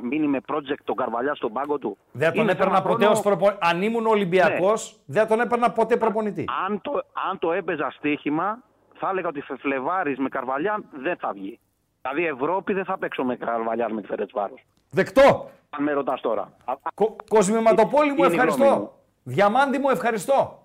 μείνει 0.02 0.26
με 0.26 0.38
project 0.46 0.80
τον 0.84 0.96
Καρβαλιά 0.96 1.34
στον 1.34 1.52
πάγκο 1.52 1.78
του; 1.78 1.96
Δεν 2.12 2.32
τον 2.32 2.42
Είναι 2.42 2.52
έπαιρνα 2.52 2.72
θέμα 2.76 2.88
ποτέ 2.88 3.04
χρόνου- 3.04 3.18
ω 3.18 3.22
προπονητή. 3.22 3.58
Αν 3.60 3.82
ήμουν 3.82 4.06
Ολυμπιακός, 4.06 5.00
δεν 5.06 5.26
τον 5.28 5.40
έπαιρνα 5.40 5.70
ποτέ 5.70 5.96
προπονητή. 5.96 6.44
Αν 6.66 6.80
το, 6.80 6.90
αν 7.30 7.38
το 7.38 7.52
έπαιζα 7.52 7.90
στοίχημα, 7.90 8.58
θα 8.98 9.08
έλεγα 9.08 9.28
ότι 9.28 9.40
Φλεβάρης 9.40 10.18
με 10.18 10.28
Καρβαλιά 10.28 10.82
δεν 10.92 11.16
θα 11.16 11.32
βγει. 11.32 11.58
Δηλαδή 12.02 12.26
Ευρώπη 12.26 12.72
δεν 12.72 12.84
θα 12.84 12.98
παίξω 12.98 13.24
με 13.24 13.36
Καρβαλιάς 13.36 13.92
με 13.92 14.00
τη 14.00 14.06
Φερέτ 14.06 14.30
Βάρος. 14.32 14.64
Δεκτό. 14.90 15.50
Αν 15.70 15.82
με 15.82 15.92
ρωτάς 15.92 16.20
τώρα. 16.20 16.52
Κο- 16.94 17.16
Κοσμηματοπόλη 17.28 18.10
μου, 18.10 18.16
Είναι 18.24 18.26
η 18.26 18.36
γνώμη 18.36 18.48
ευχαριστώ. 18.50 18.78
μου. 18.80 18.90
Διαμάντη 19.22 19.78
μου, 19.78 19.88
ευχαριστώ. 19.90 20.62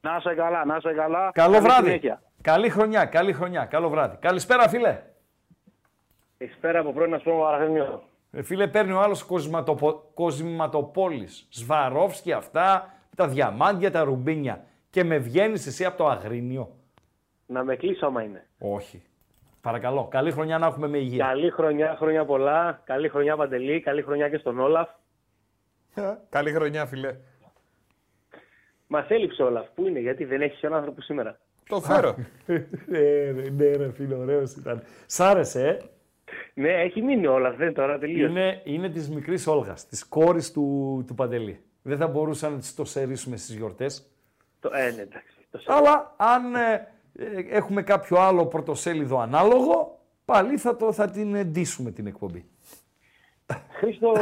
Να 0.00 0.16
είσαι 0.18 0.34
καλά, 0.34 0.64
να 0.64 0.76
είσαι 0.76 0.92
καλά. 0.92 1.30
Καλό 1.32 1.52
Καλή 1.52 1.64
βράδυ. 1.66 1.86
συνέχεια. 1.86 2.22
Καλή 2.44 2.70
χρονιά, 2.70 3.04
καλή 3.04 3.32
χρονιά. 3.32 3.64
Καλό 3.64 3.88
βράδυ. 3.88 4.16
Καλησπέρα, 4.20 4.68
φίλε. 4.68 5.02
Καλησπέρα 6.38 6.78
από 6.78 6.92
πρώην 6.92 7.14
Ασπρόμο 7.14 7.42
Παραθένιο. 7.42 8.02
Ε, 8.30 8.42
φίλε, 8.42 8.68
παίρνει 8.68 8.92
ο 8.92 9.00
άλλος 9.00 9.22
κοσματοπο... 9.24 10.10
Κοσματοπόλης. 10.14 11.46
Σβαρόφσκι 11.50 12.32
αυτά, 12.32 12.94
τα 13.16 13.28
διαμάντια, 13.28 13.90
τα 13.90 14.04
ρουμπίνια. 14.04 14.64
Και 14.90 15.04
με 15.04 15.18
βγαίνεις 15.18 15.66
εσύ 15.66 15.84
από 15.84 15.96
το 15.96 16.08
αγρίνιο. 16.08 16.76
Να 17.46 17.64
με 17.64 17.76
κλείσω 17.76 18.06
άμα 18.06 18.22
είναι. 18.22 18.46
Όχι. 18.58 19.02
Παρακαλώ. 19.62 20.08
Καλή 20.10 20.30
χρονιά 20.30 20.58
να 20.58 20.66
έχουμε 20.66 20.88
με 20.88 20.98
υγεία. 20.98 21.26
Καλή 21.26 21.50
χρονιά, 21.50 21.96
χρόνια 21.98 22.24
πολλά. 22.24 22.82
Καλή 22.84 23.08
χρονιά 23.08 23.36
Παντελή, 23.36 23.80
καλή 23.80 24.02
χρονιά 24.02 24.28
και 24.28 24.36
στον 24.36 24.58
Όλαφ. 24.58 24.88
Καλή 26.28 26.52
χρονιά, 26.52 26.86
φιλέ. 26.86 27.16
Μας 28.86 29.08
έλειψε 29.08 29.42
ο 29.42 29.46
Όλαφ. 29.46 29.66
Πού 29.74 29.86
είναι, 29.86 29.98
γιατί 29.98 30.24
δεν 30.24 30.42
έχεις 30.42 30.62
έναν 30.62 30.78
άνθρωπο 30.78 31.00
σήμερα. 31.00 31.38
Το 31.68 31.80
φέρω. 31.80 32.14
ναι, 32.86 32.98
ρε, 33.30 33.50
ναι, 33.50 33.70
ρε, 33.76 33.92
φίλε, 33.92 34.14
ωραίος 34.14 34.52
ήταν. 34.52 34.82
Σ' 35.06 35.20
άρεσε, 35.20 35.68
ε; 35.68 35.76
Ναι, 36.60 36.68
έχει 36.72 37.02
μείνει 37.02 37.26
ο 37.26 37.32
Όλαφ, 37.32 37.56
δεν 37.56 37.74
τώρα 37.74 37.98
τελείωσε. 37.98 38.30
Είναι, 38.30 38.60
είναι 38.64 38.88
της 38.90 39.10
μικρής 39.10 39.46
Όλγας, 39.46 39.86
της 39.88 40.04
κόρης 40.08 40.52
του, 40.52 41.04
του 41.06 41.14
Παντελή. 41.14 41.60
Δεν 41.82 41.98
θα 41.98 42.06
μπορούσαν 42.06 42.52
να 42.52 42.58
της 42.58 42.74
το 42.74 42.84
σερίσουμε 42.84 43.36
στις 43.36 43.54
γιορτές. 43.56 44.10
Το, 44.60 44.70
ε, 44.74 44.90
ναι, 44.90 45.02
εντάξει. 45.02 45.36
Το 45.50 45.58
σε- 45.58 45.72
Αλλά 45.72 46.14
αν 46.16 46.54
ε, 46.54 46.88
ε, 47.18 47.24
έχουμε 47.48 47.82
κάποιο 47.82 48.16
άλλο 48.18 48.46
πρωτοσέλιδο 48.46 49.18
ανάλογο, 49.18 49.98
πάλι 50.24 50.56
θα, 50.56 50.76
το, 50.76 50.92
θα 50.92 51.10
την 51.10 51.34
εντύσουμε 51.34 51.90
την 51.90 52.06
εκπομπή. 52.06 52.44
Χρήστο, 53.78 54.12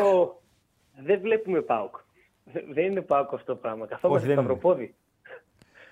δεν 1.04 1.20
βλέπουμε 1.20 1.60
ΠΑΟΚ. 1.60 1.96
Δεν 2.72 2.84
είναι 2.84 3.00
ΠΑΟΚ 3.00 3.34
αυτό 3.34 3.52
το 3.52 3.58
πράγμα. 3.58 3.82
Όχι, 3.82 3.92
Καθόμαστε 3.92 4.26
δεν 4.26 4.36
είναι. 4.36 4.44
σταυροπόδι. 4.44 4.94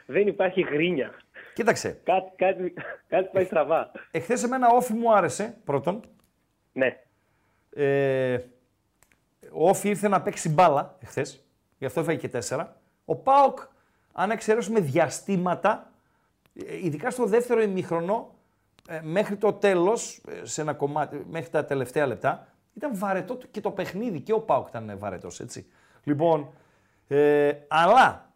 Δεν 0.06 0.26
υπάρχει 0.26 0.60
γρίνια. 0.60 1.14
Κοίταξε, 1.54 2.00
Κάτι, 2.04 2.30
κάτι, 2.36 2.74
κάτι 3.08 3.28
πάει 3.32 3.44
στραβά. 3.44 3.90
εχθές 4.10 4.42
εμένα 4.42 4.68
όφη 4.68 4.92
μου 4.92 5.14
άρεσε, 5.14 5.56
πρώτον. 5.64 6.00
Ναι. 6.72 6.98
Ε, 7.74 8.34
ο 9.52 9.68
Όφη 9.68 9.88
ήρθε 9.88 10.08
να 10.08 10.22
παίξει 10.22 10.48
μπάλα 10.48 10.96
εχθές, 11.00 11.44
γι' 11.78 11.84
αυτό 11.86 12.00
έφαγε 12.00 12.18
και 12.18 12.28
τέσσερα. 12.28 12.76
Ο 13.04 13.16
Πάοκ, 13.16 13.58
αν 14.12 14.30
εξαιρέσουμε 14.30 14.80
διαστήματα, 14.80 15.90
ε, 16.66 16.76
ειδικά 16.84 17.10
στο 17.10 17.24
δεύτερο 17.26 17.60
ημίχρονο, 17.62 18.34
ε, 18.88 19.00
μέχρι 19.02 19.36
το 19.36 19.52
τέλος, 19.52 20.22
ε, 20.28 20.44
σε 20.46 20.60
ένα 20.60 20.74
κομμάτι, 20.74 21.24
μέχρι 21.30 21.50
τα 21.50 21.64
τελευταία 21.64 22.06
λεπτά, 22.06 22.46
ήταν 22.74 22.90
βαρετό 22.94 23.36
το- 23.36 23.46
και 23.50 23.60
το 23.60 23.70
παιχνίδι 23.70 24.20
και 24.20 24.32
ο 24.32 24.40
Πάοκ 24.40 24.68
ήταν 24.68 24.94
βαρετός, 24.98 25.40
έτσι. 25.40 25.66
Λοιπόν, 26.04 26.50
ε, 27.08 27.52
αλλά 27.68 28.29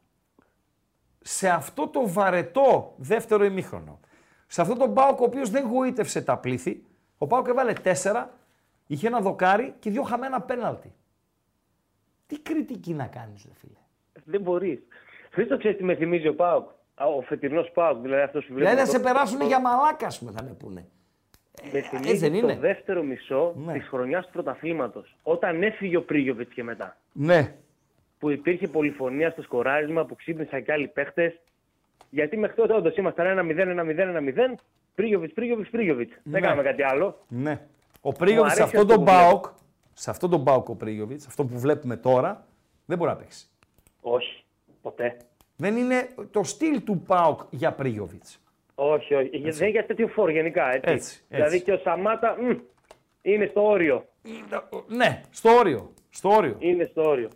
σε 1.26 1.48
αυτό 1.48 1.88
το 1.88 2.08
βαρετό 2.08 2.94
δεύτερο 2.96 3.44
ημίχρονο, 3.44 4.00
σε 4.46 4.60
αυτό 4.60 4.76
τον 4.76 4.94
Πάοκ 4.94 5.20
ο 5.20 5.24
οποίος 5.24 5.50
δεν 5.50 5.66
γοήτευσε 5.66 6.22
τα 6.22 6.38
πλήθη, 6.38 6.84
ο 7.18 7.26
Πάοκ 7.26 7.48
έβαλε 7.48 7.72
τέσσερα, 7.72 8.30
είχε 8.86 9.06
ένα 9.06 9.20
δοκάρι 9.20 9.74
και 9.78 9.90
δύο 9.90 10.02
χαμένα 10.02 10.40
πέναλτι. 10.40 10.92
Τι 12.26 12.38
κριτική 12.38 12.92
να 12.94 13.06
κάνεις, 13.06 13.44
ρε 13.48 13.54
φίλε; 13.54 13.78
Δεν 14.24 14.40
μπορείς. 14.40 14.78
Χρήστο, 15.30 15.56
ξέρεις 15.58 15.76
τι 15.76 15.84
με 15.84 15.94
θυμίζει 15.94 16.28
ο 16.28 16.34
ΠΑΟΚ. 16.34 16.68
Α, 16.94 17.04
Ο 17.06 17.20
φετινός 17.22 17.70
ΠΑΟΚ, 17.74 18.00
δηλαδή 18.00 18.22
αυτός 18.22 18.44
που 18.46 18.54
βλέπουμε. 18.54 18.70
Δηλαδή 18.74 18.86
να 18.92 18.98
σε 18.98 19.02
εδώ. 19.02 19.12
περάσουν 19.12 19.40
για 19.46 19.60
μαλάκα, 19.60 20.06
ας 20.06 20.18
πούμε, 20.18 20.32
θα 20.36 20.42
με 20.42 20.50
πούνε. 20.50 20.88
Με 21.72 21.78
έτσι 21.78 21.88
θυμίζει 21.96 22.16
δεν 22.16 22.34
είναι; 22.34 22.54
το 22.54 22.60
δεύτερο 22.60 23.02
μισό 23.02 23.54
Ναι. 23.56 23.72
της 23.72 23.86
χρονιάς 23.88 24.24
του 24.26 24.32
πρωταθλήματος. 24.32 25.16
Όταν 25.22 25.62
έφυγε 25.62 25.96
ο 25.96 26.02
Πρίγιοβιτς 26.02 26.54
και 26.54 26.62
μετά. 26.62 26.96
Ναι. 27.12 27.54
Που 28.24 28.30
υπήρχε 28.30 28.68
πολυφωνία 28.68 29.30
στο 29.30 29.42
σκοράρισμα, 29.42 30.04
που 30.04 30.16
ξύπνησαν 30.16 30.64
και 30.64 30.72
άλλοι 30.72 30.88
παίχτες. 30.88 31.40
Γιατί 32.10 32.36
μέχρι 32.36 32.56
τότε 32.56 32.74
όντως 32.74 32.96
ήμασταν 32.96 33.26
1-0, 33.26 33.58
1-0, 33.58 33.98
1-0. 33.98 34.54
Πρίγιοβιτς, 34.94 35.32
Πρίγιοβιτς, 35.32 35.70
Πρίγιοβιτς. 35.70 36.12
Ναι. 36.12 36.32
Δεν 36.32 36.42
κάναμε 36.42 36.62
κάτι 36.62 36.82
άλλο. 36.82 37.18
Ναι. 37.28 37.60
Ο 38.00 38.08
Μου 38.08 38.12
Πρίγιοβιτ 38.18 38.52
σε 38.52 38.62
αρέσει 38.62 38.76
αυτόν 38.76 38.80
αυτό 38.80 38.94
τον 38.94 39.04
που 39.04 39.10
βλέπω. 39.10 39.28
Μπάουκ, 39.28 39.46
σε 39.92 40.10
αυτόν 40.10 40.30
τον 40.30 40.40
Μπάουκ 40.40 40.68
ο 40.68 40.74
Πρίγιοβιτς, 40.74 41.26
αυτό 41.26 41.44
που 41.44 41.58
βλέπουμε 41.58 41.96
τώρα, 41.96 42.46
δεν 42.86 42.98
μπορεί 42.98 43.10
να 43.10 43.16
παίξει. 43.16 43.46
Όχι. 44.00 44.44
Ποτέ. 44.82 45.16
Δεν 45.56 45.76
είναι 45.76 46.08
το 46.30 46.42
στυλ 46.44 46.84
του 46.84 47.02
Πάουκ 47.06 47.40
για 47.50 47.72
Πρίγιοβιτς. 47.72 48.40
Όχι, 48.74 49.14
όχι. 49.14 49.28
Δεν 49.28 49.52
είναι 49.58 49.68
για 49.68 49.86
τέτοιο 49.86 50.08
φόρ 50.08 50.30
γενικά. 50.30 50.74
Έτσι. 50.74 50.90
Έτσι, 50.90 50.92
έτσι. 50.92 51.24
Δηλαδή 51.28 51.62
και 51.62 51.72
ο 51.72 51.78
Σαμάτα 51.78 52.36
μ, 52.40 52.50
είναι 53.22 53.46
στο 53.46 53.66
όριο. 53.66 54.06
Ναι, 54.86 55.20
στο 55.30 55.50
όριο. 55.50 55.92
Στο 56.10 56.28
όριο. 56.28 56.56
Είναι 56.58 56.84
στο 56.84 57.08
όριο. 57.08 57.28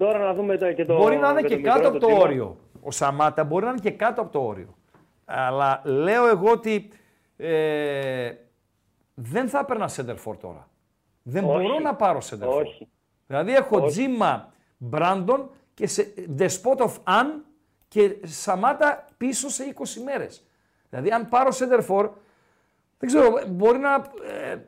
Τώρα 0.00 0.18
να 0.18 0.34
δούμε 0.34 0.56
το, 0.56 0.72
και 0.72 0.84
το. 0.84 0.96
μπορεί 0.96 1.16
να 1.16 1.30
είναι 1.30 1.40
με 1.40 1.48
και 1.48 1.56
μικρό, 1.56 1.72
κάτω 1.72 1.88
από 1.88 1.98
το 1.98 2.06
Τζίμο. 2.06 2.20
όριο. 2.22 2.56
Ο 2.80 2.90
Σαμάτα 2.90 3.44
μπορεί 3.44 3.64
να 3.64 3.70
είναι 3.70 3.80
και 3.80 3.90
κάτω 3.90 4.20
από 4.20 4.32
το 4.32 4.40
όριο. 4.40 4.76
Αλλά 5.24 5.82
λέω 5.84 6.26
εγώ 6.26 6.50
ότι 6.50 6.88
ε, 7.36 8.32
δεν 9.14 9.48
θα 9.48 9.58
έπαιρνα 9.58 9.90
center 9.96 10.16
for 10.24 10.36
τώρα. 10.40 10.68
Δεν 11.22 11.44
Όχι. 11.44 11.52
μπορώ 11.62 11.78
να 11.78 11.94
πάρω 11.94 12.18
center 12.18 12.48
for. 12.48 12.60
Όχι. 12.60 12.88
Δηλαδή 13.26 13.54
έχω 13.54 13.76
Όχι. 13.76 13.86
Τζίμα 13.86 14.52
Μπράντον 14.76 15.50
και 15.74 15.86
σε, 15.86 16.14
The 16.38 16.48
Spot 16.48 16.76
of 16.76 16.92
An 17.04 17.26
και 17.88 18.16
Σαμάτα 18.24 19.04
πίσω 19.16 19.48
σε 19.48 19.74
20 19.76 20.02
μέρες. 20.04 20.46
Δηλαδή 20.90 21.10
αν 21.10 21.28
πάρω 21.28 21.50
center 21.52 21.86
for, 21.88 22.10
δεν 22.98 23.08
ξέρω, 23.08 23.40
μπορεί 23.48 23.78
να 23.78 23.94
ε, 23.94 24.58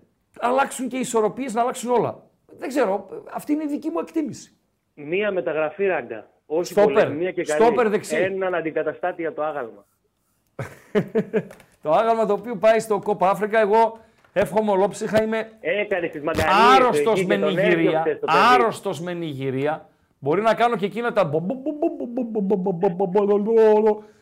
αλλάξουν 0.41 0.89
και 0.89 0.97
οι 0.97 1.01
ισορροπίες, 1.01 1.55
να 1.55 1.61
αλλάξουν 1.61 1.91
όλα. 1.91 2.23
Δεν 2.47 2.69
ξέρω, 2.69 3.09
αυτή 3.33 3.53
είναι 3.53 3.65
η 3.65 3.69
δική 3.69 3.91
μου 3.91 3.99
εκτίμηση. 3.99 4.57
Μία 4.95 5.31
μεταγραφή 5.33 5.87
ράγκα. 5.87 6.27
Όχι 6.47 6.65
Στόπερ. 6.73 6.93
πολλές, 6.93 7.09
μία 7.19 7.33
και 7.33 7.43
καλή. 7.43 7.63
Στόπερ 7.63 7.89
δεξί. 7.89 8.17
Έναν 8.17 8.55
αντικαταστάτη 8.55 9.21
για 9.23 9.33
το 9.33 9.43
άγαλμα. 9.43 9.87
Το 11.83 11.91
άγαλμα 11.91 12.27
το 12.27 12.33
οποίο 12.33 12.57
πάει 12.57 12.79
στο 12.81 12.99
Κόπα 12.99 13.31
Αφρικα, 13.31 13.61
εγώ 13.61 13.99
εύχομαι 14.33 14.71
ολόψυχα 14.71 15.23
είμαι 15.23 15.51
Έκανε 15.61 16.07
τι 16.09 16.21
μαγκαρίε. 16.21 16.53
άρρωστος 16.77 17.25
με 17.25 17.37
Νιγηρία. 17.37 18.05
Άρρωστος 18.55 19.01
με 19.01 19.13
Νιγηρία. 19.13 19.89
Μπορεί 20.19 20.41
να 20.43 20.55
κάνω 20.55 20.77
και 20.77 20.85
εκείνα 20.85 21.13
τα 21.13 21.31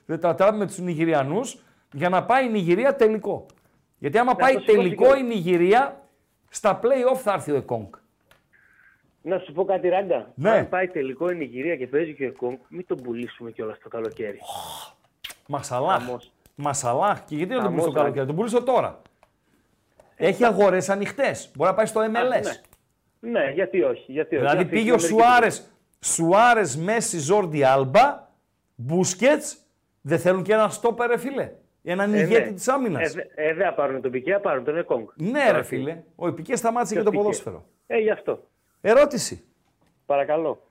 δεν 0.06 0.20
τα 0.20 0.34
τράπ 0.34 0.56
με 0.56 0.66
τους 0.66 0.78
Νιγηριανούς 0.78 1.58
για 1.92 2.08
να 2.08 2.24
πάει 2.24 2.46
η 2.46 2.48
Νιγηρία 2.48 2.96
τελικό. 2.96 3.46
Γιατί 3.98 4.18
άμα 4.18 4.30
Να 4.32 4.36
πάει 4.36 4.54
το 4.54 4.60
σηκώσει 4.60 4.76
τελικό 4.78 5.02
κιόλας. 5.04 5.20
η 5.20 5.22
Νιγηρία, 5.24 6.00
στα 6.48 6.80
play-off 6.82 7.16
θα 7.16 7.32
έρθει 7.32 7.52
ο 7.52 7.56
Εκόνγκ. 7.56 7.86
Να 9.22 9.38
σου 9.38 9.52
πω 9.52 9.64
κάτι 9.64 9.88
ράγκα. 9.88 10.32
Ναι. 10.34 10.50
Αν 10.50 10.68
πάει 10.68 10.88
τελικό 10.88 11.30
η 11.30 11.34
Νιγηρία 11.34 11.76
και 11.76 11.86
παίζει 11.86 12.14
και 12.14 12.24
ο 12.24 12.26
Εκόνγκ, 12.26 12.56
μην 12.68 12.86
τον 12.86 13.02
πουλήσουμε 13.02 13.50
κιόλας 13.50 13.78
το 13.82 13.88
καλοκαίρι. 13.88 14.38
Μασαλάχ. 15.48 16.04
Χαμός. 16.04 16.32
Μασαλάχ. 16.54 17.24
Και 17.24 17.36
γιατί 17.36 17.50
να 17.52 17.56
τον 17.56 17.64
Χαμός, 17.64 17.78
πουλήσω 17.80 17.96
το 17.96 18.02
καλοκαίρι, 18.02 18.26
τον 18.26 18.36
πουλήσω 18.36 18.62
τώρα. 18.62 19.02
Έχει 20.16 20.44
αγορές 20.44 20.88
ανοιχτές. 20.88 21.50
Μπορεί 21.56 21.70
να 21.70 21.76
πάει 21.76 21.86
στο 21.86 22.00
MLS. 22.00 22.42
ναι. 22.42 23.30
Ναι, 23.40 23.50
γιατί 23.50 23.82
όχι. 23.82 24.12
Γιατί 24.12 24.34
όχι. 24.36 24.44
Δηλαδή 24.44 24.62
Αυτή 24.62 24.70
πήγε 24.70 24.82
είναι 24.82 24.92
ο 24.92 24.94
μερική 24.94 25.08
Σουάρες, 25.14 25.70
Σουάρες, 26.00 26.76
Μέση, 26.76 27.18
Ζόρντι, 27.18 27.62
Άλμπα, 27.64 28.28
Μπούσκετς, 28.74 29.56
δεν 30.00 30.18
θέλουν 30.18 30.42
και 30.42 30.52
ένα 30.52 30.68
στόπερ, 30.68 31.08
ρε 31.10 31.18
φίλε. 31.18 31.52
Έναν 31.82 32.14
Ε, 32.14 32.20
ηγέτη 32.20 32.48
ναι. 32.48 32.52
της 32.54 32.68
άμυνας. 32.68 33.14
Ε, 33.14 33.26
δε- 33.34 33.44
ε, 33.48 33.54
δεν 33.54 33.66
θα 33.66 33.74
πάρουν 33.74 34.00
τον 34.02 34.10
Πικέ, 34.10 34.32
θα 34.32 34.40
πάρουν 34.40 34.64
τον 34.64 34.76
Εκόνγκ. 34.76 35.06
ναι, 35.14 35.30
Τώρα 35.40 35.52
ρε 35.52 35.60
τι. 35.60 35.66
φίλε. 35.66 36.02
Ο 36.16 36.26
Επικέ 36.28 36.56
σταμάτησε 36.56 36.94
και 36.94 37.00
Ποιος 37.00 37.04
το 37.04 37.10
Πικέ; 37.10 37.22
ποδόσφαιρο. 37.22 37.64
Ε, 37.86 37.98
γι' 37.98 38.10
αυτό. 38.10 38.42
Ερώτηση. 38.80 39.44
Παρακαλώ. 40.06 40.62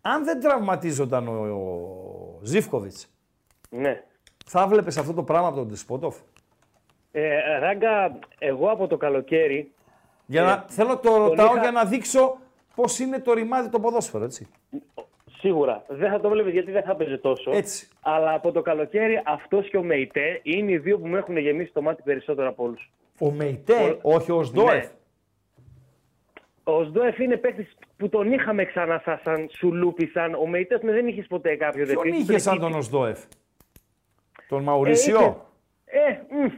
Αν 0.00 0.24
δεν 0.24 0.40
τραυματίζονταν 0.40 1.28
ο, 1.28 1.32
ο 1.32 2.40
Ζήφκοβιτς, 2.42 3.08
Ναι. 3.70 4.02
θα 4.46 4.66
βλέπεις 4.66 4.96
αυτό 4.96 5.12
το 5.12 5.22
πράγμα 5.22 5.46
από 5.48 5.56
τον 5.56 5.68
Τεσπότοφ; 5.68 6.16
Ε, 7.12 7.58
ράγκα, 7.58 8.18
εγώ 8.38 8.70
από 8.70 8.86
το 8.86 8.96
καλοκαίρι. 8.96 9.72
Για 10.26 10.42
ε, 10.42 10.44
να, 10.44 10.64
θέλω 10.68 10.96
το 10.96 11.00
τον 11.10 11.22
ρωτάω 11.24 11.46
είχα- 11.46 11.60
για 11.60 11.70
να 11.70 11.84
δείξω 11.84 12.36
πώς 12.74 12.98
είναι 12.98 13.18
το 13.20 13.32
ρημάδι 13.32 13.68
το 13.68 13.80
ποδόσφαιρο, 13.80 14.24
έτσι. 14.24 14.46
Σίγουρα. 15.38 15.84
Δεν 15.88 16.10
θα 16.10 16.20
το 16.20 16.28
βλέπεις 16.28 16.52
γιατί 16.52 16.70
δεν 16.70 16.82
θα 16.82 16.96
παίζει 16.96 17.18
τόσο. 17.18 17.50
Έτσι. 17.54 17.88
Αλλά 18.00 18.34
από 18.34 18.52
το 18.52 18.62
καλοκαίρι 18.62 19.22
αυτός 19.24 19.68
και 19.68 19.76
ο 19.76 19.82
Μεϊτέ 19.82 20.40
είναι 20.42 20.72
οι 20.72 20.78
δύο 20.78 20.98
που 20.98 21.06
μου 21.06 21.16
έχουν 21.16 21.36
γεμίσει 21.36 21.72
το 21.72 21.82
μάτι 21.82 22.02
περισσότερο 22.02 22.48
από 22.48 22.62
όλους. 22.64 22.90
Ο 23.18 23.30
Μεϊτέ, 23.30 23.98
όχι 24.02 24.32
ο 24.32 24.42
Σντόεφ. 24.42 24.84
Ναι. 24.84 24.90
Ο 26.64 26.84
Σντόεφ 26.84 27.18
είναι 27.18 27.36
παίκτης 27.36 27.76
που 27.96 28.08
τον 28.08 28.32
είχαμε 28.32 28.64
ξανά 28.64 29.02
σαν, 29.04 29.20
σαν 29.24 29.48
σουλούπι, 29.56 30.06
σαν 30.06 30.34
ο 30.34 30.46
Μεϊτέ 30.46 30.78
δεν 30.82 31.06
είχες 31.08 31.26
ποτέ 31.26 31.56
κάποιο 31.56 31.84
Ποιον 31.86 32.02
δεξί. 32.02 32.20
είχε 32.20 32.38
σαν 32.38 32.60
τον 32.60 32.74
Οσδόεφ. 32.74 33.18
Τον 34.48 34.62
Μαουρίσιο; 34.62 35.46
Ε, 35.84 36.10
μ, 36.10 36.52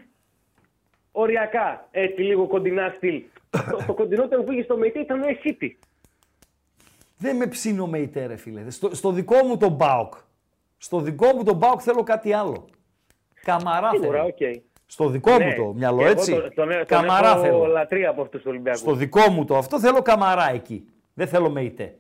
οριακά, 1.13 1.89
έτσι 1.91 2.23
λίγο 2.23 2.47
κοντινά 2.47 2.93
στυλ. 2.97 3.23
το, 3.71 3.85
το 3.87 3.95
κοντινότερο 3.95 4.43
που 4.43 4.53
είχε 4.53 4.63
στο 4.63 4.77
Μεϊτέ 4.77 4.99
ήταν 4.99 5.23
ο 5.23 5.29
Εσίτη. 5.29 5.79
Δεν 7.19 7.37
με 7.37 7.47
ψήνει 7.47 7.81
ο 7.81 7.87
Μεϊτέ, 7.87 8.27
ρε 8.27 8.37
φίλε. 8.37 8.71
Στο, 8.71 8.95
στο 8.95 9.11
δικό 9.11 9.45
μου 9.45 9.57
τον 9.57 9.73
Μπάουκ. 9.73 10.15
Στο 10.79 11.01
δικό 11.01 11.27
μου 11.35 11.43
τον 11.45 11.57
Μπάουκ 11.57 11.81
θέλω 11.83 12.03
κάτι 12.03 12.33
άλλο. 12.33 12.69
Καμαρά 13.43 13.91
Σίγουρα, 13.91 14.19
θέλω. 14.19 14.27
οκ. 14.27 14.63
Στο 14.87 15.09
δικό 15.09 15.31
μου 15.31 15.39
Ναι, 15.39 15.55
το 15.55 15.73
μυαλό, 15.77 15.99
και 15.99 16.03
εγώ 16.05 16.13
έτσι. 16.13 16.33
τον- 16.33 16.55
τον- 16.55 16.69
τον 16.69 16.85
καμαρά 16.87 17.29
έχω 17.31 17.41
θέλω. 17.41 17.67
λατρεία 17.67 18.09
από 18.11 18.23
αυτούς 18.23 18.41
τους 18.43 18.51
Ολυμπιακούς. 18.51 18.81
Στο 18.81 18.93
δικό 18.95 19.31
μου 19.31 19.45
το 19.45 19.57
αυτό 19.57 19.81
θέλω 19.81 20.03
καμαρά 20.03 20.51
εκεί. 20.55 20.89
Δεν 21.15 21.27
θέλω 21.29 21.51
Μεϊτέ. 21.51 21.95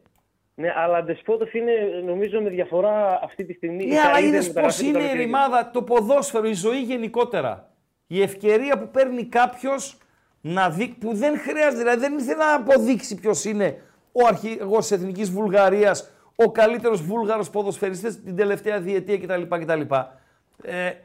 Ναι, 0.54 0.72
αλλά 0.76 1.02
Ντεσπόντοφ 1.02 1.54
είναι 1.54 1.72
νομίζω 2.04 2.40
με 2.40 2.48
διαφορά 2.50 3.20
αυτή 3.24 3.44
τη 3.44 3.52
στιγμή. 3.52 3.84
η 3.84 3.86
Ναι, 3.86 3.98
αλλά 3.98 4.12
καλύτερη 4.12 4.26
είδες 4.28 4.44
πώς 4.46 4.54
μεταγραφή 4.54 4.80
του 4.82 4.88
είναι 4.88 4.98
η 4.98 5.00
καλοκαιριού. 5.00 5.24
ρημάδα, 5.26 5.70
το 5.70 5.82
ποδόσφαιρο, 5.82 6.46
η 6.48 6.52
ζωή 6.52 6.80
γενικότερα. 6.80 7.70
Η 8.06 8.22
ευκαιρία 8.22 8.78
που 8.78 8.88
παίρνει 8.90 9.24
κάποιος 9.24 9.98
να 10.40 10.70
δει, 10.70 10.96
που 11.00 11.14
δεν 11.14 11.38
χρειάζεται, 11.38 11.82
δηλαδή 11.82 12.00
δεν 12.00 12.18
ήθελε 12.18 12.36
να 12.44 12.54
αποδείξει 12.54 13.14
ποιος 13.14 13.44
είναι 13.44 13.82
ο 14.12 14.26
αρχηγός 14.26 14.78
της 14.86 14.90
Εθνικής 14.90 15.30
Βουλγαρίας, 15.30 16.10
ο 16.36 16.50
καλύτερος 16.50 17.02
Βούλγαρος 17.02 17.50
ποδοσφαιριστής 17.50 18.22
την 18.22 18.36
τελευταία 18.36 18.80
διετία 18.80 19.18
κτλ. 19.18 19.42
κτλ. 19.56 19.80
Ε, 20.62 20.90
και 20.90 20.96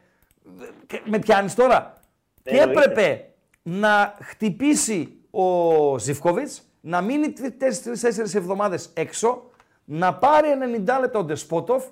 με 1.06 1.20
πιάνεις 1.20 1.56
τώρα. 1.56 2.00
Και 2.44 2.58
Εννοείται. 2.58 2.82
έπρεπε 2.82 3.26
να 3.64 4.18
χτυπήσει 4.22 5.18
ο 5.32 5.98
Ζιφκόβιτς, 5.98 6.62
να 6.82 7.02
μείνει 7.02 7.34
4-4 7.34 8.36
εβδομάδες 8.36 8.90
έξω, 8.94 9.50
να 9.86 10.14
πάρει 10.14 10.48
90 10.60 11.00
λεπτά 11.00 11.20
ο 11.20 11.24
Ντεσπότοφ 11.24 11.86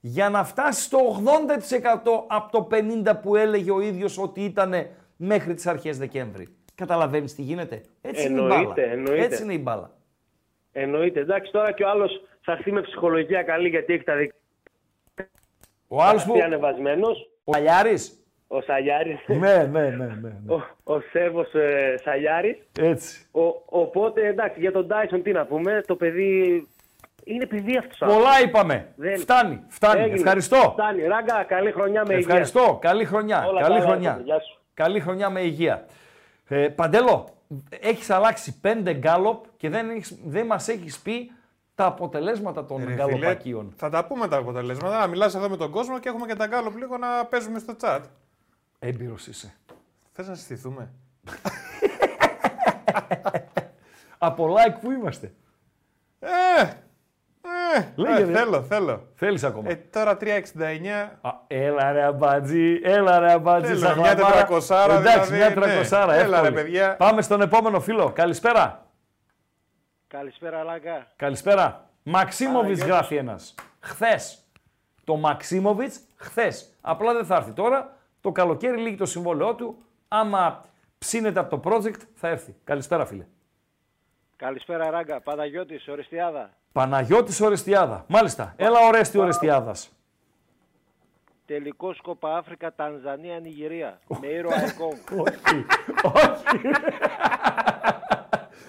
για 0.00 0.28
να 0.28 0.44
φτάσει 0.44 0.82
στο 0.82 0.98
80% 0.98 2.24
από 2.26 2.50
το 2.50 2.68
50% 2.70 3.14
που 3.22 3.36
έλεγε 3.36 3.70
ο 3.70 3.80
ίδιος 3.80 4.18
ότι 4.18 4.44
ήταν 4.44 4.74
μέχρι 5.16 5.54
τις 5.54 5.66
αρχές 5.66 5.98
Δεκέμβρη. 5.98 6.48
Καταλαβαίνεις 6.74 7.34
τι 7.34 7.42
γίνεται. 7.42 7.82
Έτσι 8.00 8.26
είναι 8.26 8.40
η 8.40 8.42
μπάλα. 8.42 8.54
Εννοείται, 8.54 8.90
εννοείται. 8.90 9.24
Έτσι 9.24 9.42
είναι 9.42 9.52
η 9.52 9.60
μπάλα. 9.62 9.90
Εννοείται. 10.72 11.20
Εντάξει, 11.20 11.52
τώρα 11.52 11.72
και 11.72 11.84
ο 11.84 11.88
άλλος 11.88 12.22
θα 12.40 12.52
έρθει 12.52 12.72
με 12.72 12.80
ψυχολογία 12.80 13.42
καλή 13.42 13.68
γιατί 13.68 13.92
έχει 13.92 14.04
τα 14.04 14.16
δικά 14.16 14.34
Ο 15.88 16.02
άλλος 16.02 16.24
που... 16.24 16.32
του. 16.32 16.38
Ανεβασμένο. 17.44 17.44
Ο 17.44 17.52
Αλιάρης. 17.56 18.16
Ο 18.46 18.60
Σαλιάρης. 18.60 19.18
ναι, 19.26 19.36
ναι, 19.36 19.80
ναι, 19.80 19.88
ναι. 19.90 20.04
ναι. 20.22 20.54
Ο, 20.54 20.62
ο 20.94 21.00
Σέρβο 21.00 21.40
ε, 21.40 21.94
Σαλιάρης. 22.04 22.56
Έτσι. 22.80 23.26
οπότε 23.66 24.26
εντάξει, 24.26 24.60
για 24.60 24.72
τον 24.72 24.88
Τάισον 24.88 25.22
τι 25.22 25.32
να 25.32 25.46
πούμε. 25.46 25.82
Το 25.86 25.96
παιδί. 25.96 26.66
Είναι 27.24 27.46
παιδί 27.46 27.76
αυτός. 27.76 27.98
Πολλά 28.14 28.40
είπαμε. 28.44 28.88
Δεν- 28.96 29.18
Φτάνει, 29.18 29.64
φτάνει. 29.68 30.00
Έγινε. 30.02 30.16
Ευχαριστώ. 30.18 30.56
Φτάνει. 30.72 31.02
Ράγκα, 31.02 31.44
καλή 31.48 31.72
χρονιά 31.72 32.02
με 32.06 32.14
υγεία. 32.14 32.26
Ευχαριστώ. 32.28 32.78
Καλή 32.80 33.04
χρονιά. 33.04 33.44
Όλα 33.48 33.60
Καλή 33.60 33.74
καλά, 33.74 33.86
χρονιά. 33.90 34.12
Εύη. 34.14 34.22
Γεια 34.22 34.40
σου. 34.40 34.60
Καλή 34.74 35.00
χρονιά 35.00 35.30
με 35.30 35.40
υγεία. 35.40 35.86
Ε, 36.48 36.68
Παντέλο, 36.68 37.28
έχεις 37.80 38.10
αλλάξει 38.10 38.60
πέντε 38.60 38.94
γκάλοπ 38.94 39.44
και 39.56 39.68
δεν, 39.68 39.90
έχεις, 39.90 40.18
δεν 40.24 40.46
μας 40.46 40.68
έχεις 40.68 40.98
πει 41.00 41.30
τα 41.82 41.88
αποτελέσματα 41.88 42.64
των 42.64 42.84
Ρε 42.86 42.94
γκαλοπακίων. 42.94 43.62
φίλε, 43.62 43.72
θα 43.76 43.88
τα 43.90 44.04
πούμε 44.04 44.28
τα 44.28 44.36
αποτελέσματα. 44.36 44.98
Να 44.98 45.06
μιλάς 45.06 45.34
εδώ 45.34 45.48
με 45.48 45.56
τον 45.56 45.70
κόσμο 45.70 45.98
και 45.98 46.08
έχουμε 46.08 46.26
και 46.26 46.34
τα 46.34 46.46
γκάλωπ 46.46 46.76
λίγο 46.76 46.96
να 46.98 47.24
παίζουμε 47.24 47.58
στο 47.58 47.74
chat. 47.80 48.00
Έμπειρος 48.78 49.26
είσαι. 49.26 49.54
Θες 50.12 50.28
να 50.28 50.34
συστηθούμε; 50.34 50.90
Από 54.18 54.54
like 54.54 54.76
που 54.80 54.90
είμαστε. 54.90 55.32
Ε, 56.20 56.62
ε, 57.76 57.84
Λέγε, 57.94 58.22
ε, 58.22 58.24
ρε. 58.24 58.32
θέλω, 58.32 58.62
θέλω. 58.62 59.06
Θέλεις 59.14 59.44
ακόμα; 59.44 59.70
Ε, 59.70 59.74
τώρα 59.74 60.16
3,69. 60.20 60.26
Α, 61.20 61.30
έλα 61.46 61.92
ρε 61.92 62.02
αμπατζή, 62.04 62.80
έλα 62.82 63.18
ρε 63.18 63.32
αμπατζή. 63.32 63.66
Θέλω, 63.74 63.78
σαν 63.78 63.98
μια 63.98 64.08
χλαμάρα. 64.10 64.30
τετρακοσάρα 64.32 64.94
Εντάξει, 64.94 65.32
δηλαδή, 65.32 65.36
μια 65.36 65.48
ναι. 65.48 65.54
τρακοσάρα. 65.54 66.14
Έλα, 66.14 66.40
ρε, 66.40 66.46
εύκολη. 66.48 66.62
παιδιά. 66.62 66.96
Πάμε 66.96 67.22
στον 67.22 67.40
επόμενο 67.40 67.80
φίλο. 67.80 68.12
Καλησπέρα. 68.12 68.86
Καλησπέρα, 70.12 70.62
Λάγκα. 70.62 71.06
Καλησπέρα. 71.16 71.88
Μαξίμοβιτς 72.02 72.62
Παναγιώτης. 72.62 72.84
γράφει 72.84 73.16
ένας. 73.16 73.54
Χθες. 73.80 74.44
Το 75.04 75.16
Μαξίμοβιτς 75.16 76.00
χθες. 76.16 76.72
Απλά 76.80 77.12
δεν 77.12 77.24
θα 77.24 77.36
έρθει 77.36 77.52
τώρα. 77.52 77.96
Το 78.20 78.32
καλοκαίρι 78.32 78.76
λύγει 78.76 78.96
το 78.96 79.06
συμβόλαιό 79.06 79.54
του. 79.54 79.84
Άμα 80.08 80.64
ψήνεται 80.98 81.40
από 81.40 81.60
το 81.60 81.70
project 81.70 82.00
θα 82.14 82.28
έρθει. 82.28 82.54
Καλησπέρα, 82.64 83.04
φίλε. 83.06 83.26
Καλησπέρα, 84.36 84.90
Ράγκα. 84.90 85.20
Παναγιώτης, 85.20 85.88
Οριστιάδα. 85.88 86.50
Παναγιώτης 86.72 87.40
Ορεστιάδα. 87.40 88.04
Μάλιστα. 88.08 88.54
Έλα, 88.56 88.78
Ορέστη 88.86 89.18
Ορεστιάδας. 89.18 89.92
Τελικό 91.46 91.94
Κόπα 92.02 92.36
Αφρικα, 92.36 92.74
Τανζανία, 92.74 93.38
Νιγηρία. 93.38 93.98
Με 94.20 94.26
ήρωα 94.26 94.64
Εκόνγκ. 94.64 95.20
όχι. 95.26 95.64
όχι. 96.02 96.60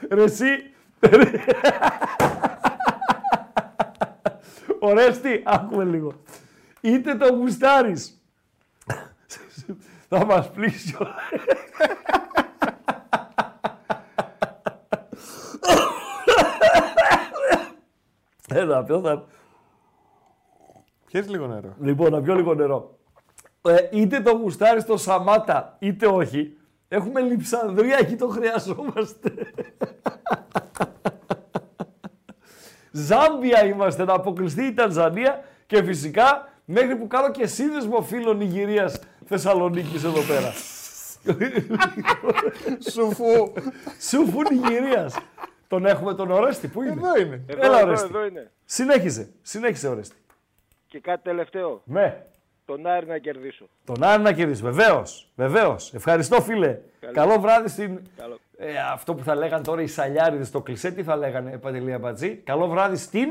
Ρε 0.10 0.24
εσύ. 0.24 0.73
Ορέστη, 4.80 5.44
άκουμε 5.46 5.84
λίγο. 5.84 6.14
Είτε 6.82 7.16
το 7.16 7.34
γουστάρι 7.34 7.96
Θα 10.08 10.26
μας 10.26 10.52
πλήσει 10.52 10.96
όλα. 11.00 11.16
Ένα 18.48 18.84
πιο 18.84 19.02
θα... 19.02 19.26
Λίγο 21.12 21.48
νερό. 21.48 21.76
Λοιπόν, 21.80 22.12
να 22.12 22.22
πιω 22.22 22.36
λίγο 22.36 22.54
νερό. 22.54 22.98
Ε, 23.62 23.78
είτε 23.92 24.22
το 24.22 24.32
γουστάρι 24.32 24.82
στο 24.82 24.98
Σαμάτα, 24.98 25.76
είτε 25.80 26.08
όχι. 26.08 26.58
Έχουμε 26.88 27.22
λιψανδρία 27.22 27.98
εκεί, 28.00 28.16
το 28.16 28.28
χρειαζόμαστε. 28.28 29.32
Ζάμπια 32.96 33.66
είμαστε, 33.66 34.04
να 34.04 34.14
αποκλειστεί 34.14 34.64
η 34.64 34.74
Τανζανία 34.74 35.44
και 35.66 35.84
φυσικά 35.84 36.50
μέχρι 36.66 36.96
που 36.96 37.08
κάνω 37.08 37.32
και 37.32 37.48
σύνδεσμο 37.48 38.02
φίλων 38.02 38.38
Νιγηρίας 38.38 39.00
Θεσσαλονίκης 39.26 40.04
εδώ 40.04 40.22
πέρα. 40.22 40.54
Σουφού. 42.92 43.54
Σουφού 44.10 44.40
Νιγηρίας. 44.52 45.16
Τον 45.68 45.86
έχουμε 45.86 46.14
τον 46.14 46.32
Ορέστη, 46.32 46.68
πού 46.68 46.82
είναι; 46.82 46.92
Εδώ 46.92 47.20
είναι. 47.20 47.42
Εδώ, 47.48 47.66
Έλα, 47.66 47.78
εδώ, 47.78 47.88
Ορέστη. 47.88 48.08
εδώ 48.10 48.26
είναι. 48.26 48.52
Συνέχισε, 48.66 49.30
συνέχισε 49.42 49.88
Ορέστη. 49.88 50.16
Και 50.88 51.00
κάτι 51.00 51.24
τελευταίο. 51.24 51.82
Ναι. 51.86 52.24
Τον 52.66 52.88
Άρη 52.88 53.06
να 53.06 53.18
κερδίσω. 53.18 53.66
Τον 53.86 54.04
Άρη 54.04 54.22
να 54.22 54.32
κερδίσει. 54.32 54.62
Βεβαίως. 54.62 55.32
Βεβαίως. 55.36 55.94
Ευχαριστώ, 55.94 56.42
φίλε. 56.42 56.78
Καλό. 57.00 57.14
Καλό 57.14 57.40
βράδυ 57.40 57.68
στην. 57.70 58.00
Καλό. 58.18 58.38
Ε, 58.58 58.74
αυτό 58.94 59.14
που 59.16 59.24
θα 59.24 59.36
λέγανε 59.36 59.64
τώρα 59.64 59.82
οι 59.82 59.88
σαλιάριδες 59.88 60.48
στο 60.48 60.62
κλισέ, 60.62 60.92
τι 60.92 61.04
θα 61.04 61.16
λέγανε, 61.16 61.58
Παντελή 61.58 61.94
Αμπατζή. 61.94 62.36
Καλό 62.36 62.68
βράδυ 62.68 62.96
στην 62.96 63.30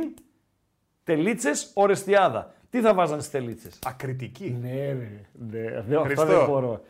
Τελίτσες 1.04 1.70
Ορεστιάδα. 1.74 2.52
Τι 2.70 2.80
θα 2.80 2.94
βάζανε 2.94 3.20
στις 3.20 3.32
τελίτσες; 3.32 3.78
Ακριτική. 3.86 4.58
Ναι, 4.62 4.70
ρε. 4.70 4.92
Ναι, 5.32 5.60
δε, 5.60 5.96
αυτό 5.96 6.00
Χριστό. 6.04 6.24
δεν 6.26 6.44
μπορώ. 6.46 6.80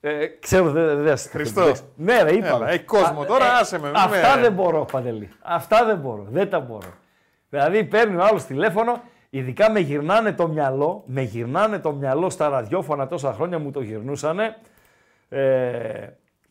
Ε, 0.00 0.26
ξέρω, 0.26 0.70
δεν 0.70 1.02
δε, 1.02 1.16
Χριστό. 1.16 1.72
Ναι, 1.96 2.22
ρε, 2.22 2.32
είπαμε. 2.32 2.48
Έλα, 2.64 2.70
έχει 2.70 2.84
κόσμο 2.84 3.24
τώρα, 3.24 3.44
άσε 3.52 3.78
με, 3.78 3.86
μην 3.86 3.96
Αυτά 3.96 4.36
με- 4.36 4.42
δεν 4.42 4.52
μπορώ, 4.52 4.84
Παντελή. 4.92 5.28
Αυτά 5.40 5.84
δεν 5.84 5.98
μπορώ. 5.98 6.26
Δεν 6.30 6.50
τα 6.50 6.60
μπορώ. 6.60 6.88
Δηλαδή 7.50 7.84
παίρνει 7.84 8.16
ο 8.16 8.24
άλλος 8.24 8.44
τηλέφωνο, 8.44 9.02
ειδικά 9.30 9.70
με 9.70 9.80
γυρνάνε 9.80 10.32
το 10.32 10.48
μυαλό, 10.48 11.02
με 11.06 11.22
γυρνάνε 11.22 11.78
το 11.78 11.92
μυαλό 11.92 12.30
στα 12.30 12.48
ραδιόφωνα 12.48 13.06
τόσα 13.06 13.32
χρόνια 13.32 13.58
μου 13.58 13.70
το 13.70 13.80
γυρνούσανε, 13.80 14.56
ε, 15.28 16.08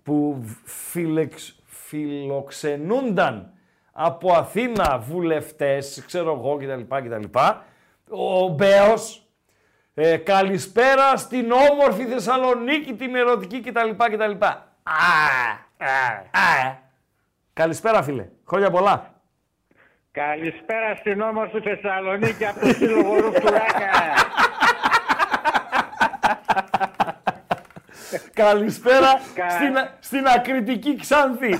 που 0.09 0.45
φιλεξ, 0.63 1.59
φιλοξενούνταν 1.65 3.53
από 3.91 4.33
Αθήνα 4.33 4.97
βουλευτές, 4.97 6.03
ξέρω 6.05 6.31
εγώ 6.31 6.57
κτλ. 6.57 6.95
κτλ. 6.95 7.37
Ο 8.09 8.47
Μπέος, 8.47 9.27
ε, 9.93 10.17
καλησπέρα 10.17 11.17
στην 11.17 11.51
όμορφη 11.51 12.05
Θεσσαλονίκη, 12.05 12.93
την 12.93 13.15
ερωτική 13.15 13.59
κτλ. 13.61 13.89
κτλ. 13.89 14.23
Α, 14.23 14.55
α, 15.77 15.87
α. 16.31 16.77
Καλησπέρα 17.53 18.03
φίλε. 18.03 18.27
Χρόνια 18.47 18.71
πολλά. 18.71 19.13
Καλησπέρα 20.11 20.95
στην 20.95 21.21
όμορφη 21.21 21.59
Θεσσαλονίκη 21.59 22.45
από 22.45 22.59
το 22.59 22.67
Σύλλογο 22.67 23.19
Ρουφτουράκα. 23.19 23.89
Καλησπέρα 28.43 29.11
Κα- 29.35 29.49
στην, 29.49 29.75
στην 29.99 30.25
ακριτική 30.35 30.95
Ξάνθη. 30.95 31.53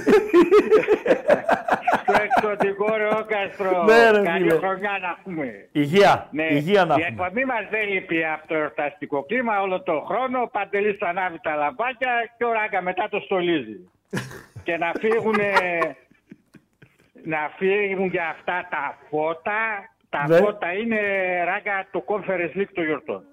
Στο 2.01 2.13
εξωτικό 2.23 2.95
Ρεόκαστρο. 2.97 3.83
Ναι, 3.83 4.09
ρε, 4.11 4.21
Καλή 4.23 4.43
φίλε. 4.49 4.57
χρονιά 4.57 4.97
να 5.01 5.17
πούμε. 5.23 5.67
Υγεία. 5.71 6.27
Ναι, 6.31 6.43
Υγεία 6.43 6.85
να 6.85 6.95
η 6.97 7.01
έχουμε. 7.01 7.25
εκπομπή 7.25 7.45
μας 7.45 7.63
δεν 7.69 7.87
λείπει 7.89 8.25
από 8.25 8.47
το 8.47 8.55
εορταστικό 8.55 9.23
κλίμα 9.23 9.61
όλο 9.61 9.81
τον 9.81 10.05
χρόνο. 10.05 10.41
Ο 10.41 10.47
Παντελής 10.47 10.97
θα 10.97 11.07
ανάβει 11.07 11.39
τα 11.41 11.55
λαμπάκια 11.55 12.11
και 12.37 12.45
ο 12.45 12.51
Ράγκα 12.51 12.81
μετά 12.81 13.07
το 13.09 13.19
στολίζει. 13.19 13.89
και 14.65 14.77
να 14.77 14.91
φύγουν 14.99 15.35
να 17.23 17.49
φύγουν 17.57 18.07
για 18.07 18.27
αυτά 18.29 18.67
τα 18.69 18.97
φώτα. 19.09 19.59
Τα 20.09 20.25
Ναι. 20.27 20.37
φώτα 20.37 20.73
είναι 20.73 20.99
Ράγκα 21.45 21.87
το 21.91 22.03
Conference 22.07 22.57
League 22.59 22.71
των 22.73 22.85
γιορτών. 22.85 23.23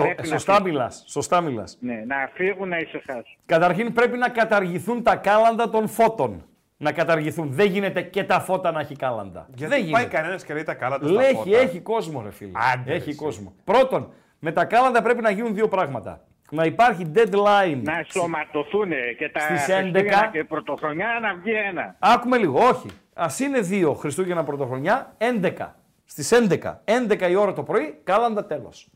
Το, 0.00 0.06
Πρέπει 0.06 0.28
να 0.28 0.34
σωστά 0.34 0.54
φύγουν. 0.54 0.70
μιλάς. 0.70 1.04
Σωστά 1.06 1.40
μιλάς. 1.40 1.76
Ναι, 1.80 1.94
να 2.06 2.30
φύγουν 2.34 2.68
να 2.68 2.76
ησυχάσουν. 2.76 3.36
Καταρχήν 3.46 3.92
πρέπει 3.92 4.18
να 4.18 4.28
καταργηθούν 4.28 5.02
τα 5.02 5.16
κάλαντα 5.16 5.70
των 5.70 5.88
φώτων. 5.88 6.44
Να 6.76 6.92
καταργηθούν. 6.92 7.52
Δεν 7.52 7.66
γίνεται 7.66 8.02
και 8.02 8.24
τα 8.24 8.40
φώτα 8.40 8.70
να 8.70 8.80
έχει 8.80 8.96
κάλαντα. 8.96 9.46
Γιατί 9.54 9.74
Δεν 9.74 9.90
πάει 9.90 10.02
γίνεται. 10.02 10.16
κανένας 10.16 10.44
και 10.44 10.52
λέει 10.52 10.62
τα 10.62 10.74
κάλαντα 10.74 11.06
στα 11.08 11.14
Λέει, 11.14 11.32
φώτα. 11.32 11.58
έχει 11.58 11.80
κόσμο, 11.80 12.22
ρε 12.22 12.30
φίλε. 12.30 12.50
Άντε, 12.74 12.92
έχει 12.92 13.08
εσύ. 13.08 13.18
κόσμο. 13.18 13.52
Πρώτον, 13.64 14.12
με 14.38 14.52
τα 14.52 14.64
κάλαντα 14.64 15.02
πρέπει 15.02 15.22
να 15.22 15.30
γίνουν 15.30 15.54
δύο 15.54 15.68
πράγματα. 15.68 16.24
Να 16.50 16.64
υπάρχει 16.64 17.12
deadline. 17.14 17.80
Να 17.82 18.04
σωματωθούν 18.12 18.88
και 19.18 19.28
τα 19.28 19.40
Στις 19.40 19.64
Χριστούγεννα 19.64 20.24
11. 20.26 20.30
και 20.32 20.44
Πρωτοχρονιά 20.44 21.06
να 21.22 21.34
βγει 21.34 21.52
ένα. 21.68 21.96
Άκουμε 21.98 22.36
λίγο, 22.36 22.58
όχι. 22.60 22.88
Α 23.14 23.26
είναι 23.40 23.60
δύο 23.60 23.92
Χριστούγεννα 23.94 24.44
Πρωτοχρονιά, 24.44 25.14
11. 25.18 25.74
Στις 26.04 26.32
11. 26.32 26.82
11 26.84 27.28
η 27.30 27.34
ώρα 27.34 27.52
το 27.52 27.62
πρωί, 27.62 28.00
κάλαντα 28.04 28.44
τέλος. 28.46 28.88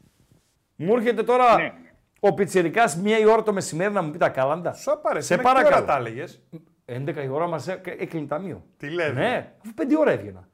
Μου 0.77 0.95
έρχεται 0.97 1.23
τώρα 1.23 1.57
Ναι. 1.57 1.73
ο 2.21 2.35
πιτσιρικάς 2.35 2.97
μία 2.97 3.19
η 3.19 3.25
ώρα 3.27 3.43
το 3.43 3.53
μεσημέρι 3.53 3.93
να 3.93 4.03
μου 4.03 4.11
πει 4.11 4.19
τα 4.19 4.29
κάλαντα. 4.29 4.73
Σου 4.73 4.99
πάρε. 5.03 5.21
Σε 5.21 5.37
Με 5.37 5.43
τι 5.43 5.49
ώρα 5.49 5.55
παρακαλώ. 5.63 5.87
τα 5.87 5.97
έλεγες; 5.97 6.43
11 6.85 7.23
η 7.25 7.29
ώρα 7.29 7.47
μας 7.47 7.69
έκλεινε 7.69 8.27
ταμείο. 8.27 8.65
Τι 8.77 8.91
λέει. 8.91 9.13
Ναι, 9.13 9.53
αφού 9.65 9.75
5 9.75 9.97
ώρα 9.99 10.11
έβγαινα. 10.11 10.49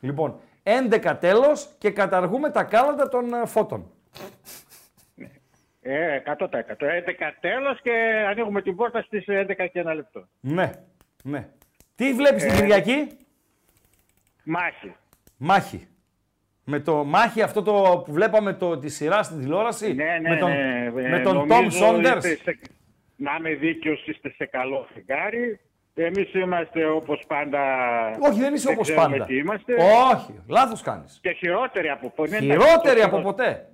Λοιπόν, 0.00 0.40
11 0.62 1.16
τέλος 1.20 1.68
και 1.78 1.90
καταργούμε 1.90 2.50
τα 2.50 2.64
κάλαντα 2.64 3.08
των 3.08 3.34
ε, 3.34 3.46
φώτων. 3.46 3.90
Ε, 5.80 6.20
100%. 6.38 6.86
11 6.86 7.32
τέλος 7.40 7.80
και 7.82 7.90
ανοίγουμε 8.30 8.62
την 8.62 8.76
πόρτα 8.76 9.02
στις 9.02 9.24
11 9.28 9.68
και 9.72 9.78
ένα 9.80 9.94
λεπτό. 9.94 10.26
Ναι, 10.40 10.70
ναι. 11.22 11.48
Τι 11.94 12.12
βλέπεις 12.14 12.42
την 12.42 12.52
Ε, 12.52 12.56
Κυριακή, 12.56 13.08
Μάχη. 14.44 14.94
Μάχη. 15.36 15.88
Με 16.68 16.80
το 16.80 17.04
μάχη 17.04 17.42
αυτό 17.42 17.62
το 17.62 18.02
που 18.06 18.12
βλέπαμε 18.12 18.52
το, 18.52 18.78
τη 18.78 18.88
σειρά 18.88 19.22
στην 19.22 19.38
τηλεόραση. 19.40 19.92
Ναι, 19.94 20.04
ναι, 20.04 20.28
με 20.28 20.36
τον, 20.36 20.50
ναι. 20.50 20.90
με 20.92 21.18
Ε, 21.18 21.22
τον 21.22 21.40
Tom 21.42 21.46
νομίζω 21.46 21.86
Saunders. 21.88 22.16
είστε 22.16 22.38
σε- 22.42 22.58
Να 23.16 23.36
είμαι 23.38 23.54
δίκαιος, 23.54 24.06
είστε 24.06 24.30
σε 24.36 24.44
καλό 24.46 24.86
φεγγάρι. 24.94 25.60
Εμείς 25.94 26.34
είμαστε 26.34 26.86
όπως 26.86 27.24
πάντα... 27.26 27.60
Όχι, 28.20 28.40
δεν 28.40 28.54
είσαι 28.54 28.68
όπως 28.68 28.88
ξέρουμε 28.90 29.08
πάντα. 29.16 29.24
τι 29.24 29.36
είμαστε. 29.36 29.74
Όχι, 30.14 30.34
λάθος 30.48 30.82
κάνεις. 30.82 31.18
Και 31.22 31.30
χειρότεροι 31.30 31.88
από 31.88 32.10
ποτέ. 32.10 32.38
Χειρότερη 32.38 33.02
από 33.02 33.20
ποτέ. 33.20 33.68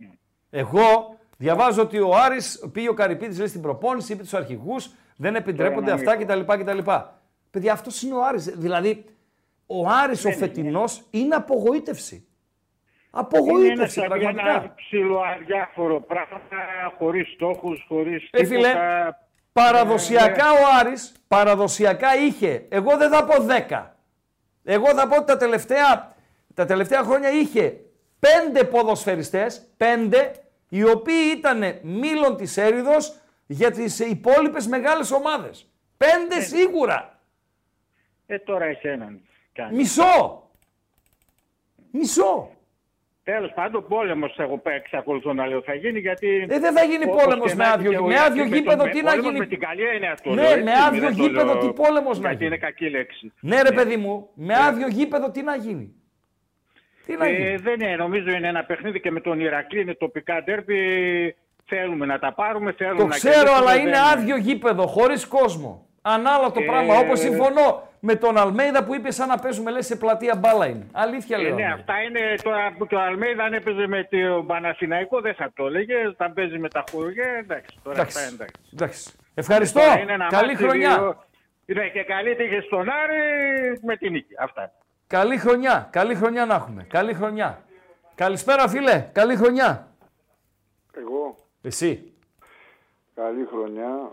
Εγώ 0.51 1.17
διαβάζω 1.37 1.83
ότι 1.83 1.99
ο 1.99 2.11
Άρης 2.15 2.69
πήγε 2.73 2.89
ο 2.89 2.95
Καρυπίδης 2.95 3.39
λέει, 3.39 3.47
στην 3.47 3.61
προπόνηση, 3.61 4.13
είπε 4.13 4.23
τους 4.23 4.35
αρχηγούς, 4.35 4.91
δεν 5.17 5.35
επιτρέπονται 5.35 5.87
να 5.91 5.95
αυτά 5.95 6.17
μην 6.17 6.27
κτλ. 6.27 6.41
κτλ. 6.41 6.79
Παιδιά, 7.51 7.73
αυτός 7.73 8.03
είναι 8.03 8.15
ο 8.15 8.25
Άρης. 8.25 8.45
Δηλαδή, 8.45 9.05
ο 9.67 9.89
Άρης 9.89 10.25
ο 10.25 10.31
φετινός 10.31 11.03
είναι 11.11 11.35
απογοήτευση. 11.35 12.27
Απογοήτευση, 13.15 13.99
είναι 13.99 14.07
ένας, 14.07 14.19
πραγματικά. 14.19 14.51
ένα 14.51 14.73
ψηλό 14.75 15.21
αδιάφορο 15.21 16.01
πράγμα, 16.01 16.41
χωρίς 16.99 17.33
στόχους, 17.33 17.85
χωρίς 17.89 18.29
Ε, 18.31 18.45
φίλε, 18.45 18.69
τίποτα. 18.69 19.27
παραδοσιακά 19.53 20.47
Ε, 20.47 20.51
ο 20.51 20.79
Άρης, 20.81 21.13
παραδοσιακά 21.29 22.17
είχε, 22.17 22.67
εγώ 22.69 22.97
δεν 22.97 23.11
θα 23.11 23.25
πω 23.25 23.35
10. 23.43 23.97
Εγώ 24.65 24.87
θα 24.95 25.07
πω 25.09 25.17
ότι 25.17 25.27
τα 25.27 25.37
τελευταία, 25.37 26.15
τα 26.55 26.65
τελευταία 26.65 27.03
χρόνια 27.03 27.31
είχε 27.31 27.81
πέντε 28.19 28.65
ποδοσφαιριστές, 28.65 29.69
πέντε, 29.77 30.33
οι 30.69 30.85
οποίοι 30.85 31.35
ήταν 31.37 31.79
μήλων 31.83 32.37
της 32.37 32.57
έρηδος 32.57 33.17
για 33.47 33.71
τις 33.71 33.99
υπόλοιπες 33.99 34.67
μεγάλες 34.67 35.11
ομάδες. 35.11 35.71
Πέντε 35.97 36.41
σίγουρα. 36.41 37.19
Ε, 38.27 38.39
τώρα 38.39 38.65
έχει 38.65 38.89
έναν. 38.89 39.21
κάνει. 39.53 39.77
Μισό. 39.77 40.51
Μισό. 41.91 42.51
Τέλος 43.25 43.53
πάντων, 43.55 43.87
πόλεμος 43.89 44.39
εγώ 44.39 44.59
πέ- 44.59 44.75
εξακολουθώ 44.75 45.33
να 45.33 45.47
λέω 45.47 45.63
θα 45.63 45.75
γίνει 45.75 45.99
γιατί. 45.99 46.47
Ε, 46.49 46.59
δεν 46.59 46.73
θα 46.73 46.85
γίνει 46.85 47.05
όπως 47.05 47.23
πόλεμος 47.23 47.51
και 47.51 47.57
με 47.57 47.65
να 47.65 47.71
άδειο- 47.71 47.91
έχει 47.93 47.99
και 48.01 48.05
ο 48.05 48.07
με 48.07 48.13
Ιράκ 48.15 48.27
άδειο 48.27 48.45
με 48.47 48.57
γήπεδο, 48.57 48.83
τον- 48.83 48.91
τι 48.91 49.03
να 49.03 49.11
πόλεμος 49.11 49.25
γίνει; 49.27 49.39
Με 49.39 49.47
την 49.47 49.61
καλή 49.61 49.83
έννοια 49.83 50.17
το 50.23 50.31
Ναι, 50.35 50.43
λέω, 50.43 50.65
με 50.65 50.71
έτσι, 50.71 50.83
άδειο 50.87 51.01
δεν 51.01 51.17
το 51.17 51.23
γήπεδο, 51.23 51.45
λέω 51.53 51.59
τι 51.59 51.73
πόλεμος 51.83 52.19
να 52.21 52.29
Γιατί 52.29 52.45
γίνει; 52.45 52.47
είναι 52.47 52.65
κακή 52.67 52.89
λέξη. 52.91 53.33
Ναι, 53.41 53.63
ρε 53.63 53.73
παιδί 53.73 53.97
μου, 53.97 54.29
με 54.35 54.55
άδειο 54.69 54.87
γήπεδο 54.89 55.31
τι 55.31 55.43
να 55.43 55.57
γίνει; 55.57 55.95
Τι 57.07 57.17
να 57.17 57.27
Ε, 57.27 57.31
γίνει; 57.33 57.57
δεν 57.57 57.81
είναι, 57.81 57.97
νομίζω 57.97 58.31
είναι 58.31 58.49
ένα 58.49 58.65
παιχνίδι 58.65 59.01
και 59.01 59.11
με 59.11 59.21
τον 59.21 59.41
Ηρακλή 59.41 59.81
είναι 59.81 59.95
τοπικά 59.95 60.43
ντέρμπι. 60.45 60.81
Θέλουμε 61.67 62.07
να 62.07 62.19
τα 62.19 62.33
πάρουμε, 62.33 62.73
θέλουμε 62.73 62.99
Το 63.01 63.07
να 63.07 63.15
ξέρω, 63.15 63.33
κερδίσουμε, 63.35 63.59
αλλά 63.59 63.73
δεν 63.73 63.87
είναι 63.87 63.97
άδειο 64.13 64.37
γήπεδο, 64.37 64.87
χωρίς 64.87 65.27
κόσμο. 65.27 65.87
Ανάλογο 66.03 66.51
το 66.51 66.61
Ε, 66.63 66.65
πράγμα. 66.65 66.99
Όπως 66.99 67.19
συμφωνώ 67.21 67.89
με 68.05 68.15
τον 68.17 68.37
Αλμέιδα 68.39 68.85
που 68.85 68.95
είπε 68.95 69.11
σαν 69.11 69.29
να 69.29 69.39
παίζουμε 69.39 69.71
λες 69.71 69.87
σε 69.87 69.97
πλατεία 69.97 70.37
μπάλα 70.37 70.67
είναι. 70.67 70.87
Αλήθεια 70.93 71.37
Ε, 71.37 71.41
λέω. 71.43 71.55
ναι, 71.55 71.65
ναι. 71.67 71.73
αυτά 71.73 72.03
είναι 72.03 72.21
τώρα 72.43 72.75
που 72.79 72.87
και 72.87 72.95
ο 72.95 73.01
Αλμέιδα 73.01 73.45
αν 73.45 73.53
έπαιζε 73.53 73.87
με 73.87 74.09
το 74.11 74.43
Παναθηναϊκό 74.47 75.21
δεν 75.21 75.35
θα 75.35 75.53
το 75.55 75.67
έλεγε. 75.67 75.95
Θα 76.17 76.31
παίζει 76.31 76.59
με 76.59 76.69
τα 76.69 76.85
χωριέ, 76.91 77.39
εντάξει. 77.39 77.79
Τώρα 77.83 77.97
Εντάξει. 77.97 78.19
αυτά 78.19 78.33
εντάξει. 78.35 78.61
Εντάξει. 78.73 79.13
Ευχαριστώ. 79.35 79.81
Τώρα 79.81 79.99
είναι 80.01 80.13
ένα 80.13 80.27
Καλή 80.27 80.53
μάτι 80.53 80.65
χρονιά. 80.65 80.99
δύο- 80.99 81.25
Ναι, 81.67 81.89
και 81.89 82.03
καλή 82.03 82.37
τύχη 82.37 82.61
στον 82.61 82.89
Άρη 82.91 83.21
με 83.83 83.97
την 83.97 84.13
νίκη. 84.13 84.35
Αυτά. 84.39 84.73
Καλή 85.07 85.39
χρονιά. 85.39 85.89
Καλή 85.93 86.15
χρονιά 86.15 86.47
να 86.47 86.55
έχουμε. 86.55 86.87
Καλή 86.89 87.15
χρονιά. 87.15 87.63
Καλησπέρα 88.15 88.69
φίλε. 88.69 89.09
Καλή 89.13 89.37
χρονιά. 89.37 89.89
Εγώ, 90.97 91.37
Εσύ. 91.63 92.13
καλή 93.15 93.47
χρονιά. 93.51 94.13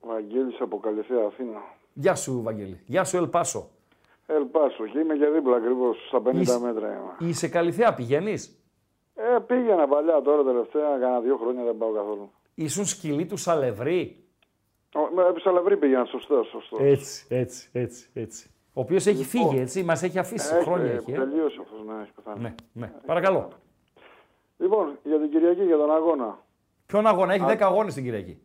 Βαγγέλης 0.00 0.60
από 0.60 0.78
Καλυθέα 0.80 1.24
Αθήνα. 1.26 1.60
Γεια 1.92 2.14
σου 2.14 2.42
Βαγγέλη. 2.42 2.80
Γεια 2.86 3.04
σου 3.04 3.16
Ελπάσο. 3.16 3.68
Ελπάσο 4.26 4.86
και 4.86 4.98
είμαι 4.98 5.14
και 5.14 5.26
δίπλα 5.26 5.56
ακριβώς 5.56 5.96
στα 6.08 6.20
50 6.20 6.34
Είσαι- 6.40 6.58
μέτρα 6.60 6.86
είμαι. 6.86 7.28
Είσαι 7.30 7.48
καλυθέα, 7.48 7.94
πηγαίνεις; 7.94 8.56
Ε, 9.14 9.38
πήγαινα 9.46 9.88
παλιά 9.88 10.22
τώρα 10.22 10.44
τελευταία, 10.44 10.98
κάνα 10.98 11.20
δύο 11.20 11.36
χρόνια 11.36 11.64
δεν 11.64 11.76
πάω 11.76 11.92
καθόλου. 11.92 12.30
Ήσουν 12.54 12.86
σκυλή 12.86 13.26
του 13.26 13.36
Σαλευρή. 13.36 14.24
Ο, 14.94 15.14
με 15.14 15.22
επί 15.28 15.40
Σαλευρή 15.40 15.76
πήγαινα, 15.76 16.04
σωστό, 16.04 16.42
σωστό. 16.50 16.76
Έτσι, 16.80 17.26
έτσι, 17.28 17.68
έτσι, 17.72 18.10
έτσι. 18.14 18.50
Ο 18.72 18.80
οποίος 18.80 19.06
έχει 19.06 19.24
φύγει, 19.24 19.58
έτσι, 19.58 19.82
μας 19.82 20.02
έχει 20.02 20.18
αφήσει 20.18 20.54
Έχει, 20.54 20.64
χρόνια. 20.64 20.90
ε, 20.90 20.94
Έχει, 20.94 21.12
ε. 21.12 21.14
Τελείωσε 21.14 21.58
αυτός, 21.60 21.78
ναι, 21.86 22.02
έχει 22.02 22.12
πεθάνει. 22.12 22.40
Ναι, 22.40 22.54
ναι. 22.72 22.92
Παρακαλώ. 23.06 23.48
Λοιπόν, 24.58 24.98
για 25.04 25.18
την 25.20 25.30
Κυριακή, 25.30 25.62
για 25.64 25.76
τον 25.76 25.90
αγώνα. 25.92 26.38
Ποιον 26.86 27.06
αγώνα, 27.06 27.32
έχει 27.34 27.44
Α. 27.44 27.46
10 27.48 27.60
αγώνες 27.66 27.94
την 27.94 28.04
Κυριακή. 28.04 28.38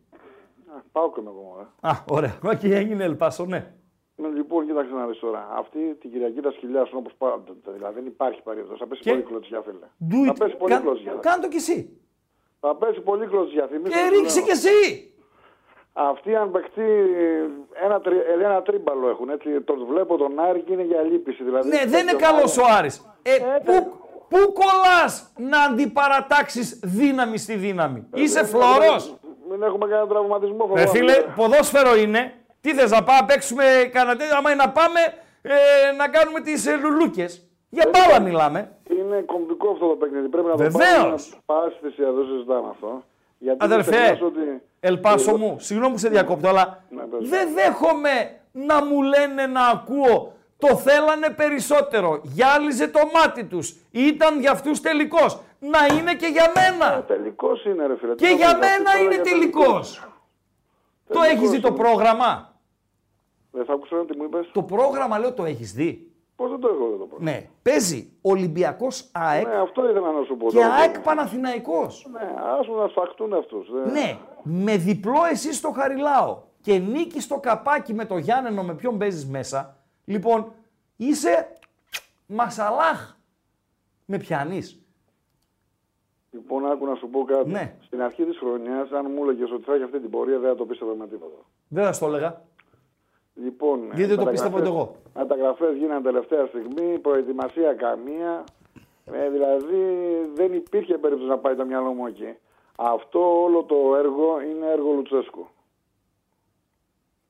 Α, 0.78 0.82
Πάω 0.92 1.12
και 1.12 1.20
με 1.20 1.30
εγώ, 1.34 1.56
ε. 1.60 1.88
Α, 1.88 1.92
ωραία. 2.10 2.34
Οκ, 2.44 2.62
έγινε 2.62 3.04
Ελπάσο, 3.04 3.44
ναι. 3.44 3.72
Ναι, 4.16 4.28
Λοιπόν, 4.28 4.66
κοίταξε 4.66 4.92
να 4.94 5.06
δεις 5.06 5.18
τώρα. 5.18 5.48
Αυτή 5.58 5.78
την 6.00 6.10
Κυριακή 6.10 6.40
θα 6.40 6.50
σκυλιάσουν 6.50 6.98
όπως 6.98 7.12
πάντα. 7.18 7.42
Δηλαδή 7.74 7.94
δεν 7.94 8.06
υπάρχει 8.06 8.42
περίπτωση. 8.42 8.78
Θα 8.78 8.86
πέσει 8.86 9.02
Και- 9.02 9.10
πολύ 9.10 9.22
κλωτσιά, 9.22 9.62
φίλε. 9.66 9.86
Do 10.10 10.26
Θα 10.26 10.32
it. 10.32 10.36
πέσει 10.38 10.56
πολύ 10.56 10.72
Κα- 10.74 10.80
κλωτσιά. 10.80 11.12
Κάν' 11.20 11.40
το 11.40 11.48
κι 11.48 11.56
εσύ. 11.56 11.98
Θα 12.60 12.74
πέσει 12.76 13.00
πολύ 13.00 13.26
κλωτσιά. 13.26 13.66
Θυμίζω 13.66 13.92
Και 13.94 13.98
ότι 14.06 14.14
ρίξε 14.16 14.36
λέω. 14.38 14.44
κι 14.46 14.50
εσύ. 14.50 15.12
Αυτοί 15.92 16.34
αν 16.36 16.50
παιχτεί 16.50 16.88
ένα, 17.84 18.00
τρι, 18.00 18.16
ε, 18.16 18.44
ένα 18.44 18.62
τρίμπαλο 18.62 19.08
έχουν. 19.08 19.28
Έτσι, 19.30 19.60
τον 19.60 19.86
βλέπω 19.86 20.16
τον 20.16 20.38
Άρη 20.40 20.60
και 20.60 20.72
είναι 20.72 20.82
για 20.82 21.02
λύπηση. 21.02 21.44
Δηλαδή, 21.44 21.68
Ναι, 21.68 21.82
δεν 21.86 22.02
είναι 22.08 22.16
καλός 22.18 22.56
ο 22.58 22.62
Άρης. 22.78 23.04
Ε, 23.22 23.30
πού, 23.64 23.92
πού 24.28 24.52
κολλάς 24.52 25.32
να 25.38 25.60
αντιπαρατάξεις 25.62 26.80
δύναμη 26.84 27.38
στη 27.38 27.54
δύναμη; 27.54 28.06
Είσαι 28.14 28.44
φλόρος. 28.44 29.14
Μην 29.50 29.62
έχουμε 29.62 29.86
κανένα 29.88 30.06
τραυματισμό. 30.06 30.56
Ρε 30.74 30.86
φοβάμαι. 30.86 30.86
φίλε, 30.86 31.14
ποδόσφαιρο 31.36 31.96
είναι. 31.96 32.32
Τι 32.60 32.74
θες 32.74 32.90
να 32.90 33.02
πάμε 33.02 33.18
να 33.20 33.24
παίξουμε 33.26 33.64
κανένα 33.92 34.16
τέτοιο, 34.16 34.36
άμα 34.36 34.50
είναι 34.52 34.62
να 34.64 34.70
πάμε 34.70 35.00
ε, 35.42 35.92
να 35.96 36.08
κάνουμε 36.08 36.40
τις 36.40 36.66
ε, 36.66 36.76
λουλούκες. 36.76 37.42
Για 37.70 37.90
μπάλα 37.92 38.20
μιλάμε. 38.20 38.72
Είναι 39.00 39.20
κομβικό 39.26 39.70
αυτό 39.70 39.88
το 39.88 39.94
παιχνίδι. 39.94 40.28
Πρέπει 40.28 40.46
να 40.46 40.52
το 40.52 40.62
Βεβαίως. 40.62 40.88
πάρουμε. 40.96 41.16
Πάση 41.46 41.76
θυσία, 41.82 42.12
δεν 42.12 42.24
συζητάμε 42.24 42.68
αυτό. 42.70 43.02
Γιατί 43.38 43.64
μην 43.64 43.72
Αδερφέ, 43.72 43.90
ξεχνάς 43.96 44.22
ότι... 44.22 44.62
Ελπάσο 44.80 45.36
μου, 45.36 45.56
συγγνώμη 45.58 45.92
που 45.92 45.98
σε 45.98 46.08
διακόπτω, 46.08 46.48
αλλά 46.48 46.82
Ναι, 46.90 47.02
πες. 47.02 47.28
δεν 47.28 47.48
δέχομαι 47.54 48.40
να 48.52 48.84
μου 48.84 49.02
λένε 49.02 49.46
να 49.46 49.66
ακούω 49.66 50.32
το 50.58 50.76
θέλανε 50.76 51.30
περισσότερο. 51.36 52.20
Γυάλιζε 52.22 52.88
το 52.88 52.98
μάτι 53.14 53.44
τους. 53.44 53.76
Ήταν 53.90 54.40
για 54.40 54.50
αυτούς 54.50 54.80
τελικός. 54.80 55.38
Να 55.58 55.86
είναι 55.96 56.14
και 56.14 56.26
για 56.26 56.52
μένα. 56.56 57.02
Τελικός 57.02 57.64
είναι, 57.64 57.86
ρε 57.86 57.96
φίλε. 57.96 58.14
Και 58.14 58.26
Τι 58.26 58.34
για 58.34 58.46
να 58.46 58.58
πεις, 58.58 58.68
μένα 58.68 58.84
τώρα 58.84 58.98
είναι 58.98 59.14
για 59.14 59.22
τελικός. 59.22 60.08
Το 61.08 61.20
έχεις 61.22 61.50
δει 61.50 61.60
το 61.60 61.72
πρόγραμμα; 61.72 62.52
Δεν 63.50 63.64
θα 63.64 63.72
ακούσω 63.72 63.96
τι 64.04 64.16
μου 64.16 64.24
είπες. 64.24 64.50
Το 64.52 64.62
πρόγραμμα 64.62 65.18
λέω 65.18 65.32
το 65.34 65.44
έχεις 65.44 65.72
δει; 65.72 66.10
Πώς 66.36 66.50
δεν 66.50 66.60
το 66.60 66.68
έχω 66.68 66.90
δει 66.90 66.98
το 66.98 67.04
πρόγραμμα. 67.04 67.30
Ναι. 67.30 67.48
Παίζει 67.62 68.12
Ολυμπιακός 68.22 69.08
ΑΕΚ 69.12 69.46
Ναι, 69.46 69.56
αυτό 69.60 69.90
ήθελα 69.90 70.10
να 70.12 70.24
σου 70.24 70.36
πω. 70.36 70.48
και 70.48 70.54
τώρα. 70.56 70.72
ΑΕΚ 70.74 71.00
Παναθηναϊκός. 71.00 72.06
Ναι, 72.12 72.34
άσου 72.60 72.72
να 72.74 72.88
σφαχτούν 72.88 73.32
αυτούς. 73.34 73.68
δεν- 73.72 73.92
Ναι, 73.92 74.18
με 74.42 74.76
διπλό 74.76 75.24
εσύ 75.30 75.52
στο 75.54 75.70
Χαριλάο 75.70 76.42
και 76.60 76.78
νίκη 76.78 77.20
στο 77.20 77.38
καπάκι 77.40 77.94
με 77.94 78.04
το 78.04 78.16
Γιάννενο 78.18 78.62
με 78.62 78.74
ποιον 78.74 78.98
παίζεις 78.98 79.26
μέσα. 79.26 79.76
Λοιπόν, 80.04 80.52
είσαι 80.96 81.52
μασαλάχ. 82.26 83.16
Με 84.04 84.16
πιάνεις. 84.18 84.82
Λοιπόν, 86.38 86.70
άκου 86.70 86.86
να 86.86 86.94
σου 86.94 87.08
πω 87.08 87.24
κάτι. 87.24 87.50
Ναι. 87.50 87.74
Στην 87.86 88.02
αρχή 88.02 88.24
της 88.24 88.38
χρονιάς, 88.38 88.90
αν 88.90 89.06
μου 89.14 89.22
έλεγες 89.22 89.50
ότι 89.52 89.62
θα 89.62 89.74
έχει 89.74 89.82
αυτή 89.82 90.00
την 90.00 90.10
πορεία, 90.10 90.38
δεν 90.38 90.48
θα 90.50 90.56
το 90.56 90.64
πίστευα 90.66 90.94
με 90.94 91.06
τίποτα. 91.06 91.36
Δεν 91.68 91.84
θα 91.84 91.92
στο 91.92 92.06
έλεγα. 92.06 92.42
Λοιπόν, 93.34 93.78
Γιατί 93.78 94.04
δεν 94.04 94.16
το 94.16 94.24
μεταγραφές- 94.24 94.40
πίστευα 94.42 94.58
ούτε 94.58 94.68
εγώ. 94.68 94.96
Μεταγραφές 95.14 95.76
γίνανε 95.76 96.00
τελευταία 96.00 96.46
στιγμή, 96.46 96.98
προετοιμασία 96.98 97.74
καμία. 97.74 98.44
Ε, 99.12 99.30
δηλαδή 99.30 99.80
δεν 100.34 100.52
υπήρχε 100.52 100.98
περίπτωση 100.98 101.28
να 101.28 101.38
πάει 101.38 101.54
το 101.54 101.64
μυαλό 101.64 101.92
μου 101.92 102.06
εκεί. 102.06 102.34
Αυτό 102.76 103.42
όλο 103.42 103.62
το 103.64 103.76
έργο 103.98 104.40
είναι 104.40 104.66
έργο 104.66 104.92
Λουτσέσκου. 104.92 105.46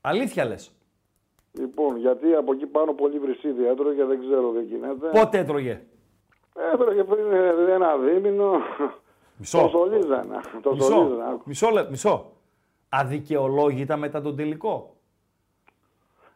Αλήθεια 0.01 0.44
λες. 0.44 0.72
Λοιπόν, 1.52 1.97
γιατί 1.97 2.35
από 2.35 2.52
εκεί 2.52 2.66
πάνω 2.66 2.93
πολύ 2.93 3.18
βρυσίδι 3.18 3.66
έτρωγε, 3.66 4.05
δεν 4.05 4.20
ξέρω, 4.20 4.51
δεν 4.51 4.62
γίνεται. 4.64 5.09
Πότε 5.09 5.39
έτρωγε; 5.39 5.80
Έτρωγε 6.72 7.05
πριν 7.05 7.32
ε, 7.32 7.72
ένα 7.74 7.97
δίμηνο. 7.97 8.51
Μισό. 9.36 9.59
Το 9.62 9.68
σολίζανε. 9.68 10.40
Το 10.62 10.72
Μισό. 10.72 10.85
σολίζανε. 10.93 11.36
Μισό, 11.44 11.70
λε- 11.70 11.90
μισό. 11.90 12.32
Αδικαιολόγητα 12.89 13.97
μετά 13.97 14.20
τον 14.22 14.36
τελικό. 14.36 14.94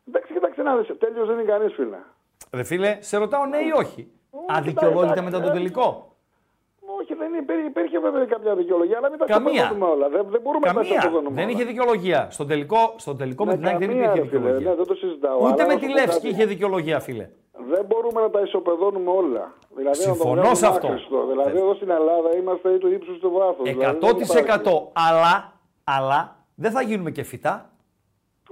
Εντάξει, 0.08 0.32
κοίταξε 0.32 0.62
να 0.62 0.76
δεις, 0.76 0.98
τέλειος 0.98 1.26
δεν 1.28 1.38
είναι 1.38 1.50
κανείς 1.50 1.74
φίλε. 1.74 1.96
Ρε 2.52 2.62
φίλε, 2.62 2.96
σε 3.00 3.16
ρωτάω 3.16 3.44
ναι 3.46 3.56
ή 3.56 3.72
όχι. 3.76 4.10
Αδικαιολόγητα 4.48 5.04
εντάξει, 5.12 5.24
μετά 5.24 5.36
ε. 5.36 5.40
τον 5.40 5.52
τελικό. 5.52 6.06
Όχι, 7.00 7.14
δεν 7.14 7.34
υπήρχε, 7.34 7.62
υπήρχε 7.66 7.98
βέβαια 7.98 8.24
κάποια 8.24 8.54
δικαιολογία, 8.54 8.96
αλλά 8.98 9.08
μην 9.10 9.18
τα 9.18 9.24
Καμία. 9.24 9.52
ξεπερνούμε 9.52 9.86
όλα. 9.90 10.08
Δεν, 10.08 10.26
δεν 10.30 10.40
μπορούμε 10.40 10.66
να 10.66 10.72
τα 10.74 10.80
Καμία. 10.80 10.98
ξεπερνούμε 10.98 11.34
Δεν 11.34 11.44
όλα. 11.44 11.52
είχε 11.52 11.64
δικαιολογία. 11.64 12.28
Στον 12.30 12.46
τελικό, 12.46 12.94
στον 12.96 13.16
τελικό 13.16 13.44
με 13.44 13.50
Ναι, 13.50 13.56
την 13.58 13.66
ΑΕΚ 13.66 13.78
δεν 13.78 13.88
καμία, 13.88 14.04
υπήρχε 14.04 14.22
ρε 14.22 14.28
φίλε, 14.28 14.38
δικαιολογία. 14.40 14.70
Ναι, 14.70 14.76
δεν 14.76 14.86
το 14.86 14.94
συζητάω. 14.94 15.36
Ούτε 15.36 15.46
αλλά 15.62 15.66
με 15.66 15.72
να 15.74 15.78
τη 15.80 15.86
σου 15.86 15.92
πω 15.92 15.98
Λεύσκη 16.00 16.20
κάτι. 16.20 16.28
είχε 16.28 16.44
δικαιολογία, 16.46 17.00
φίλε. 17.00 17.28
Δεν 17.70 17.84
μπορούμε 17.86 18.20
να 18.20 18.30
τα 18.30 18.40
ισοπεδώνουμε 18.40 19.10
όλα. 19.10 19.52
Δηλαδή 19.76 20.00
Συμφωνώ 20.02 20.42
να 20.42 20.48
το 20.48 20.54
σε 20.54 20.66
βγάλουμε 20.66 20.76
αυτό. 20.76 20.86
άχρηστο. 20.86 21.26
Δηλαδή 21.26 21.58
εδώ 21.58 21.74
στην 21.74 21.90
Ελλάδα 21.90 22.36
είμαστε 22.36 22.78
του 22.78 22.92
ύψου 22.92 23.18
του 23.18 23.30
βάθους. 23.30 23.68
100% 23.68 24.90
αλλά, 24.92 25.52
αλλά 25.84 26.36
δεν 26.54 26.70
θα 26.70 26.82
γίνουμε 26.82 27.10
και 27.10 27.22
φυτά. 27.22 27.70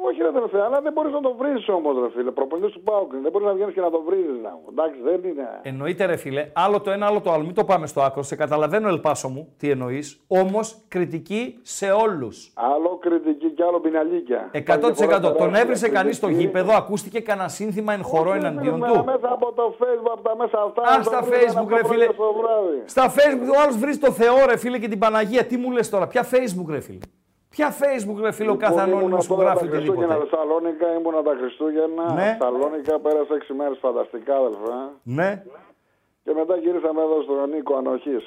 Όχι, 0.06 0.22
ρε 0.22 0.32
τελευταία, 0.32 0.64
αλλά 0.64 0.80
δεν 0.80 0.92
μπορείς 0.92 1.12
να 1.12 1.20
το 1.20 1.34
βρεις 1.38 1.68
όμως, 1.68 1.94
ρε 2.02 2.10
φίλε. 2.10 2.30
Προπονητής 2.30 2.72
του 2.72 2.82
Πάουκ. 2.82 3.12
Δεν 3.12 3.30
μπορείς 3.32 3.46
να 3.46 3.54
βγαίνεις 3.54 3.74
και 3.74 3.80
να 3.80 3.90
το 3.90 4.02
βρεις. 4.06 4.26
Εντάξει, 4.70 5.00
δεν 5.04 5.30
είναι. 5.30 5.48
Εννοείται, 5.62 6.04
ρε 6.04 6.16
φίλε, 6.16 6.50
άλλο 6.54 6.80
το 6.80 6.90
ένα, 6.90 7.06
άλλο 7.06 7.20
το 7.20 7.32
άλλο. 7.32 7.44
Μην 7.44 7.54
το 7.54 7.64
πάμε 7.64 7.86
στο 7.86 8.00
άκρο. 8.00 8.22
Σε 8.22 8.36
καταλαβαίνω, 8.36 8.88
Ελπάσο 8.88 9.28
μου, 9.28 9.54
τι 9.58 9.70
εννοείς. 9.70 10.20
Όμως 10.28 10.84
κριτική 10.88 11.58
σε 11.62 11.90
όλους. 11.90 12.52
Άλλο 12.54 12.98
κριτική 13.00 13.50
και 13.50 13.62
άλλο 13.64 13.80
πιναλίκια. 13.80 14.50
100%. 14.52 15.36
Τον 15.38 15.54
έβρισε 15.54 15.88
κανείς 15.88 16.16
στο 16.16 16.28
γήπεδο, 16.28 16.72
ακούστηκε 16.72 17.20
κανένα 17.20 17.48
σύνθημα 17.48 17.92
εν 17.92 18.02
χορό 18.02 18.32
εναντίον 18.32 18.80
του. 18.80 19.04
Μέσα 19.04 19.28
από 19.32 19.52
το 19.52 19.74
facebook, 19.78 20.12
από 20.12 20.22
τα 20.22 20.36
μέσα 20.36 20.62
αυτά. 20.62 20.82
Α, 20.82 20.96
να 20.96 21.02
στα 21.02 21.20
το 21.20 21.26
βρεις 21.26 21.42
ένα 21.42 21.62
facebook, 21.62 21.68
ρε 21.68 21.80
πρωί 21.80 21.90
φίλε. 21.90 22.04
στο 22.04 22.34
βράδυ. 22.40 22.82
Στα 22.84 23.12
facebook 23.14 23.54
ο 23.56 23.60
άλλος 23.62 23.76
βρει 23.76 23.96
το 23.96 24.10
Θεό, 24.12 24.34
ρε 24.46 24.56
φίλε, 24.56 24.78
και 24.78 24.88
την 24.88 24.98
Παναγία. 24.98 25.44
Τι 25.46 25.56
μου 25.56 25.70
λες 25.70 25.90
τώρα, 25.90 26.06
ποια 26.06 26.24
facebook, 26.30 26.68
ρε 26.68 26.80
φίλε. 26.80 26.98
Ποια 27.50 27.74
facebook, 27.80 28.18
ρε 28.20 28.32
φίλε, 28.32 28.50
ο 28.50 28.56
κάθε 28.56 28.72
Λοιπόν, 28.74 28.88
ανώνυμος 28.88 29.26
ήμουνα 29.26 29.28
που 29.28 29.34
τώρα 29.34 29.50
γράφει 29.50 29.68
τα 29.68 29.76
Χριστούγεννα 29.76 30.14
οτιδήποτε. 30.14 30.36
Θεσσαλόνικα, 30.36 30.86
ήμουνα 30.98 31.22
τα 31.22 31.34
Χριστούγεννα. 31.40 32.12
Ναι. 32.12 32.36
Θεσσαλόνικα 32.38 32.98
πέρασα 33.00 33.34
6 33.34 33.54
μέρες 33.56 33.78
φανταστικά, 33.80 34.36
αδελφέ. 34.36 34.78
Ναι, 35.02 35.42
Και 36.24 36.32
μετά 36.38 36.56
γυρίσαμε 36.56 37.00
εδώ 37.02 37.22
στον 37.22 37.50
Νίκο 37.50 37.76
Ανοχής. 37.76 38.24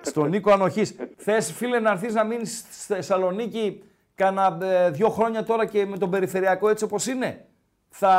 στον 0.00 0.28
Νίκο 0.28 0.50
Ανοχής. 0.50 0.96
Θες, 1.16 1.52
φίλε, 1.52 1.78
να 1.80 1.90
έρθεις 1.90 2.14
να 2.14 2.24
μείνεις 2.24 2.58
στη 2.58 2.92
Θεσσαλονίκη 2.94 3.82
κάνα 4.14 4.58
ε, 4.62 4.90
δύο 4.90 5.08
χρόνια 5.08 5.44
τώρα 5.44 5.64
και 5.66 5.86
με 5.86 5.98
τον 5.98 6.10
περιφερειακό 6.10 6.68
έτσι 6.68 6.84
όπως 6.84 7.06
είναι; 7.06 7.46
Θα, 7.96 8.14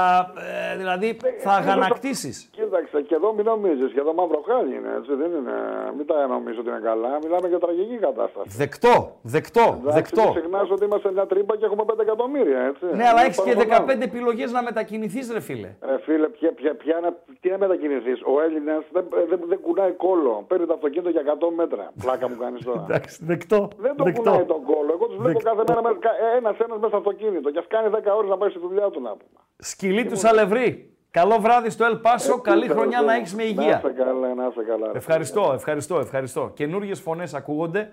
ε, 0.74 0.78
δηλαδή, 0.82 1.18
θα 1.46 1.52
αγανακτήσει. 1.52 2.32
Κοίταξε, 2.58 3.02
και 3.08 3.16
εδώ 3.20 3.34
μην 3.34 3.46
νομίζει, 3.46 3.86
και 3.94 4.00
εδώ 4.04 4.14
μαύρο 4.20 4.42
χάλι 4.50 4.74
είναι, 4.78 4.92
έτσι, 5.00 5.12
δεν 5.22 5.32
είναι. 5.38 5.56
Μην 5.98 6.06
τα 6.10 6.28
νομίζω 6.36 6.60
ότι 6.64 6.70
είναι 6.70 6.84
καλά. 6.92 7.12
Μιλάμε 7.24 7.48
για 7.48 7.60
τραγική 7.66 7.98
κατάσταση. 8.08 8.50
Δεκτό, 8.64 8.96
δεκτό, 9.36 9.66
Εντάξει, 9.68 9.84
μην 9.86 9.94
δεκτό. 10.00 10.24
ξεχνάς 10.36 10.68
ότι 10.76 10.84
είμαστε 10.86 11.10
μια 11.18 11.26
τρύπα 11.32 11.54
και 11.60 11.66
έχουμε 11.70 11.84
5 11.88 12.00
εκατομμύρια, 12.08 12.60
έτσι. 12.70 12.86
Ναι, 13.00 13.06
αλλά 13.10 13.20
Είναι 13.22 13.30
έχει 13.30 13.42
και 13.48 13.54
πάνω 13.56 13.78
από 13.78 13.92
15 13.94 14.02
επιλογέ 14.10 14.46
να 14.58 14.62
μετακινηθεί, 14.70 15.20
ρε 15.36 15.42
φίλε. 15.48 15.70
Ρε 15.90 15.98
φίλε, 16.06 16.28
ποια, 16.38 16.50
ποια, 16.60 16.72
ποια, 16.82 16.96
να- 17.04 17.16
τι 17.42 17.48
να 17.54 17.58
μετακινηθεί. 17.58 18.14
Ο 18.34 18.34
Έλληνα 18.46 18.74
δεν, 18.96 19.06
δεν, 19.30 19.40
δεν 19.52 19.60
κουνάει 19.66 19.92
κόλλο. 20.06 20.34
Παίρνει 20.50 20.66
το 20.66 20.74
αυτοκίνητο 20.74 21.10
για 21.16 21.22
100 21.26 21.52
μέτρα. 21.62 21.84
Πλάκα 22.04 22.26
μου 22.30 22.38
κάνει 22.44 22.60
τώρα. 22.68 22.84
Εντάξει, 22.90 23.14
δεκτό. 23.32 23.60
δεν 23.86 23.94
το 23.96 24.04
δεκτό. 24.04 24.22
κουνάει 24.22 24.46
τον 24.54 24.62
κόλλο. 24.70 24.92
Εγώ 24.98 25.06
του 25.10 25.18
βλέπω 25.22 25.40
Δεκτό. 25.40 25.50
κάθε 25.50 25.82
μέρα 25.82 25.96
ένα-ένα 26.38 26.74
μέσα 26.76 26.88
στο 26.88 26.98
αυτοκίνητο. 27.04 27.48
Και 27.54 27.60
α 27.64 27.66
κάνει 27.74 27.88
10 27.92 28.12
ώρε 28.20 28.28
να 28.34 28.38
πάει 28.38 28.50
στη 28.50 28.60
δουλειά 28.68 28.88
του 28.94 29.02
να 29.08 29.12
πούμε. 29.22 29.40
Σκυλί 29.66 30.06
του 30.06 30.18
Σαλευρή. 30.18 30.90
Καλό 31.12 31.40
βράδυ 31.40 31.70
στο 31.70 31.86
Ελ 31.86 31.96
Πάσο. 31.98 32.34
Ε, 32.34 32.40
Καλή 32.42 32.68
τι 32.68 32.72
χρονιά 32.74 32.98
θέλω, 32.98 33.10
να 33.10 33.16
έχεις 33.16 33.34
με 33.36 33.44
Να 33.44 33.50
υγεία. 33.50 33.78
είσαι 33.78 33.94
καλά, 33.98 34.34
να 34.34 34.46
είσαι 34.48 34.64
καλά. 34.68 34.92
ρε. 34.92 34.98
Ευχαριστώ, 34.98 35.52
ευχαριστώ, 35.54 36.00
ευχαριστώ. 36.00 36.52
Καινούριε 36.54 36.96
φωνές 36.96 37.34
ακούγονται 37.34 37.92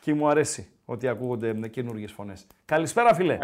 και 0.00 0.14
μου 0.14 0.28
αρέσει 0.28 0.70
ότι 0.84 1.08
ακούγονται 1.08 1.68
καινούριε 1.68 2.06
φωνές. 2.08 2.46
Καλησπέρα, 2.64 3.14
φίλε. 3.14 3.38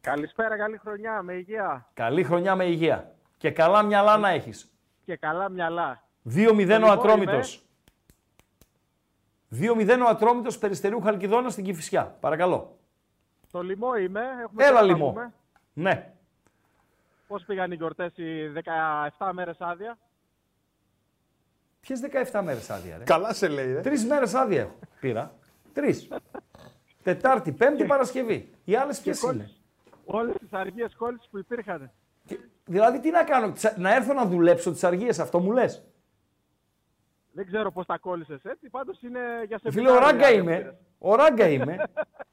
Καλησπέρα, 0.00 0.56
καλή 0.56 0.76
χρονιά, 0.78 1.22
με 1.22 1.32
υγεία 1.34 1.88
Καλή 1.94 2.22
χρονιά 2.22 2.54
με 2.56 2.64
υγεία. 2.64 3.12
Και 3.36 3.50
καλά 3.50 3.82
μυαλά 3.82 4.16
να 4.16 4.28
έχεις. 4.28 4.72
και 5.04 5.16
καλά 5.16 5.48
μυαλά. 5.48 6.02
2-0 6.34 6.82
ο 6.82 6.90
Ατρόμητος. 6.90 7.64
είμαι. 9.48 9.72
2-0 9.84 10.00
ο 10.06 10.08
Ατρόμητος 10.08 10.58
Περιστερίου 10.58 11.00
Χαλκιδόνα 11.00 11.48
στην 11.50 11.64
Κηφισιά. 11.64 12.16
Παρακαλώ. 12.20 12.76
Στο 13.46 13.62
λιμό 13.62 13.94
είμαι. 13.96 14.20
Έχουμε 14.42 14.64
Έλα 14.64 14.72
κάτι 14.74 14.86
να 14.88 14.92
λιμό. 14.94 15.08
πούμε. 15.12 15.32
Ναι. 15.72 16.12
Πώς 17.30 17.44
πήγαν 17.44 17.72
οι 17.72 17.74
γιορτές 17.74 18.16
οι 18.16 18.52
17 19.18 19.30
μέρες 19.32 19.56
άδεια; 19.60 19.98
Ποιες 21.80 22.00
17 22.32 22.40
μέρες 22.42 22.70
άδεια, 22.70 22.96
ρε; 22.98 23.04
Καλά 23.04 23.32
σε 23.32 23.48
λέει, 23.48 23.72
ρε. 23.72 23.80
Τρεις 23.80 24.04
μέρες 24.04 24.34
άδεια 24.34 24.60
έχω. 24.60 24.78
Πήρα. 25.00 25.34
Τρεις. 25.72 26.08
Τετάρτη, 27.02 27.52
Πέμπτη, 27.52 27.84
Παρασκευή. 27.84 28.50
Οι 28.64 28.74
άλλες 28.74 29.00
ποιες 29.00 29.20
Και 29.20 29.26
είναι; 29.34 29.50
Όλες 30.04 30.34
τις 30.38 30.52
αργίες 30.52 30.94
κόλλησεις 30.96 31.28
που 31.30 31.38
υπήρχαν. 31.38 31.90
Δηλαδή, 32.64 33.00
τι 33.00 33.10
να 33.10 33.24
κάνω, 33.24 33.52
τσα- 33.52 33.78
να 33.78 33.94
έρθω 33.94 34.12
να 34.12 34.26
δουλέψω 34.26 34.72
τις 34.72 34.84
αργίες, 34.84 35.18
αυτό 35.18 35.38
μου 35.40 35.52
λες; 35.52 35.84
Δεν 37.32 37.46
ξέρω 37.46 37.72
πώς 37.72 37.86
τα 37.86 37.98
κόλλησες 37.98 38.44
έτσι. 38.44 38.68
Πάντως 38.70 39.02
είναι 39.02 39.20
για 39.46 39.58
σε 39.58 39.70
Φίλε, 39.70 39.90
ο 39.90 39.98
ράγκα 39.98 40.30
είμαι. 40.32 40.78
Ο 40.98 41.14
ράγκα 41.14 41.48
είμαι. 41.48 41.76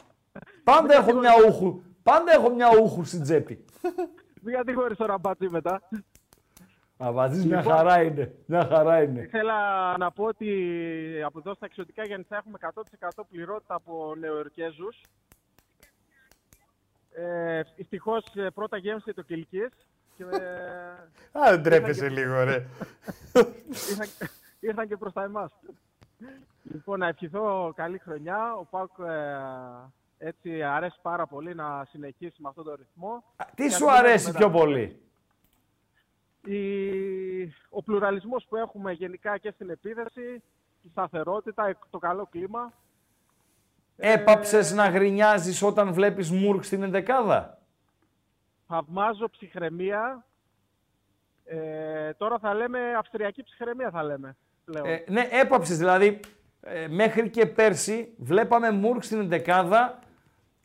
Πάντα 0.64 0.94
έχω 0.96 1.14
μια 1.14 1.32
ούχου. 1.48 1.82
Πάντα 2.04 2.32
έχω 2.34 2.50
μια 2.50 2.70
ούχου 2.82 3.04
στην 3.04 3.22
τσέπη. 3.22 3.66
Μην 4.48 4.56
κατηγορεί 4.56 4.96
το 4.96 5.06
ραμπάτσι 5.06 5.48
μετά. 5.50 5.82
Αβατζής 6.98 7.46
μια 7.46 7.58
Λοιπόν. 7.58 7.74
χαρά 7.76 8.02
είναι. 8.04 8.34
Μια 8.46 8.66
χαρά 8.66 9.02
είναι. 9.04 9.22
Ήθελα 9.22 9.98
να 9.98 10.12
πω 10.12 10.24
ότι 10.24 10.50
από 11.26 11.40
εδώ 11.40 11.54
στα 11.54 11.66
εξωτικά 11.66 12.04
Γιάννητσά 12.06 12.36
έχουμε 12.38 12.58
100% 12.62 13.24
πληρότητα 13.30 13.76
από 13.76 14.14
νεοερκέζους. 14.20 15.02
Ε, 17.12 17.62
Ευτυχώς 17.78 18.24
πρώτα 18.54 18.78
γέμισε 18.78 19.14
το 19.14 19.22
Κυλκής. 19.22 19.70
Και, 20.18 20.24
ε, 20.24 21.40
Α, 21.40 21.50
δεν 21.50 21.64
τρέπεσαι 21.64 22.06
ήρθαν 22.06 22.16
και- 22.18 22.22
λίγο, 22.24 22.44
ρε. 22.44 22.66
ήρθαν, 23.90 24.08
ήρθαν 24.60 24.88
και 24.88 24.98
προς 24.98 25.14
τα 25.14 25.24
εμάς. 25.24 25.52
Λοιπόν, 26.64 27.00
να 27.00 27.08
ευχηθώ 27.08 27.74
καλή 27.76 27.98
χρονιά. 27.98 28.54
Ο 28.54 28.66
Πάουκ 28.70 28.92
ε, 29.00 29.38
έτσι 30.18 30.64
αρέσει 30.64 30.98
πάρα 31.02 31.28
πολύ 31.28 31.56
να 31.56 31.86
συνεχίσει 31.90 32.42
με 32.42 32.50
αυτόν 32.50 32.64
τον 32.64 32.76
ρυθμό. 32.76 33.24
Τι 33.56 33.64
Και 33.64 33.70
σου 33.70 33.86
να 33.86 33.92
μην 33.92 34.00
αρέσει 34.00 34.26
έχουμε 34.28 34.38
πιο 34.40 34.48
τα- 34.52 34.58
πολύ; 34.58 35.02
η- 36.46 37.54
ο 37.70 37.84
πλουραλισμός 37.84 38.46
που 38.50 38.56
έχουμε 38.56 38.92
γενικά 38.92 39.38
και 39.38 39.52
στην 39.52 39.70
επίδεση, 39.70 40.44
η 40.82 40.90
σταθερότητα, 40.92 41.78
το 41.90 41.98
καλό 41.98 42.28
κλίμα. 42.32 42.74
Έπαψες 43.98 44.74
να 44.74 44.90
γρινιάζεις 44.90 45.62
όταν 45.62 45.94
βλέπεις 45.94 46.32
Μουρκ 46.32 46.64
στην 46.64 46.84
ενδεκάδα; 46.84 47.58
Θαυμάζω 48.68 49.30
ψυχραιμία. 49.30 50.26
Ε, 51.46 52.14
τώρα 52.14 52.40
θα 52.40 52.54
λέμε 52.54 52.80
αυστριακή 52.98 53.44
ψυχραιμία 53.44 53.90
θα 53.90 54.04
λέμε 54.04 54.36
πλέον. 54.66 54.86
Ε, 54.86 55.04
ναι, 55.08 55.28
έπαψες 55.32 55.78
δηλαδή. 55.78 56.20
ε, 56.62 56.88
μέχρι 56.88 57.30
και 57.30 57.46
πέρσι 57.46 58.14
βλέπαμε 58.18 58.72
Μουρκ 58.72 59.04
στην 59.04 59.20
ενδεκάδα 59.20 60.00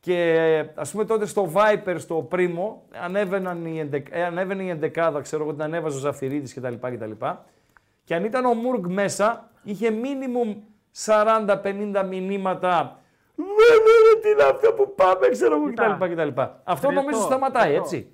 και 0.03 0.33
ε, 0.33 0.71
ας 0.75 0.91
πούμε 0.91 1.05
τότε 1.05 1.27
στο 1.27 1.53
Viper, 1.55 1.95
στο 1.99 2.15
Πρίμο, 2.15 2.83
ανέβαιναν 3.03 3.67
οι 3.67 3.79
ενδεκ... 3.79 4.07
ε, 4.11 4.25
ανέβαινε 4.25 4.63
η 4.63 4.69
ενδεκάδα, 4.69 5.21
ξέρω 5.21 5.43
εγώ 5.43 5.53
την 5.53 5.63
ανέβαζε 5.63 5.97
ο 5.97 6.01
Ζαφυρίδης 6.01 6.55
κτλ. 6.55 6.75
κτλ. 6.81 7.11
Και 8.05 8.15
αν 8.15 8.25
ήταν 8.25 8.45
ο 8.45 8.55
Μουρκ 8.55 8.87
μέσα, 8.87 9.51
είχε 9.63 9.91
μίνιμουμ 9.91 10.55
40-50 11.05 12.05
μηνύματα. 12.09 13.01
Βέβαια, 13.35 14.21
τι 14.23 14.29
είναι 14.29 14.43
αυτό 14.43 14.73
που 14.73 14.95
πάμε, 14.95 15.29
ξέρω 15.29 15.55
εγώ 15.57 15.69
Κοίτα, 15.69 15.97
κτλ. 16.01 16.13
κτλ. 16.13 16.41
Αυτό 16.65 16.87
Χρήστο, 16.87 16.91
νομίζω 16.93 17.21
σταματάει, 17.21 17.63
Χρήστο. 17.63 17.83
έτσι. 17.83 18.11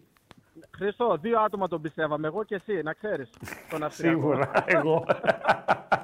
Χρήστο, 0.76 1.16
δύο 1.20 1.40
άτομα 1.40 1.68
τον 1.68 1.80
πιστεύαμε, 1.80 2.26
εγώ 2.26 2.44
και 2.44 2.54
εσύ, 2.54 2.82
να 2.82 2.92
ξέρεις. 2.92 3.30
Τον 3.70 3.82
Αυστριακό. 3.82 4.20
Σίγουρα, 4.20 4.50
εγώ. 4.66 5.04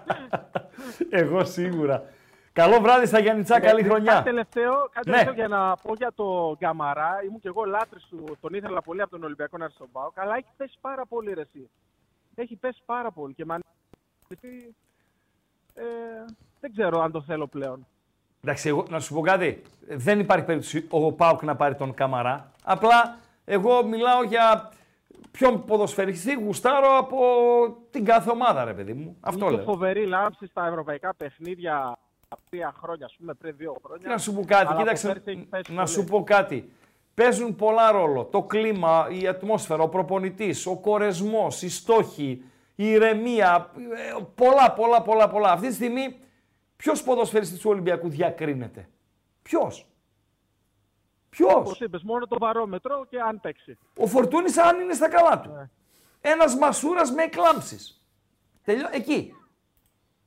εγώ 1.22 1.44
σίγουρα. 1.44 2.02
Καλό 2.54 2.80
βράδυ 2.80 3.06
στα 3.06 3.18
Γιάννητσά, 3.18 3.60
καλή 3.60 3.80
Ε, 3.80 3.84
χρονιά. 3.84 4.12
Κάτι 4.12 4.24
τελευταίο, 4.24 4.72
κάτι 4.92 5.10
Ναι. 5.10 5.16
τελευταίο 5.16 5.32
για 5.34 5.48
να 5.48 5.76
πω 5.76 5.94
για 5.94 6.12
το 6.14 6.56
Γκαμαρά. 6.58 7.10
Ήμουν 7.26 7.40
και 7.40 7.48
εγώ 7.48 7.64
λάτρης 7.64 8.04
του, 8.10 8.36
τον 8.40 8.54
ήθελα 8.54 8.82
πολύ 8.82 9.00
από 9.02 9.10
τον 9.10 9.22
Ολυμπιακό 9.24 9.56
να 9.56 9.64
έρθει 9.64 9.76
στον 9.76 9.88
ΠΑΟΚ, 9.92 10.18
αλλά 10.20 10.36
έχει 10.36 10.48
πέσει 10.56 10.76
πάρα 10.80 11.06
πολύ 11.06 11.32
ρε 11.34 11.40
εσύ. 11.40 11.70
Έχει 12.34 12.56
πέσει 12.56 12.82
πάρα 12.84 13.10
πολύ 13.10 13.34
και 13.34 13.44
με 13.44 13.54
ανησυχεί. 13.54 14.74
ε, 15.74 15.82
δεν 16.60 16.72
ξέρω 16.72 17.00
αν 17.00 17.12
το 17.12 17.22
θέλω 17.22 17.46
πλέον. 17.46 17.86
Εντάξει, 18.44 18.68
εγώ, 18.68 18.84
να 18.88 19.00
σου 19.00 19.14
πω 19.14 19.20
κάτι. 19.20 19.62
Δεν 19.88 20.18
υπάρχει 20.20 20.44
περίπτωση 20.44 20.86
ο 20.90 21.12
Πάουκ 21.12 21.42
να 21.42 21.56
πάρει 21.56 21.74
τον 21.74 21.94
Καμαρά. 21.94 22.50
Απλά 22.64 23.16
εγώ 23.44 23.84
μιλάω 23.84 24.22
για 24.22 24.70
ποιον 25.30 25.64
ποδοσφαιριστή 25.64 26.34
γουστάρω 26.34 26.96
από 26.98 27.18
την 27.90 28.04
κάθε 28.04 28.30
ομάδα, 28.30 28.64
ρε 28.64 28.72
παιδί 28.74 28.92
μου. 28.92 29.16
Αυτό 29.20 29.46
Είχε 29.46 29.54
λέω. 29.56 29.64
φοβερή 29.64 30.06
λάμψη 30.06 30.46
στα 30.46 30.66
ευρωπαϊκά 30.66 31.14
παιχνίδια 31.14 31.98
τρία 32.50 32.74
χρόνια, 32.82 33.06
ας 33.06 33.14
πούμε, 33.18 33.34
πριν 33.34 33.54
δύο 33.56 33.76
χρόνια. 33.86 34.08
Να 34.08 34.18
σου 34.18 34.34
πω 34.34 34.40
κάτι, 34.44 34.54
Αλλά 34.60 34.70
από 34.70 34.78
κοίταξε, 34.80 35.06
πέρσι 35.06 35.22
έχει 35.30 35.44
πέσει 35.44 35.72
να 35.72 35.76
πολύ. 35.82 35.88
σου 35.88 36.04
πω 36.04 36.22
κάτι. 36.24 36.72
Παίζουν 37.14 37.56
πολλά 37.56 37.90
ρόλο. 37.90 38.24
Το 38.24 38.42
κλίμα, 38.42 39.08
η 39.10 39.26
ατμόσφαιρα, 39.26 39.82
ο 39.82 39.88
προπονητής, 39.88 40.66
ο 40.66 40.76
κορεσμός, 40.76 41.62
οι 41.62 41.68
στόχοι, 41.68 42.44
η 42.74 42.90
ηρεμία. 42.90 43.70
ε, 43.76 44.22
Πολλά, 44.34 44.72
πολλά, 44.72 45.02
πολλά, 45.02 45.28
πολλά. 45.28 45.50
Αυτή 45.50 45.68
τη 45.68 45.74
στιγμή 45.74 46.18
ποιος 46.76 47.02
ποδοσφαιριστής 47.02 47.58
του 47.58 47.70
Ολυμπιακού 47.70 48.08
διακρίνεται; 48.08 48.88
Ποιος; 49.42 49.86
Ποιος; 51.28 51.54
Όπως 51.54 51.80
είπες, 51.80 52.02
μόνο 52.02 52.26
το 52.26 52.36
βαρόμετρο 52.38 53.04
και 53.08 53.20
αν 53.20 53.40
παίξει. 53.40 53.78
Ο 53.98 54.06
Φορτούνης 54.06 54.58
αν 54.58 54.80
είναι 54.80 54.92
στα 54.94 55.08
καλά 55.08 55.40
του. 55.40 55.50
Ναι. 55.52 55.68
Ένας 56.20 56.56
μασούρας 56.56 57.10
με 57.12 57.22
εκλάμψεις. 57.22 58.02
Τελειώ... 58.64 58.88
Εκεί. 58.92 59.34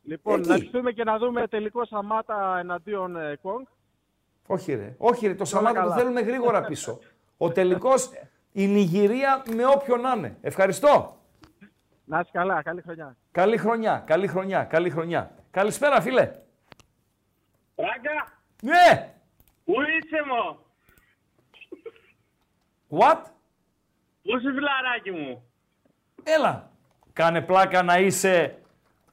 Λοιπόν, 0.08 0.40
Εκεί. 0.40 0.48
να 0.48 0.56
ευχηθούμε 0.56 0.92
και 0.92 1.04
να 1.04 1.18
δούμε 1.18 1.48
τελικό 1.48 1.86
Σαμάτα 1.86 2.58
εναντίον 2.60 3.16
ε, 3.16 3.36
Κόγκ. 3.42 3.66
Όχι 4.48 4.74
ρε. 4.74 4.96
Όχι 4.98 5.28
ρε. 5.28 5.34
Το 5.34 5.38
Όλα 5.40 5.46
Σαμάτα 5.48 5.74
το 5.74 5.80
καλά. 5.80 5.96
θέλουμε 5.96 6.22
γρήγορα 6.22 6.62
πίσω. 6.66 7.00
Ο 7.38 7.52
τελικός 7.52 8.10
η 8.52 8.68
Νιγηρία 8.68 9.44
με 9.56 9.66
όποιον 9.66 10.02
να 10.02 10.12
είναι. 10.12 10.38
Ευχαριστώ. 10.42 11.18
Να 12.06 12.20
είσαι 12.20 12.30
καλά, 12.34 12.62
καλή 12.62 12.82
χρονιά. 12.82 13.18
Καλή 13.32 13.58
χρονιά, 13.58 14.04
καλή 14.06 14.28
χρονιά, 14.28 14.64
καλή 14.64 14.90
χρονιά. 14.90 15.32
Καλησπέρα 15.52 16.02
φίλε. 16.02 16.32
Ράγκα, 17.76 18.28
Ναι. 18.62 19.14
πού 19.66 19.74
είσαι 19.74 20.24
μου, 20.28 20.60
What? 23.00 23.22
πού 24.24 24.38
είσαι 24.38 24.52
φιλαράκι 24.54 25.12
μου; 25.12 25.44
Έλα. 26.24 26.70
Κάνε 27.14 27.42
πλάκα 27.42 27.84
να 27.84 27.98
είσαι 27.98 28.58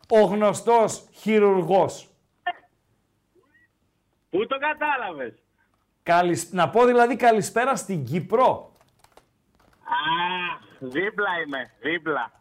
ο 0.09 0.21
γνωστός 0.21 1.09
χειρουργός. 1.13 2.09
Πού 4.31 4.47
το 4.47 4.59
κατάλαβες; 4.59 5.35
Καλησ... 6.03 6.51
Να 6.53 6.71
πω 6.71 6.85
δηλαδή 6.85 7.17
καλησπέρα 7.17 7.77
στην 7.77 8.05
Κύπρο. 8.05 8.73
Α, 9.85 9.97
δίπλα 10.79 11.29
είμαι, 11.47 11.71
δίπλα. 11.81 12.33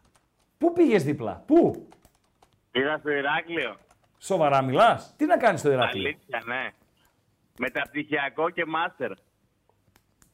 Πού 0.57 0.73
πήγες 0.73 1.03
δίπλα, 1.03 1.43
πού; 1.47 1.87
Πήγα 2.71 2.97
στο 2.97 3.09
Ηράκλειο. 3.09 3.77
Σοβαρά 4.17 4.61
μιλάς; 4.61 5.13
Τι 5.17 5.25
να 5.25 5.37
κάνεις 5.37 5.59
στο 5.59 5.71
Ηράκλειο; 5.71 6.07
Αλήθεια, 6.07 6.41
ναι. 6.45 6.71
Μεταπτυχιακό 7.57 8.49
και 8.49 8.65
μάστερ. 8.65 9.11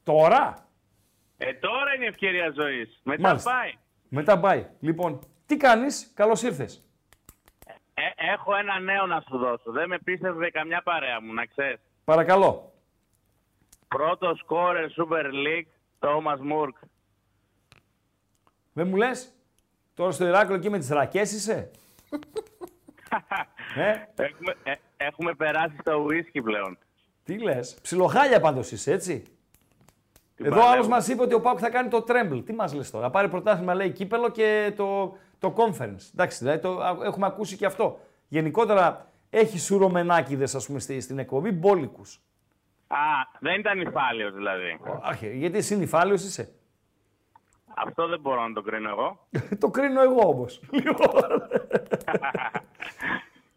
Τώρα; 0.03 0.67
Ε, 1.37 1.53
τώρα 1.53 1.93
είναι 1.95 2.03
η 2.03 2.07
ευκαιρία 2.07 2.51
ζωής. 2.55 2.99
Μετά 3.03 3.21
Μάλιστα. 3.21 3.51
πάει. 3.51 3.73
Μετά 4.09 4.39
πάει. 4.39 4.65
Λοιπόν, 4.79 5.19
τι 5.45 5.57
κάνεις, 5.57 6.11
καλώς 6.15 6.41
ήρθες. 6.43 6.88
Ε, 8.01 8.31
έχω 8.33 8.55
ένα 8.55 8.79
νέο 8.79 9.05
να 9.05 9.23
σου 9.29 9.37
δώσω. 9.37 9.71
Δεν 9.71 9.87
με 9.89 9.97
πίστευε 9.99 10.49
καμιά 10.49 10.81
παρέα 10.81 11.21
μου, 11.21 11.33
να 11.33 11.45
ξέρεις. 11.45 11.79
Παρακαλώ. 12.03 12.73
Πρώτο 13.87 14.35
σκόρερ 14.35 14.85
Super 14.97 15.25
League, 15.25 15.67
Thomas 15.99 16.39
Μουρκ. 16.41 16.75
Δεν 18.73 18.87
μου 18.87 18.95
λες; 18.95 19.33
Τώρα 19.93 20.11
στο 20.11 20.25
Ηράκλειο 20.27 20.55
εκεί 20.57 20.69
με 20.69 20.77
τις 20.79 20.89
ρακές 20.89 21.31
είσαι; 21.31 21.71
ε, 23.75 23.91
Έχουμε, 24.23 24.55
ε, 24.63 24.73
έχουμε 24.97 25.33
περάσει 25.33 25.75
στο 25.79 26.05
whisky 26.05 26.41
πλέον. 26.43 26.77
τι 27.23 27.37
λες; 27.37 27.77
Ψιλοχάλια 27.81 28.39
πάντως 28.39 28.71
είσαι, 28.71 28.91
έτσι; 28.91 29.23
Την 30.35 30.45
Εδώ 30.45 30.55
παλεύω. 30.55 30.73
άλλος 30.73 30.87
μας 30.87 31.07
είπε 31.07 31.21
ότι 31.21 31.33
ο 31.33 31.41
Πάουκ 31.41 31.57
θα 31.61 31.69
κάνει 31.69 31.89
το 31.89 32.01
τρέμπλ. 32.01 32.39
Τι 32.39 32.53
μας 32.53 32.73
λες 32.73 32.89
τώρα; 32.91 33.05
Θα 33.05 33.11
πάρει 33.11 33.29
πρωτάθλημα 33.29 33.73
λέει 33.73 33.91
κύπελο 33.91 34.29
και 34.29 34.73
το, 34.75 35.17
το 35.39 35.53
conference. 35.57 36.09
Εντάξει, 36.13 36.37
δηλαδή 36.43 36.59
το, 36.61 36.79
α- 36.81 36.97
έχουμε 37.03 37.25
ακούσει 37.25 37.57
και 37.57 37.65
αυτό. 37.65 37.99
Γενικότερα 38.27 39.07
έχει 39.29 39.59
σουρωμενάκιδες 39.59 40.55
ας 40.55 40.65
πούμε 40.65 40.79
στη- 40.79 41.01
στην 41.01 41.19
εκπομπή 41.19 41.51
μπόλικους. 41.51 42.19
Α, 42.87 42.97
δεν 43.39 43.59
ήταν 43.59 43.81
υφάλιος 43.81 44.33
δηλαδή. 44.33 44.79
Αχ, 45.01 45.23
γιατί 45.23 45.57
εσύ 45.57 45.75
νυφάλιος 45.77 46.23
είσαι. 46.23 46.49
Αυτό 47.75 48.07
δεν 48.07 48.19
μπορώ 48.19 48.47
να 48.47 48.53
το 48.53 48.61
κρίνω 48.61 48.89
εγώ. 48.89 49.27
το 49.59 49.69
κρίνω 49.69 50.01
εγώ 50.01 50.27
όμως. 50.29 50.59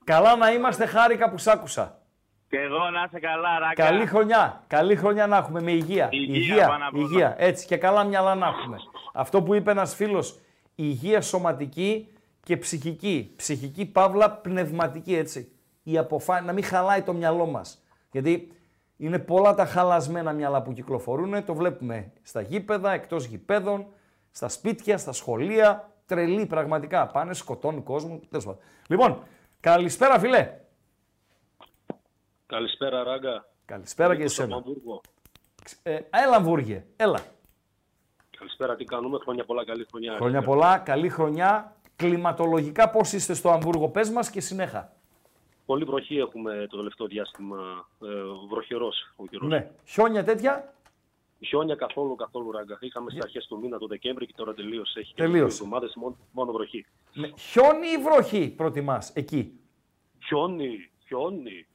Καλά 0.04 0.36
να 0.36 0.52
είμαστε, 0.52 0.86
χάρηκα 0.86 1.30
που 1.30 1.38
σ' 1.38 1.46
άκουσα. 1.46 1.98
Και 2.48 2.58
εγώ 2.58 2.90
να 2.90 3.02
είσαι 3.06 3.18
καλά, 3.20 3.58
Ράκα. 3.58 3.84
Καλή 3.84 4.06
χρονιά. 4.06 4.62
Καλή 4.66 4.96
χρονιά 4.96 5.26
να 5.26 5.36
έχουμε 5.36 5.60
με 5.60 5.70
υγεία. 5.72 6.08
Υγεία 6.10 6.66
πάνω 6.66 6.86
απ' 6.88 6.94
όλα. 6.94 7.02
υγεία. 7.04 7.34
Έτσι 7.38 7.66
και 7.66 7.76
καλά 7.76 8.04
μυαλά 8.04 8.34
να 8.34 8.46
έχουμε. 8.46 8.76
Αυτό 9.12 9.42
που 9.42 9.54
είπε 9.54 9.70
ένας 9.70 9.94
φίλος, 9.94 10.38
υγεία 10.84 11.20
σωματική 11.20 12.08
και 12.42 12.56
ψυχική. 12.56 13.32
Ψυχική 13.36 13.86
παύλα 13.86 14.30
πνευματική 14.30 15.14
έτσι. 15.14 15.52
Η 15.82 15.98
αποφά... 15.98 16.40
Να 16.40 16.52
μην 16.52 16.64
χαλάει 16.64 17.02
το 17.02 17.12
μυαλό 17.12 17.46
μας. 17.46 17.82
Γιατί 18.10 18.52
είναι 18.96 19.18
πολλά 19.18 19.54
τα 19.54 19.64
χαλασμένα 19.64 20.32
μυαλά 20.32 20.62
που 20.62 20.72
κυκλοφορούν. 20.72 21.44
Το 21.44 21.54
βλέπουμε 21.54 22.12
στα 22.22 22.40
γήπεδα, 22.40 22.92
εκτός 22.92 23.24
γηπέδων, 23.24 23.86
στα 24.30 24.48
σπίτια, 24.48 24.98
στα 24.98 25.12
σχολεία. 25.12 25.92
Τρελή 26.06 26.46
πραγματικά. 26.46 27.06
Πάνε, 27.06 27.34
σκοτώνουν 27.34 27.82
κόσμο. 27.82 28.20
Τέλος 28.28 28.44
πάντων. 28.44 28.60
Λοιπόν, 28.88 29.22
καλησπέρα 29.60 30.18
φίλε. 30.18 30.60
Καλησπέρα, 32.46 33.02
Ράγκα. 33.02 33.46
Καλησπέρα 33.64 34.12
και 34.12 34.18
Νίκος 34.18 34.38
εσένα. 34.38 34.56
από 34.56 34.68
Αμβούργο. 34.68 35.00
Ε, 35.82 35.98
έλα, 36.10 36.40
Βούργε, 36.40 36.84
έλα. 36.96 37.18
Καλησπέρα, 38.42 38.76
τι 38.76 38.84
κάνουμε. 38.84 39.18
Χρόνια 39.18 39.44
πολλά, 39.44 39.64
καλή 39.64 39.86
χρονιά. 39.90 40.16
Χρόνια 40.16 40.42
πολλά, 40.42 40.78
καλή 40.78 41.08
χρονιά. 41.08 41.76
Κλιματολογικά 41.96 42.90
πώς 42.90 43.12
είστε 43.12 43.34
στο 43.34 43.50
Αμβούργο, 43.50 43.88
πες 43.88 44.10
μας 44.10 44.30
και 44.30 44.40
συνέχα. 44.40 44.92
Πολύ 45.66 45.84
βροχή 45.84 46.16
έχουμε 46.18 46.66
το 46.70 46.76
τελευταίο 46.76 47.06
διάστημα. 47.06 47.88
Ε, 48.02 48.06
βροχερός 48.50 49.12
ο 49.16 49.26
καιρός. 49.26 49.48
Ναι. 49.48 49.70
Χιόνια 49.84 50.24
τέτοια; 50.24 50.74
Χιόνια 51.46 51.74
καθόλου, 51.74 52.14
καθόλου 52.14 52.50
ράγκα. 52.50 52.76
Είχαμε 52.80 53.10
στι 53.10 53.18
αρχές 53.22 53.46
του 53.46 53.58
μήνα, 53.58 53.78
το 53.78 53.86
Δεκέμβρη 53.86 54.26
και 54.26 54.32
τώρα 54.36 54.54
τελείωσε. 54.54 54.98
Έχει 55.00 55.14
και 55.14 55.22
Τελείωσε. 55.22 55.38
δύο 55.44 55.54
εβδομάδες, 55.54 55.94
μόνο, 55.96 56.16
μόνο 56.32 56.52
βροχή. 56.52 56.86
Ναι. 57.14 57.30
Χιόνι 57.38 57.88
ή 57.88 58.02
βροχή 58.02 58.48
προτιμάς 58.48 59.10
εκεί; 59.14 59.60
Χιόνι, 60.26 60.90
χιόνι. 61.06 61.66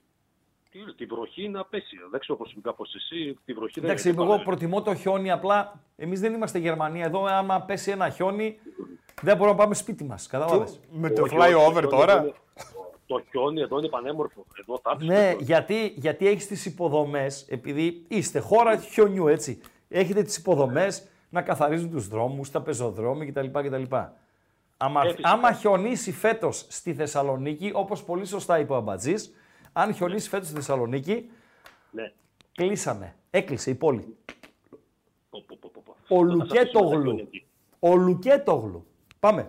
Τι, 0.86 0.94
τη 0.94 1.06
βροχή 1.06 1.44
είναι 1.44 1.60
απέσια. 1.60 2.00
Δεν 2.12 2.20
ξέρω 2.20 2.38
προσωπικά 2.38 2.74
πώ 2.74 2.86
εσύ. 2.96 3.38
Τη 3.46 3.54
βροχή 3.54 3.80
δεν 3.80 3.84
Εντάξει, 3.90 4.12
δεν 4.12 4.20
εγώ 4.20 4.30
πάμε. 4.32 4.44
προτιμώ 4.44 4.82
το 4.82 4.96
χιόνι 4.96 5.32
απλά. 5.32 5.80
Εμείς 5.96 6.20
δεν 6.20 6.34
είμαστε 6.34 6.60
Γερμανία. 6.60 7.06
Εδώ, 7.06 7.24
άμα 7.26 7.62
πέσει 7.62 7.92
ένα 7.92 8.10
χιόνι, 8.10 8.60
δεν 9.22 9.38
μπορούμε 9.38 9.56
να 9.58 9.62
πάμε 9.64 9.74
σπίτι 9.76 10.04
μας. 10.04 10.28
Κατάλαβες; 10.28 10.80
Με 10.92 11.10
το 11.10 11.22
Όχι, 11.22 11.36
flyover 11.38 11.44
όχι, 11.44 11.74
το 11.74 11.80
χιόνι 11.80 11.88
τώρα; 11.88 12.12
εδώ 12.14 12.22
είναι- 12.22 12.34
Το 13.06 13.24
χιόνι 13.30 13.62
εδώ 13.62 13.78
είναι 13.80 13.88
πανέμορφο. 13.88 14.46
Εδώ 14.60 14.80
θα 14.84 14.90
έρθεις 14.92 15.08
Ναι, 15.08 15.34
το- 15.38 15.44
γιατί, 15.44 15.94
γιατί 15.96 16.28
έχεις 16.28 16.48
τις 16.48 16.66
υποδομές, 16.66 17.46
επειδή 17.50 18.06
είστε 18.08 18.40
χώρα 18.40 18.78
χιονιού, 18.78 19.28
έτσι. 19.28 19.62
Έχετε 19.90 20.22
τις 20.22 20.38
υποδομές 20.38 21.08
να 21.30 21.42
καθαρίζουν 21.42 21.92
τους 21.92 22.08
δρόμους, 22.08 22.52
τα 22.52 22.62
πεζοδρόμια 22.62 23.26
κτλ. 23.32 23.48
κτλ. 23.60 23.96
Άμα, 24.78 25.02
Ε, 25.06 25.10
φυσικά. 25.10 25.30
άμα 25.30 25.54
χιονίσει 25.54 26.12
φέτος 26.12 26.66
στη 26.70 26.94
Θεσσαλονίκη, 26.94 27.72
όπως 27.74 28.04
πολύ 28.04 28.26
σωστά 28.26 28.60
είπε 28.60 28.74
ο 28.74 28.76
Αμπατζής, 28.76 29.34
αν 29.80 29.94
χιονίσει 29.94 30.30
φέτος 30.30 30.48
στη 30.48 30.56
Θεσσαλονίκη, 30.56 31.30
Ναι. 31.92 32.12
κλείσαμε. 32.54 33.16
Έκλεισε 33.30 33.70
η 33.70 33.76
πόλη. 33.76 34.18
Πω, 35.30 35.44
πω, 35.48 35.58
πω, 35.62 35.70
πω, 35.74 35.82
πω. 35.86 36.16
Ο 36.16 36.26
Θα 36.26 36.30
σας 36.30 36.42
αφήσουμε 36.42 36.66
τα 36.66 36.80
Λουκέτογλου. 36.80 37.02
χιόνια 37.04 37.24
εκεί. 37.24 37.46
Ο 37.80 37.96
Λουκέτογλου. 37.96 38.86
Πάμε. 39.20 39.46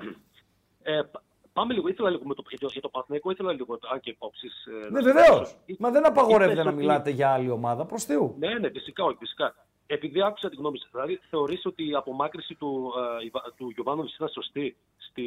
Ε, 0.82 1.00
πα- 1.10 1.22
πάμε 1.52 1.74
λίγο, 1.74 1.88
ήθελα 1.88 2.10
λίγο 2.10 2.22
με 2.24 2.34
το, 2.34 2.42
για 2.48 2.58
το, 2.58 2.68
για 2.72 2.80
το 2.80 2.88
Παναθηναϊκό, 2.88 3.30
ήθελα 3.30 3.52
λίγο, 3.52 3.78
αν 3.92 4.00
και 4.00 4.10
υπόψεις. 4.10 4.66
ε, 4.66 4.70
Ναι, 4.70 4.88
να 4.90 5.02
βεβαίως. 5.02 5.26
σας 5.48 5.52
ρωτήσω. 5.58 5.78
Μα 5.80 5.90
δεν 5.90 6.06
απαγορεύεται 6.06 6.52
Είπες 6.52 6.64
να 6.64 6.70
ότι- 6.70 6.78
μιλάτε 6.80 7.10
για 7.10 7.30
άλλη 7.32 7.50
ομάδα. 7.50 7.84
Προς 7.86 8.04
Θεού. 8.04 8.34
Ναι, 8.38 8.54
ναι, 8.58 8.70
φυσικά, 8.70 9.04
όχι, 9.04 9.16
φυσικά. 9.20 9.54
Επειδή 9.86 10.22
άκουσα 10.22 10.48
τη 10.48 10.56
γνώμη 10.56 10.78
σας, 10.78 10.88
δηλαδή 10.92 11.20
θεωρείς 11.30 11.66
ότι 11.66 11.88
η 11.88 11.94
απομάκρυση 11.94 12.54
του, 12.54 12.92
ε, 13.20 13.24
Ιβα- 13.24 13.52
του 13.56 13.70
Γιωβάνοβιτς 13.70 14.14
ήταν 14.14 14.28
σωστή 14.28 14.76
στη 14.96 15.24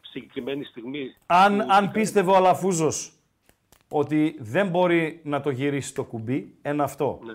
συγκεκριμένη 0.00 0.64
στιγμή. 0.64 1.14
Αν, 1.26 1.58
που- 1.58 1.66
αν 1.68 1.90
πίστευε 1.90 2.30
ο 2.30 2.34
Αλαφούζος 2.36 3.12
ότι 3.88 4.36
δεν 4.38 4.68
μπορεί 4.68 5.20
να 5.24 5.40
το 5.40 5.50
γυρίσει 5.50 5.94
το 5.94 6.04
κουμπί, 6.04 6.54
ένα 6.62 6.84
αυτό. 6.84 7.18
Ναι. 7.24 7.32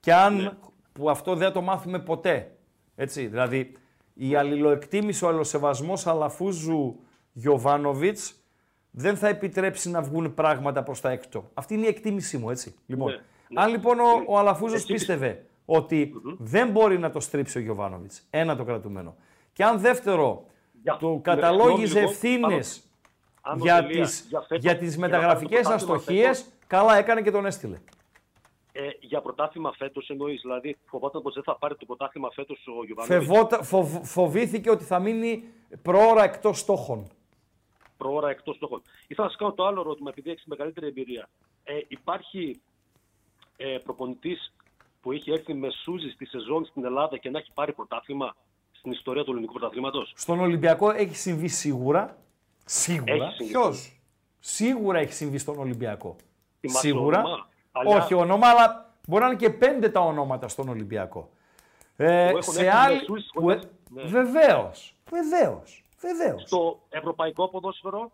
Και 0.00 0.14
αν, 0.14 0.58
που 0.92 1.10
αυτό 1.10 1.34
δεν 1.34 1.46
θα 1.46 1.52
το 1.52 1.60
μάθουμε 1.62 1.98
ποτέ, 1.98 2.56
έτσι, 2.94 3.26
δηλαδή 3.26 3.72
η 4.14 4.34
αλληλοεκτίμηση, 4.34 5.24
ο 5.24 5.28
αλληλοσεβασμός 5.28 6.06
Αλαφούζου 6.06 6.96
Γιωβάνοβιτς 7.32 8.34
δεν 8.90 9.16
θα 9.16 9.28
επιτρέψει 9.28 9.90
να 9.90 10.02
βγουν 10.02 10.34
πράγματα 10.34 10.82
προς 10.82 11.00
τα 11.00 11.10
έξω. 11.10 11.50
Αυτή 11.54 11.74
είναι 11.74 11.84
η 11.84 11.88
εκτίμησή 11.88 12.38
μου, 12.38 12.50
έτσι. 12.50 12.74
Λοιπόν, 12.86 13.12
Ναι, 13.48 13.60
αν 13.62 13.70
λοιπόν 13.70 13.98
ο, 14.00 14.04
ο 14.26 14.38
Αλαφούζος 14.38 14.76
Εσύ 14.78 14.92
πίστευε 14.92 15.44
ότι 15.64 16.12
δεν 16.38 16.70
μπορεί 16.70 16.98
να 16.98 17.10
το 17.10 17.20
στρίψει 17.20 17.58
ο 17.58 17.60
Γιωβάνοβιτς, 17.60 18.22
ένα 18.30 18.56
το 18.56 18.64
κρατουμένο. 18.64 19.16
Και 19.52 19.64
αν 19.64 19.78
δεύτερο, 19.78 20.46
Για- 20.82 20.96
του 20.96 21.12
με- 21.14 21.20
καταλόγιζε 21.20 21.86
συγγνώμη 21.86 21.98
λίγο, 22.00 22.10
ευθύνες 22.10 22.82
Άνω 23.44 23.62
για 23.64 23.82
τελεία, 23.86 24.04
τις, 24.04 24.26
για 24.28 24.40
φέτος- 24.40 24.62
για 24.62 24.76
τις 24.76 24.96
για 24.96 25.06
να 25.08 25.14
μεταγραφικές 25.16 25.62
πάρει 25.62 25.80
το 25.80 25.86
πρωτάθλημα 25.86 26.28
αστοχίες, 26.30 26.52
καλά 26.66 26.96
έκανε 26.96 27.22
και 27.22 27.30
τον 27.30 27.46
έστειλε. 27.46 27.80
Ε, 28.72 28.88
για 29.00 29.20
πρωτάθλημα 29.20 29.72
φέτος 29.72 30.08
εννοείς, 30.10 30.40
δηλαδή 30.40 30.76
φοβόταν 30.86 31.22
πως 31.22 31.34
δεν 31.34 31.42
θα 31.42 31.56
πάρει 31.58 31.76
το 31.76 31.86
πρωτάθλημα 31.86 32.30
φέτος 32.30 32.66
ο 32.66 32.84
Γιωβάνοβιτς; 32.84 33.26
Φεβότα, 33.26 33.62
φοβ- 33.62 34.04
φοβήθηκε 34.04 34.70
ότι 34.70 34.84
θα 34.84 34.98
μείνει 34.98 35.44
προώρα 35.82 36.24
εκτός 36.24 36.58
στόχων. 36.58 37.10
προώρα 37.96 38.28
εκτός 38.30 38.56
στόχων. 38.56 38.82
Ήθελα 39.06 39.26
να 39.26 39.28
σας 39.32 39.38
κάνω 39.38 39.52
το 39.52 39.66
άλλο 39.66 39.80
ερώτημα, 39.80 40.10
επειδή 40.10 40.30
έχεις 40.30 40.44
μεγαλύτερη 40.46 40.86
εμπειρία. 40.86 41.28
Ε, 41.64 41.78
υπάρχει 41.88 42.60
ε, 43.56 43.78
προπονητής 43.84 44.52
που 45.00 45.12
έχει 45.12 45.30
έρθει 45.32 45.54
με 45.54 45.68
σούζι 45.82 46.08
στη 46.10 46.26
σεζόν 46.26 46.64
στην 46.64 46.84
Ελλάδα 46.84 47.16
και 47.18 47.30
να 47.30 47.38
έχει 47.38 47.50
πάρει 47.54 47.72
πρωτάθλημα 47.72 48.36
στην 48.72 48.90
ιστορία 48.92 49.24
του 49.24 49.30
ελληνικού 49.30 49.52
πρωταθλήματος; 49.52 50.12
Στον 50.16 50.40
Ολυμπιακό 50.40 50.90
έχει 50.90 51.16
συμβεί 51.16 51.48
σίγουρα. 51.48 52.16
Σίγουρα. 52.64 53.12
Έχει 53.14 53.34
συμβεί. 53.36 53.50
Ποιος; 53.52 54.00
Σίγουρα 54.40 54.98
έχει 54.98 55.12
συμβεί 55.12 55.38
στον 55.38 55.58
Ολυμπιακό. 55.58 56.16
Θυμάσαι 56.60 56.86
Σίγουρα. 56.86 57.18
όνομα; 57.18 57.48
Παλιά. 57.72 57.96
Όχι 57.96 58.14
όνομα, 58.14 58.48
αλλά 58.48 58.94
μπορεί 59.08 59.22
να 59.22 59.28
είναι 59.28 59.38
και 59.38 59.50
πέντε 59.50 59.88
τα 59.88 60.00
ονόματα 60.00 60.48
στον 60.48 60.68
Ολυμπιακό. 60.68 61.30
Ε, 61.96 62.28
Που 62.30 62.36
έχουν 62.36 62.52
σε 62.52 62.64
έρθει 62.66 62.76
άλλη... 62.76 62.94
με 62.96 63.02
σούζι 63.04 63.26
που- 63.32 63.40
χωρίς- 63.40 63.68
ναι. 63.90 64.02
Βεβαίως. 64.02 64.96
Βεβαίως. 65.10 65.84
Βεβαίως. 66.00 66.42
Στο 66.46 66.82
ευρωπαϊκό 66.88 67.48
ποδόσφαιρο; 67.48 68.10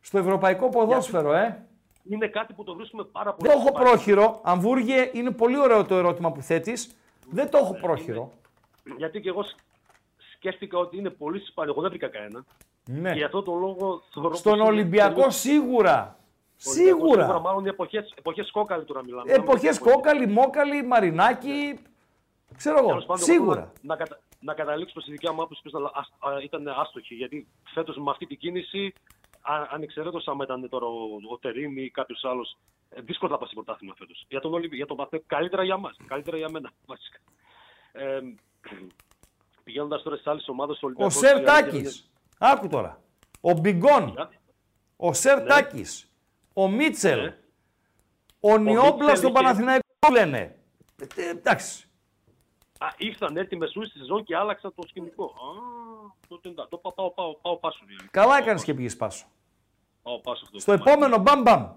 Στο 0.00 0.18
ευρωπαϊκό 0.18 0.68
ποδόσφαιρο, 0.68 1.32
ε. 1.34 1.66
είναι 2.10 2.26
κάτι 2.28 2.52
που 2.52 2.64
το 2.64 2.74
βρίσκουμε 2.74 3.04
πάρα 3.04 3.34
πολύ. 3.34 3.48
Δεν 3.50 3.58
έχω 3.58 3.68
σπάνιο. 3.68 3.90
πρόχειρο. 3.90 4.40
Αμβούργε, 4.44 5.10
είναι 5.12 5.30
πολύ 5.30 5.58
ωραίο 5.58 5.84
το 5.84 5.94
ερώτημα 5.96 6.32
που 6.32 6.40
θέτεις. 6.42 6.96
Δεν 7.30 7.50
το 7.50 7.58
έχω 7.58 7.74
πρόχειρο. 7.74 8.32
Γιατί 8.96 9.20
και 9.20 9.28
εγώ 9.28 9.42
σ- 9.42 9.56
σκέφτηκα 10.34 10.78
ότι 10.78 10.96
είναι 10.96 11.10
πολύ 11.10 11.40
σπάνιο. 11.40 11.72
Εγώ 11.72 11.80
δεν 11.82 11.90
βρήκα 11.90 12.08
κανένα. 12.08 12.44
Ναι. 12.90 13.10
Και 13.12 13.18
γι' 13.18 13.24
αυτό 13.24 13.42
το 13.42 13.54
λόγο 13.54 14.02
θεωρώ 14.12 14.34
Στον 14.34 14.52
πως 14.52 14.60
είναι 14.60 14.68
Ολυμπιακό 14.68 15.20
πολύ- 15.20 15.32
σίγουρα. 15.32 16.18
Ολυμπιακός 16.66 17.10
Σίγουρα. 17.10 17.38
Μάλλον 17.40 17.64
οι 17.64 17.68
εποχές, 17.68 18.14
εποχές 18.18 18.50
κόκαλη 18.50 18.84
τώρα 18.84 19.02
μιλάμε. 19.04 19.32
Εποχές 19.32 19.78
κόκαλη, 19.78 20.26
μόκαλη, 20.26 20.82
μαρινάκι. 20.84 21.78
Ξέρω 22.56 22.78
εγώ. 22.78 22.86
Τέλος 22.88 23.04
πάντων, 23.04 23.24
Σίγουρα. 23.24 23.60
εγώ 23.60 23.72
Να, 23.80 23.94
να, 23.94 23.96
κατα, 23.96 24.20
να 24.40 24.54
καταλήξω 24.54 25.00
στη 25.00 25.10
δικιά 25.10 25.32
μου 25.32 25.42
άποψη 25.42 25.62
πως 25.62 25.72
ήταν 25.72 25.90
ασ- 25.94 26.12
α, 26.34 26.42
ήταν 26.42 26.68
άστοχη. 26.68 27.14
Γιατί 27.14 27.46
φέτος 27.74 27.96
με 27.96 28.10
αυτή 28.10 28.26
την 28.26 28.38
κίνηση, 28.38 28.92
α- 29.40 29.66
ανεξαιρέτως 29.70 30.26
άμα 30.28 30.44
ήταν 30.44 30.68
τώρα 30.68 30.86
ο, 30.86 30.98
ο 31.32 31.38
Τερίμ 31.38 31.76
ή 31.78 31.90
κάποιος 31.90 32.24
άλλος, 32.24 32.56
ε, 32.90 33.00
δύσκολα 33.00 33.32
θα 33.32 33.38
πάει 33.38 33.48
στο 33.48 33.62
πρωτάθλημα 33.62 33.94
φέτος. 33.98 34.24
Για 34.28 34.40
τον, 34.40 34.52
Ολυμπι- 34.54 34.74
για 34.74 34.86
τον 34.86 34.96
Παθέ, 34.96 35.22
καλύτερα 35.26 35.64
για 35.64 35.76
μας, 35.76 35.96
καλύτερα 36.06 36.36
για 36.36 36.48
μένα 36.50 36.70
βασικά. 36.86 37.18
Ε, 37.92 38.20
πηγαίνοντας 39.64 40.02
τώρα 40.02 40.16
στις 40.16 40.26
άλλες 40.28 40.48
ομάδες 40.48 40.78
του 40.78 40.82
Ο 40.84 40.86
Ολυμπιακού. 40.86 41.18
Σερτάκης. 42.38 42.58
Άκου 42.58 42.68
τώρα. 42.68 43.00
Ο 43.40 43.52
Μπιγκόν. 43.52 44.28
Ο 44.96 45.12
Σερτάκης. 45.12 46.08
Ο 46.52 46.68
Μίτσελ. 46.68 47.20
Ναι. 47.22 47.36
Ο 48.40 48.58
Νιόμπλα 48.58 48.92
Μίτσελ 48.94 49.16
στον 49.16 49.30
είχε- 49.30 49.40
Παναθηναϊκό 49.42 50.08
λένε. 50.12 50.38
Ε, 51.16 51.22
ε, 51.22 51.28
Εντάξει. 51.30 51.88
Α, 52.78 52.86
ήρθαν 52.96 53.36
έτοιμες 53.36 53.70
σου 53.70 53.84
στη 53.86 53.98
σεζόν 53.98 54.24
και 54.24 54.36
άλλαξαν 54.36 54.74
το 54.74 54.82
σκηνικό. 54.88 55.24
Α, 55.24 55.30
τότε 56.28 56.48
εντάξει. 56.48 56.70
Το 56.70 56.76
πάω, 56.76 56.92
πάω, 56.92 57.10
πάω, 57.10 57.34
πάω 57.34 57.56
πάσο. 57.56 57.84
δηλαδή. 57.86 58.08
Καλά 58.10 58.36
έκανες 58.38 58.64
και 58.64 58.74
πήγες 58.74 58.96
πάσο. 58.96 59.26
Πάω 60.02 60.20
πάσο 60.20 60.42
αυτό. 60.44 60.58
Στο 60.58 60.72
επόμενο 60.72 61.18
μπαμ 61.18 61.42
μπαμ. 61.42 61.70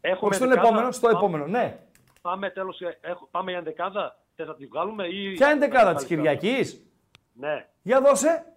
Έχουμε 0.00 0.26
Όχι 0.28 0.34
στον 0.34 0.48
δεκάδα. 0.48 0.66
επόμενο, 0.68 0.92
στο 0.92 1.06
Πάμε- 1.06 1.18
επόμενο. 1.18 1.46
Ναι. 1.46 1.78
Πάμε 2.20 2.50
τέλος, 2.50 2.80
ε, 2.80 2.98
έχω- 3.00 3.28
πάμε 3.30 3.50
για 3.50 3.62
δεκάδα. 3.62 4.18
Θες 4.36 4.46
να 4.46 4.54
τη 4.54 4.66
βγάλουμε 4.66 5.06
ή... 5.06 5.32
Ποια 5.32 5.46
είναι 5.46 5.56
η 5.64 5.68
δεκάδα 5.68 5.92
να 5.92 5.94
της 5.98 6.06
τη 6.06 6.14
βγάλουμε. 6.16 6.36
Κυριακής; 6.36 6.82
Ναι. 7.32 7.68
Για 7.82 8.00
δώσε. 8.00 8.51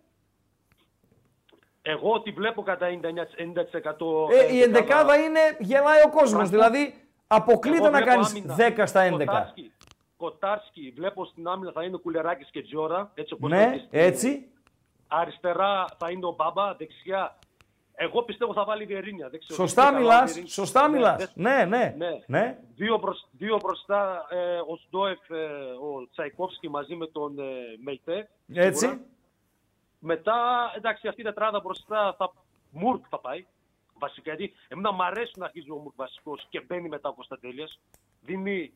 Εγώ 1.88 2.22
τη 2.22 2.32
βλέπω 2.32 2.62
κατά 2.64 2.88
99%. 2.88 2.98
90% 3.38 4.32
Ε, 4.32 4.54
η 4.56 4.62
ε, 4.62 4.64
ενδεκάδα 4.64 5.16
είναι, 5.16 5.40
γελάει 5.60 6.00
ο 6.06 6.10
κόσμος. 6.10 6.50
Πράγμα. 6.50 6.70
Δηλαδή, 6.70 6.94
αποκλείται 7.28 7.78
Εγώ 7.78 7.90
να 7.90 7.92
βλέπω 7.98 8.06
κάνεις 8.12 8.30
άμυνα. 8.30 8.56
10 8.56 8.84
στα 8.88 9.02
11. 9.04 9.18
Κοτάρσκι, 9.26 9.72
Κοτάρσκι, 10.18 10.94
βλέπω 10.96 11.26
στην 11.26 11.48
άμυνα 11.48 11.72
θα 11.72 11.84
είναι 11.84 11.98
Κουλεράκης 11.98 12.50
και 12.52 12.62
Τζόρα. 12.62 13.12
Έτσι 13.16 13.34
όπως 13.34 13.50
Ναι, 13.50 13.62
είναι 13.62 13.78
στην- 13.78 14.00
έτσι. 14.00 14.48
Αριστερά 15.08 15.86
θα 15.98 16.10
είναι 16.12 16.26
ο 16.26 16.32
Μπάμπα, 16.38 16.74
δεξιά. 16.76 17.38
Εγώ 17.98 18.22
πιστεύω 18.24 18.54
θα 18.54 18.64
βάλει 18.66 18.84
η 18.84 18.86
Βιερίνια. 18.86 19.30
Δεν 19.30 19.40
ξέρω. 19.40 19.60
Σωστά 19.60 19.84
Δεν 19.84 19.92
καλά 19.94 20.04
ο 20.06 20.08
μιλάς, 20.12 20.26
Βιερίνια. 20.26 20.52
σωστά 20.54 20.88
Ναι, 20.88 20.96
μιλάς. 20.98 21.18
δεν- 21.18 21.30
Ναι, 21.34 21.66
ναι, 21.78 21.94
ναι. 21.98 22.10
ναι. 22.28 22.58
Δύο, 22.76 22.98
μπροσ- 22.98 23.28
δύο 23.32 23.60
μπροστά 23.64 24.26
ε, 24.30 24.58
ο 24.58 24.76
Σντόεφ, 24.88 25.30
ε, 25.30 25.36
ο 25.88 26.08
Τσαϊκόφσκι 26.12 26.70
μαζί 26.70 26.96
με 26.96 27.08
τον 27.08 27.40
ε, 27.40 27.44
Μεϊτέ. 27.84 28.30
Έτσι. 28.54 28.80
σίγουρα. 28.80 29.00
Μετά, 30.06 30.72
εντάξει, 30.76 31.08
αυτή 31.08 31.22
η 31.22 31.24
τετράδα 31.24 31.60
μπροστά 31.60 32.16
θα, 32.18 32.34
Μουρκ 32.72 33.06
θα 33.10 33.20
πάει. 33.20 33.46
Βασικά, 33.98 34.34
γιατί 34.34 34.54
εμένα 34.68 34.92
μου 34.92 35.04
αρέσει 35.04 35.32
να 35.36 35.46
αρχίζει 35.46 35.72
ο 35.72 35.76
Μουρκ 35.78 35.96
βασικός 35.96 36.46
και 36.50 36.62
μπαίνει 36.62 36.90
μετά 36.90 37.10
ο 37.10 37.14
Κωνσταντέλιας. 37.14 37.80
Δίνει, 38.22 38.74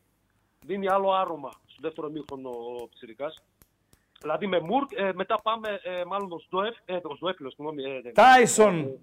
δίνει 0.66 0.88
άλλο 0.88 1.12
άρωμα 1.12 1.50
στο 1.66 1.80
δεύτερο 1.80 2.08
μήχρονο 2.10 2.48
ο 2.50 2.88
Ψηρικάς. 2.94 3.42
Δηλαδή 4.20 4.46
με 4.46 4.60
Μουρκ, 4.60 4.90
ε, 4.92 5.12
μετά 5.14 5.40
πάμε 5.42 5.80
ε, 5.82 6.04
μάλλον 6.04 6.28
τον 6.28 6.40
Σντόεφ, 6.40 6.76
ε, 6.84 7.00
τον 7.00 7.16
Σντόεφ, 7.16 7.40
λέω, 7.40 7.50
συγγνώμη. 7.50 7.82
Ε, 7.84 8.10
Τάισον, 8.12 8.98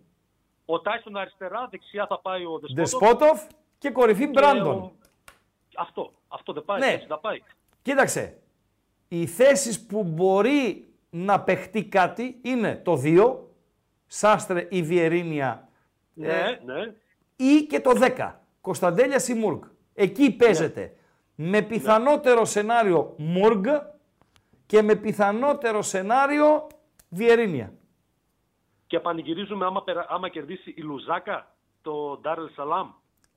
ο 0.65 0.81
Τάισον 0.81 1.17
αριστερά, 1.17 1.67
δεξιά 1.71 2.07
θα 2.07 2.19
πάει 2.19 2.45
ο 2.45 2.59
Δεσπότοφ. 2.59 2.75
Δεσπότοφ 2.75 3.41
και 3.77 3.89
κορυφή 3.91 4.25
Και 4.25 4.31
Μπράντον. 4.31 4.67
ο- 4.77 4.91
Αυτό, 5.77 6.11
αυτό 6.27 6.53
δεν 6.53 6.65
πάει, 6.65 6.79
Ναι. 6.79 6.87
έτσι 6.87 7.07
θα 7.07 7.19
πάει. 7.19 7.41
Κοίταξε, 7.81 8.41
οι 9.07 9.25
θέσεις 9.27 9.85
που 9.85 10.03
μπορεί 10.03 10.91
να 11.09 11.39
παιχτεί 11.41 11.85
κάτι 11.85 12.39
είναι 12.41 12.75
το 12.83 13.01
2, 13.03 13.35
Σάστρε 14.07 14.67
ή 14.69 14.83
Βιερίνια 14.83 15.69
Ναι, 16.13 16.27
ε, 16.27 16.59
ναι. 16.65 16.93
ή 17.35 17.61
και 17.69 17.79
το 17.79 17.91
10, 18.17 18.31
Κωνσταντέλιας 18.61 19.27
ή 19.27 19.33
Μουργκ. 19.33 19.61
Εκεί 19.93 20.35
παίζεται. 20.35 20.95
Με 21.35 21.61
πιθανότερο 21.61 22.45
σενάριο 22.45 23.13
Μουργκ 23.17 23.65
και 24.65 24.81
με 24.81 24.95
πιθανότερο 24.95 25.81
σενάριο 25.81 26.67
Βιερίνια. 27.09 27.73
Και 28.87 28.99
πανηγυρίζουμε 28.99 29.65
άμα, 29.65 29.83
περα- 29.83 30.05
άμα 30.09 30.29
κερδίσει 30.29 30.73
η 30.77 30.81
Λουζάκα, 30.81 31.55
το 31.81 32.17
Ντάρελ 32.21 32.49
Σαλάμ. 32.55 32.89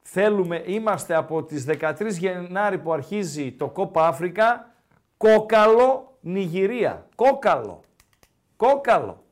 Θέλουμε, 0.02 0.62
είμαστε 0.66 1.14
από 1.14 1.44
τις 1.44 1.64
13 1.64 2.18
Γενάρη 2.18 2.78
που 2.78 2.92
αρχίζει 2.92 3.52
το 3.52 3.68
Κόπα 3.68 4.06
Αφρικα, 4.06 4.74
κόκαλο 5.16 6.09
Νιγηρία. 6.20 7.08
Κόκαλο. 7.14 7.80
Κόκαλο. 8.56 9.24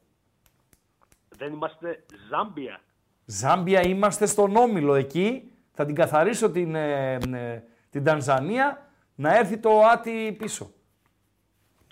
Δεν 1.29 1.53
είμαστε 1.53 2.05
Ζάμπια. 2.31 2.81
Ζάμπια 3.25 3.87
είμαστε 3.87 4.27
στον 4.27 4.57
Όμιλο 4.57 4.95
εκεί. 4.95 5.53
Θα 5.73 5.85
την 5.85 5.95
καθαρίσω 5.95 6.51
την, 6.51 6.75
ε, 6.75 7.13
ε, 7.15 7.63
την 7.91 8.05
Τανζανία 8.05 8.91
να 9.15 9.37
έρθει 9.37 9.59
το 9.59 9.81
Άτι 9.81 10.37
πίσω. 10.39 10.73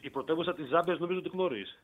Η 0.01 0.11
πρωτεύουσα 0.11 0.55
της 0.55 0.69
Ζάμπιας 0.69 0.99
νομίζω 0.99 1.19
ότι 1.19 1.29
γνωρίζεις. 1.29 1.79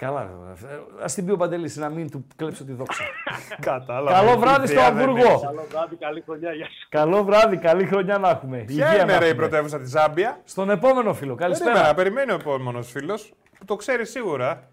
Καλά, 0.00 0.20
ε, 0.22 0.78
ας 1.02 1.14
την 1.14 1.24
πει 1.26 1.30
ο 1.32 1.36
Παντελής 1.36 1.76
να 1.76 1.88
μην 1.88 2.10
του 2.10 2.26
κλέψω 2.36 2.64
τη 2.64 2.72
δόξα. 2.72 3.04
Κατάλαβα. 3.70 4.18
Καλό 4.18 4.38
βράδυ 4.38 4.66
στο 4.66 4.74
Ιδέα 4.74 4.92
δεν 4.92 5.08
Αμβούργο. 5.08 5.26
έχει. 5.32 5.40
Καλό 5.46 5.64
βράδυ, 5.70 5.96
καλή 5.96 6.20
χρονιά, 6.20 6.52
γεια 6.52 6.64
σου. 6.66 6.86
Καλό 6.88 7.24
βράδυ, 7.24 7.56
καλή 7.56 7.86
χρονιά 7.86 8.18
να 8.18 8.28
έχουμε. 8.30 8.56
Ποια 8.58 8.86
Υγεία 8.86 9.02
είναι 9.02 9.12
να 9.12 9.18
ρε 9.18 9.24
η 9.24 9.28
έχουμε. 9.28 9.46
πρωτεύουσα 9.46 9.78
της 9.78 9.90
Ζάμπια. 9.90 10.40
Στον 10.44 10.70
επόμενο 10.70 11.14
φίλο. 11.14 11.34
Καλησπέρα. 11.34 11.72
Περίμενα, 11.72 11.94
περιμένει 11.94 12.32
ο 12.32 12.34
επόμενος 12.34 12.90
φίλος 12.90 13.32
που 13.58 13.64
το 13.64 13.76
ξέρει 13.76 14.06
σίγουρα. 14.06 14.68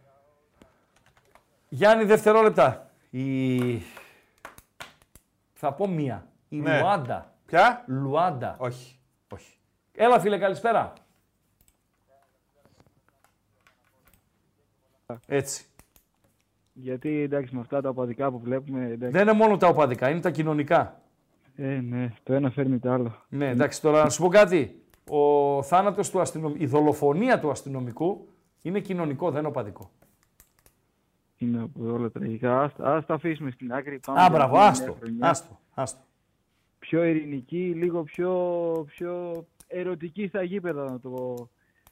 Γιάννη, 1.70 2.04
δευτερόλεπτα. 2.04 2.90
Η... 3.10 3.58
Θα 5.54 5.74
πω 5.74 5.88
μία. 5.88 6.26
Η 6.50 6.58
Ναι. 6.60 6.80
Λουάντα. 6.80 7.34
Ποια; 7.46 7.84
Λουάντα. 7.88 8.56
Όχι. 8.60 9.00
Όχι. 9.34 9.58
Έλα 9.96 10.20
φίλε, 10.20 10.38
καλησπέρα. 10.38 10.94
Έτσι. 15.28 15.66
Γιατί 16.74 17.22
εντάξει 17.22 17.56
με 17.56 17.62
αυτά 17.62 17.82
τα 17.82 17.90
οπαδικά 17.90 18.32
που 18.32 18.40
βλέπουμε. 18.40 18.86
Εντάξει. 18.86 19.12
Δεν 19.18 19.22
είναι 19.22 19.32
μόνο 19.38 19.58
τα 19.58 19.68
οπαδικά, 19.68 20.10
είναι 20.10 20.20
τα 20.20 20.32
κοινωνικά. 20.32 21.02
Ε, 21.56 21.80
ναι, 21.80 22.14
το 22.24 22.34
ένα 22.34 22.50
φέρνει 22.50 22.80
το 22.80 22.92
άλλο. 22.92 23.16
Ναι, 23.30 23.50
εντάξει, 23.50 23.82
τώρα 23.82 24.04
να 24.04 24.10
σου 24.10 24.22
πω 24.22 24.28
κάτι. 24.28 24.82
Ο 25.10 25.64
θάνατος 25.64 26.10
του 26.10 26.20
αστυνομικού, 26.20 26.64
η 26.64 26.66
δολοφονία 26.66 27.40
του 27.40 27.50
αστυνομικού 27.50 28.28
είναι 28.62 28.80
κοινωνικό, 28.80 29.30
δεν 29.32 29.40
είναι 29.40 29.48
οπαδικό. 29.48 29.92
Είναι 31.38 31.62
από 31.62 31.94
όλα 31.94 32.10
τραγικά. 32.10 32.62
Ας, 32.62 32.72
ας 32.78 33.06
τα 33.06 33.14
αφήσουμε 33.14 33.52
στην 33.52 33.74
άκρη. 33.74 34.00
Πάμε 34.06 34.20
Α, 34.20 34.22
για 34.28 34.32
μπράβο, 34.38 34.54
την 34.54 34.60
νέα 34.62 34.70
άστο, 34.70 34.94
χρονιά. 34.94 35.30
άστο, 35.30 35.60
άστο. 35.74 36.00
Πιο 36.80 37.04
ειρηνική, 37.04 37.74
λίγο 37.76 38.04
πιο, 38.04 38.34
πιο 38.88 39.46
ερωτική 39.68 40.28
στα 40.28 40.44
γήπεδα 40.44 40.84
να 40.84 41.00
το 41.00 41.10
πω. 41.10 41.50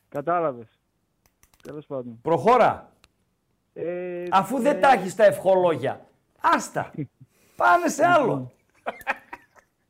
Κατάλαβες. 0.10 0.68
Τέλος 1.64 1.86
πάντων. 1.86 2.20
Προχώρα. 2.22 2.94
Ε, 3.78 4.24
Αφού 4.32 4.60
δεν 4.60 4.76
ε, 4.76 4.80
τα 4.80 4.92
έχεις 4.92 5.16
τα 5.16 5.26
ευχολόγια. 5.26 6.06
Άστα. 6.42 6.92
Πάνε 7.56 7.88
σε 7.88 8.06
άλλο. 8.06 8.52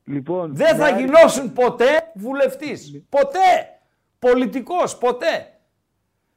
Λοιπόν, 0.04 0.56
Δεν 0.56 0.76
θα 0.76 0.92
με- 0.94 1.00
γινώσουν 1.00 1.54
ποτέ 1.54 2.12
βουλευτής. 2.16 3.04
Ποτέ. 3.10 3.80
Πολιτικός. 4.20 4.98
Ποτέ. 4.98 5.60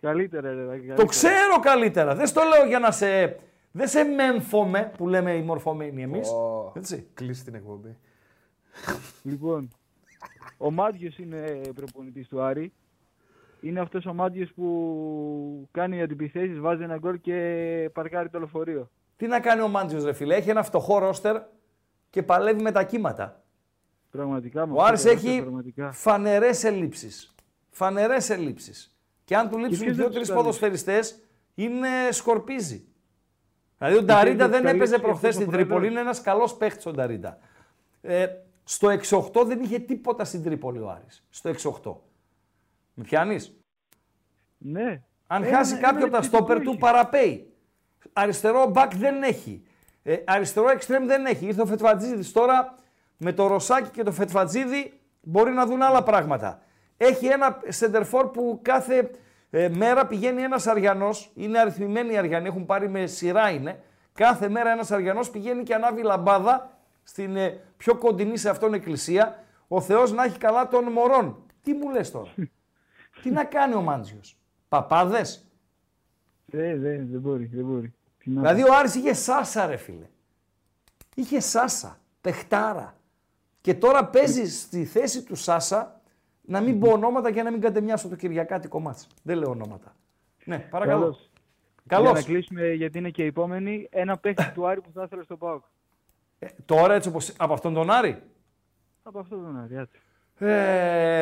Καλύτερα, 0.01 0.55
ρε. 0.55 0.63
Το 0.65 0.69
καλύτερα. 0.69 1.05
ξέρω 1.07 1.59
καλύτερα. 1.61 2.15
Δεν 2.15 2.27
στο 2.27 2.41
λέω 2.43 2.67
για 2.67 2.79
να 2.79 2.91
σε... 2.91 3.37
Δεν 3.71 3.89
σε 3.89 4.03
μέμφωμε 4.03 4.93
που 4.97 5.09
λέμε 5.09 5.33
οι 5.35 5.43
μορφωμένοι 5.43 6.03
εμείς. 6.03 6.31
Έτσι. 6.75 7.07
Κλείσει 7.15 7.45
την 7.45 7.55
εκπομπή. 7.55 7.97
Λοιπόν, 9.23 9.69
ο 10.59 10.71
Μάτιος 10.71 11.19
είναι 11.19 11.61
προπονητής 11.75 12.29
του 12.29 12.43
Άρη. 12.43 12.73
Είναι 13.61 13.81
αυτός 13.81 14.07
ο 14.07 14.15
Μάτιος 14.15 14.53
που 14.53 15.69
κάνει 15.71 16.03
αντιπιθέσεις, 16.03 16.59
βάζει 16.59 16.83
ένα 16.83 16.99
γκολ 16.99 17.21
και 17.21 17.91
παρκάρει 17.93 18.29
το 18.29 18.39
λεωφορείο. 18.39 18.91
Τι 19.17 19.27
να 19.27 19.41
κάνει 19.41 19.61
ο 19.61 19.69
Μάντζιος 19.69 20.05
ρε 20.05 20.13
φίλε; 20.13 20.35
Έχει 20.35 20.51
ένα 20.51 20.63
φτωχό 20.63 20.99
ρόστερ 20.99 21.43
και 22.11 22.23
παλεύει 22.23 22.63
με 22.63 22.73
τα 22.73 22.83
κύματα. 22.85 23.43
Πραγματικά. 24.11 24.67
με 24.67 24.73
Ο 24.73 24.77
αυτό 24.77 24.87
Άρης 24.89 25.03
το 25.03 25.11
ρόστερ, 25.11 25.31
έχει 25.31 25.41
πραγματικά. 25.41 25.93
φανερές 25.93 26.65
ελλείψεις. 26.65 27.35
Φανερές 27.71 28.31
ελλείψεις. 28.31 28.97
Και 29.25 29.37
αν 29.37 29.49
του 29.49 29.59
λείψουν 29.59 29.79
ποιος 29.85 29.97
δεν 29.97 30.05
δύο-τρεις 30.05 30.19
τους 30.19 30.29
τα 30.29 30.35
λείψει; 30.35 30.47
ποδοσφαιριστές, 30.47 31.23
είναι 31.55 31.89
σκορπίζει. 32.11 32.85
Δηλαδή 33.79 33.97
ο 33.97 34.05
ποιος 34.05 34.17
Νταρίντα 34.17 34.49
δεν 34.49 34.51
δεν 34.51 34.61
τους 34.61 34.71
τα 34.71 34.77
έπαιζε 34.77 34.95
λείψει 34.95 35.01
προχθές 35.07 35.29
αυτός 35.29 35.37
ο 35.37 35.41
στην 35.41 35.53
Τρίπολη. 35.53 35.67
πρόεδρος; 35.69 35.91
Είναι 35.91 36.01
ένας 36.01 36.21
καλός 36.21 36.57
παίχτης 36.57 36.87
ο 36.87 36.91
Νταρίντα. 36.91 37.39
Ε, 38.01 38.27
στο 38.65 38.89
6-8 38.89 39.45
δεν 39.47 39.63
είχε 39.63 39.79
τίποτα 39.79 40.25
στην 40.25 40.43
Τρίπολη 40.43 40.79
ο 40.79 40.91
Άρης. 40.91 41.25
Στο 41.31 41.49
6-8. 41.49 41.97
Με 42.99 43.05
πιάνεις; 43.05 43.57
Ναι. 44.59 45.03
Αν 45.27 45.43
Ένα- 45.43 45.57
χάσει 45.57 45.73
ένα 45.73 45.81
κάποιο 45.83 46.03
από 46.03 46.11
τα 46.13 46.17
επιθετικό 46.17 46.45
στόπερ 46.45 46.63
του, 46.63 46.71
είχε. 46.71 46.79
παραπέει. 46.79 47.53
Αριστερό 48.13 48.67
μπακ 48.67 48.97
δεν 48.97 49.23
έχει. 49.23 49.63
Ε, 50.03 50.17
αριστερό 50.27 50.69
εξτρέμ 50.71 51.07
δεν 51.07 51.27
έχει. 51.27 51.47
Ήρθε 51.47 51.61
ο 51.63 51.67
Φετφατζίδης 51.67 52.33
τώρα 52.33 52.75
με 53.17 53.33
το 53.33 53.47
Ρωσάκι 53.47 53.91
και 53.91 54.03
το 54.03 54.13
Φετφατζίδη 54.13 55.01
μπορεί 55.21 55.51
να 55.53 55.67
δουν 55.67 55.83
άλλα 55.83 56.03
πράγματα. 56.03 56.63
Έχει 56.97 57.27
ένα 57.27 57.61
σεντερφόρ 57.69 58.27
που 58.31 58.59
κάθε 58.63 59.11
ε, 59.51 59.69
μέρα 59.69 60.07
πηγαίνει 60.07 60.43
ένας 60.43 60.67
Αριανός. 60.67 61.31
Είναι 61.35 61.59
αριθμημένοι 61.59 62.13
οι 62.13 62.17
Αριανοί, 62.17 62.47
έχουν 62.49 62.67
πάρει 62.67 62.89
με 62.89 63.07
σειρά 63.07 63.51
είναι. 63.51 63.83
Κάθε 64.13 64.49
μέρα 64.49 64.71
ένας 64.71 64.91
Αριανός 64.91 65.31
πηγαίνει 65.31 65.63
και 65.63 65.75
ανάβει 65.75 66.03
λαμπάδα 66.03 66.79
στην 67.03 67.37
ε, 67.37 67.61
πιο 67.77 67.95
κοντινή 67.97 68.37
σε 68.37 68.51
αυτόν 68.51 68.75
εκκλησία. 68.75 69.45
Ο 69.69 69.81
Θεός 69.81 70.13
να 70.13 70.25
έχει 70.25 70.39
καλά 70.39 70.69
των 70.69 70.85
μωρών. 70.85 71.43
Τι 71.63 71.73
μου 71.75 71.91
λες 71.91 72.11
τώρα; 72.11 72.31
Τι 73.23 73.31
να 73.31 73.45
κάνει 73.45 73.75
ο 73.75 73.81
Μάντζιος; 73.81 74.37
Παπάδες; 74.69 75.47
Ε, 76.51 76.77
δεν, 76.77 77.09
δεν 77.11 77.21
μπορεί, 77.21 77.47
δεν 77.47 77.65
μπορεί. 77.65 77.95
Τι 78.19 78.31
να 78.31 78.41
Δηλαδή 78.41 78.63
πω. 78.63 78.73
ο 78.73 78.77
Άρης 78.77 78.95
είχε 78.95 79.15
Σάσα 79.15 79.67
ρε 79.67 79.77
φίλε. 79.77 80.07
Είχε 81.15 81.41
Σάσα, 81.41 81.99
παιχτάρα. 82.21 82.97
Και 83.61 83.75
τώρα 83.75 84.07
παίζει 84.07 84.51
στη 84.51 84.85
θέση 84.85 85.23
του 85.23 85.35
Σάσα 85.35 86.01
να 86.43 86.61
μην 86.61 86.81
πω 86.81 86.91
ονόματα 86.91 87.33
και 87.33 87.43
να 87.43 87.51
μην 87.51 87.61
κατεμιάσω 87.61 88.09
το 88.09 88.17
Κυριακάτι 88.17 88.69
κομμάτι. 88.69 89.05
Δεν 89.23 89.39
λέω 89.39 89.51
ονόματα. 89.51 89.95
Ναι, 90.45 90.59
παρακαλώ. 90.59 91.01
Καλώς. 91.01 91.31
Καλώς. 91.87 92.11
Για 92.11 92.21
να 92.21 92.27
κλείσουμε, 92.27 92.73
γιατί 92.73 92.99
είναι 92.99 93.11
και 93.11 93.23
η 93.23 93.27
επόμενη, 93.27 93.89
ένα 93.91 94.19
παίχτη 94.19 94.53
του 94.55 94.67
Άρη 94.67 94.81
που 94.81 94.91
θα 94.95 95.03
ήθελα 95.03 95.23
στο 95.23 95.37
ΠΑΟΚ. 95.37 95.65
Ε, 96.39 96.47
τώρα 96.65 96.95
έτσι 96.95 97.09
όπως... 97.09 97.35
Από 97.37 97.53
αυτόν 97.53 97.75
τον 97.75 97.91
Άρη; 97.91 98.23
Από 99.03 99.19
αυτό 99.19 99.37
τον 99.37 99.59
Άρη, 99.59 99.79
άτε. 99.79 99.99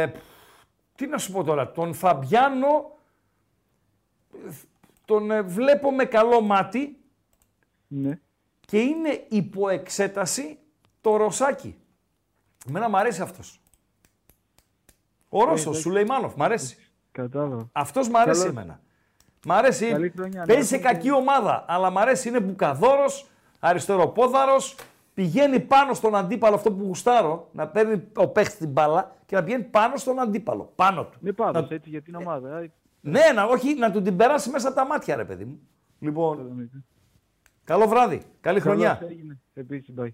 Ε, 0.02 0.10
τι 0.96 1.06
να 1.06 1.18
σου 1.18 1.32
πω 1.32 1.44
τώρα. 1.44 1.72
Τον 1.72 1.94
Φαμπιάνο 1.94 2.98
ε, 4.46 4.50
τον 5.04 5.30
ε, 5.30 5.42
βλέπω 5.42 5.92
με 5.92 6.04
καλό 6.04 6.40
μάτι 6.40 6.98
Ναι. 7.86 8.18
και 8.60 8.78
είναι 8.80 9.26
υπό 9.28 9.68
εξέταση 9.68 10.58
το 11.00 11.16
Ρωσάκι. 11.16 11.76
Εμένα 12.68 12.88
μου 12.88 12.96
αρέσει 12.96 13.22
αυτός. 13.22 13.60
Ο 15.28 15.44
Ρώσος, 15.44 15.60
εντάξει. 15.62 15.80
Σουλεϊμάνοφ, 15.80 16.34
μ' 16.34 16.42
αρέσει. 16.42 16.76
Κατάλαβα. 17.12 17.68
Αυτός 17.72 18.08
μ' 18.08 18.16
αρέσει 18.16 18.40
Καλώς. 18.40 18.56
εμένα. 18.56 18.80
Μ' 19.46 19.52
αρέσει. 19.52 19.90
Καλή 19.90 20.10
χρονιά, 20.16 20.40
να 20.40 20.46
Παίζει 20.46 20.66
σε 20.68 20.74
έχουμε. 20.76 20.92
κακή 20.92 21.10
ομάδα, 21.10 21.64
αλλά 21.68 21.90
μ' 21.90 21.98
αρέσει. 21.98 22.28
Είναι 22.28 22.40
μπουκαδόρος, 22.40 23.26
αριστεροπόδαρος, 23.60 24.74
πηγαίνει 25.16 25.60
πάνω 25.60 25.94
στον 25.94 26.14
αντίπαλο, 26.14 26.54
αυτό 26.54 26.72
που 26.72 26.84
γουστάρω, 26.84 27.48
να 27.52 27.68
παίρνει 27.68 28.02
ο 28.16 28.28
παίχτης 28.28 28.56
την 28.58 28.68
μπάλα 28.68 29.14
και 29.26 29.36
να 29.36 29.44
πηγαίνει 29.44 29.62
πάνω 29.62 29.96
στον 29.96 30.20
αντίπαλο, 30.20 30.72
πάνω 30.74 31.04
του. 31.04 31.18
Ναι, 31.20 31.32
πάντως, 31.32 31.68
Να- 31.68 31.74
έτσι 31.74 31.90
για 31.90 32.02
την 32.02 32.14
ομάδα. 32.14 32.58
ε. 32.58 32.72
Ναι, 33.00 33.20
να, 33.34 33.44
όχι, 33.44 33.74
να 33.74 33.90
του 33.90 34.02
την 34.02 34.16
περάσει 34.16 34.50
μέσα 34.50 34.68
από 34.68 34.76
τα 34.76 34.86
μάτια, 34.86 35.16
ρε 35.16 35.24
παιδί 35.24 35.44
μου. 35.44 35.60
Λοιπόν, 35.98 36.70
καλό 37.64 37.88
βράδυ. 37.88 38.22
Καλή 38.40 38.60
χρονιά. 38.60 38.94
Καλώς 38.94 39.10
έγινε. 39.12 39.38
Επίσης, 39.54 39.94
bye. 39.98 40.08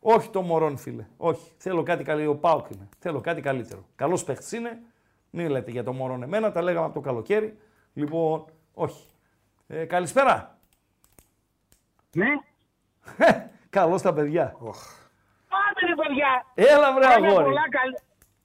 Όχι 0.00 0.30
το 0.30 0.42
Μωρόν, 0.42 0.76
φίλε. 0.76 1.06
Όχι. 1.16 1.52
Θέλω 1.56 1.82
κάτι 1.82 2.04
καλύτερο. 2.04 2.32
Ο 2.32 2.36
Πάουκ 2.36 2.66
είναι. 2.70 2.88
Θέλω 2.98 3.20
κάτι 3.20 3.40
καλύτερο. 3.40 3.86
Καλός 3.94 4.24
παίχτης 4.24 4.52
είναι. 4.52 4.80
Μην 5.30 5.48
λέτε 5.50 5.70
για 5.70 5.84
το 5.84 5.92
Μωρόν 5.92 6.22
εμένα. 6.22 6.52
Τα 6.52 6.62
λέγαμε 6.62 6.84
από 6.84 6.94
το 6.94 7.00
καλοκαίρι. 7.00 7.58
Λοιπόν, 7.94 8.44
όχι. 8.74 9.06
Ε, 9.66 9.84
καλησπέρα. 9.84 10.58
Ναι. 12.16 12.26
Καλώς 13.78 14.02
τα 14.02 14.12
παιδιά. 14.16 14.44
Πάμε 15.52 15.80
ρε 15.90 15.94
παιδιά. 16.00 16.30
Έλα, 16.72 16.88
βρε, 16.96 17.06
Χρόνια 17.06 17.28
αγόρι. 17.28 17.44
πολλά, 17.50 17.66
καλ- 17.78 17.98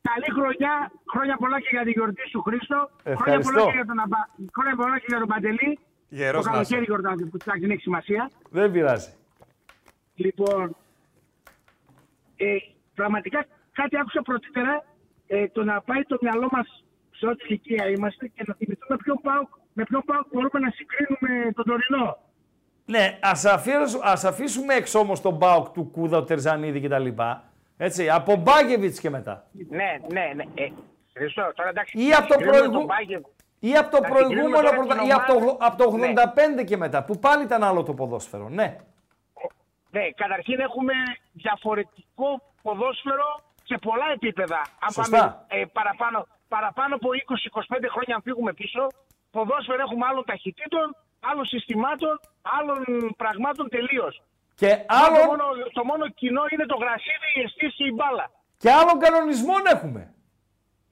Καλή 0.09 0.29
χρονιά. 0.37 0.73
Χρόνια 1.13 1.35
πολλά 1.41 1.57
και 1.63 1.71
για 1.75 1.83
τη 1.87 1.91
γιορτή 1.97 2.25
σου 2.31 2.39
Χρήστο. 2.47 2.79
Χρόνια 3.03 3.13
Ευχαριστώ. 3.17 3.51
πολλά 3.51 3.65
και 3.71 3.77
για 3.81 3.85
τον, 3.91 3.99
Αμπα... 4.05 4.19
Χρόνια 4.55 4.75
πολλά 4.81 4.97
και 5.01 5.09
για 5.13 5.19
τον 5.23 5.29
Παντελή. 5.33 5.71
Γερός 6.19 6.43
το 6.43 6.49
να 6.49 6.59
είσαι. 6.59 6.61
καλοκαίρι 6.61 6.85
γιορτάζεις 6.89 7.27
που 7.31 7.37
εντάξει, 7.41 7.61
δεν 7.65 7.71
έχει 7.75 7.81
σημασία. 7.87 8.23
Δεν 8.57 8.67
πειράζει. 8.73 9.11
Λοιπόν, 10.23 10.63
ε, 12.47 12.55
πραγματικά 12.99 13.39
κάτι 13.79 13.95
άκουσα 14.01 14.21
πρωτήτερα 14.29 14.73
ε, 15.27 15.47
το 15.55 15.61
να 15.69 15.75
πάει 15.87 16.01
το 16.11 16.17
μυαλό 16.21 16.47
μας 16.55 16.67
σε 17.19 17.25
ό,τι 17.31 17.41
ηλικία 17.47 17.83
είμαστε 17.95 18.23
και 18.35 18.43
να 18.47 18.53
θυμηθούμε 18.59 18.95
ποιον 19.03 19.17
πάω, 19.27 19.41
με 19.77 19.83
ποιον 19.89 20.01
πάω 20.09 20.21
μπορούμε 20.31 20.59
να 20.65 20.69
συγκρίνουμε 20.77 21.51
τον 21.57 21.65
τωρινό. 21.69 22.07
Ναι, 22.91 23.17
ας, 23.21 23.45
αφήσουμε, 23.45 24.03
ας 24.03 24.23
αφήσουμε 24.23 24.73
έξω 24.73 24.99
όμως 24.99 25.21
τον 25.21 25.33
Μπάουκ 25.33 25.69
του 25.69 25.89
Κούδα, 25.91 26.17
ο 26.17 26.23
Τερζανίδη 26.23 26.79
κτλ. 26.81 27.07
Έτσι, 27.77 28.09
από 28.09 28.35
Μπάγεβιτς 28.35 28.99
και 28.99 29.09
μετά. 29.09 29.47
Ναι, 29.69 29.97
ναι, 30.11 30.31
ναι. 30.35 30.43
Ε, 30.55 30.69
Χριστό, 31.17 31.51
τώρα 31.55 31.69
εντάξει. 31.69 32.05
Ή 32.07 32.13
από 32.13 32.27
το 32.27 32.33
συγκρίνουμε 32.33 32.57
προηγου- 32.57 32.73
τον 32.77 32.85
Μπάγκεβ- 32.85 33.25
Ή 33.59 33.75
από 33.77 33.89
το 33.91 33.99
Να 34.01 34.07
συγκρίνουμε 34.07 34.29
προηγούμενο 34.29 34.55
τώρα 34.61 34.75
πρωτα... 34.77 34.95
την 34.95 35.07
ή 35.07 35.11
από 35.11 35.25
το, 35.31 35.33
ομάδα- 35.37 35.57
από 35.67 35.75
το 35.83 35.97
Ναι. 35.97 36.13
85 36.59 36.63
και 36.63 36.77
μετά, 36.77 37.03
που 37.03 37.19
πάλι 37.19 37.43
ήταν 37.43 37.63
άλλο 37.63 37.83
το 37.83 37.93
ποδόσφαιρο. 37.93 38.49
Ναι. 38.49 38.77
Ναι, 39.95 40.03
καταρχήν 40.21 40.59
έχουμε 40.59 40.93
διαφορετικό 41.31 42.29
ποδόσφαιρο 42.61 43.29
σε 43.63 43.77
πολλά 43.87 44.05
επίπεδα. 44.13 44.61
Αν 44.85 44.91
Σωστά. 44.91 45.17
πάμε 45.17 45.61
ε, 45.61 45.65
παραπάνω, 45.77 46.27
παραπάνω 46.47 46.95
από 46.95 47.07
20-25 47.09 47.87
χρόνια 47.93 48.15
αν 48.15 48.21
φύγουμε 48.21 48.53
πίσω, 48.53 48.87
ποδόσφαιρο 49.31 49.81
έχουμε 49.85 50.05
άλλων 50.09 50.23
ταχυτήτων, 50.31 50.87
άλλων 51.29 51.45
συστημάτων, 51.45 52.19
άλλων 52.57 52.79
πραγμάτων 53.17 53.69
τελείως. 53.69 54.21
Και 54.55 54.67
Το 54.67 54.95
άλλων, 55.03 55.25
μόνο, 55.25 55.43
το 55.77 55.83
μόνο 55.83 56.07
κοινό 56.09 56.43
είναι 56.53 56.65
το 56.65 56.77
γρασίδι, 56.83 57.27
η 57.35 57.41
αισθήση 57.41 57.75
και 57.75 57.87
η 57.91 57.93
μπάλα. 57.95 58.25
και 58.57 58.71
άλλων 58.71 58.99
κανονισμών 58.99 59.61
έχουμε. 59.75 60.01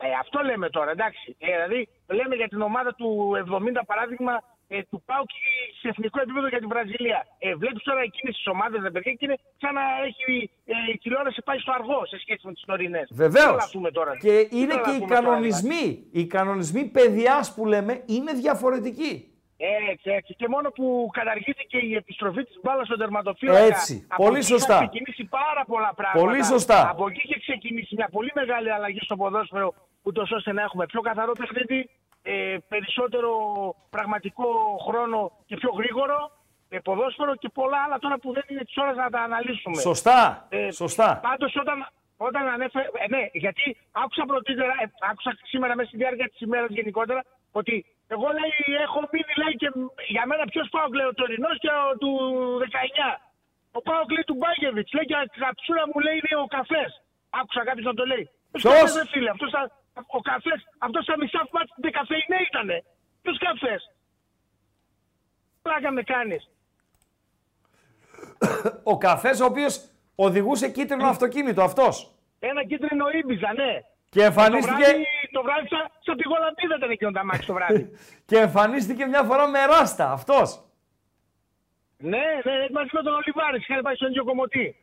Ε, 0.02 0.08
αυτό 0.24 0.40
λέμε 0.50 0.70
τώρα, 0.70 0.92
εντάξει. 0.92 1.36
Ε, 1.40 1.48
δηλαδή, 1.56 1.90
λέμε 2.08 2.36
για 2.36 2.48
την 2.48 2.62
ομάδα 2.62 2.96
του 2.96 3.10
70 3.80 3.82
παράδειγμα 3.86 4.34
ε, 4.68 4.84
του 4.90 5.04
ΠΑΟΚ 5.06 5.30
σε 5.82 5.88
εθνικό 5.88 6.22
επίπεδο 6.22 6.48
για 6.48 6.60
την 6.60 6.70
Βραζιλία. 6.70 7.26
Ε, 7.40 7.56
Βλέπεις 7.56 7.84
τώρα 7.84 8.02
εκείνες 8.02 8.36
τις 8.36 8.48
ομάδες, 8.48 8.82
ρε 8.82 8.92
παιδιά, 8.92 9.12
και 9.14 9.26
είναι 9.26 9.38
σαν 9.62 9.74
να 9.74 9.82
έχει 10.08 10.52
ε, 10.66 10.74
η 10.94 10.98
τηλεόραση 10.98 11.42
πάει 11.42 11.60
στο 11.60 11.72
αργό 11.72 12.06
σε 12.06 12.20
σχέση 12.20 12.42
με 12.48 12.54
τις 12.54 12.64
τωρινέ. 12.66 13.04
Βεβαίως. 13.12 13.76
τώρα. 13.94 14.18
Και 14.18 14.48
Τι 14.50 14.60
είναι 14.60 14.74
και 14.74 14.80
οι 14.80 14.82
τρελαθούμε 14.84 15.08
τώρα, 15.08 15.22
κανονισμοί. 15.22 16.08
Οι 16.12 16.26
κανονισμοί 16.28 16.86
παιδιά 16.86 17.46
που 17.56 17.66
λέμε 17.66 18.04
είναι 18.06 18.32
διαφορετικοί. 18.34 19.29
Έτσι, 19.62 20.10
έτσι. 20.10 20.34
Και 20.34 20.48
μόνο 20.48 20.70
που 20.70 21.10
καταργήθηκε 21.14 21.78
η 21.78 21.96
επιστροφή 21.96 22.44
της 22.44 22.58
μπάλας 22.64 22.86
στον 22.86 23.00
τερματοφύλακα. 23.00 23.60
Έτσι. 23.60 24.06
από 24.10 24.24
Πολύ 24.24 24.38
εκεί 24.38 24.46
σωστά. 24.46 24.76
Είχαν 24.76 24.88
ξεκινήσει 24.88 25.24
πάρα 25.24 25.64
πολλά 25.66 25.94
πράγματα. 25.96 26.26
Πολύ 26.26 26.46
σωστά. 26.46 26.90
Από 26.90 27.08
εκεί 27.10 27.22
είχε 27.24 27.40
ξεκινήσει 27.40 27.96
μια 27.96 28.10
πολύ 28.12 28.32
μεγάλη 28.36 28.72
αλλαγή 28.72 29.00
στο 29.02 29.16
ποδόσφαιρο, 29.16 29.74
ούτως 30.02 30.32
ώστε 30.32 30.52
να 30.52 30.62
έχουμε 30.62 30.86
πιο 30.86 31.02
καθαρό 31.02 31.32
παιχνίδι, 31.32 31.90
ε, 32.22 32.58
περισσότερο 32.68 33.32
πραγματικό 33.90 34.48
χρόνο 34.88 35.32
και 35.46 35.56
πιο 35.56 35.72
γρήγορο 35.78 36.32
ε, 36.70 36.80
ποδόσφαιρο 36.80 37.36
και 37.36 37.50
πολλά 37.50 37.78
άλλα 37.86 37.98
τώρα 38.00 38.18
που 38.18 38.34
δεν 38.34 38.44
είναι 38.48 38.64
της 38.64 38.78
ώρας 38.78 38.96
να 38.96 39.10
τα 39.10 39.22
αναλύσουμε. 39.22 39.80
Σωστά. 39.82 40.48
Σωστά. 40.72 41.20
Πάντως 41.22 41.56
όταν, 41.56 41.88
όταν 42.18 42.48
ανέφερε. 42.48 42.86
Ε, 43.04 43.08
ναι, 43.16 43.24
γιατί 43.34 43.78
άκουσα 43.92 44.24
πρωτήτερα, 44.26 44.74
ε, 44.84 44.86
άκουσα 45.12 45.32
σήμερα 45.44 45.76
μέσα 45.76 45.88
στη 45.88 45.98
διάρκεια 45.98 46.30
της 46.30 46.40
ημέρας 46.42 46.70
γενικότερα 46.70 47.24
ότι 47.60 47.76
εγώ 48.14 48.28
λέει 48.40 48.56
έχω 48.86 49.00
μείνει 49.12 49.34
λέει 49.44 49.56
και 49.62 49.70
για 50.16 50.24
μένα 50.30 50.44
ποιος 50.52 50.68
πάω 50.74 50.88
λέει 50.98 51.08
ο 51.12 51.14
Τωρινός 51.20 51.58
και 51.64 51.72
ο 51.88 51.98
του 52.02 52.12
19. 52.64 53.22
Ο 53.78 53.82
Πάο 53.88 54.02
λέει 54.14 54.24
του 54.30 54.38
Μπάγκεβιτς. 54.42 54.92
Λέει 54.96 55.06
και 55.10 55.16
καψούρα 55.44 55.84
μου 55.92 56.00
λέει 56.06 56.16
είναι 56.20 56.42
ο 56.46 56.48
καφές. 56.58 56.90
Άκουσα 57.40 57.62
κάποιος 57.70 57.86
να 57.92 57.94
το 58.00 58.06
λέει. 58.12 58.26
Ποιος; 58.52 58.64
καφές, 58.74 58.96
ρε 58.96 59.06
φίλε, 59.14 59.30
αυτός, 59.36 59.50
θα- 59.56 59.72
ο 60.18 60.20
καφές, 60.30 60.60
αυτός 60.86 61.04
στα 61.04 61.16
μισά 61.22 61.42
μάτια 61.56 61.76
δεν 61.84 61.92
καφέινε 61.98 62.38
ήτανε. 62.48 62.78
Ποιος 63.22 63.38
καφές; 63.48 63.82
Πλάκα 65.62 65.92
με 65.92 66.04
κάνεις. 66.14 66.44
Ο 68.84 68.98
καφές 68.98 69.40
ο 69.40 69.46
οποίος 69.46 69.74
οδηγούσε 70.16 70.70
κίτρινο 70.70 71.08
αυτοκίνητο 71.08 71.62
αυτός. 71.64 72.12
Ένα 72.40 72.64
κίτρινο 72.66 73.06
ήμπιζα, 73.10 73.54
ναι. 73.54 73.72
Και 74.10 74.24
εμφανίστηκε- 74.24 74.96
Το 75.32 75.42
βράδυ, 75.42 75.68
το 75.68 75.68
βράδυ 75.68 75.68
σαν, 75.68 75.84
σαν 76.06 76.16
τη 76.18 76.24
Γολαντίδα 76.32 76.76
ήταν 76.78 76.90
εκείνο 76.90 77.12
τα 77.12 77.24
μάτια 77.26 77.46
το 77.46 77.54
βράδυ. 77.54 77.90
Και 78.30 78.38
εμφανίστηκε 78.38 79.06
μια 79.06 79.24
φορά 79.24 79.48
με 79.48 79.66
ράστα 79.66 80.12
αυτός. 80.12 80.64
ναι, 81.98 82.26
ναι, 82.44 82.56
μαζί 82.74 82.90
με 82.92 83.02
τον 83.02 83.14
Ολιβάρη. 83.20 83.58
Είχαν 83.58 83.82
πάει 83.82 83.96
στον 83.96 84.10
ίδιο 84.10 84.24
κομμωτή. 84.24 84.76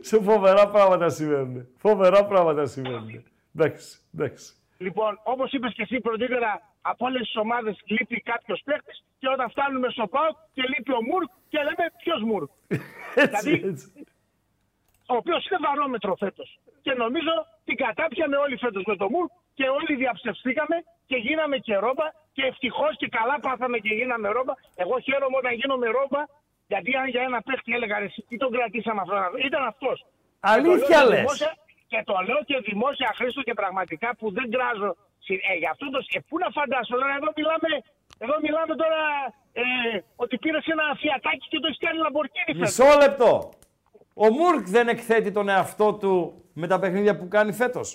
Σε 0.00 0.20
φοβερά 0.22 0.68
πράγματα 0.68 1.08
συμβαίνουν. 1.08 1.68
Φοβερά 1.76 2.24
πράγματα 2.26 2.66
συμβαίνουν. 2.66 3.24
Εντάξει, 3.56 3.98
εντάξει. 4.14 4.52
Λοιπόν, 4.78 5.20
όπως 5.22 5.52
είπες 5.52 5.72
και 5.74 5.82
εσύ 5.82 6.00
πρωτήτερα, 6.00 6.50
από 6.82 7.06
όλες 7.06 7.20
τις 7.20 7.36
ομάδες 7.36 7.80
λείπει 7.86 8.20
κάποιος 8.20 8.60
παίχτη 8.64 8.92
και 9.18 9.28
όταν 9.28 9.50
φτάνουμε 9.50 9.88
στο 9.90 10.06
ΠΑΟΚ 10.06 10.36
και 10.52 10.62
λείπει 10.72 10.92
ο 10.92 11.02
Μουρκ 11.08 11.30
και 11.48 11.58
λέμε 11.58 11.84
ποιος 12.02 12.22
Μουρκ. 12.22 12.50
Έτσι, 13.24 13.62
έτσι. 13.64 13.86
ο 15.06 15.14
οποίος 15.16 15.46
είναι 15.46 15.58
βαρόμετρο 15.66 16.16
φέτος. 16.16 16.58
Και 16.80 16.92
νομίζω 16.92 17.32
την 17.64 17.76
κατάπιαμε 17.76 18.36
όλοι 18.36 18.56
φέτος 18.56 18.82
με 18.86 18.96
τον 18.96 19.08
Μουρκ 19.10 19.30
και 19.58 19.66
όλοι 19.78 19.92
διαψευστήκαμε 20.02 20.76
και 21.10 21.16
γίναμε 21.26 21.56
και 21.66 21.74
ρόμπα 21.84 22.06
και 22.36 22.42
ευτυχώς 22.50 22.92
και 23.00 23.08
καλά 23.18 23.36
πάθαμε 23.46 23.76
και 23.84 23.92
γίναμε 23.98 24.26
ρόμπα. 24.36 24.54
Εγώ 24.82 24.94
χαίρομαι 25.06 25.36
όταν 25.42 25.52
γίνομαι 25.60 25.86
ρόμπα 25.98 26.22
γιατί 26.72 26.90
αν 27.00 27.06
για 27.14 27.22
ένα 27.28 27.38
παίχτη 27.46 27.70
έλεγα 27.76 27.94
ρε, 27.98 28.04
εσύ, 28.10 28.20
τι 28.28 28.36
τον 28.42 28.50
κρατήσαμε 28.56 29.00
αυτό, 29.04 29.16
ήταν 29.48 29.62
αυτός. 29.72 29.96
Αλήθεια 30.54 30.98
λες. 31.10 31.24
Και 31.90 32.00
το 32.08 32.14
λέω 32.28 32.40
και 32.48 32.56
δημόσια 32.70 33.10
Χρήστο 33.18 33.42
και 33.48 33.54
πραγματικά 33.62 34.08
που 34.18 34.26
δεν 34.36 34.46
κράζω. 34.54 34.90
συ- 35.26 35.42
Ε, 35.50 35.54
γι' 35.62 35.70
αυτό 35.74 35.84
το. 35.94 35.98
Ε, 36.16 36.18
πού 36.28 36.34
να 36.44 36.48
φαντάσω, 36.58 36.92
τώρα 37.00 37.14
εδώ 37.20 37.30
μιλάμε, 37.38 37.68
εδώ 38.24 38.34
μιλάμε 38.46 38.74
τώρα 38.82 39.00
ε, 39.52 39.62
ότι 40.16 40.34
πήρες 40.42 40.64
ένα 40.74 40.84
φιατάκι 41.02 41.46
και 41.50 41.58
το 41.62 41.66
έχει 41.70 41.78
κάνει 41.86 41.98
λαμπορκίνη 42.06 42.52
φέτος. 42.58 42.78
Μισό 42.78 42.90
λεπτό. 43.04 43.30
Ο 44.24 44.26
Μουρκ 44.36 44.64
δεν 44.76 44.88
εκθέτει 44.88 45.30
τον 45.32 45.48
εαυτό 45.48 45.86
του 46.00 46.12
με 46.60 46.66
τα 46.66 46.78
παιχνίδια 46.78 47.16
που 47.18 47.28
κάνει 47.28 47.52
φέτος. 47.52 47.88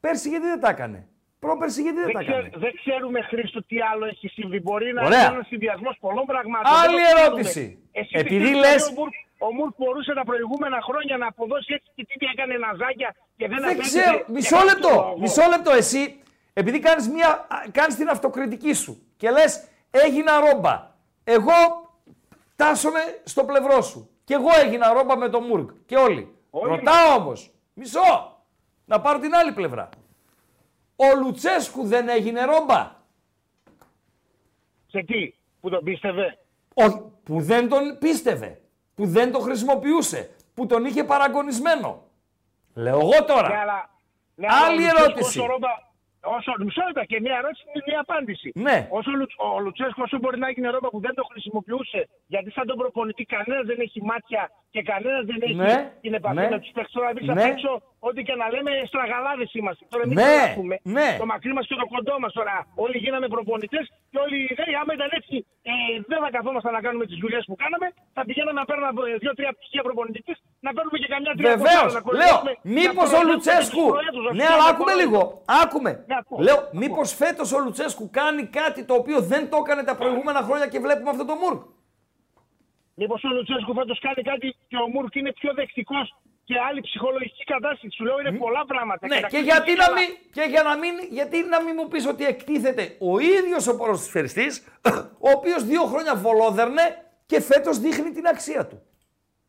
Πέρσι 0.00 0.28
γιατί 0.28 0.46
δεν 0.46 0.60
τα 0.60 0.68
έκανε; 0.68 0.98
Πρόπερσι 1.38 1.82
γιατί 1.82 1.96
δεν, 1.96 2.06
Δεν, 2.06 2.14
τα 2.14 2.20
ξέρ- 2.22 2.36
έκανε; 2.38 2.50
δεν 2.64 2.72
ξέρουμε, 2.84 3.20
Χρήστο, 3.30 3.64
τι 3.64 3.76
άλλο 3.92 4.04
έχει 4.06 4.28
συμβεί. 4.28 4.60
Μπορεί 4.60 4.92
να 4.92 5.02
Ωραία. 5.04 5.24
είναι 5.24 5.34
ένας 5.34 5.46
συνδυασμός 5.46 5.96
πολλών 6.00 6.24
πραγμάτων. 6.26 6.72
Άλλη 6.82 6.96
Δεν 6.96 7.04
το 7.04 7.10
ξέρουμε. 7.14 7.26
ερώτηση. 7.26 7.64
Εσύ 7.92 8.10
Επειδή 8.22 8.38
πιστεύεις 8.50 8.60
λες- 8.72 8.86
ότι 8.86 8.94
Ο 8.94 9.00
Μουρκ, 9.00 9.14
ο 9.38 9.52
Μουρκ 9.54 9.72
μπορούσε 9.76 10.12
τα 10.14 10.24
προηγούμενα 10.24 10.78
χρόνια 10.88 11.16
να 11.16 11.26
αποδώσει 11.26 11.72
έτσι 11.76 11.90
και 11.94 12.04
τι 12.18 12.26
έκανε 12.32 12.54
ναζάκια 12.64 13.14
και 13.36 13.48
δεν 13.48 13.58
Δεν 13.60 13.64
απέκτησε 13.64 13.98
ξέρω. 14.00 14.16
για 14.16 14.24
Μισό 14.34 14.56
κάποιο 14.56 14.68
λεπτό. 14.70 14.88
λόγο. 14.94 15.18
Μισό 15.18 15.42
λεπτό. 15.48 15.70
Εσύ, 15.72 16.02
επειδή 16.52 16.78
κάνεις, 16.78 17.08
μια, 17.08 17.28
α, 17.28 17.56
κάνεις 17.72 17.94
την 17.96 18.08
αυτοκριτική 18.08 18.72
σου 18.72 19.02
και 19.16 19.30
λες 19.30 19.68
έγινα 19.90 20.32
ρόμπα. 20.40 20.74
Εγώ 21.24 21.58
τάσομαι 22.56 23.00
στο 23.24 23.44
πλευρό 23.44 23.80
σου. 23.82 24.10
Και 24.24 24.34
εγώ 24.34 24.48
έγινα 24.64 24.92
ρόμπα 24.92 25.16
με 25.16 25.28
τον 25.28 25.44
Μουρκ. 25.44 25.70
Και 25.86 25.96
όλοι. 25.96 26.34
Ρωτάω 26.50 27.14
όμως. 27.18 27.50
Μισό. 27.74 28.29
Να 28.90 29.00
πάρω 29.00 29.18
την 29.18 29.34
άλλη 29.34 29.52
πλευρά. 29.52 29.88
Ο 30.96 31.18
Λουτσέσκου 31.22 31.84
δεν 31.86 32.08
έγινε 32.08 32.44
ρόμπα. 32.44 32.92
Σε 34.86 35.02
τι, 35.02 35.34
που 35.60 35.68
τον 35.70 35.84
πίστευε; 35.84 36.38
Όχι, 36.74 37.02
που 37.24 37.40
δεν 37.40 37.68
τον 37.68 37.98
πίστευε. 37.98 38.60
Που 38.94 39.06
δεν 39.06 39.32
τον 39.32 39.42
χρησιμοποιούσε. 39.42 40.30
Που 40.54 40.66
τον 40.66 40.84
είχε 40.84 41.04
παραγωνισμένο. 41.04 42.02
Λέω 42.74 42.98
εγώ 42.98 43.24
τώρα. 43.26 43.48
Ναι, 43.48 43.56
αλλά, 43.64 43.90
ναι, 44.34 44.46
Άλλη 44.66 44.88
αλλά 44.88 45.00
ο 45.00 45.04
Λουτσέσκου 45.04 45.10
ερώτηση. 45.10 45.38
όσο 45.38 45.46
ρόμπα- 45.52 45.88
Όσο, 46.38 46.52
μισό 46.64 46.82
λεπτό 46.86 47.04
και 47.10 47.20
μια 47.20 47.36
ερώτηση 47.40 47.62
είναι 47.70 47.82
μια 47.86 48.00
απάντηση. 48.06 48.48
Ναι. 48.54 48.76
Όσο 48.98 49.10
ο 49.10 49.16
Λου- 49.20 49.36
ο 49.56 49.58
Λουτσέσκο 49.64 50.02
όσο 50.02 50.18
μπορεί 50.18 50.38
να 50.38 50.50
γίνει 50.50 50.66
ρόμπα 50.74 50.88
που 50.88 51.00
δεν 51.00 51.14
το 51.14 51.24
χρησιμοποιούσε, 51.30 52.08
γιατί 52.26 52.50
σαν 52.50 52.66
τον 52.66 52.76
προπονητή 52.76 53.24
κανένας 53.24 53.64
δεν 53.66 53.78
έχει 53.80 54.02
μάτια 54.10 54.42
και 54.70 54.82
κανένας 54.82 55.24
δεν 55.30 55.38
έχει 55.42 55.54
Ναι, 55.54 55.92
την 56.00 56.14
επαφή 56.14 56.34
ναι, 56.34 56.48
με 56.50 56.58
τους 56.60 56.70
παίχτε. 56.74 56.90
Τώρα 56.92 57.08
εμείς 57.10 57.26
ναι. 57.26 57.32
απ' 57.32 57.50
έξω, 57.52 57.82
ό,τι 58.08 58.20
και 58.28 58.34
να 58.40 58.46
λέμε, 58.54 58.70
στραγαλάδες 58.90 59.48
είμαστε. 59.58 59.82
Τώρα 59.92 60.02
εμεί 60.06 60.14
Ναι, 60.20 60.32
έχουμε 60.48 60.74
ναι. 60.96 61.08
το 61.22 61.26
μακρύ 61.32 61.52
μας 61.56 61.64
και 61.68 61.76
το 61.82 61.86
κοντό 61.94 62.14
μας 62.22 62.32
τώρα. 62.38 62.56
Όλοι 62.84 62.96
γίναμε 63.04 63.26
προπονητές 63.34 63.84
και 64.10 64.18
όλοι 64.24 64.36
λέει, 64.60 64.74
άμα 64.80 64.92
ήταν 64.98 65.08
έτσι, 65.18 65.36
ε, 65.70 65.72
δεν 66.10 66.18
θα 66.24 66.28
καθόμασταν 66.36 66.72
να 66.78 66.80
κάνουμε 66.86 67.04
τις 67.10 67.18
δουλειές 67.22 67.44
που 67.48 67.56
κάναμε. 67.62 67.86
Θα 68.16 68.22
πηγαίναμε 68.28 68.58
να 68.60 68.66
παίρνουμε 68.68 68.90
ε, 69.12 69.16
δύο-τρία 69.22 69.50
πτυχία 69.56 69.82
προπονητική, 69.88 70.32
να 70.66 70.70
παίρνουμε 70.76 70.96
και 71.02 71.08
καμιά 71.14 71.32
τρία 71.38 71.50
Βεβαίως. 71.56 71.90
να 71.96 72.00
Λέω, 72.00 72.02
κοροϊδεύουμε, 72.06 72.52
μήπως 72.78 73.06
να 73.10 73.18
ο 73.18 73.20
κοροϊδεύουμε 73.20 73.32
Λουτσέσκου. 73.32 73.84
τους 73.86 73.94
προέδρους, 73.96 74.24
Ναι, 74.38 74.44
αυτούς 74.44 74.54
αλλά 74.54 74.64
να 74.64 74.70
άκουμε 74.72 74.92
κοροϊδεύουμε. 74.92 75.22
λίγο. 75.24 75.42
Άκουμε. 75.62 75.90
Ναι, 76.10 76.16
ακούω, 76.22 76.38
Λέω, 76.46 76.58
ακούω. 76.64 76.78
μήπως 76.82 77.08
φέτος 77.22 77.48
ο 77.56 77.58
Λουτσέσκου 77.64 78.04
κάνει 78.20 78.42
κάτι 78.60 78.80
το 78.88 78.94
οποίο 79.00 79.18
δεν 79.32 79.42
το 79.50 79.56
έκανε 79.64 79.82
τα 79.90 79.94
προηγούμενα 80.00 80.40
χρόνια 80.46 80.66
και 80.72 80.78
βλέπουμε 80.84 81.10
αυτό 81.14 81.24
το 81.30 81.34
Μουρκ. 81.42 81.60
Μήπως 83.00 83.20
ο 83.24 83.28
Λουτσέσκου 83.34 83.74
φέτος 83.74 83.98
κάνει 84.06 84.22
κάτι 84.30 84.46
και 84.70 84.76
ο 84.84 84.86
Μουρκ 84.92 85.14
είναι 85.14 85.32
πιο 85.40 85.50
δεκτικός 85.54 86.06
και 86.44 86.54
άλλη 86.68 86.80
ψυχολογική 86.80 87.44
κατάσταση. 87.44 87.88
Σου 87.96 88.04
λέω 88.04 88.20
είναι 88.20 88.32
πολλά 88.44 88.62
πράγματα. 88.72 89.06
Ναι, 89.06 89.14
τα 89.14 89.20
και 89.20 89.26
ξέρεις 89.26 89.46
γιατί, 89.46 89.72
να 89.72 89.84
καλά. 89.84 89.96
μην, 89.98 90.08
και 90.36 90.44
για 90.52 90.62
να 90.68 90.74
μην, 90.82 90.94
γιατί 91.18 91.36
να 91.54 91.58
μην 91.64 91.74
μου 91.78 91.88
πεις 91.88 92.04
ότι 92.06 92.24
εκτίθεται 92.24 92.84
ο 93.10 93.18
ίδιος 93.18 93.66
ο 93.70 93.76
ποδοσφαιριστής, 93.76 94.52
ο 95.26 95.28
οποίος 95.36 95.60
δύο 95.70 95.82
χρόνια 95.92 96.14
βολόδερνε 96.24 96.84
και 97.30 97.40
φέτος 97.40 97.78
δείχνει 97.78 98.10
την 98.10 98.26
αξία 98.26 98.66
του. 98.68 98.78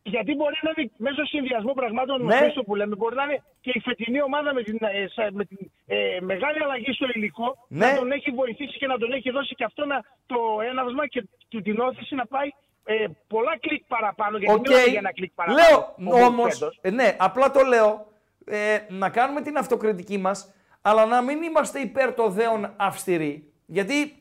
Γιατί 0.04 0.34
μπορεί 0.34 0.56
να 0.62 0.70
είναι 0.76 0.90
μέσω 0.96 1.24
συνδυασμού 1.24 1.72
πραγμάτων 1.74 2.18
Ναι. 2.20 2.24
με 2.34 2.34
Χρήστο 2.40 2.62
που 2.62 2.74
λέμε, 2.74 2.94
μπορεί 2.96 3.14
να 3.14 3.22
είναι 3.24 3.42
και 3.60 3.70
η 3.74 3.80
φετινή 3.80 4.22
ομάδα 4.22 4.54
με 4.54 4.62
την, 4.62 4.78
ε, 4.80 5.06
σα- 5.16 5.32
με 5.32 5.44
την 5.44 5.58
ε, 5.86 6.18
μεγάλη 6.20 6.58
αλλαγή 6.62 6.92
στο 6.92 7.06
υλικό 7.14 7.66
Ναι. 7.68 7.86
να 7.86 7.94
τον 7.98 8.12
έχει 8.12 8.30
βοηθήσει 8.30 8.78
και 8.78 8.86
να 8.86 8.98
τον 8.98 9.12
έχει 9.12 9.30
δώσει 9.30 9.54
και 9.54 9.64
αυτό 9.64 9.84
να, 9.84 10.04
το 10.26 10.36
έναυσμα 10.70 11.06
και 11.06 11.24
του 11.48 11.62
την 11.62 11.78
ώθηση 11.80 12.14
να 12.14 12.26
πάει 12.26 12.48
ε, 12.84 13.06
πολλά 13.26 13.58
κλικ 13.60 13.84
παραπάνω. 13.84 14.38
Γιατί 14.38 14.54
Οκ. 14.54 14.66
μιλάμε 14.68 14.84
για 14.84 14.98
ένα 14.98 15.12
κλικ 15.12 15.32
παραπάνω. 15.34 15.60
Λέω 15.68 15.78
ο 15.78 15.94
Μουρκ 15.96 16.26
όμως, 16.26 16.58
φέτος. 16.58 16.80
ναι, 16.92 17.16
απλά 17.18 17.50
το 17.50 17.60
λέω 17.64 18.12
ε, 18.44 18.78
να 18.88 19.08
κάνουμε 19.08 19.40
την 19.40 19.56
αυτοκριτική 19.56 20.18
μας, 20.18 20.52
αλλά 20.82 21.06
να 21.06 21.20
μην 21.22 21.42
είμαστε 21.42 21.78
υπέρ 21.78 22.14
το 22.14 22.28
δέον 22.28 22.74
αυστηροί. 22.76 23.52
Γιατί 23.66 24.16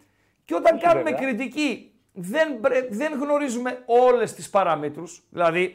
και 0.45 0.55
όταν 0.55 0.75
Όχι, 0.75 0.83
κάνουμε 0.85 1.09
βέβαια. 1.11 1.27
κριτική 1.27 1.91
δεν, 2.13 2.59
πρέ- 2.59 2.87
δεν 2.93 3.13
γνωρίζουμε 3.21 3.83
όλες 3.85 4.33
τις 4.33 4.49
παραμέτρου. 4.49 5.03
Δηλαδή, 5.29 5.73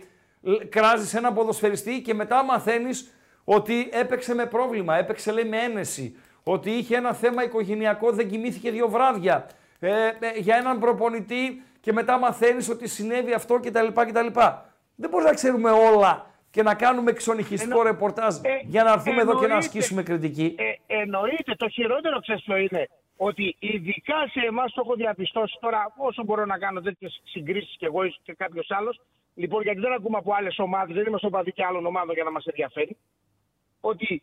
κράζεις 0.69 1.15
ένα 1.15 1.33
ποδοσφαιριστή 1.33 2.01
και 2.03 2.15
μετά 2.15 2.45
μαθαίνεις 2.45 3.11
ότι 3.45 3.89
έπαιξε 3.93 4.35
με 4.35 4.47
πρόβλημα, 4.47 4.97
έπαιξε 4.97 5.33
λέει 5.33 5.45
με 5.45 5.57
ένεση, 5.63 6.17
ότι 6.43 6.71
είχε 6.71 6.97
ένα 6.97 7.13
θέμα 7.15 7.45
οικογενειακό, 7.45 8.11
δεν 8.13 8.29
κοιμήθηκε 8.29 8.71
δύο 8.71 8.89
βράδια. 8.89 9.47
Ε, 9.79 10.07
ε, 10.07 10.13
για 10.37 10.57
έναν 10.57 10.79
προπονητή 10.79 11.63
και 11.87 11.93
μετά 11.93 12.19
μαθαίνεις 12.19 12.69
ότι 12.69 12.89
συνέβη 12.89 13.33
αυτό 13.33 13.55
κτλ. 13.61 13.87
κτλ. 13.95 14.27
Δεν 14.95 15.11
μπορεί 15.11 15.25
να 15.25 15.35
ξέρουμε 15.35 15.71
όλα 15.71 16.27
και 16.51 16.63
να 16.63 16.75
κάνουμε 16.75 17.13
ξενυχιστικό 17.13 17.79
Εννο- 17.79 17.91
ρεπορτάζ 17.93 18.37
Ε, 18.37 18.61
για 18.65 18.83
να 18.85 18.93
έρθουμε 18.93 19.21
εδώ 19.21 19.31
και 19.33 19.37
να 19.39 19.43
εννοείται. 19.45 19.67
ασκήσουμε 19.67 20.03
κριτική. 20.03 20.55
Ε, 20.59 20.97
εννοείται. 21.01 21.55
Το 21.57 21.69
χειρότερο 21.69 22.21
ξέρεις 22.21 22.43
ποιο 22.43 22.57
είναι; 22.57 22.89
Ότι 23.17 23.57
ειδικά 23.59 24.15
σε 24.33 24.41
εμάς 24.47 24.73
το 24.73 24.81
έχω 24.85 24.95
διαπιστώσει 24.95 25.57
τώρα, 25.61 25.93
όσο 25.97 26.25
μπορώ 26.25 26.45
να 26.45 26.59
κάνω 26.59 26.81
τέτοιες 26.81 27.21
συγκρίσεις 27.25 27.77
και 27.79 27.87
εγώ 27.87 28.03
ίσω 28.05 28.19
και 28.23 28.35
κάποιος 28.35 28.71
άλλος. 28.71 29.01
Λοιπόν, 29.35 29.63
γιατί 29.63 29.81
δεν 29.81 29.93
ακούμε 29.93 30.17
από 30.19 30.35
άλλες 30.35 30.59
ομάδες, 30.59 30.95
δεν 30.95 31.05
είμαστε 31.07 31.27
οπαδοί 31.27 31.53
και 31.53 31.65
άλλων 31.65 31.87
ομάδων 31.87 32.15
για 32.15 32.25
να 32.25 32.31
μας 32.31 32.45
ενδιαφέρει. 32.47 32.97
Ότι 33.81 34.23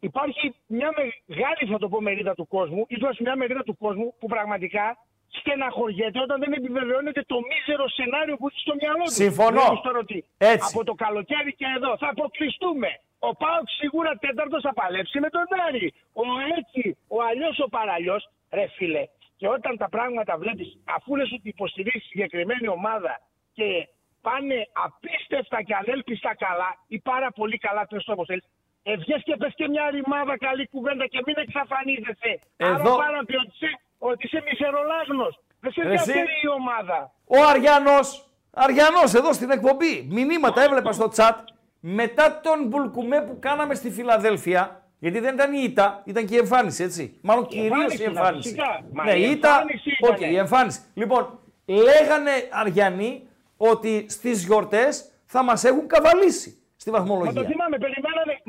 υπάρχει 0.00 0.54
μια 0.66 0.90
μεγάλη, 1.26 1.70
θα 1.72 1.78
το 1.78 1.88
πω, 1.88 2.00
μερίδα 2.00 2.34
του 2.34 2.46
κόσμου, 2.48 2.84
ή 2.88 2.94
τουλάχιστον 2.94 3.26
μια 3.26 3.36
μερίδα 3.36 3.62
του 3.62 3.76
κόσμου 3.76 4.14
που 4.18 4.26
πραγματικά 4.26 4.96
στεναχωριέται 5.40 6.20
όταν 6.26 6.36
δεν 6.42 6.52
επιβεβαιώνεται 6.52 7.22
το 7.32 7.36
μίζερο 7.48 7.88
σενάριο 7.88 8.36
που 8.36 8.46
έχει 8.48 8.60
στο 8.66 8.74
μυαλό 8.80 9.04
του. 9.04 9.10
Συμφωνώ. 9.24 9.60
Βλέπεις 9.60 9.80
τώρα 9.86 9.98
ότι 9.98 10.18
Έτσι. 10.38 10.66
από 10.70 10.80
το 10.88 10.94
καλοκαίρι 11.04 11.52
και 11.60 11.66
εδώ 11.76 11.96
θα 12.02 12.08
αποκλειστούμε. 12.14 12.90
Ο 13.28 13.30
Πάοκ 13.42 13.68
σίγουρα 13.80 14.12
τέταρτος 14.24 14.62
θα 14.66 14.72
παλέψει 14.80 15.20
με 15.20 15.28
τον 15.30 15.46
Άρη. 15.66 15.92
Ο 16.12 16.24
έτσι, 16.58 16.82
ο 17.08 17.22
αλλιώς 17.28 17.58
ο 17.58 17.68
παραλλιώς. 17.68 18.22
Ρε 18.52 18.66
φίλε, 18.76 19.04
και 19.36 19.48
όταν 19.48 19.76
τα 19.76 19.88
πράγματα 19.88 20.36
βλέπεις, 20.42 20.78
αφού 20.96 21.16
λες 21.16 21.32
ότι 21.32 21.48
υποστηρίζει 21.48 22.04
συγκεκριμένη 22.08 22.68
ομάδα 22.68 23.20
και 23.52 23.88
πάνε 24.20 24.68
απίστευτα 24.86 25.62
και 25.62 25.74
ανέλπιστα 25.74 26.34
καλά 26.36 26.70
ή 26.86 26.98
πάρα 26.98 27.30
πολύ 27.38 27.58
καλά, 27.58 27.86
πες 27.86 28.04
το 28.04 28.12
όπως 28.12 28.26
θέλεις, 28.26 28.44
ε, 28.82 28.96
βγες 28.96 29.22
και 29.24 29.36
πες 29.36 29.52
και 29.54 29.68
μια 29.68 29.90
ρημάδα 29.90 30.38
καλή 30.38 30.68
κουβέντα 30.68 31.06
και 31.06 31.20
μην 31.26 31.34
εξαφανίζεσαι. 31.38 32.32
Άρα 32.56 32.74
Εδώ- 32.74 32.96
πάρα 32.96 33.20
πει 33.26 33.36
ότι 34.08 34.26
είσαι, 34.26 34.36
ότι 34.36 34.50
είσαι 34.50 34.64
μισερολάγνος. 34.66 35.32
Δεν 35.60 35.72
σε 35.72 35.80
Εσύ- 35.80 35.90
ενδιαφέρει 35.90 36.36
η 36.44 36.48
ομάδα. 36.60 36.98
Ο 37.26 37.38
Αριανός, 37.50 38.06
Αρειανός 38.50 39.14
εδώ 39.14 39.32
στην 39.32 39.50
εκπομπή, 39.50 40.06
μηνύματα 40.10 40.62
έβλεπα 40.62 40.92
στο 40.92 41.08
chat, 41.16 41.36
μετά 41.80 42.40
τον 42.42 42.66
μπουλκουμέ 42.66 43.20
που 43.20 43.36
κάναμε 43.40 43.74
στη 43.74 43.90
Φιλαδέλφια, 43.90 44.82
γιατί 44.98 45.18
δεν 45.20 45.34
ήταν 45.34 45.52
η 45.52 45.60
ήττα, 45.62 46.02
ήταν 46.04 46.26
και 46.26 46.34
η 46.34 46.38
εμφάνιση, 46.38 46.82
έτσι. 46.82 47.18
Μάλλον 47.22 47.46
κυρίως 47.46 47.70
εμφάνιση 47.72 47.96
η 48.02 48.04
ήταν, 48.10 48.16
εμφάνιση. 48.16 48.48
φυσικά. 48.48 48.80
Μα 48.92 49.04
Ναι, 49.04 49.12
η 49.12 49.22
η 49.28 49.30
ήττα, 49.30 49.48
εμφάνιση 49.48 49.90
οκ, 50.10 50.16
ήτανε. 50.16 50.32
η 50.32 50.36
εμφάνιση. 50.36 50.80
Λοιπόν, 50.94 51.38
λέγανε 51.66 52.30
Αρειανοί 52.50 53.28
ότι 53.56 54.06
στις 54.08 54.44
γιορτές 54.44 55.10
θα 55.26 55.42
μας 55.44 55.64
έχουν 55.64 55.86
καβαλήσει 55.86 56.62
στη 56.76 56.90
Μα 56.90 56.96
το 56.96 57.02
βαθμολογία. 57.04 57.32
θυμάμαι, 57.32 57.46
περιμένανε, 57.48 57.71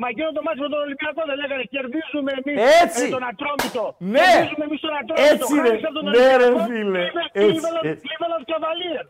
μα 0.00 0.06
εκείνο 0.12 0.28
το 0.36 0.42
ματς 0.46 0.60
με 0.66 0.68
τον 0.74 0.80
Ολυμπιακό 0.86 1.20
δεν 1.30 1.36
λέγανε 1.42 1.64
κερδίζουμε 1.74 2.30
εμείς 2.40 2.56
Έτσι. 2.84 3.04
τον 3.16 3.24
Ατρόμητο. 3.32 3.84
Ναι. 4.14 4.24
Κερδίζουμε 4.26 4.64
εμείς 4.68 4.80
τον 4.86 4.94
Ατρόμητο. 5.00 5.28
Έτσι, 5.32 5.52
ρε. 5.54 5.60
χάρη 5.68 5.78
σε 5.82 5.88
αυτόν 5.90 6.02
τον 6.06 6.12
Ναι, 6.16 6.26
ρε, 6.40 6.46
Ολυμπιακό, 6.48 6.58
φίλε. 6.70 7.00
Cleveland- 7.06 7.34
Έτσι, 7.42 7.54
Cleveland- 7.54 7.86
έτσι. 7.92 8.04
Cleveland 8.10 8.44
Cavaliers. 8.50 9.08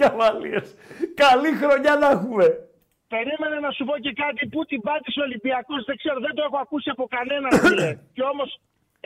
Καβαλίες. 0.00 0.66
Καλή 1.24 1.50
χρονιά 1.60 1.92
να 2.02 2.08
έχουμε. 2.16 2.46
Περίμενε 3.14 3.56
να 3.66 3.70
σου 3.76 3.84
πω 3.88 3.94
και 4.04 4.12
κάτι 4.24 4.42
που 4.52 4.60
την 4.70 4.80
πάτησε 4.88 5.18
ο 5.20 5.24
Ολυμπιακός. 5.28 5.80
Δεν 5.88 5.96
ξέρω, 6.00 6.18
δεν 6.26 6.34
το 6.36 6.42
έχω 6.48 6.58
ακούσει 6.66 6.88
από 6.94 7.04
κανέναν 7.16 7.52
φίλε. 7.64 7.88
και 8.16 8.22
όμως 8.32 8.50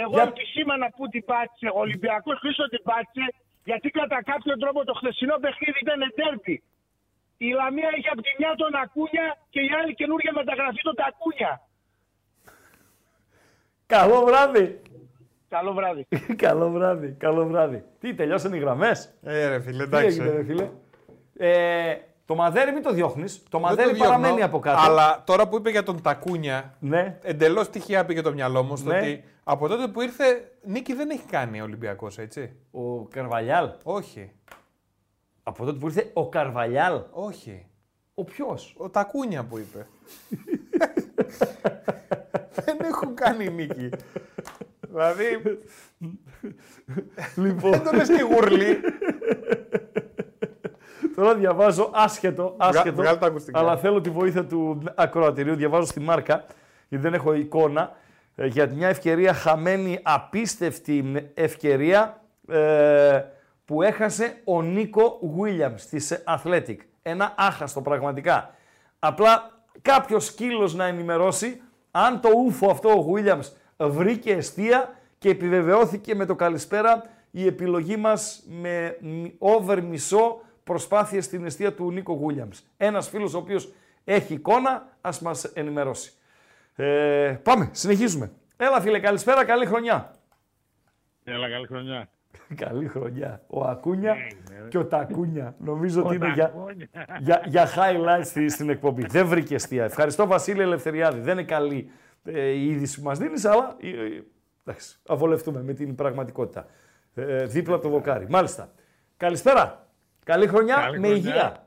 εγώ 0.05 0.17
Για- 0.19 0.29
επισήμανα 0.33 0.87
που 0.97 1.05
την 1.13 1.23
πάτησε. 1.31 1.69
Ο 1.77 1.79
Ολυμπιακός 1.87 2.37
χρήσο 2.43 2.65
την 2.73 2.83
πάτησε 2.91 3.27
γιατί 3.71 3.89
κατά 3.99 4.19
κάποιο 4.31 4.55
τρόπο 4.63 4.79
το 4.89 4.93
χθεσινό 5.01 5.37
παιχνίδι 5.45 5.79
ήταν 5.87 6.01
τέρπι. 6.19 6.57
Η 7.37 7.49
Λαμία 7.51 7.91
είχε 7.97 8.09
από 8.13 8.23
τη 8.23 8.31
μια 8.39 8.55
τον 8.57 8.75
Ακούνια 8.75 9.37
και 9.51 9.61
η 9.61 9.69
άλλη 9.83 9.95
καινούργια 9.95 10.33
μεταγραφή 10.35 10.83
τον 10.83 10.95
Τακούνια. 10.95 11.61
Καλό 13.87 14.25
βράδυ. 14.25 14.81
Καλό 15.49 15.73
βράδυ. 15.73 16.07
καλό 16.47 16.71
βράδυ, 16.71 17.15
καλό 17.19 17.47
βράδυ. 17.47 17.85
Τι, 18.01 18.15
τελειώσαν 18.15 18.53
οι 18.53 18.59
γραμμές; 18.59 19.15
Ε, 19.23 19.47
ρε 19.49 19.61
φίλε, 19.61 19.77
Τι 19.77 19.83
εντάξει. 19.83 20.07
έγινε, 20.07 20.31
ρε 20.31 20.45
φίλε; 20.45 20.71
Ε, 21.37 21.97
το 22.25 22.35
μαδέρι 22.35 22.73
μην 22.73 22.83
το 22.83 22.93
διώχνεις. 22.93 23.43
Το 23.43 23.49
Δεν 23.51 23.61
μαδέρι 23.61 23.89
το 23.89 23.95
διώχνω, 23.95 24.15
παραμένει 24.15 24.43
από 24.43 24.59
κάτω. 24.59 24.81
Αλλά 24.81 25.23
τώρα 25.27 25.49
που 25.49 25.57
είπε 25.57 25.71
για 25.71 25.83
τον 25.83 26.03
Τακούνια, 26.03 26.75
ναι. 26.81 27.19
εντελώς 27.23 27.71
τυχαία 27.71 28.05
πήγε 28.05 28.23
το 28.23 28.33
μυαλό 28.33 28.63
μου 28.63 28.77
στο 28.77 28.91
Ναι. 28.91 28.99
ότι 28.99 29.25
από 29.45 29.69
τότε 29.69 29.89
που 29.89 30.01
ήρθε 30.01 30.53
νίκη 30.63 30.95
δεν 30.95 31.11
έχει 31.11 31.25
κάνει 31.27 31.61
ο 31.61 31.65
Ολυμπιακός, 31.65 32.19
έτσι. 32.19 32.57
Ο 32.71 33.05
Καρβαλιάλ. 33.05 33.71
Όχι. 33.83 34.33
Από 35.49 35.65
τότε 35.65 35.79
που 35.79 35.87
ήρθε 35.87 36.11
ο 36.13 36.29
Καρβαλιάλ. 36.29 37.01
Όχι. 37.11 37.67
Ο 38.15 38.25
ποιος; 38.25 38.75
Ο 38.79 38.91
Τακούνια 38.91 39.45
που 39.45 39.59
είπε. 39.59 39.87
δεν 42.65 42.79
έχουν 42.81 43.15
κάνει 43.15 43.49
νίκη. 43.49 43.89
δηλαδή. 44.81 45.25
Λοιπόν. 47.35 47.71
δεν 47.71 47.83
το 47.85 47.93
λες 47.93 48.09
και 48.09 48.23
γουρλί. 48.23 48.81
Τώρα 51.17 51.35
διαβάζω 51.35 51.91
άσχετο, 51.95 52.55
άσχετο 52.57 52.97
βγάλ' 52.97 53.19
τα 53.19 53.27
ακουστικά. 53.27 53.59
αλλά 53.59 53.77
θέλω 53.77 54.01
τη 54.01 54.11
βοήθεια 54.11 54.45
του 54.45 54.83
ακροατηρίου. 54.95 55.55
Διαβάζω 55.55 55.87
στη 55.87 56.01
μάρκα, 56.01 56.45
γιατί 56.89 57.05
δεν 57.05 57.15
έχω 57.15 57.35
εικόνα, 57.35 57.97
ε, 58.35 58.47
για 58.47 58.67
μια 58.67 58.89
ευκαιρία 58.89 59.33
χαμένη, 59.35 59.99
απίστευτη 60.03 61.31
ευκαιρία 61.35 62.21
ε, 62.49 63.25
που 63.67 63.83
έχασε 63.83 64.41
ο 64.45 64.63
Νίκο 64.63 65.21
Williams 65.41 65.81
της 65.91 66.23
Athletic. 66.27 66.77
Ένα 67.03 67.35
άχαστο 67.37 67.83
πραγματικά. 67.83 68.55
Απλά 68.99 69.51
κάποιος 69.83 70.25
σκύλος 70.25 70.75
να 70.75 70.85
ενημερώσει 70.85 71.61
αν 71.91 72.21
το 72.21 72.29
ούφο 72.37 72.71
αυτό 72.71 72.89
ο 72.91 73.13
Williams 73.15 73.53
βρήκε 73.79 74.33
αιστεία 74.33 74.95
και 75.19 75.29
επιβεβαιώθηκε 75.29 76.15
με 76.15 76.25
το 76.27 76.35
καλησπέρα 76.35 77.03
η 77.31 77.47
επιλογή 77.47 77.97
μας 77.97 78.43
με 78.47 78.97
μ- 79.01 79.27
over 79.39 79.83
μισό 79.83 80.41
προσπάθεια 80.65 81.23
στην 81.23 81.45
αιστεία 81.45 81.75
του 81.75 81.91
Νίκο 81.91 82.21
Williams. 82.27 82.59
Ένας 82.77 83.09
φίλος 83.09 83.35
ο 83.35 83.39
οποίος 83.39 83.73
έχει 84.05 84.35
εικόνα, 84.35 84.89
ας 85.01 85.21
μας 85.21 85.45
ενημερώσει. 85.45 86.13
Ε, 86.77 87.39
πάμε, 87.43 87.69
συνεχίζουμε. 87.73 88.33
Έλα 88.57 88.81
φίλε, 88.81 89.01
καλησπέρα, 89.01 89.45
καλή 89.45 89.67
χρονιά. 89.67 90.15
Έλα, 91.25 91.51
καλή 91.51 91.67
χρονιά. 91.67 92.09
καλή 92.65 92.87
χρονιά. 92.89 93.43
Ο 93.47 93.65
Ακούνια 93.65 94.15
και 94.69 94.79
ο 94.79 94.85
Τακούνια. 94.87 95.55
Νομίζω 95.59 96.03
Ο 96.03 96.07
ότι 96.07 96.15
είναι 96.15 96.33
για, 96.33 96.45
Τακούνια. 96.45 96.89
για, 97.21 97.43
για 97.47 97.67
highlights 97.69 98.25
στη- 98.25 98.49
στην 98.49 98.71
εκπομπή. 98.71 99.07
Δεν 99.17 99.27
βρήκε 99.27 99.55
αιστεία. 99.55 99.85
Ευχαριστώ 99.85 100.27
Βασίλη 100.27 100.61
Ελευθεριάδη. 100.61 101.21
Δεν 101.21 101.33
είναι 101.39 101.47
καλή 101.47 101.91
ε, 102.25 102.49
η 102.49 102.69
είδηση 102.69 102.99
που 103.01 103.05
μας 103.07 103.19
δίνεις, 103.19 103.45
αλλά 103.45 103.77
ε, 103.81 103.89
ε, 103.89 104.23
εντάξει, 104.65 104.97
αβολευτούμε 105.09 105.63
με 105.63 105.73
την 105.73 105.95
πραγματικότητα. 105.95 106.67
Ε, 107.15 107.45
δίπλα 107.45 107.75
από 107.75 107.83
το 107.85 107.89
δοκάρι. 107.91 108.27
Μάλιστα. 108.29 108.73
Καλησπέρα. 109.17 109.87
Καλή 110.25 110.47
χρονιά 110.47 110.75
Καλή 110.75 110.99
με 111.01 111.07
χρονιά. 111.07 111.29
υγεία. 111.31 111.61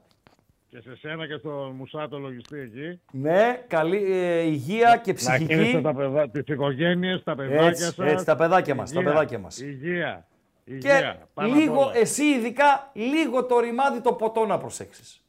Και 0.69 0.79
σε 0.81 0.95
σένα 0.95 1.27
και 1.27 1.35
στον 1.37 1.71
Μουσάτο 1.75 2.17
λογιστή 2.19 2.59
εκεί. 2.59 2.99
Ναι, 3.11 3.63
καλή 3.67 4.03
ε, 4.13 4.39
υγεία 4.41 4.97
και 5.03 5.11
Να 5.11 5.17
ψυχική. 5.17 5.45
χαίρεστε 5.53 5.81
τα 5.81 5.93
παιδά, 5.93 6.29
τις 6.29 6.43
οικογένειες, 6.47 7.23
τα 7.23 7.35
παιδάκια 7.35 7.65
Έτσι, 7.67 7.83
σας. 7.83 7.97
έτσι, 7.97 8.25
τα 8.25 8.35
παιδάκια 8.35 8.75
μας, 8.75 8.91
τα 8.91 8.99
Υγεία, 8.99 9.11
παιδάκια 9.11 9.39
μας. 9.39 9.59
Υγεία. 9.61 10.27
Και 10.69 10.73
Υγεία. 10.75 11.27
πάνω 11.33 11.49
απ' 11.49 11.55
λίγο, 11.57 11.81
όλα. 11.81 11.97
εσύ 11.97 12.23
ειδικά, 12.23 12.91
λίγο 12.93 13.45
το 13.45 13.59
ρημάδι 13.59 14.01
το 14.01 14.13
ποτό 14.13 14.45
να 14.45 14.57
προσέξεις. 14.57 15.23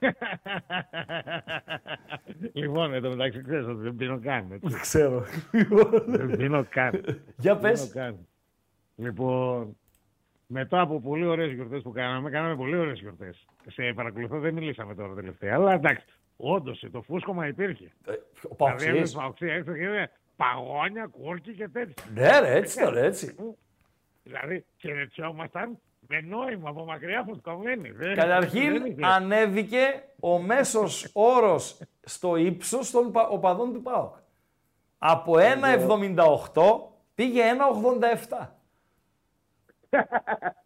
λοιπόν, 2.52 2.94
εν 2.94 3.02
τω 3.02 3.08
μεταξύ 3.08 3.42
ξέρεις 3.42 3.66
ότι 3.66 3.82
δεν 3.82 3.94
πίνω 3.96 4.18
καν. 4.20 4.52
έτσι. 4.52 4.68
Δεν 4.68 4.80
ξέρω. 4.88 5.24
δεν 6.06 6.36
πίνω 6.36 6.64
καν. 6.68 6.92
Για 7.36 7.54
Δεν 7.54 7.60
πες. 7.70 7.88
πίνω 7.88 8.04
καν. 8.04 8.26
Λοιπόν, 8.96 9.76
μετά 10.46 10.80
από 10.80 11.00
πολύ 11.00 11.26
ωραίες 11.26 11.52
γιορτές 11.52 11.82
που 11.82 11.92
κάναμε, 11.92 12.30
κάναμε 12.30 12.56
πολύ 12.56 12.76
ωραίες 12.76 12.98
γιορτές. 13.00 13.46
Σε 13.68 13.92
παρακολουθώ, 13.94 14.38
δεν 14.38 14.54
μιλήσαμε 14.54 14.94
τώρα 14.94 15.14
τελευταία, 15.14 15.54
αλλά 15.54 15.72
εντάξει. 15.72 16.04
Όντως, 16.36 16.84
το 16.92 17.02
φούσκωμα 17.02 17.46
υπήρχε. 17.46 17.92
Ο 18.48 18.54
Παοξής. 18.54 18.78
Δηλαδή, 18.78 18.86
έβλεπες 18.86 19.12
Παοξής 19.12 19.50
έξω 19.50 19.72
και 19.72 19.82
είδε 19.82 20.10
παγόνια, 20.36 21.06
κούρκι 21.06 21.52
και 21.54 21.68
τέτοια. 21.68 22.04
Ναι, 22.14 22.38
ρε, 22.40 22.54
έτσι 22.56 22.80
ήταν, 22.82 22.96
έτσι. 22.96 23.34
Δηλαδή, 24.28 24.64
χαιρετιόμασταν 24.76 25.78
με 26.08 26.20
νόημα 26.20 26.68
από 26.68 26.84
μακριά 26.84 27.24
φουσκωμένοι. 27.28 27.90
Δεν- 27.90 28.06
δεν 28.06 28.14
Καταρχήν 28.16 28.84
είχε. 28.86 28.96
ανέβηκε 29.00 30.04
ο 30.20 30.38
μέσος 30.38 31.10
όρος 31.12 31.80
στο 32.00 32.36
ύψος 32.36 32.90
των 32.90 33.12
πα- 33.12 33.28
οπαδών 33.28 33.72
του 33.72 33.82
ΠΑΟΚ. 33.82 34.14
Από 34.98 35.38
1,78 35.38 36.92
πήγε 37.14 37.42
1,87. 37.48 38.56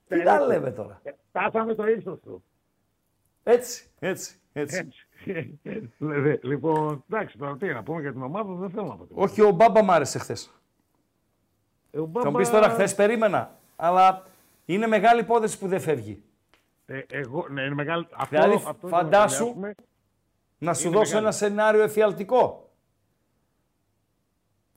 Τι 0.09 0.23
τα 0.23 0.41
λέμε 0.47 0.71
τώρα. 0.71 1.03
Φτάσαμε 1.29 1.75
το 1.75 1.87
ύψος 1.87 2.21
του. 2.21 2.45
Έτσι, 3.43 3.91
έτσι, 3.99 4.41
έτσι. 4.53 4.89
Δηλαδή, 5.99 6.39
λοιπόν, 6.43 7.05
εντάξει, 7.11 7.39
τώρα 7.39 7.57
τι 7.57 7.67
να 7.67 7.83
πούμε 7.83 8.01
για 8.01 8.13
την 8.13 8.23
ομάδα, 8.23 8.53
δεν 8.55 8.71
θέλω 8.71 8.87
να 8.87 8.97
πω. 8.97 9.07
τίποτα. 9.07 9.23
Όχι, 9.31 9.43
ο 9.43 9.51
Μπάμπα 9.51 9.83
μ' 9.83 9.91
άρεσε 9.91 10.19
χθε. 10.19 10.37
Ε, 11.95 11.99
ο 11.99 12.01
Θα 12.01 12.07
μου 12.07 12.13
Μπάμπα- 12.13 12.39
πεις 12.39 12.51
τώρα 12.51 12.69
χθες 12.69 12.95
περίμενα. 12.95 13.59
Αλλά 13.77 14.27
είναι 14.65 14.87
μεγάλη 14.87 15.21
υπόθεση 15.21 15.59
που 15.59 15.69
δεν 15.69 15.81
φεύγει. 15.81 16.23
Ε, 16.87 17.01
εγώ, 17.11 17.47
ναι, 17.49 17.63
είναι 17.63 17.75
μεγάλη. 17.75 18.07
Αυτό, 18.13 18.37
Δηλαδή, 18.37 18.55
αυτό 18.55 18.71
ήθελα 18.77 18.91
να 18.93 18.99
φαντάσου 18.99 19.35
σχολιάσουμε. 19.35 19.75
να 20.59 20.75
σου 20.75 20.87
Είναι 20.87 20.97
δώσω 20.97 21.09
μεγάλη. 21.15 21.25
ένα 21.27 21.35
σενάριο 21.35 21.83
εφιαλτικό. 21.83 22.71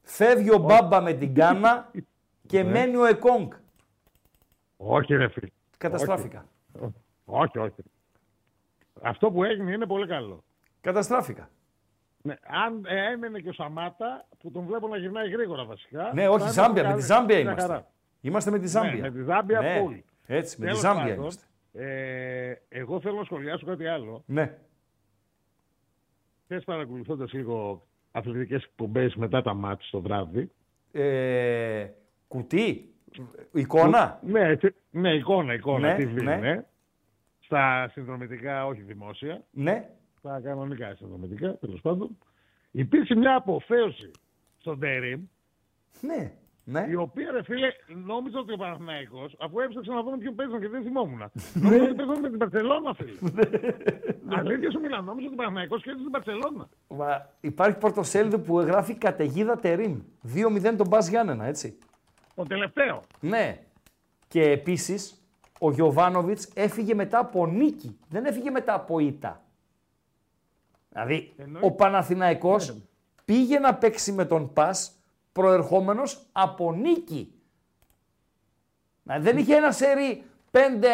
Φεύγει 0.03 0.51
ο 0.53 0.57
Μπάμπα 0.57 1.01
με 1.01 1.13
την 1.13 1.33
Κάνα 1.35 1.91
και 2.47 2.63
Ναι. 2.63 2.69
μένει 2.71 2.95
ο 2.95 3.05
Εκόνγκ. 3.05 3.51
Όχι, 4.77 5.15
ρε 5.15 5.27
φίλε. 5.27 5.47
Καταστράφηκα. 5.77 6.45
Όχι. 6.79 6.93
όχι, 7.25 7.57
όχι. 7.59 7.83
Αυτό 9.01 9.31
που 9.31 9.43
έγινε 9.43 9.71
είναι 9.71 9.85
πολύ 9.85 10.07
καλό. 10.07 10.43
Καταστράφηκα. 10.81 11.49
Ναι, 12.25 12.35
αν 12.65 12.85
ε, 12.87 13.11
έμενε 13.11 13.39
και 13.39 13.49
ο 13.49 13.53
Σαμάτα, 13.53 14.27
που 14.39 14.51
τον 14.51 14.65
βλέπω 14.65 14.87
να 14.87 14.97
γυρνάει 14.97 15.29
γρήγορα 15.29 15.65
βασικά. 15.65 16.11
Ναι, 16.13 16.27
όχι 16.27 16.45
θα 16.45 16.51
Ζάμπια. 16.51 16.81
είναι 16.81 16.91
Με 16.93 16.97
τη 16.99 17.05
μια 17.05 17.15
Ζάμπια 17.17 17.35
χαρά. 17.35 17.45
είμαστε. 17.63 17.85
Είμαστε 18.21 18.51
με 18.51 18.59
τη 18.59 18.67
Ζάμπια. 18.67 18.91
Ναι, 18.93 18.99
με 18.99 19.11
τη 19.11 19.21
Ζάμπια 19.23 19.59
Ναι, 19.61 19.81
full. 19.87 19.99
Έτσι, 20.25 20.55
με 20.59 20.65
τη 20.65 20.71
Τέλος 20.71 20.79
Ζάμπια 20.79 21.01
πάντων, 21.01 21.17
είμαστε. 21.17 21.43
Ε, 21.73 22.53
εγώ 22.69 22.99
θέλω 22.99 23.15
να 23.15 23.23
σχολιάσω 23.23 23.65
κάτι 23.65 23.87
άλλο. 23.87 24.23
Ναι. 24.25 24.57
Χθε 26.43 26.59
παρακολουθώντας 26.59 27.33
λίγο 27.33 27.87
αθλητικές 28.11 28.63
εκπομπές 28.63 29.15
μετά 29.15 29.41
τα 29.41 29.53
μάτια 29.53 29.87
το 29.91 30.01
βράδυ. 30.01 30.51
Ε, 30.91 31.87
κουτί. 32.27 32.93
Εικόνα. 33.53 34.19
Ναι, 34.23 34.47
έτσι- 34.47 34.75
ναι, 34.91 35.13
εικόνα, 35.13 35.53
εικόνα. 35.53 35.87
Ναι, 35.97 36.03
TV, 36.03 36.23
ναι. 36.23 36.35
ναι. 36.35 36.63
Στα 37.39 37.89
συνδρομητικά, 37.93 38.65
όχι 38.65 38.81
δημόσια. 38.81 39.41
Ναι. 39.51 39.89
Στα 40.25 40.39
κανονικά 40.39 40.95
συνδρομητικά, 40.95 41.57
τέλος 41.57 41.81
πάντων. 41.81 42.17
Υπήρξε 42.71 43.15
μια 43.15 43.35
αποθέωση 43.35 44.11
στον 44.57 44.79
Τερήμ. 44.79 45.21
Ναι. 46.01 46.33
Ναι. 46.63 46.85
Η 46.89 46.95
οποία, 46.95 47.31
ρε 47.31 47.43
φίλε, 47.43 47.67
νόμιζα 48.05 48.39
ότι 48.39 48.53
ο 48.53 48.57
Παναθηναϊκός, 48.57 49.35
αφού 49.39 49.59
έψαξα 49.59 49.93
να 49.93 50.01
δω 50.01 50.11
με 50.11 50.17
ποιον 50.17 50.35
παίζαν 50.35 50.59
και 50.59 50.67
δεν 50.67 50.83
θυμόμουν. 50.83 51.31
νόμιζα 51.53 51.83
ότι 51.83 51.93
παίζαν 51.93 52.19
με 52.19 52.29
την 52.29 52.37
Παρσελώνα, 52.37 52.93
φίλε. 52.93 53.11
Αλήθεια 54.27 54.71
σου 54.71 54.79
μιλάω, 54.79 55.01
νόμιζα 55.01 55.25
ότι 55.25 55.35
ο 55.35 55.37
Παναθηναϊκός 55.37 55.81
κέρδισε 55.81 56.03
την 56.03 56.11
Παρσελώνα. 56.11 56.69
Μα 56.87 57.29
υπάρχει 57.41 57.77
πρωτοσέλιδο 57.77 58.39
που 58.39 58.59
γράφει 58.59 58.93
καταιγίδα 58.93 59.57
τερίμ. 59.57 59.99
2-0 60.35 60.75
τον 60.77 60.87
Μπα 60.87 60.99
Γιάννενα, 60.99 61.45
έτσι. 61.45 61.77
Το 62.35 62.43
τελευταίο. 62.43 63.01
Ναι. 63.19 63.59
Και 64.27 64.41
επίσης 64.41 65.27
ο 65.59 65.71
Γιωβάνοβιτς 65.71 66.51
έφυγε 66.55 66.93
μετά 66.93 67.19
από 67.19 67.47
νίκη. 67.47 67.97
Δεν 68.09 68.25
έφυγε 68.25 68.49
μετά 68.49 68.73
από 68.73 68.99
ήττα. 68.99 69.44
Δηλαδή, 70.95 71.33
ο 71.61 71.71
Παναθηναϊκός 71.71 72.77
πήγε 73.25 73.59
να 73.59 73.75
παίξει 73.75 74.11
με 74.11 74.25
τον 74.25 74.53
Πας 74.53 74.91
προερχόμενος 75.31 76.25
από 76.31 76.73
νίκη. 76.73 77.31
Δηλαδή, 79.03 79.23
δεν 79.23 79.37
είχε 79.37 79.55
ένα 79.55 79.71
σερί 79.71 80.23
πέντε 80.51 80.87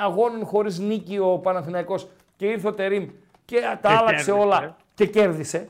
αγώνων 0.00 0.44
χωρίς 0.44 0.78
νίκη 0.78 1.18
ο 1.18 1.38
Παναθηναϊκός 1.38 2.08
και 2.36 2.46
ήρθε 2.46 2.68
ο 2.68 2.72
Τερίμ 2.74 3.08
και 3.44 3.60
τα 3.80 3.90
άλλαξε 3.90 4.04
κέρδισε. 4.24 4.32
όλα 4.32 4.76
και 4.94 5.06
κέρδισε. 5.06 5.68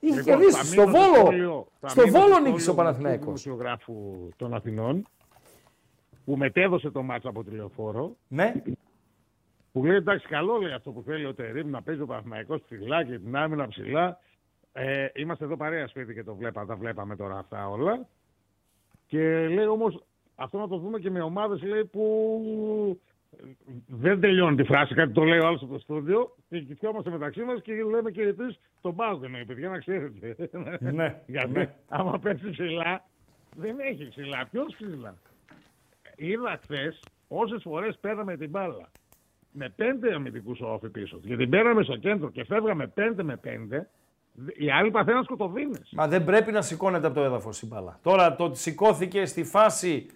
Είχε 0.00 0.14
Λοιπόν, 0.16 0.24
κερδίσει. 0.24 0.56
θα 0.58 0.64
Στο 0.64 0.80
μείνω 0.86 0.90
στο 0.90 0.98
Βόλο, 1.00 1.14
σχόλιο- 1.16 1.66
θα 1.80 1.88
στο 1.88 2.02
μείνω 2.02 2.18
Βόλο 2.18 2.32
στο 2.34 2.40
νίκησε 2.42 2.54
ο 2.54 2.58
σχόλιο 2.58 2.70
του 2.72 2.76
Παναθηναϊκός. 2.76 3.24
δημοσιογράφου 3.42 4.28
των 4.36 4.54
Αθηνών 4.54 5.06
που 6.24 6.36
μετέδωσε 6.36 6.90
το 6.90 7.02
μάτσα 7.02 7.28
από 7.28 7.44
τηλεοφόρο. 7.44 8.16
Ναι. 8.28 8.52
Που 9.72 9.84
λέει 9.84 9.96
εντάξει, 9.96 10.26
καλό 10.26 10.56
λέει 10.56 10.72
αυτό 10.72 10.90
που 10.90 11.02
θέλει 11.02 11.26
ο 11.26 11.34
Τερήμ 11.34 11.70
να 11.70 11.82
παίζει 11.82 12.00
ο 12.00 12.06
Παναθηναϊκός 12.06 12.60
ψηλά 12.62 13.04
και 13.04 13.18
την 13.18 13.36
άμυνα 13.36 13.68
ψηλά. 13.68 14.18
Ε, 14.72 15.06
είμαστε 15.14 15.44
εδώ 15.44 15.56
παρέα 15.56 15.86
σπίτι 15.86 16.14
και 16.14 16.24
το 16.24 16.34
βλέπα, 16.34 16.66
τα 16.66 16.76
βλέπαμε 16.76 17.16
τώρα 17.16 17.38
αυτά 17.38 17.68
όλα. 17.68 18.06
Και 19.06 19.48
λέει 19.48 19.66
όμως 19.66 20.02
αυτό 20.34 20.58
να 20.58 20.68
το 20.68 20.76
δούμε 20.76 20.98
και 20.98 21.10
με 21.10 21.20
ομάδες 21.20 21.62
λέει 21.62 21.84
που 21.84 23.00
δεν 23.86 24.20
τελειώνει 24.20 24.56
τη 24.56 24.64
φράση, 24.64 24.94
κάτι 24.94 25.12
το 25.12 25.24
λέει 25.24 25.38
ο 25.38 25.46
άλλος 25.46 25.60
στο 25.60 25.78
στούντιο 25.78 26.36
και 26.48 26.60
κοιτιόμαστε 26.60 27.10
μεταξύ 27.10 27.42
μας 27.42 27.62
και 27.62 27.72
λέμε 27.74 28.10
και 28.10 28.22
εσεί 28.22 28.58
τον 28.80 28.94
πάγο 28.94 29.24
εννοεί, 29.24 29.44
παιδιά, 29.44 29.68
να 29.68 29.78
ξέρετε. 29.78 30.36
Ναι, 30.80 31.22
Γιατί 31.26 31.50
ναι. 31.50 31.74
άμα 31.88 32.18
πέσει 32.18 32.50
ψηλά, 32.50 33.04
δεν 33.56 33.76
έχει 33.78 34.08
ψηλά. 34.08 34.48
Ποιος 34.50 34.74
ψηλά; 34.74 35.16
Είδα 36.16 36.60
χθες 36.62 37.02
όσες 37.28 37.62
φορές 37.62 37.98
παίρναμε 38.00 38.36
την 38.36 38.50
μπάλα 38.50 38.88
με 39.52 39.72
πέντε 39.76 40.14
αμυντικούς 40.14 40.60
ΟΦΗ 40.60 40.88
πίσω. 40.88 41.18
Γιατί 41.22 41.46
παίρναμε 41.46 41.82
στο 41.82 41.96
κέντρο 41.96 42.30
και 42.30 42.44
φεύγαμε 42.44 42.86
πέντε 42.86 43.22
με 43.22 43.36
πέντε, 43.36 43.88
οι 44.56 44.70
άλλοι 44.70 44.90
παθαίναν 44.90 45.24
σκοτωδίνες. 45.24 45.92
Μα 45.92 46.08
δεν 46.08 46.24
πρέπει 46.24 46.52
να 46.52 46.62
σηκώνεται 46.62 47.06
από 47.06 47.14
το 47.14 47.22
έδαφος 47.22 47.62
η 47.62 47.66
μπάλα. 47.66 47.98
Τώρα 48.02 48.36
το 48.36 48.44
ότι 48.44 48.58
σηκώθηκε 48.58 49.24
στη 49.24 49.44
φάση 49.44 50.06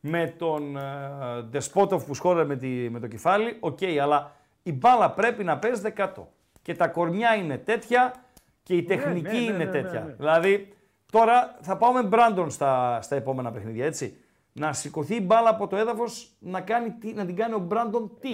με 0.00 0.34
τον 0.38 0.76
ε, 0.76 1.42
Ντεσπόντοφ 1.50 2.04
που 2.04 2.14
σκόραρε 2.14 2.44
με, 2.44 2.56
τη, 2.56 2.68
με 2.90 3.00
το 3.00 3.06
κεφάλι, 3.06 3.56
οκ, 3.60 3.78
αλλά 4.02 4.32
η 4.62 4.72
μπάλα 4.72 5.10
πρέπει 5.10 5.44
να 5.44 5.58
παίζεται 5.58 5.90
κάτω. 5.90 6.28
Και 6.62 6.74
τα 6.74 6.88
κορμιά 6.88 7.34
είναι 7.34 7.58
τέτοια 7.58 8.14
και 8.62 8.76
η 8.76 8.82
τεχνική 8.82 9.22
ναι, 9.22 9.32
ναι, 9.32 9.38
είναι 9.38 9.56
ναι, 9.56 9.64
ναι, 9.64 9.70
τέτοια. 9.70 10.00
ναι. 10.00 10.12
Δηλαδή, 10.12 10.68
τώρα 11.12 11.58
θα 11.60 11.76
πάω 11.76 11.92
με 11.92 12.02
Μπράντον 12.02 12.50
στα, 12.50 13.00
στα 13.02 13.16
επόμενα 13.16 13.52
παιχνίδια, 13.52 13.86
έτσι. 13.86 14.16
Να 14.58 14.72
σηκωθεί 14.72 15.14
η 15.14 15.20
μπάλα 15.22 15.48
από 15.48 15.66
το 15.66 15.76
έδαφος 15.76 16.30
να, 16.38 16.60
κάνει 16.60 16.90
τι- 16.90 17.12
να 17.12 17.24
την 17.26 17.36
κάνει 17.36 17.54
ο 17.54 17.58
Μπράντον 17.58 18.10
τι. 18.20 18.28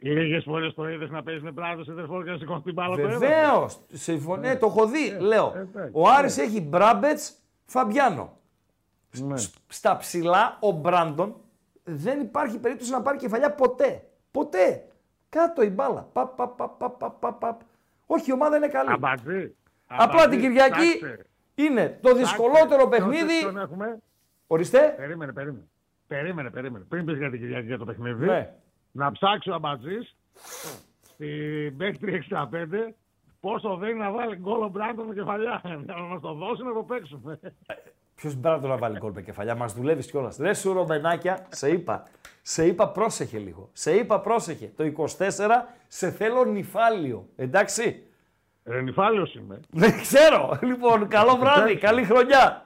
Λίγες 0.00 0.44
φορές 0.44 0.74
το 0.74 0.88
είδες 0.88 1.10
να 1.10 1.22
παίζεις 1.22 1.42
με 1.42 1.52
πράγμα 1.52 1.84
σε 1.84 1.92
τερφόρ 1.92 2.24
και 2.24 2.30
να 2.30 2.36
σηκώνει 2.38 2.60
την 2.62 2.72
μπάλα 2.74 2.94
το 2.96 3.00
έδαφος. 3.00 3.18
Βεβαίως. 3.18 3.78
Συμφωνώ. 3.92 4.40
Ναι, 4.40 4.56
το 4.56 4.66
έχω 4.66 4.86
δει. 4.86 5.16
Λέω. 5.20 5.52
εντάξει, 5.56 5.90
ο 5.92 6.08
Άρης 6.08 6.36
ναι. 6.36 6.42
έχει 6.42 6.60
Μπράμπετς 6.60 7.32
Φαμπιάνο. 7.66 8.36
Σ- 9.34 9.54
Στα 9.68 9.96
ψηλά 9.96 10.56
ο 10.60 10.70
Μπράντον 10.70 11.34
δεν 11.84 12.20
υπάρχει 12.20 12.58
περίπτωση 12.58 12.90
να 12.90 13.02
πάρει 13.02 13.18
κεφαλιά 13.18 13.50
ποτέ. 13.52 14.04
Ποτέ. 14.30 14.86
Κάτω 15.28 15.62
η 15.62 15.68
μπάλα. 15.68 16.08
Παπ, 16.12 16.36
παπ, 16.36 16.56
παπ, 16.56 16.78
παπ, 16.78 16.98
παπ, 16.98 17.18
παπ, 17.20 17.38
παπ. 17.40 17.60
Όχι, 18.06 18.30
η 18.30 18.32
ομάδα 18.32 18.56
είναι 18.56 18.68
καλή. 18.68 18.90
Αμπατζή. 18.92 19.54
Απλά 19.86 20.04
Αμπατζή, 20.04 20.28
την 20.28 20.40
Κυριακή 20.40 20.74
ψάξτε. 20.98 21.26
είναι 21.54 21.98
το 22.02 22.14
δυσκολότερο 22.14 22.88
Ψάξτε. 22.88 22.96
παιχνίδι. 22.96 23.38
Ποιον 23.40 23.58
έχουμε; 23.58 23.98
Ορίστε. 24.50 24.94
Περίμενε, 24.96 25.32
περίμενε. 25.32 25.64
Περίμενε, 26.06 26.50
περίμενε. 26.50 26.84
Πριν 26.88 27.04
πεις 27.04 27.16
για 27.18 27.30
την 27.30 27.40
Κυριακή 27.40 27.66
για 27.66 27.78
το 27.78 27.84
παιχνίδι, 27.84 28.24
Ναι. 28.26 28.54
να 28.92 29.12
ψάξει 29.12 29.50
ο 29.50 29.54
Αμπατζή 29.54 29.98
στην 31.02 31.76
Παίκτρη 31.76 32.14
65 32.30 32.94
πόσο 33.40 33.76
δεν 33.76 33.96
να 33.96 34.10
βάλει 34.10 34.36
γκολ 34.36 34.62
ο 34.62 34.68
Μπράντον 34.68 35.06
με 35.06 35.14
κεφαλιά. 35.14 35.60
Να 35.86 35.96
μας 35.98 36.20
το 36.20 36.32
δώσει 36.34 36.62
να 36.62 36.72
το 36.72 36.82
παίξουμε. 36.82 37.38
Ποιος 38.14 38.34
Μπράντον 38.34 38.70
να 38.70 38.76
βάλει 38.76 38.98
γκολ 38.98 39.12
με 39.14 39.22
κεφαλιά, 39.22 39.54
μας 39.54 39.74
δουλεύεις 39.74 40.10
κιόλας. 40.10 40.36
Ρε 40.36 40.54
σου 40.54 40.72
Ρωμενάκια, 40.72 41.46
σε 41.48 41.70
είπα. 41.70 42.02
Σε 42.42 42.66
είπα 42.66 42.88
πρόσεχε 42.88 43.38
λίγο. 43.38 43.68
Σε 43.72 43.94
είπα 43.94 44.20
πρόσεχε. 44.20 44.72
Το 44.76 44.84
24 44.84 45.66
σε 45.88 46.10
θέλω 46.10 46.44
νυφάλιο. 46.44 47.28
Εντάξει. 47.36 48.02
Ρε 48.64 48.80
νυφάλιος 48.80 49.34
είμαι. 49.34 49.60
Ναι, 49.70 49.90
ξέρω. 50.00 50.58
Λοιπόν, 50.62 51.08
καλό 51.08 51.36
βράδυ, 51.36 51.76
καλή 51.76 52.04
χρονιά. 52.04 52.62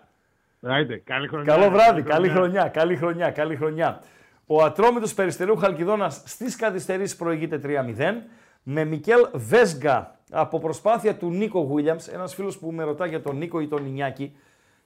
Άιντε, 0.65 0.97
καλή 0.97 1.29
χρονιά. 1.29 1.55
Καλό 1.55 1.71
βράδυ, 1.71 2.03
καλή 2.03 2.29
χρονιά, 2.29 2.69
καλή 2.69 2.97
χρονιά, 2.97 3.31
καλή 3.31 3.57
χρονιά. 3.57 4.03
Ο 4.47 4.63
Ατρόμητος 4.63 5.15
Περιστερίου 5.15 5.57
Χαλκιδόνας 5.57 6.23
στις 6.25 6.57
καθυστερήσεις 6.57 7.17
προηγείται 7.17 7.61
3-0 7.65 8.23
με 8.63 8.85
Μικέλ 8.85 9.27
Βέσγκα 9.33 10.19
από 10.31 10.59
προσπάθεια 10.59 11.15
του 11.15 11.31
Νίκο 11.31 11.61
Γουίλιαμς, 11.61 12.09
ένας 12.09 12.35
φίλος 12.35 12.59
που 12.59 12.73
με 12.73 12.83
ρωτά 12.83 13.07
για 13.07 13.23
τον 13.23 13.37
Νίκο 13.37 13.61
ή 13.61 13.69
τον 13.69 13.87
Ινιάκη. 13.87 14.37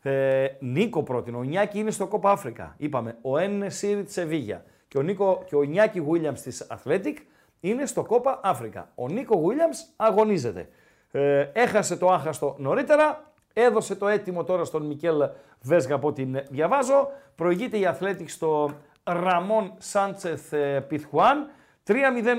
Ε, 0.03 0.47
Νίκο 0.59 1.03
πρότεινε, 1.03 1.37
ο 1.37 1.43
Ινιάκη 1.43 1.79
είναι 1.79 1.91
στο 1.91 2.07
Κόπα 2.07 2.31
Αφρικα. 2.31 2.75
Είπαμε, 2.77 3.17
ο 3.23 3.39
Έννε 3.39 3.69
Σύρι 3.69 4.03
της 4.03 4.13
Σεβίγια 4.13 4.65
και 4.89 4.99
ο, 4.99 5.03
Νίκο, 5.03 5.43
και 5.47 5.57
ο 5.57 5.63
Ινιάκη 5.63 5.99
Γουίλιαμς 5.99 6.41
της 6.41 6.67
Αθλέτικ 6.71 7.19
είναι 7.61 7.87
στο 7.87 8.05
Κόπα 8.05 8.41
Αφρικα. 8.43 8.91
Ο 8.95 9.09
Νίκο 9.09 9.37
Γουίλιαμς 9.37 9.79
αγωνίζεται. 9.97 10.69
Ε, 11.11 11.47
έχασε 11.53 11.97
το 11.97 12.13
άχαστο 12.13 12.55
νωρίτερα, 12.59 13.33
έδωσε 13.53 13.95
το 13.95 14.09
έτοιμο 14.09 14.45
τώρα 14.45 14.65
στον 14.65 14.87
Μικέλ 14.87 15.23
Βέσγα 15.67 15.95
από 15.95 16.09
ό,τι 16.09 16.25
διαβάζω. 16.51 17.09
Προηγείται 17.35 17.79
η 17.79 17.87
Αθλέτικ 17.87 18.31
στο 18.31 18.71
Ραμόν 19.05 19.73
Σάντσεθ 19.79 20.53
ε, 20.53 20.81
Πιθχουάν. 20.81 21.51
3-0 21.87 21.95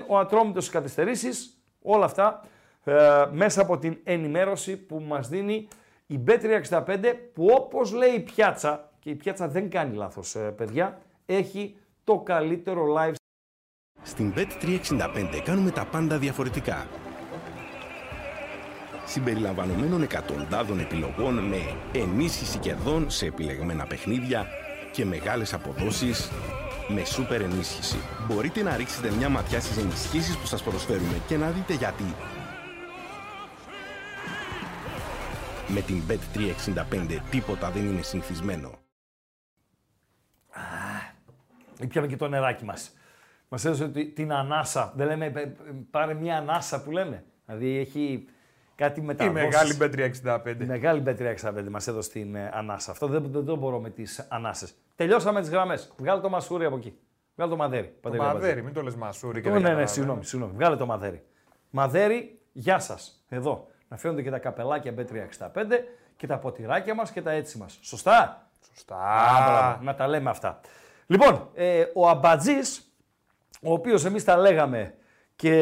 ο 0.08 0.18
Ατρόμητος 0.18 0.64
στις 0.64 0.76
καθυστερήσεις. 0.76 1.62
Όλα 1.82 2.06
αυτά 2.06 2.44
ε, 2.84 3.26
μέσα 3.32 3.62
από 3.62 3.78
την 3.78 3.98
ενημέρωση 4.04 4.78
που 4.78 5.04
μας 5.08 5.30
δίνει 5.30 5.68
η 6.06 6.20
Bet365 6.28 7.14
που 7.34 7.46
όπως 7.52 7.94
λέει 7.94 8.12
η 8.12 8.20
Πιάτσα, 8.20 8.92
και 9.00 9.10
η 9.10 9.16
Πιάτσα 9.16 9.48
δεν 9.48 9.70
κάνει 9.70 9.96
λάθος 9.96 10.36
ε, 10.36 10.40
παιδιά, 10.40 11.02
έχει 11.26 11.78
το 12.04 12.20
καλύτερο 12.20 12.96
live 12.98 13.14
Στην 14.02 14.34
Bet365 14.36 15.42
κάνουμε 15.44 15.72
τα 15.72 15.86
πάντα 15.86 16.18
διαφορετικά. 16.18 16.88
Συμπεριλαμβανομένων 19.08 20.02
εκατοντάδων 20.02 20.80
επιλογών 20.80 21.34
με 21.48 21.58
ενίσχυση 21.94 22.58
κερδών 22.58 23.10
σε 23.10 23.26
επιλεγμένα 23.26 23.86
παιχνίδια 23.86 24.46
και 24.92 25.06
μεγάλες 25.06 25.54
αποδόσεις 25.54 26.30
με 26.88 27.04
σούπερ 27.06 27.42
ενίσχυση. 27.42 27.98
Μπορείτε 28.28 28.62
να 28.64 28.76
ρίξετε 28.78 29.12
μια 29.12 29.30
ματιά 29.30 29.60
στις 29.60 29.78
ενισχύσεις 29.78 30.38
που 30.38 30.46
σας 30.46 30.64
προσφέρουμε 30.64 31.22
και 31.28 31.38
να 31.38 31.50
δείτε 31.50 31.74
γιατί. 31.74 32.04
Με 35.68 35.82
την 35.82 36.02
Bet365 36.08 37.18
τίποτα 37.30 37.72
δεν 37.72 37.86
είναι 37.86 38.02
συνηθισμένο. 38.02 38.72
Ήπιαμε 41.82 42.08
και 42.08 42.18
το 42.18 42.28
νεράκι 42.28 42.66
μας. 42.66 42.92
Μας 43.50 43.66
έδωσε 43.66 43.90
τη- 43.90 44.06
την 44.12 44.32
ανάσα. 44.34 44.94
Δεν 44.96 45.08
λέμε, 45.08 45.26
«Ε, 45.26 45.40
ε, 45.40 45.54
πάρε 45.92 46.14
μια 46.14 46.38
ανάσα 46.38 46.84
που 46.84 46.92
λέμε. 46.92 47.24
Δηλαδή 47.46 47.78
έχει, 47.78 48.26
κάτι 48.78 49.02
μεταδόσεις. 49.02 49.78
μεγάλη 49.78 49.78
Bet365. 50.24 50.62
Η 50.62 50.66
μεγάλη 50.66 51.04
Bet365 51.06 51.64
μας 51.70 51.88
έδωσε 51.88 52.10
την 52.10 52.36
ε, 52.36 52.52
ανάσα. 52.54 52.92
Αυτό 52.92 53.08
δεν, 53.08 53.32
δεν 53.32 53.46
το 53.46 53.56
μπορώ 53.56 53.80
με 53.80 53.90
τις 53.90 54.26
ανάσες. 54.30 54.74
Τελειώσαμε 54.96 55.40
τις 55.40 55.50
γραμμές. 55.50 55.94
Βγάλε 55.98 56.22
το 56.22 56.30
μασούρι 56.30 56.66
από 56.66 56.76
εκεί. 56.76 56.98
Βγάλε 57.36 57.52
το 57.52 57.58
μαδέρι. 57.58 57.88
Το 57.88 57.94
Παντελή 58.02 58.24
Αμπατζή. 58.24 58.42
μαδέρι, 58.42 58.64
μην 58.64 58.74
το 58.74 58.82
λες 58.82 58.96
μασούρι 58.96 59.42
και 59.42 59.50
Ω, 59.50 59.52
δεν 59.52 59.62
ναι, 59.62 59.68
ναι, 59.68 59.74
καταλαβαίνω. 59.76 59.88
συγγνώμη, 59.88 60.26
συγγνώμη. 60.26 60.54
Βγάλε 60.56 60.76
το 60.76 60.86
μαδέρι. 60.86 61.24
Μαδέρι, 61.70 62.40
γεια 62.52 62.80
σας. 62.80 63.26
Εδώ. 63.30 63.68
Να 63.88 63.98
φαίνονται 63.98 64.22
και 64.22 64.30
τα 64.30 64.40
καπελάκια 64.40 64.94
B365 64.98 65.50
και 66.16 66.28
τα 66.28 66.38
ποτηράκια 66.38 66.94
μας 66.96 67.12
και 67.12 67.22
τα 67.22 67.32
έτσι 67.32 67.58
μας. 67.58 67.80
Σωστά; 67.82 68.48
Σωστά. 68.74 68.96
Α, 68.96 69.44
μπράβο, 69.46 69.84
να 69.84 69.96
τα 69.96 70.08
λέμε 70.08 70.30
αυτά. 70.30 70.60
Λοιπόν, 71.08 71.50
ε, 71.54 71.84
ο 71.94 72.10
Αμπατζής, 72.10 72.92
ο 73.62 73.74
οποίος 73.74 74.06
εμείς 74.06 74.24
τα 74.24 74.38
λέγαμε 74.38 74.94
και 75.36 75.54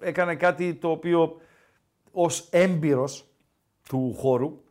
έκανε 0.00 0.34
κάτι 0.34 0.74
το 0.74 0.90
οποίο 0.90 1.40
ως 2.14 2.48
έμπειρος 2.50 3.28
του 3.88 4.14
χώρου, 4.18 4.62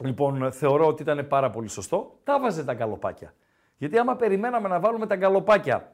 λοιπόν, 0.00 0.52
θεωρώ 0.52 0.86
ότι 0.86 1.02
ήταν 1.02 1.28
πάρα 1.28 1.50
πολύ 1.50 1.68
σωστό, 1.68 2.18
τα 2.24 2.40
βάζε 2.40 2.64
τα 2.64 2.74
γκαλοπάκια. 2.74 3.34
Γιατί 3.76 3.98
άμα 3.98 4.16
περιμέναμε 4.16 4.68
να 4.68 4.80
βάλουμε 4.80 5.06
τα 5.06 5.16
γκαλοπάκια 5.16 5.92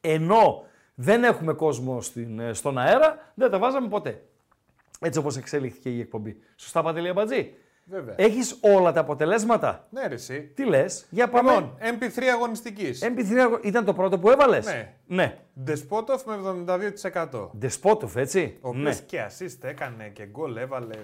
ενώ 0.00 0.64
δεν 0.94 1.24
έχουμε 1.24 1.52
κόσμο 1.52 2.00
στην, 2.00 2.38
ε, 2.38 2.52
στον 2.52 2.78
αέρα, 2.78 3.32
δεν 3.34 3.50
τα 3.50 3.58
βάζαμε 3.58 3.88
ποτέ. 3.88 4.24
Έτσι 5.00 5.18
όπως 5.18 5.36
εξελίχθηκε 5.36 5.90
η 5.90 6.00
εκπομπή. 6.00 6.36
Σωστά, 6.56 6.82
Παντελή 6.82 7.08
Αμπατζή; 7.08 7.54
Βέβαια. 7.90 8.14
Έχεις 8.18 8.58
όλα 8.60 8.92
τα 8.92 9.00
αποτελέσματα; 9.00 9.86
Ναι, 9.90 10.06
ρε, 10.06 10.14
εσύ. 10.14 10.40
Τι 10.40 10.64
λες, 10.64 11.06
για 11.10 11.28
πάμε. 11.28 11.50
Λοιπόν, 11.50 11.76
MP3 11.80 12.22
αγωνιστικής. 12.34 13.02
MP3 13.04 13.36
αγω- 13.38 13.60
ήταν 13.62 13.84
το 13.84 13.92
πρώτο 13.94 14.18
που 14.18 14.30
έβαλες; 14.30 14.66
Ναι. 14.66 14.94
ναι. 15.06 15.38
Ντεσπότοφ 15.62 16.24
με 16.24 16.34
72%. 16.34 17.50
Ντεσπότοφ, 17.58 18.16
έτσι. 18.16 18.58
Ο 18.60 18.68
οποίος 18.68 18.98
ναι. 19.00 19.04
και 19.06 19.26
assist 19.28 19.58
έκανε 19.60 20.08
και 20.08 20.26
γκολ 20.26 20.56
έβαλε. 20.56 20.94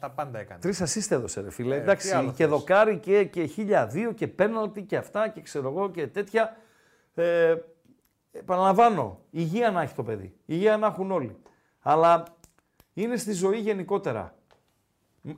Τα 0.00 0.10
πάντα 0.10 0.38
έκανε. 0.38 0.60
Τρεις 0.60 0.82
assist 0.82 1.10
έδωσε, 1.10 1.40
ρε 1.40 1.50
φίλε. 1.50 1.74
Ε, 1.74 1.76
τι 1.78 1.82
Εντάξει, 1.82 2.10
άλλο 2.12 2.32
και 2.32 2.46
δοκάρι 2.46 2.98
και, 2.98 3.24
και 3.24 3.50
1002 3.56 4.12
και 4.14 4.26
πέναλτι 4.28 4.82
και 4.82 4.96
αυτά 4.96 5.28
και 5.28 5.40
ξέρω 5.40 5.68
εγώ 5.68 5.90
και 5.90 6.06
τέτοια. 6.06 6.56
Ε, 7.14 7.54
επαναλαμβάνω, 8.32 9.20
υγεία 9.30 9.70
να 9.70 9.82
έχει 9.82 9.94
το 9.94 10.02
παιδί. 10.02 10.34
Υγεία 10.46 10.76
να 10.76 10.86
έχουν 10.86 11.10
όλοι. 11.10 11.36
Αλλά 11.80 12.22
είναι 12.94 13.16
στη 13.16 13.32
ζωή 13.32 13.58
γενικότερα. 13.58 14.34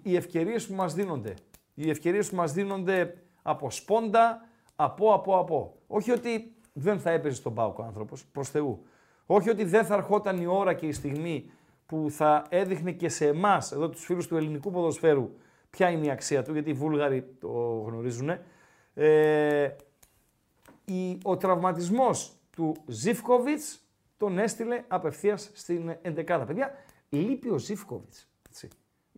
Οι 0.02 0.16
ευκαιρίες 0.16 0.66
που 0.66 0.74
μας 0.74 0.94
δίνονται. 0.94 1.34
Οι 1.74 1.90
ευκαιρίες 1.90 2.30
που 2.30 2.36
μας 2.36 2.52
δίνονται 2.52 3.22
από 3.42 3.70
σπόντα, 3.70 4.48
από, 4.76 5.12
από, 5.12 5.38
από. 5.38 5.76
Όχι 5.86 6.10
ότι 6.10 6.56
δεν 6.72 7.00
θα 7.00 7.10
έπαιζε 7.10 7.34
στον 7.34 7.54
Πάοκ 7.54 7.78
ο 7.78 7.82
άνθρωπος, 7.82 8.24
προς 8.24 8.48
Θεού. 8.50 8.86
Όχι 9.26 9.50
ότι 9.50 9.64
δεν 9.64 9.84
θα 9.84 9.94
ερχόταν 9.94 10.40
η 10.40 10.46
ώρα 10.46 10.74
και 10.74 10.86
η 10.86 10.92
στιγμή 10.92 11.50
που 11.86 12.06
θα 12.10 12.46
έδειχνε 12.48 12.92
και 12.92 13.08
σε 13.08 13.26
εμάς, 13.26 13.72
εδώ 13.72 13.88
τους 13.88 14.04
φίλους 14.04 14.26
του 14.26 14.36
ελληνικού 14.36 14.70
ποδοσφαίρου, 14.70 15.30
ποια 15.70 15.90
είναι 15.90 16.06
η 16.06 16.10
αξία 16.10 16.42
του, 16.42 16.52
γιατί 16.52 16.70
οι 16.70 16.72
Βούλγαροι 16.72 17.22
το 17.40 17.48
γνωρίζουν. 17.86 18.30
Ε, 18.94 19.68
η, 20.84 21.18
ο 21.22 21.36
τραυματισμός 21.36 22.36
του 22.50 22.76
Ζιφκοβιτς 22.86 23.80
τον 24.16 24.38
έστειλε 24.38 24.84
απευθείας 24.88 25.50
στην 25.54 25.96
11 26.02 26.44
Παιδιά, 26.46 26.72
λείπει 27.08 27.48
ο 27.48 27.58
Ζιφκοβιτς. 27.58 28.28
Έτσι. 28.48 28.68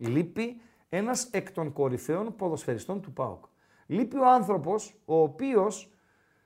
Λείπει 0.07 0.61
ένας 0.89 1.25
εκ 1.31 1.51
των 1.51 1.73
κορυφαίων 1.73 2.35
ποδοσφαιριστών 2.35 3.01
του 3.01 3.13
ΠΑΟΚ. 3.13 3.45
Λείπει 3.85 4.17
ο 4.17 4.31
άνθρωπος 4.31 4.93
ο 5.05 5.21
οποίος 5.21 5.91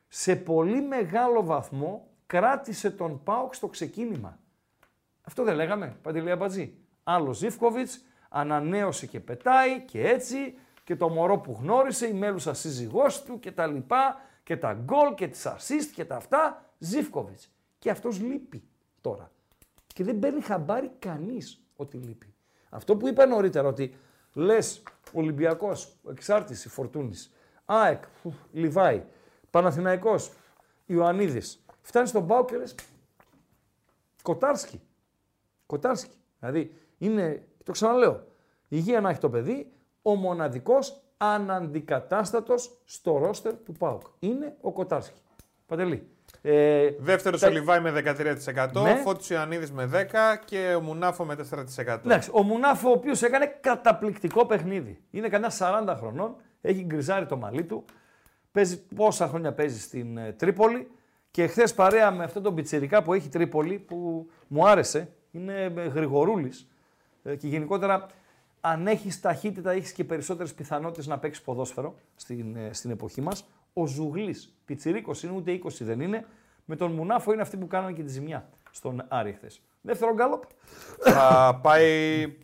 σε 0.07 0.35
πολύ 0.35 0.81
μεγάλο 0.81 1.43
βαθμό 1.43 2.07
κράτησε 2.25 2.91
τον 2.91 3.23
ΠΑΟΚ 3.23 3.55
στο 3.55 3.67
ξεκίνημα. 3.67 4.39
Αυτό 5.21 5.43
δεν 5.43 5.55
λέγαμε, 5.55 5.97
Παντελή 6.01 6.31
Αμπατζή. 6.31 6.77
Άλλο 7.03 7.33
Ζιφκοβιτς, 7.33 8.03
ανανέωσε 8.29 9.05
και 9.05 9.19
πετάει 9.19 9.81
και 9.81 10.07
έτσι 10.07 10.57
και 10.83 10.95
το 10.95 11.09
μωρό 11.09 11.37
που 11.37 11.57
γνώρισε, 11.61 12.07
η 12.07 12.13
μέλουσα 12.13 12.53
σύζυγός 12.53 13.23
του 13.23 13.39
και 13.39 13.51
τα 13.51 13.67
λοιπά 13.67 14.21
και 14.43 14.57
τα 14.57 14.73
γκολ 14.73 15.13
και 15.13 15.27
τις 15.27 15.47
assist 15.47 15.91
και 15.95 16.05
τα 16.05 16.15
αυτά, 16.15 16.65
Ζιφκοβιτς. 16.77 17.49
Και 17.79 17.89
αυτός 17.89 18.19
λείπει 18.19 18.63
τώρα. 19.01 19.31
Και 19.87 20.03
δεν 20.03 20.19
παίρνει 20.19 20.41
χαμπάρι 20.41 20.91
κανείς 20.99 21.65
ότι 21.75 21.97
λείπει. 21.97 22.34
Αυτό 22.75 22.95
που 22.95 23.07
είπα 23.07 23.25
νωρίτερα 23.25 23.67
ότι 23.67 23.95
λες 24.33 24.83
Ολυμπιακός, 25.13 25.95
εξάρτηση 26.09 26.69
Φορτούνης, 26.69 27.31
ΑΕΚ, 27.65 28.03
φου, 28.21 28.33
Λιβάη, 28.51 29.03
Παναθηναϊκός, 29.49 30.31
Ιωαννίδης. 30.85 31.65
Φτάνεις 31.81 32.09
στον 32.09 32.27
Πάο 32.27 32.45
και 32.45 32.57
λες 32.57 32.75
Κοτάρσκι. 34.21 34.81
Κοτάρσκι. 35.65 36.17
Δηλαδή 36.39 36.75
είναι, 36.97 37.47
το 37.63 37.71
ξαναλέω, 37.71 38.23
υγεία 38.67 39.01
να 39.01 39.09
έχει 39.09 39.19
το 39.19 39.29
παιδί, 39.29 39.71
ο 40.01 40.15
μοναδικός 40.15 41.01
αναντικατάστατος 41.17 42.77
στο 42.85 43.17
ρόστερ 43.17 43.55
του 43.57 43.71
ΠΑΟΚ. 43.71 44.01
Είναι 44.19 44.57
ο 44.61 44.71
Κοτάρσκι. 44.71 45.19
Παντελή. 45.65 46.14
Ε, 46.47 46.89
Δεύτερος 46.99 47.39
τα- 47.39 47.47
ο 47.47 47.51
Λιβάη 47.51 47.79
με 47.79 47.91
13%, 47.91 48.81
Ναι. 48.81 48.95
Φώτης 48.95 49.29
Ιωαννίδης 49.29 49.71
με 49.71 49.85
10% 49.85 50.41
και 50.45 50.73
ο 50.77 50.81
Μουνάφο 50.81 51.25
με 51.25 51.35
4%. 51.35 52.05
Εντάξει, 52.05 52.29
ο 52.33 52.43
Μουνάφο 52.43 52.89
ο 52.89 52.91
οποίος 52.91 53.21
έκανε 53.23 53.57
καταπληκτικό 53.61 54.45
παιχνίδι. 54.45 55.01
Είναι 55.11 55.27
κανένα 55.29 55.53
40 55.93 55.95
χρονών, 55.97 56.35
έχει 56.61 56.81
γκριζάρει 56.83 57.25
το 57.25 57.37
μαλλί 57.37 57.63
του, 57.63 57.85
παίζει, 58.51 58.81
πόσα 58.95 59.27
χρόνια 59.27 59.53
παίζει 59.53 59.79
στην 59.79 60.17
ε, 60.17 60.31
Τρίπολη 60.31 60.87
και 61.31 61.47
χθες 61.47 61.73
παρέα 61.73 62.11
με 62.11 62.23
αυτόν 62.23 62.43
τον 62.43 62.55
πιτσιρικά 62.55 63.03
που 63.03 63.13
έχει 63.13 63.29
Τρίπολη 63.29 63.79
που 63.79 64.29
μου 64.47 64.67
άρεσε, 64.67 65.09
είναι 65.31 65.73
ε, 65.75 65.87
γρηγορούλης 65.87 66.67
ε, 67.23 67.35
και 67.35 67.47
γενικότερα 67.47 68.05
αν 68.61 68.87
έχεις 68.87 69.21
ταχύτητα 69.21 69.71
έχεις 69.71 69.91
και 69.91 70.03
περισσότερες 70.03 70.53
πιθανότητες 70.53 71.07
να 71.07 71.19
παίξεις 71.19 71.43
ποδόσφαιρο 71.43 71.95
στην, 72.15 72.55
ε, 72.55 72.69
στην 72.73 72.91
εποχή 72.91 73.21
μας. 73.21 73.45
Ο 73.77 73.87
Ζουγλής, 73.87 74.53
πιτσιρίκος 74.65 75.23
είναι 75.23 75.33
ούτε 75.35 75.59
20 75.63 75.69
δεν 75.79 75.99
είναι, 75.99 76.25
με 76.65 76.75
τον 76.75 76.91
Μουνάφο 76.91 77.33
είναι 77.33 77.41
αυτοί 77.41 77.57
που 77.57 77.67
κάνανε 77.67 77.93
και 77.93 78.03
τη 78.03 78.09
ζημιά 78.09 78.49
στον 78.71 79.05
Άρη 79.07 79.31
χθες. 79.31 79.61
Δεύτερο 79.81 80.13
γκάλοπ. 80.13 80.43
Θα 80.99 81.59
πάει, 81.63 81.83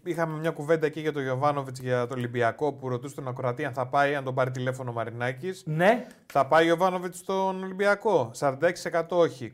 είχαμε 0.04 0.38
μια 0.38 0.52
κουβέντα 0.52 0.86
εκεί 0.86 1.00
για 1.00 1.12
τον 1.12 1.22
Γιωβάνοβιτς 1.22 1.80
για 1.80 2.08
το 2.08 2.14
Ολυμπιακό 2.14 2.74
που 2.74 2.90
ρωτούσε 2.90 3.16
τον 3.16 3.28
Ακροατή 3.28 3.66
αν 3.66 3.74
θα 3.74 3.88
πάει, 3.88 4.16
αν 4.16 4.24
τον 4.24 4.34
πάρει 4.34 4.52
τηλέφωνο 4.52 4.90
ο 4.90 4.94
Μαρινάκης. 4.94 5.64
Ναι. 5.66 6.08
Θα 6.26 6.48
πάει 6.48 6.62
ο 6.62 6.66
Γιωβάνοβιτς 6.66 7.18
στον 7.18 7.64
Ολυμπιακό. 7.64 8.32
46% 8.40 9.08
όχι, 9.10 9.52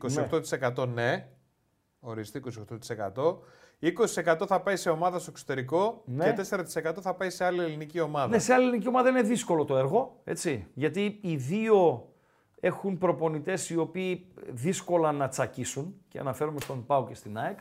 28% 0.74 0.88
ναι. 0.88 1.28
Οριστεί 2.00 2.42
28%. 3.14 3.38
20% 3.82 4.46
θα 4.46 4.60
πάει 4.60 4.76
σε 4.76 4.90
ομάδα 4.90 5.18
στο 5.18 5.30
εξωτερικό 5.30 6.02
Ναι. 6.04 6.32
και 6.32 6.44
4% 6.50 6.94
θα 7.00 7.14
πάει 7.14 7.30
σε 7.30 7.44
άλλη 7.44 7.60
ελληνική 7.60 8.00
ομάδα. 8.00 8.28
Ναι, 8.28 8.38
σε 8.38 8.52
άλλη 8.52 8.62
ελληνική 8.66 8.88
ομάδα 8.88 9.08
είναι 9.08 9.22
δύσκολο 9.22 9.64
το 9.64 9.76
έργο, 9.76 10.20
έτσι. 10.24 10.66
Γιατί 10.74 11.18
οι 11.22 11.36
δύο 11.36 12.08
έχουν 12.60 12.98
προπονητές 12.98 13.70
οι 13.70 13.76
οποίοι 13.76 14.26
δύσκολα 14.48 15.12
να 15.12 15.28
τσακίσουν 15.28 15.94
και 16.08 16.18
αναφέρομαι 16.18 16.60
στον 16.60 16.86
Πάο 16.86 17.06
και 17.06 17.14
στην 17.14 17.38
ΑΕΚ. 17.38 17.58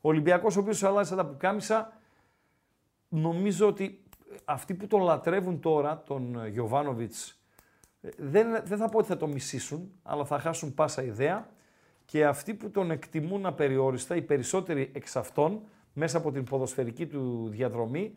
Ο 0.00 0.08
Ολυμπιακός 0.08 0.56
ο 0.56 0.60
οποίος 0.60 0.82
αλλάζει 0.82 1.14
τα 1.14 1.26
πουκάμισα, 1.26 1.92
νομίζω 3.08 3.66
ότι 3.66 4.02
αυτοί 4.44 4.74
που 4.74 4.86
τον 4.86 5.00
λατρεύουν 5.02 5.60
τώρα, 5.60 6.02
τον 6.06 6.46
Γιωβάνοβιτς, 6.46 7.40
δεν, 8.16 8.62
δεν 8.64 8.78
θα 8.78 8.88
πω 8.88 8.98
ότι 8.98 9.06
θα 9.06 9.16
το 9.16 9.26
μισήσουν, 9.26 9.92
αλλά 10.02 10.24
θα 10.24 10.38
χάσουν 10.38 10.74
πάσα 10.74 11.02
ιδέα 11.02 11.48
και 12.10 12.26
αυτοί 12.26 12.54
που 12.54 12.70
τον 12.70 12.90
εκτιμούν 12.90 13.46
απεριόριστα, 13.46 14.16
οι 14.16 14.22
περισσότεροι 14.22 14.90
εξ 14.94 15.16
αυτών, 15.16 15.60
μέσα 15.92 16.18
από 16.18 16.32
την 16.32 16.44
ποδοσφαιρική 16.44 17.06
του 17.06 17.48
διαδρομή, 17.50 18.14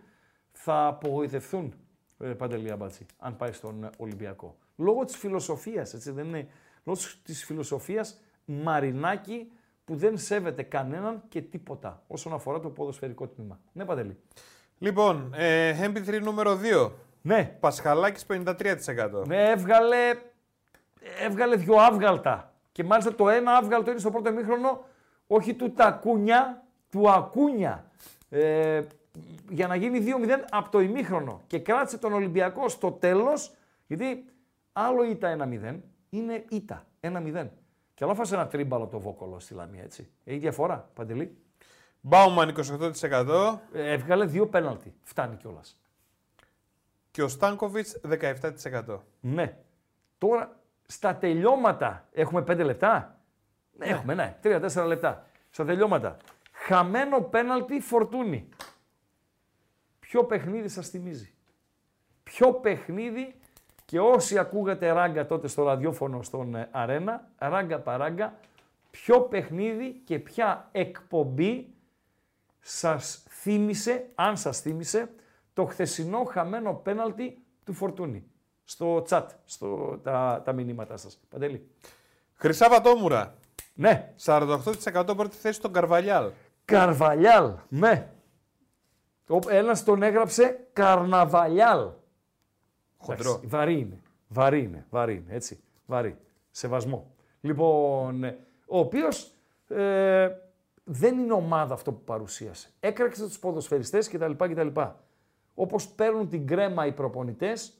θα 0.51 0.87
απογοητευτούν, 0.87 1.73
ε, 2.19 2.27
Παντελή 2.27 2.71
Αμπατζή, 2.71 3.05
αν 3.17 3.35
πάει 3.35 3.51
στον 3.51 3.89
Ολυμπιακό. 3.97 4.55
Λόγω 4.75 5.05
της 5.05 5.17
φιλοσοφίας, 5.17 5.93
έτσι 5.93 6.11
δεν 6.11 6.25
είναι, 6.25 6.47
λόγω 6.83 6.99
της 7.23 7.45
φιλοσοφίας 7.45 8.21
Μαρινάκη 8.45 9.51
που 9.85 9.95
δεν 9.95 10.17
σέβεται 10.17 10.63
κανέναν 10.63 11.23
και 11.29 11.41
τίποτα 11.41 12.03
όσον 12.07 12.33
αφορά 12.33 12.59
το 12.59 12.69
ποδοσφαιρικό 12.69 13.27
τμήμα. 13.27 13.59
Ναι, 13.71 13.85
Παντελή. 13.85 14.17
Λοιπόν, 14.77 15.33
ε, 15.35 15.87
MP3 15.87 16.21
νούμερο 16.21 16.55
2. 16.55 16.91
Ναι. 17.21 17.57
Πασχαλάκης 17.59 18.25
53%. 18.25 19.25
Ναι, 19.27 19.49
έβγαλε, 19.49 19.97
έβγαλε 21.19 21.55
δυο 21.55 21.75
άβγαλτα. 21.75 22.50
Και 22.71 22.83
μάλιστα 22.83 23.15
το 23.15 23.29
ένα 23.29 23.57
άβγαλτο 23.57 23.91
είναι 23.91 23.99
στο 23.99 24.11
πρώτο 24.11 24.29
ημίχρονο, 24.29 24.83
όχι 25.27 25.53
του 25.53 25.71
Τακούνια, 25.71 26.63
του 26.89 27.09
Ακούνια. 27.09 27.91
Ε, 28.29 28.81
για 29.49 29.67
να 29.67 29.75
γίνει 29.75 30.03
2-0 30.05 30.45
από 30.49 30.69
το 30.69 30.79
ημίχρονο. 30.79 31.41
Και 31.47 31.59
κράτησε 31.59 31.97
τον 31.97 32.13
Ολυμπιακό 32.13 32.69
στο 32.69 32.91
τέλος, 32.91 33.51
γιατί 33.87 34.25
άλλο 34.73 35.03
ήττα 35.03 35.37
1-0, 35.39 35.79
είναι 36.09 36.45
ήττα 36.49 36.85
1-0. 36.99 37.47
Και 37.93 38.03
άλλο 38.03 38.15
φάσε 38.15 38.35
ένα 38.35 38.47
τρίμπαλο 38.47 38.87
το 38.87 38.99
Βόκολο 38.99 39.39
στη 39.39 39.53
Λαμία, 39.53 39.83
έτσι. 39.83 40.09
Έχει 40.23 40.37
διαφορά, 40.37 40.89
Παντελή. 40.93 41.37
Μπάουμαν 42.01 42.49
28%. 42.49 43.59
Ε, 43.73 43.91
έβγαλε 43.91 44.25
δύο 44.25 44.47
πέναλτι. 44.47 44.93
Φτάνει 45.03 45.35
κιόλας. 45.35 45.79
Και 47.11 47.23
ο 47.23 47.27
Στάνκοβιτς 47.27 47.99
17%. 48.03 48.97
Ναι. 49.19 49.57
Τώρα 50.17 50.60
στα 50.91 51.15
τελειώματα 51.15 52.07
έχουμε 52.11 52.41
5 52.41 52.63
λεπτά; 52.63 53.19
Ναι, 53.77 53.85
έχουμε, 53.85 54.13
ναι. 54.13 54.37
3-4 54.43 54.85
λεπτά. 54.87 55.25
Στα 55.49 55.65
τελειώματα. 55.65 56.17
Χαμένο 56.51 57.21
πέναλτι 57.21 57.79
φορτούνι. 57.79 58.49
ποιο 59.99 60.23
παιχνίδι 60.25 60.67
σας 60.67 60.89
θυμίζει; 60.89 61.33
Ποιο 62.23 62.53
παιχνίδι 62.53 63.35
και 63.85 63.99
όσοι 63.99 64.37
ακούγατε 64.37 64.91
ράγκα 64.91 65.25
τότε 65.25 65.47
στο 65.47 65.63
ραδιόφωνο 65.63 66.21
στον 66.21 66.55
ε, 66.55 66.69
Αρένα, 66.71 67.27
ράγκα 67.37 67.79
παράγκα, 67.79 68.39
ποιο 68.91 69.21
παιχνίδι 69.21 70.01
και 70.05 70.19
ποια 70.19 70.69
εκπομπή 70.71 71.73
σας 72.59 73.23
θύμισε, 73.29 74.09
αν 74.15 74.37
σας 74.37 74.59
θύμισε, 74.59 75.09
το 75.53 75.65
χθεσινό 75.65 76.23
χαμένο 76.23 76.73
πέναλτι 76.73 77.43
του 77.65 77.73
Φορτούνη. 77.73 78.30
Στο 78.71 79.03
chat, 79.09 79.25
στο, 79.45 79.99
τα, 80.03 80.41
τα 80.45 80.53
μηνύματά 80.53 80.97
σας. 80.97 81.19
Παντελή. 81.29 81.67
Χρυσά 82.35 82.69
Βατόμουρα. 82.69 83.35
Ναι. 83.73 84.13
48% 84.25 85.13
πρώτη 85.15 85.35
θέση 85.35 85.53
στον 85.59 85.73
Καρβαλιάλ. 85.73 86.31
Καρβαλιάλ, 86.65 87.53
ναι. 87.69 88.11
Ο- 89.27 89.49
Ένας 89.49 89.83
τον 89.83 90.03
έγραψε 90.03 90.67
Καρναβαλιάλ. 90.73 91.89
Χοντρό. 92.97 93.29
Εντάξει, 93.29 93.47
Βαρύ 93.47 93.79
είναι. 93.79 94.01
Βαρύ 94.27 94.63
είναι. 94.63 94.85
Βαρύ 94.89 95.15
είναι. 95.15 95.33
Έτσι. 95.35 95.63
Βαρύ. 95.85 96.17
Σεβασμό. 96.51 97.11
Λοιπόν, 97.41 98.23
ε, 98.23 98.37
ο 98.65 98.79
οποίος 98.79 99.31
ε, 99.67 100.29
δεν 100.83 101.17
είναι 101.19 101.33
ομάδα 101.33 101.73
αυτό 101.73 101.91
που 101.93 102.03
παρουσίασε. 102.03 102.69
Έκραξε 102.79 103.23
τους 103.23 103.39
ποδοσφαιριστές 103.39 104.09
κτλ. 104.09 104.31
κτλ. 104.31 104.67
Όπως 105.53 105.87
παίρνουν 105.87 106.29
την 106.29 106.47
κρέμα 106.47 106.85
οι 106.85 106.91
προπονητές, 106.91 107.73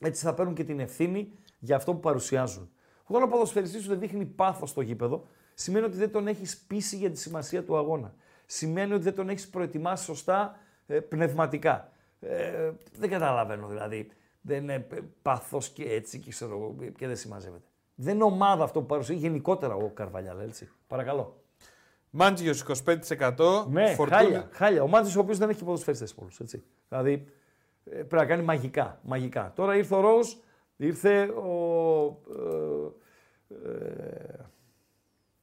έτσι 0.00 0.24
θα 0.24 0.34
παίρνουν 0.34 0.54
και 0.54 0.64
την 0.64 0.80
ευθύνη 0.80 1.32
για 1.58 1.76
αυτό 1.76 1.92
που 1.94 2.00
παρουσιάζουν. 2.00 2.70
Όταν 3.04 3.22
ο 3.22 3.26
ποδοσφαιριστής 3.26 3.82
σου 3.82 3.88
δεν 3.88 3.98
δείχνει 3.98 4.24
πάθος 4.24 4.70
στο 4.70 4.80
γήπεδο, 4.80 5.26
σημαίνει 5.54 5.84
ότι 5.84 5.96
δεν 5.96 6.10
τον 6.10 6.26
έχεις 6.28 6.58
πείσει 6.58 6.96
για 6.96 7.10
τη 7.10 7.18
σημασία 7.18 7.64
του 7.64 7.76
αγώνα. 7.76 8.14
Σημαίνει 8.46 8.92
ότι 8.92 9.02
δεν 9.02 9.14
τον 9.14 9.28
έχεις 9.28 9.48
προετοιμάσει 9.48 10.04
σωστά 10.04 10.58
ε, 10.86 11.00
πνευματικά. 11.00 11.92
Ε, 12.20 12.70
δεν 12.98 13.10
καταλαβαίνω 13.10 13.66
δηλαδή. 13.66 14.08
Δεν 14.40 14.62
είναι 14.62 14.74
ε, 14.74 14.98
πάθος 15.22 15.68
και 15.68 15.82
έτσι 15.84 16.18
και, 16.18 16.30
ξέρω, 16.30 16.52
εγώ, 16.52 16.90
και 16.98 17.06
δεν 17.06 17.16
συμμαζεύεται. 17.16 17.64
Δεν 17.94 18.14
είναι 18.14 18.24
ομάδα 18.24 18.64
αυτό 18.64 18.80
που 18.80 18.86
παρουσιάζει 18.86 19.20
γενικότερα 19.20 19.74
ο 19.74 19.88
Καρβαλιάλ, 19.88 20.40
έτσι. 20.40 20.68
Παρακαλώ. 20.86 21.42
Μάντζιος 22.10 22.64
25%. 22.64 23.66
Ναι, 23.68 23.94
Φορτούνη- 23.94 24.22
χάλια, 24.22 24.48
χάλια. 24.52 24.82
Ο 24.82 24.86
Μάντζης 24.88 25.16
ο 25.16 25.20
οποίος 25.20 25.38
δεν 25.38 25.48
έχει 25.48 25.64
ποδοσφαιριστές 25.64 26.14
πολλούς, 26.14 26.40
έτσι. 26.40 26.62
Δηλαδή, 26.88 27.12
ε, 27.12 27.22
πρέπει 27.90 28.14
να 28.14 28.26
κάνει 28.26 28.42
μαγικά, 28.42 29.00
μαγικά. 29.02 29.52
Τώρα 29.54 29.76
ήρθε 29.76 29.94
ο 29.94 30.00
Ρόουζ, 30.00 30.28
ήρθε 30.76 31.22
ο... 31.22 32.20
ε, 33.50 33.70
ε, 33.70 34.44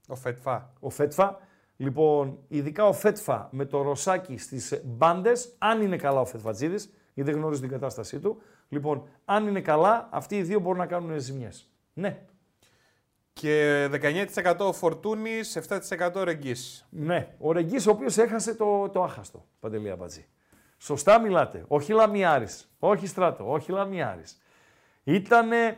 Ο 0.08 0.16
Φετφά. 0.16 0.74
ο 0.80 0.90
Φέτφα. 0.90 1.40
Λοιπόν, 1.78 2.38
ειδικά 2.48 2.88
ο 2.88 2.94
Φέτφα 2.94 3.50
με 3.52 3.66
το 3.66 3.82
ροσάκι 3.82 4.38
στις 4.38 4.82
μπάντες, 4.86 5.56
αν 5.58 5.82
είναι 5.82 5.98
καλά 5.98 6.20
ο 6.20 6.26
Φετφατζίδης, 6.26 6.94
γιατί 7.14 7.32
δεν 7.32 7.40
γνωρίζω 7.40 7.62
την 7.62 7.70
κατάστασή 7.70 8.20
του. 8.20 8.42
Λοιπόν, 8.70 9.08
αν 9.26 9.48
είναι 9.48 9.62
καλά, 9.62 10.10
αυτοί 10.12 10.38
οι 10.38 10.44
δύο 10.44 10.60
μπορούν 10.60 10.78
να 10.80 10.86
κάνουν 10.86 11.20
ζημιές. 11.20 11.70
Ναι, 11.94 12.22
Και 13.34 13.86
19% 13.92 14.56
ο 14.60 14.74
Φορτούνης, 14.74 15.58
7% 15.58 16.24
Ρεγγής. 16.24 16.88
Ναι, 16.90 17.36
ο 17.38 17.52
Ρεγγής 17.52 17.88
ο 17.88 17.92
οποίος 17.92 18.18
έχασε 18.18 18.56
το, 18.56 18.90
το 18.90 19.04
άχαστο, 19.04 19.46
Παντελή 19.60 19.90
Αμπατζή. 19.90 20.26
Σωστά 20.78 21.20
μιλάτε. 21.20 21.64
Όχι 21.68 21.94
Λαμιάρης, 21.94 22.70
όχι 22.80 23.08
Στράτο, 23.08 23.52
όχι 23.52 23.72
Λαμιάρης. 23.72 24.42
Ήτανε 25.04 25.78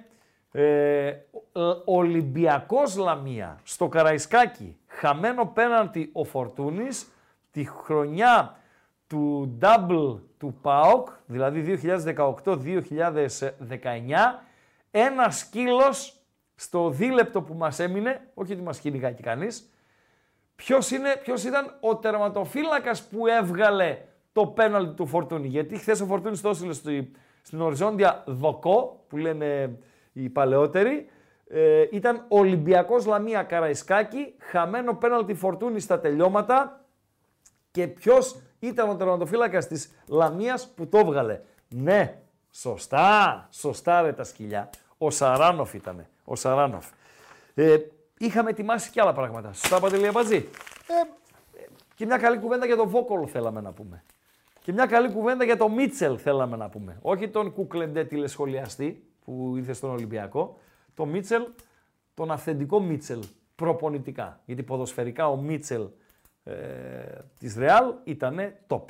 ε, 0.51 1.09
ο- 1.51 1.97
Ολυμπιακός 1.97 2.95
Λαμία 2.95 3.59
στο 3.63 3.87
Καραϊσκάκι. 3.87 4.77
Χαμένο 4.87 5.45
πέναντι 5.45 6.09
ο 6.13 6.23
Φορτούνης 6.23 7.11
τη 7.51 7.63
χρονιά 7.65 8.55
του 9.07 9.57
double 9.61 10.19
του 10.37 10.57
ΠΑΟΚ, 10.61 11.07
δηλαδή 11.25 11.61
2018-2019, 11.61 14.43
ένας 14.91 15.37
σκύλος 15.37 16.13
στο 16.55 16.89
δίλεπτο 16.89 17.41
που 17.41 17.53
μας 17.53 17.79
έμεινε, 17.79 18.27
όχι 18.33 18.53
ότι 18.53 18.61
μας 18.61 18.79
κυνηγάει 18.79 19.13
και 19.13 19.23
κανείς, 19.23 19.71
Ποιος, 20.55 20.91
είναι, 20.91 21.15
ποιος 21.23 21.43
ήταν 21.43 21.77
ο 21.81 21.95
τερματοφύλακας 21.97 23.07
που 23.07 23.27
έβγαλε 23.27 23.97
το 24.37 24.45
πέναλτι 24.45 24.93
του 24.93 25.05
Φορτούνη. 25.07 25.47
Γιατί 25.47 25.77
χθες 25.77 26.01
ο 26.01 26.05
Φορτούνης 26.05 26.41
το 26.41 26.49
έστειλε 26.49 26.73
στη- 26.73 27.11
στην 27.41 27.61
οριζόντια 27.61 28.23
δοκό, 28.27 29.03
που 29.07 29.17
λένε 29.17 29.77
οι 30.13 30.29
παλαιότεροι. 30.29 31.09
Ε, 31.47 31.85
ήταν 31.91 32.25
Ολυμπιακός 32.27 33.05
Λαμία 33.05 33.43
Καραϊσκάκη, 33.43 34.33
χαμένο 34.37 34.93
πέναλτι 34.93 35.33
Φορτούνη 35.33 35.79
στα 35.79 35.99
τελειώματα. 35.99 36.85
Και 37.71 37.87
ποιος 37.87 38.39
ήταν 38.59 38.89
ο 38.89 38.95
τερματοφύλακας 38.95 39.67
της 39.67 39.91
Λαμίας 40.07 40.67
που 40.75 40.87
το 40.87 40.97
έβγαλε. 40.97 41.39
Ναι, 41.69 42.17
σωστά, 42.51 43.47
σωστά 43.51 44.01
ρε 44.01 44.13
τα 44.13 44.23
σκυλιά. 44.23 44.69
Ο 44.97 45.09
Σαράνοφ 45.09 45.73
ήτανε, 45.73 46.09
ο 46.25 46.35
Σαράνοφ. 46.35 46.85
Ε, 47.53 47.77
είχαμε 48.17 48.49
ετοιμάσει 48.49 48.91
και 48.91 49.01
άλλα 49.01 49.13
πράγματα. 49.13 49.53
Σωστά, 49.53 49.79
Παντελή 49.79 50.07
Αμπατζή. 50.07 50.35
Ε, 50.35 50.93
και 51.95 52.05
μια 52.05 52.17
καλή 52.17 52.37
κουβέντα 52.39 52.65
για 52.65 52.75
τον 52.75 52.87
Βόκολο 52.87 53.27
θέλαμε 53.27 53.61
να 53.61 53.71
πούμε. 53.71 54.03
Και 54.67 54.73
μια 54.73 54.85
καλή 54.85 55.11
κουβέντα 55.11 55.43
για 55.43 55.57
τον 55.57 55.71
Μίτσελ 55.71 56.17
θέλαμε 56.21 56.57
να 56.57 56.69
πούμε. 56.69 56.97
Όχι 57.01 57.29
τον 57.29 57.53
Κουκλεντέ 57.53 58.03
τηλεσχολιαστή 58.03 59.03
που 59.25 59.53
ήρθε 59.57 59.73
στον 59.73 59.89
Ολυμπιακό. 59.89 60.57
Τον 60.93 61.09
Μίτσελ, 61.09 61.43
τον 62.13 62.31
αυθεντικό 62.31 62.79
Μίτσελ 62.79 63.23
προπονητικά. 63.55 64.41
Γιατί 64.45 64.63
ποδοσφαιρικά 64.63 65.29
ο 65.29 65.35
Μίτσελ 65.35 65.87
ε, 66.43 66.53
της 67.37 67.55
Ρεάλ 67.55 67.93
ήταν 68.03 68.39
top. 68.67 68.83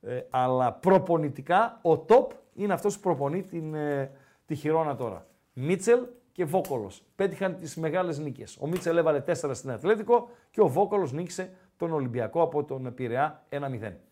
Ε, 0.00 0.20
αλλά 0.30 0.72
προπονητικά 0.72 1.80
ο 1.82 2.04
top 2.08 2.26
είναι 2.54 2.72
αυτός 2.72 2.94
που 2.94 3.00
προπονεί 3.00 3.42
την, 3.42 3.74
ε, 3.74 4.10
τη 4.46 4.54
χειρόνα 4.54 4.96
τώρα. 4.96 5.26
Μίτσελ 5.52 6.00
και 6.32 6.44
Βόκολος 6.44 7.04
πέτυχαν 7.16 7.58
τις 7.58 7.76
μεγάλες 7.76 8.18
νίκες. 8.18 8.56
Ο 8.60 8.66
Μίτσελ 8.66 8.96
έβαλε 8.96 9.20
4 9.20 9.54
στην 9.54 9.70
Ατλέτικο 9.70 10.28
και 10.50 10.60
ο 10.60 10.68
Βόκολος 10.68 11.12
νίκησε 11.12 11.50
τον 11.76 11.92
Ολυμπιακό 11.92 12.42
από 12.42 12.64
τον 12.64 12.94
Πειραιά 12.94 13.44
1-0. 13.48 14.07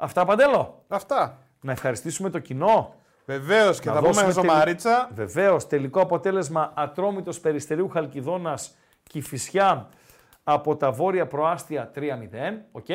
Αυτά 0.00 0.24
Παντέλο. 0.24 0.84
Αυτά. 0.88 1.38
Να 1.60 1.72
ευχαριστήσουμε 1.72 2.30
το 2.30 2.38
κοινό. 2.38 2.94
Βεβαίως 3.26 3.80
και 3.80 3.88
Να 3.88 3.94
θα 3.94 4.00
πούμε 4.00 4.12
δώσουμε 4.12 4.32
ζωμαρίτσα. 4.32 5.10
Βεβαίως. 5.14 5.66
Τελικό 5.66 6.00
αποτέλεσμα 6.00 6.72
Ατρόμητος 6.76 7.40
Περιστερίου 7.40 7.88
Χαλκιδόνας 7.88 8.76
Κηφισιά 9.02 9.88
από 10.44 10.76
τα 10.76 10.90
βόρεια 10.90 11.26
προάστια 11.26 11.90
3-0. 11.94 12.66
Οκ. 12.72 12.86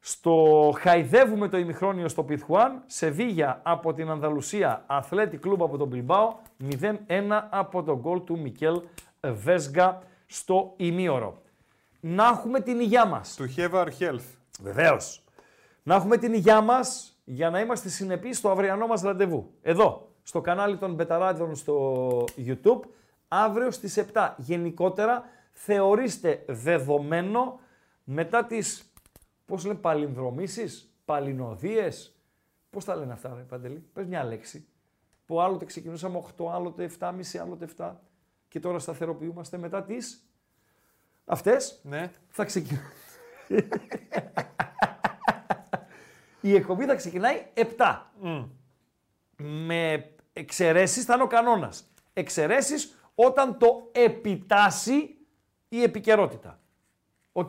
Στο 0.00 0.72
χαϊδεύουμε 0.78 1.48
το 1.48 1.58
ημιχρόνιο 1.58 2.08
στο 2.08 2.22
Πιθχουάν. 2.22 2.82
Σεβίγια 2.86 3.60
από 3.62 3.94
την 3.94 4.10
Ανδαλουσία. 4.10 4.84
Αθλέτικ 4.86 5.36
Κλουμπ 5.36 5.62
από 5.62 5.76
τον 5.76 5.88
Μπιλμπάο. 5.88 6.34
0-1 6.80 7.48
από 7.50 7.82
τον 7.82 7.98
γκολ 7.98 8.24
του 8.24 8.38
Μικέλ 8.38 8.80
Βέσγα 9.20 10.02
στο 10.26 10.72
ημίωρο. 10.76 11.42
Να 12.00 12.26
έχουμε 12.26 12.60
την 12.60 12.80
υγειά 12.80 13.06
μας. 13.06 13.38
To 13.38 13.60
have 13.60 13.72
our 13.72 13.88
health. 14.00 14.36
Βεβαίως. 14.62 15.24
Να 15.82 15.94
έχουμε 15.94 16.16
την 16.16 16.32
υγειά 16.32 16.60
μας 16.60 17.18
για 17.24 17.50
να 17.50 17.60
είμαστε 17.60 17.88
συνεπείς 17.88 18.38
στο 18.38 18.50
αυριανό 18.50 18.86
μας 18.86 19.02
ραντεβού. 19.02 19.54
Εδώ, 19.62 20.14
στο 20.22 20.40
κανάλι 20.40 20.76
των 20.76 20.94
Μπεταράδων 20.94 21.54
στο 21.54 22.24
YouTube, 22.36 22.80
αύριο 23.28 23.70
στις 23.70 23.96
7. 24.12 24.34
Γενικότερα, 24.36 25.24
θεωρήστε 25.52 26.44
δεδομένο 26.46 27.60
μετά 28.04 28.44
τις, 28.44 28.92
πώς 29.46 29.64
λένε, 29.64 29.78
παλινδρομήσεις, 29.78 30.94
παλινοδίες, 31.04 32.14
πώς 32.70 32.84
τα 32.84 32.94
λένε 32.96 33.12
αυτά, 33.12 33.34
ρε 33.36 33.42
Παντελή, 33.42 33.84
πες 33.92 34.06
μια 34.06 34.24
λέξη, 34.24 34.66
που 35.26 35.40
άλλοτε 35.40 35.64
ξεκινούσαμε 35.64 36.22
8, 36.36 36.44
άλλοτε 36.52 36.90
7,5, 36.98 37.38
άλλοτε 37.42 37.68
7 37.78 37.92
και 38.48 38.60
τώρα 38.60 38.78
σταθεροποιούμαστε 38.78 39.58
μετά 39.58 39.82
τις 39.82 40.24
αυτές, 41.24 41.80
Ναι. 41.82 42.10
θα 42.28 42.44
ξεκινήσουμε. 42.44 42.92
Η 46.40 46.54
εκπομπή 46.54 46.84
θα 46.84 46.94
ξεκινάει 46.94 47.46
7. 47.54 48.00
Με 49.36 50.10
εξαιρέσεις 50.32 51.04
θα 51.04 51.14
είναι 51.14 51.22
ο 51.22 51.26
κανόνας. 51.26 51.92
Εξαιρέσεις 52.12 52.94
όταν 53.14 53.58
το 53.58 53.88
επιτάσσει 53.92 55.16
η 55.68 55.82
επικαιρότητα. 55.82 56.60
OK; 57.32 57.48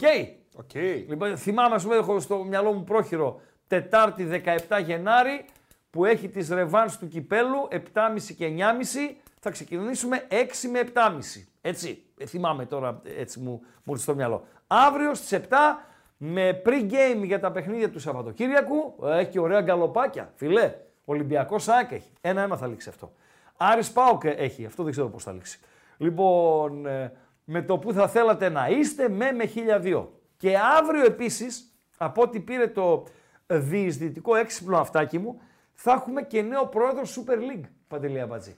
Okay. 0.57 1.03
Λοιπόν, 1.07 1.37
θυμάμαι, 1.37 1.75
ας 1.75 1.83
πούμε, 1.83 1.95
έχω 1.95 2.19
στο 2.19 2.43
μυαλό 2.43 2.73
μου 2.73 2.83
πρόχειρο 2.83 3.41
Τετάρτη 3.67 4.43
17 4.67 4.83
Γενάρη 4.85 5.45
που 5.89 6.05
έχει 6.05 6.29
τις 6.29 6.49
ρεβάνς 6.49 6.97
του 6.97 7.07
κυπέλου 7.07 7.67
7.30 7.71 8.33
και 8.37 8.55
9.30 8.57 9.15
θα 9.39 9.49
ξεκινήσουμε 9.49 10.27
6 10.29 10.33
με 10.71 10.91
7.30. 10.93 11.11
Έτσι, 11.61 12.03
ε, 12.17 12.25
θυμάμαι 12.25 12.65
τώρα, 12.65 13.01
έτσι 13.17 13.39
μου, 13.39 13.51
μου 13.83 13.93
ήρθε 13.93 14.03
στο 14.03 14.15
μυαλό. 14.15 14.47
Αύριο 14.67 15.13
στις 15.13 15.31
7 15.31 15.55
με 16.23 16.61
pre-game 16.65 17.23
για 17.23 17.39
τα 17.39 17.51
παιχνίδια 17.51 17.89
του 17.89 17.99
Σαββατοκύριακου 17.99 18.95
ε, 19.03 19.19
έχει 19.19 19.29
και 19.29 19.39
ωραία 19.39 19.61
γκαλοπάκια. 19.61 20.31
Φιλέ, 20.35 20.73
Ολυμπιακός 21.05 21.63
ΣΑΚ 21.63 21.91
έχει. 21.91 22.13
Ένα-ένα 22.21 22.57
θα 22.57 22.67
λήξει 22.67 22.89
αυτό. 22.89 23.11
Άρης 23.57 23.91
Πάοκ 23.91 24.23
έχει, 24.23 24.65
αυτό 24.65 24.83
δεν 24.83 24.91
ξέρω 24.91 25.07
πώς 25.07 25.23
θα 25.23 25.31
λήξει. 25.31 25.59
Λοιπόν, 25.97 26.85
ε, 26.85 27.11
με 27.43 27.61
το 27.61 27.77
που 27.77 27.93
θα 27.93 28.07
θέλατε 28.07 28.49
να 28.49 28.67
είστε 28.67 29.09
με 29.09 29.31
με 29.31 29.45
1002. 29.45 30.07
Και 30.37 30.57
αύριο 30.79 31.05
επίσης, 31.05 31.75
από 31.97 32.21
ό,τι 32.21 32.39
πήρε 32.39 32.67
το 32.67 33.03
διεισδυτικό 33.47 34.35
έξυπνο 34.35 34.77
αυτάκι 34.77 35.17
μου, 35.17 35.41
θα 35.73 35.91
έχουμε 35.91 36.21
και 36.21 36.41
νέο 36.41 36.67
πρόεδρο 36.67 37.03
Super 37.03 37.37
League, 37.37 37.69
Παντελή 37.87 38.19
Αμπατζή. 38.19 38.55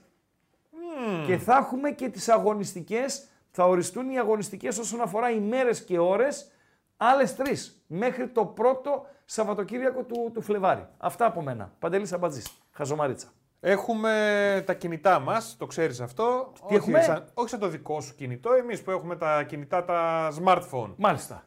Και 1.26 1.36
θα 1.36 1.56
έχουμε 1.56 1.90
και 1.90 2.08
τις 2.08 2.28
αγωνιστικές, 2.28 3.28
θα 3.50 3.64
οριστούν 3.64 4.10
οι 4.10 4.18
αγωνιστικές 4.18 4.78
όσον 4.78 5.00
αφορά 5.00 5.30
ημέρες 5.30 5.84
και 5.84 5.98
ώρες, 5.98 6.48
άλλες 6.96 7.34
τρεις, 7.36 7.84
μέχρι 7.86 8.28
το 8.28 8.44
πρώτο 8.44 9.06
Σαββατοκύριακο 9.24 10.02
του, 10.02 10.30
του 10.34 10.42
Φλεβάρι. 10.42 10.86
Αυτά 10.98 11.26
από 11.26 11.42
μένα. 11.42 11.72
Παντελής 11.78 12.12
Αμπατζής, 12.12 12.48
Χαζομαρίτσα. 12.70 13.28
Έχουμε 13.60 14.62
τα 14.66 14.74
κινητά 14.74 15.18
μας, 15.18 15.56
το 15.58 15.66
ξέρεις 15.66 16.00
αυτό. 16.00 16.52
Τι 16.54 16.60
όχι, 16.64 16.74
έχουμε; 16.74 17.02
Σαν, 17.02 17.24
όχι 17.34 17.48
σαν 17.48 17.58
το 17.60 17.68
δικό 17.68 18.00
σου 18.00 18.14
κινητό, 18.14 18.52
εμείς 18.52 18.82
που 18.82 18.90
έχουμε 18.90 19.16
τα 19.16 19.42
κινητά 19.42 19.84
τα 19.84 20.28
smartphone. 20.42 20.94
Μάλιστα. 20.96 21.44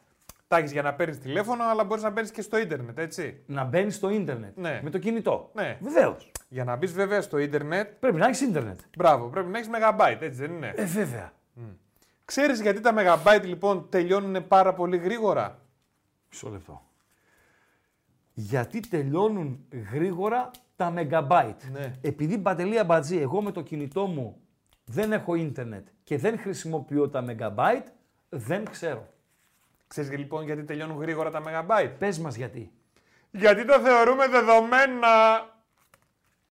Τα 0.48 0.56
έχεις 0.56 0.72
για 0.72 0.82
να 0.82 0.94
παίρνεις 0.94 1.18
τηλέφωνο, 1.18 1.64
αλλά 1.64 1.84
μπορείς 1.84 2.02
να 2.02 2.10
μπαίνεις 2.10 2.30
και 2.30 2.42
στο 2.42 2.58
ίντερνετ, 2.58 2.98
έτσι. 2.98 3.42
Να 3.46 3.64
μπαίνεις 3.64 3.94
στο 3.94 4.10
ίντερνετ 4.10 4.56
Ναι. 4.56 4.80
με 4.82 4.90
το 4.90 4.98
κινητό. 4.98 5.50
Ναι. 5.54 5.78
Βεβαίως. 5.80 6.30
Για 6.48 6.64
να 6.64 6.76
μπεις 6.76 6.92
βέβαια 6.92 7.20
στο 7.20 7.38
ίντερνετ. 7.38 7.88
Πρέπει 8.00 8.16
να 8.16 8.26
έχεις 8.26 8.40
ίντερνετ. 8.40 8.80
Μπράβο, 8.96 9.26
πρέπει 9.28 9.48
να 9.48 9.58
έχεις 9.58 9.70
megabyte, 9.72 10.18
έτσι 10.20 10.40
δεν 10.40 10.52
είναι; 10.52 10.72
Ε, 10.76 10.84
βέβαια. 10.84 11.32
Ξέρεις 12.28 12.60
γιατί 12.60 12.80
τα 12.80 12.94
megabyte 12.96 13.44
λοιπόν 13.44 13.88
τελειώνουν 13.88 14.48
πάρα 14.48 14.74
πολύ 14.74 14.96
γρήγορα; 14.96 15.60
Μισό 16.30 16.48
λεπτό. 16.48 16.82
Γιατί 18.32 18.80
τελειώνουν 18.80 19.66
γρήγορα 19.92 20.50
τα 20.76 20.94
megabyte. 20.96 21.70
Ναι. 21.72 21.94
Επειδή 22.00 22.38
Παντελή 22.38 22.78
Αμπατζή, 22.78 23.18
εγώ 23.18 23.42
με 23.42 23.52
το 23.52 23.60
κινητό 23.60 24.06
μου 24.06 24.40
δεν 24.84 25.12
έχω 25.12 25.34
ίντερνετ 25.34 25.88
και 26.04 26.18
δεν 26.18 26.38
χρησιμοποιώ 26.38 27.08
τα 27.08 27.24
megabyte, 27.28 27.86
δεν 28.28 28.64
ξέρω. 28.70 29.08
Ξέρεις 29.86 30.18
λοιπόν 30.18 30.44
γιατί 30.44 30.64
τελειώνουν 30.64 31.00
γρήγορα 31.00 31.30
τα 31.30 31.42
megabyte. 31.46 31.92
Πες 31.98 32.18
μας 32.18 32.36
γιατί. 32.36 32.72
Γιατί 33.30 33.64
το 33.64 33.80
θεωρούμε 33.80 34.28
δεδομένα. 34.28 35.08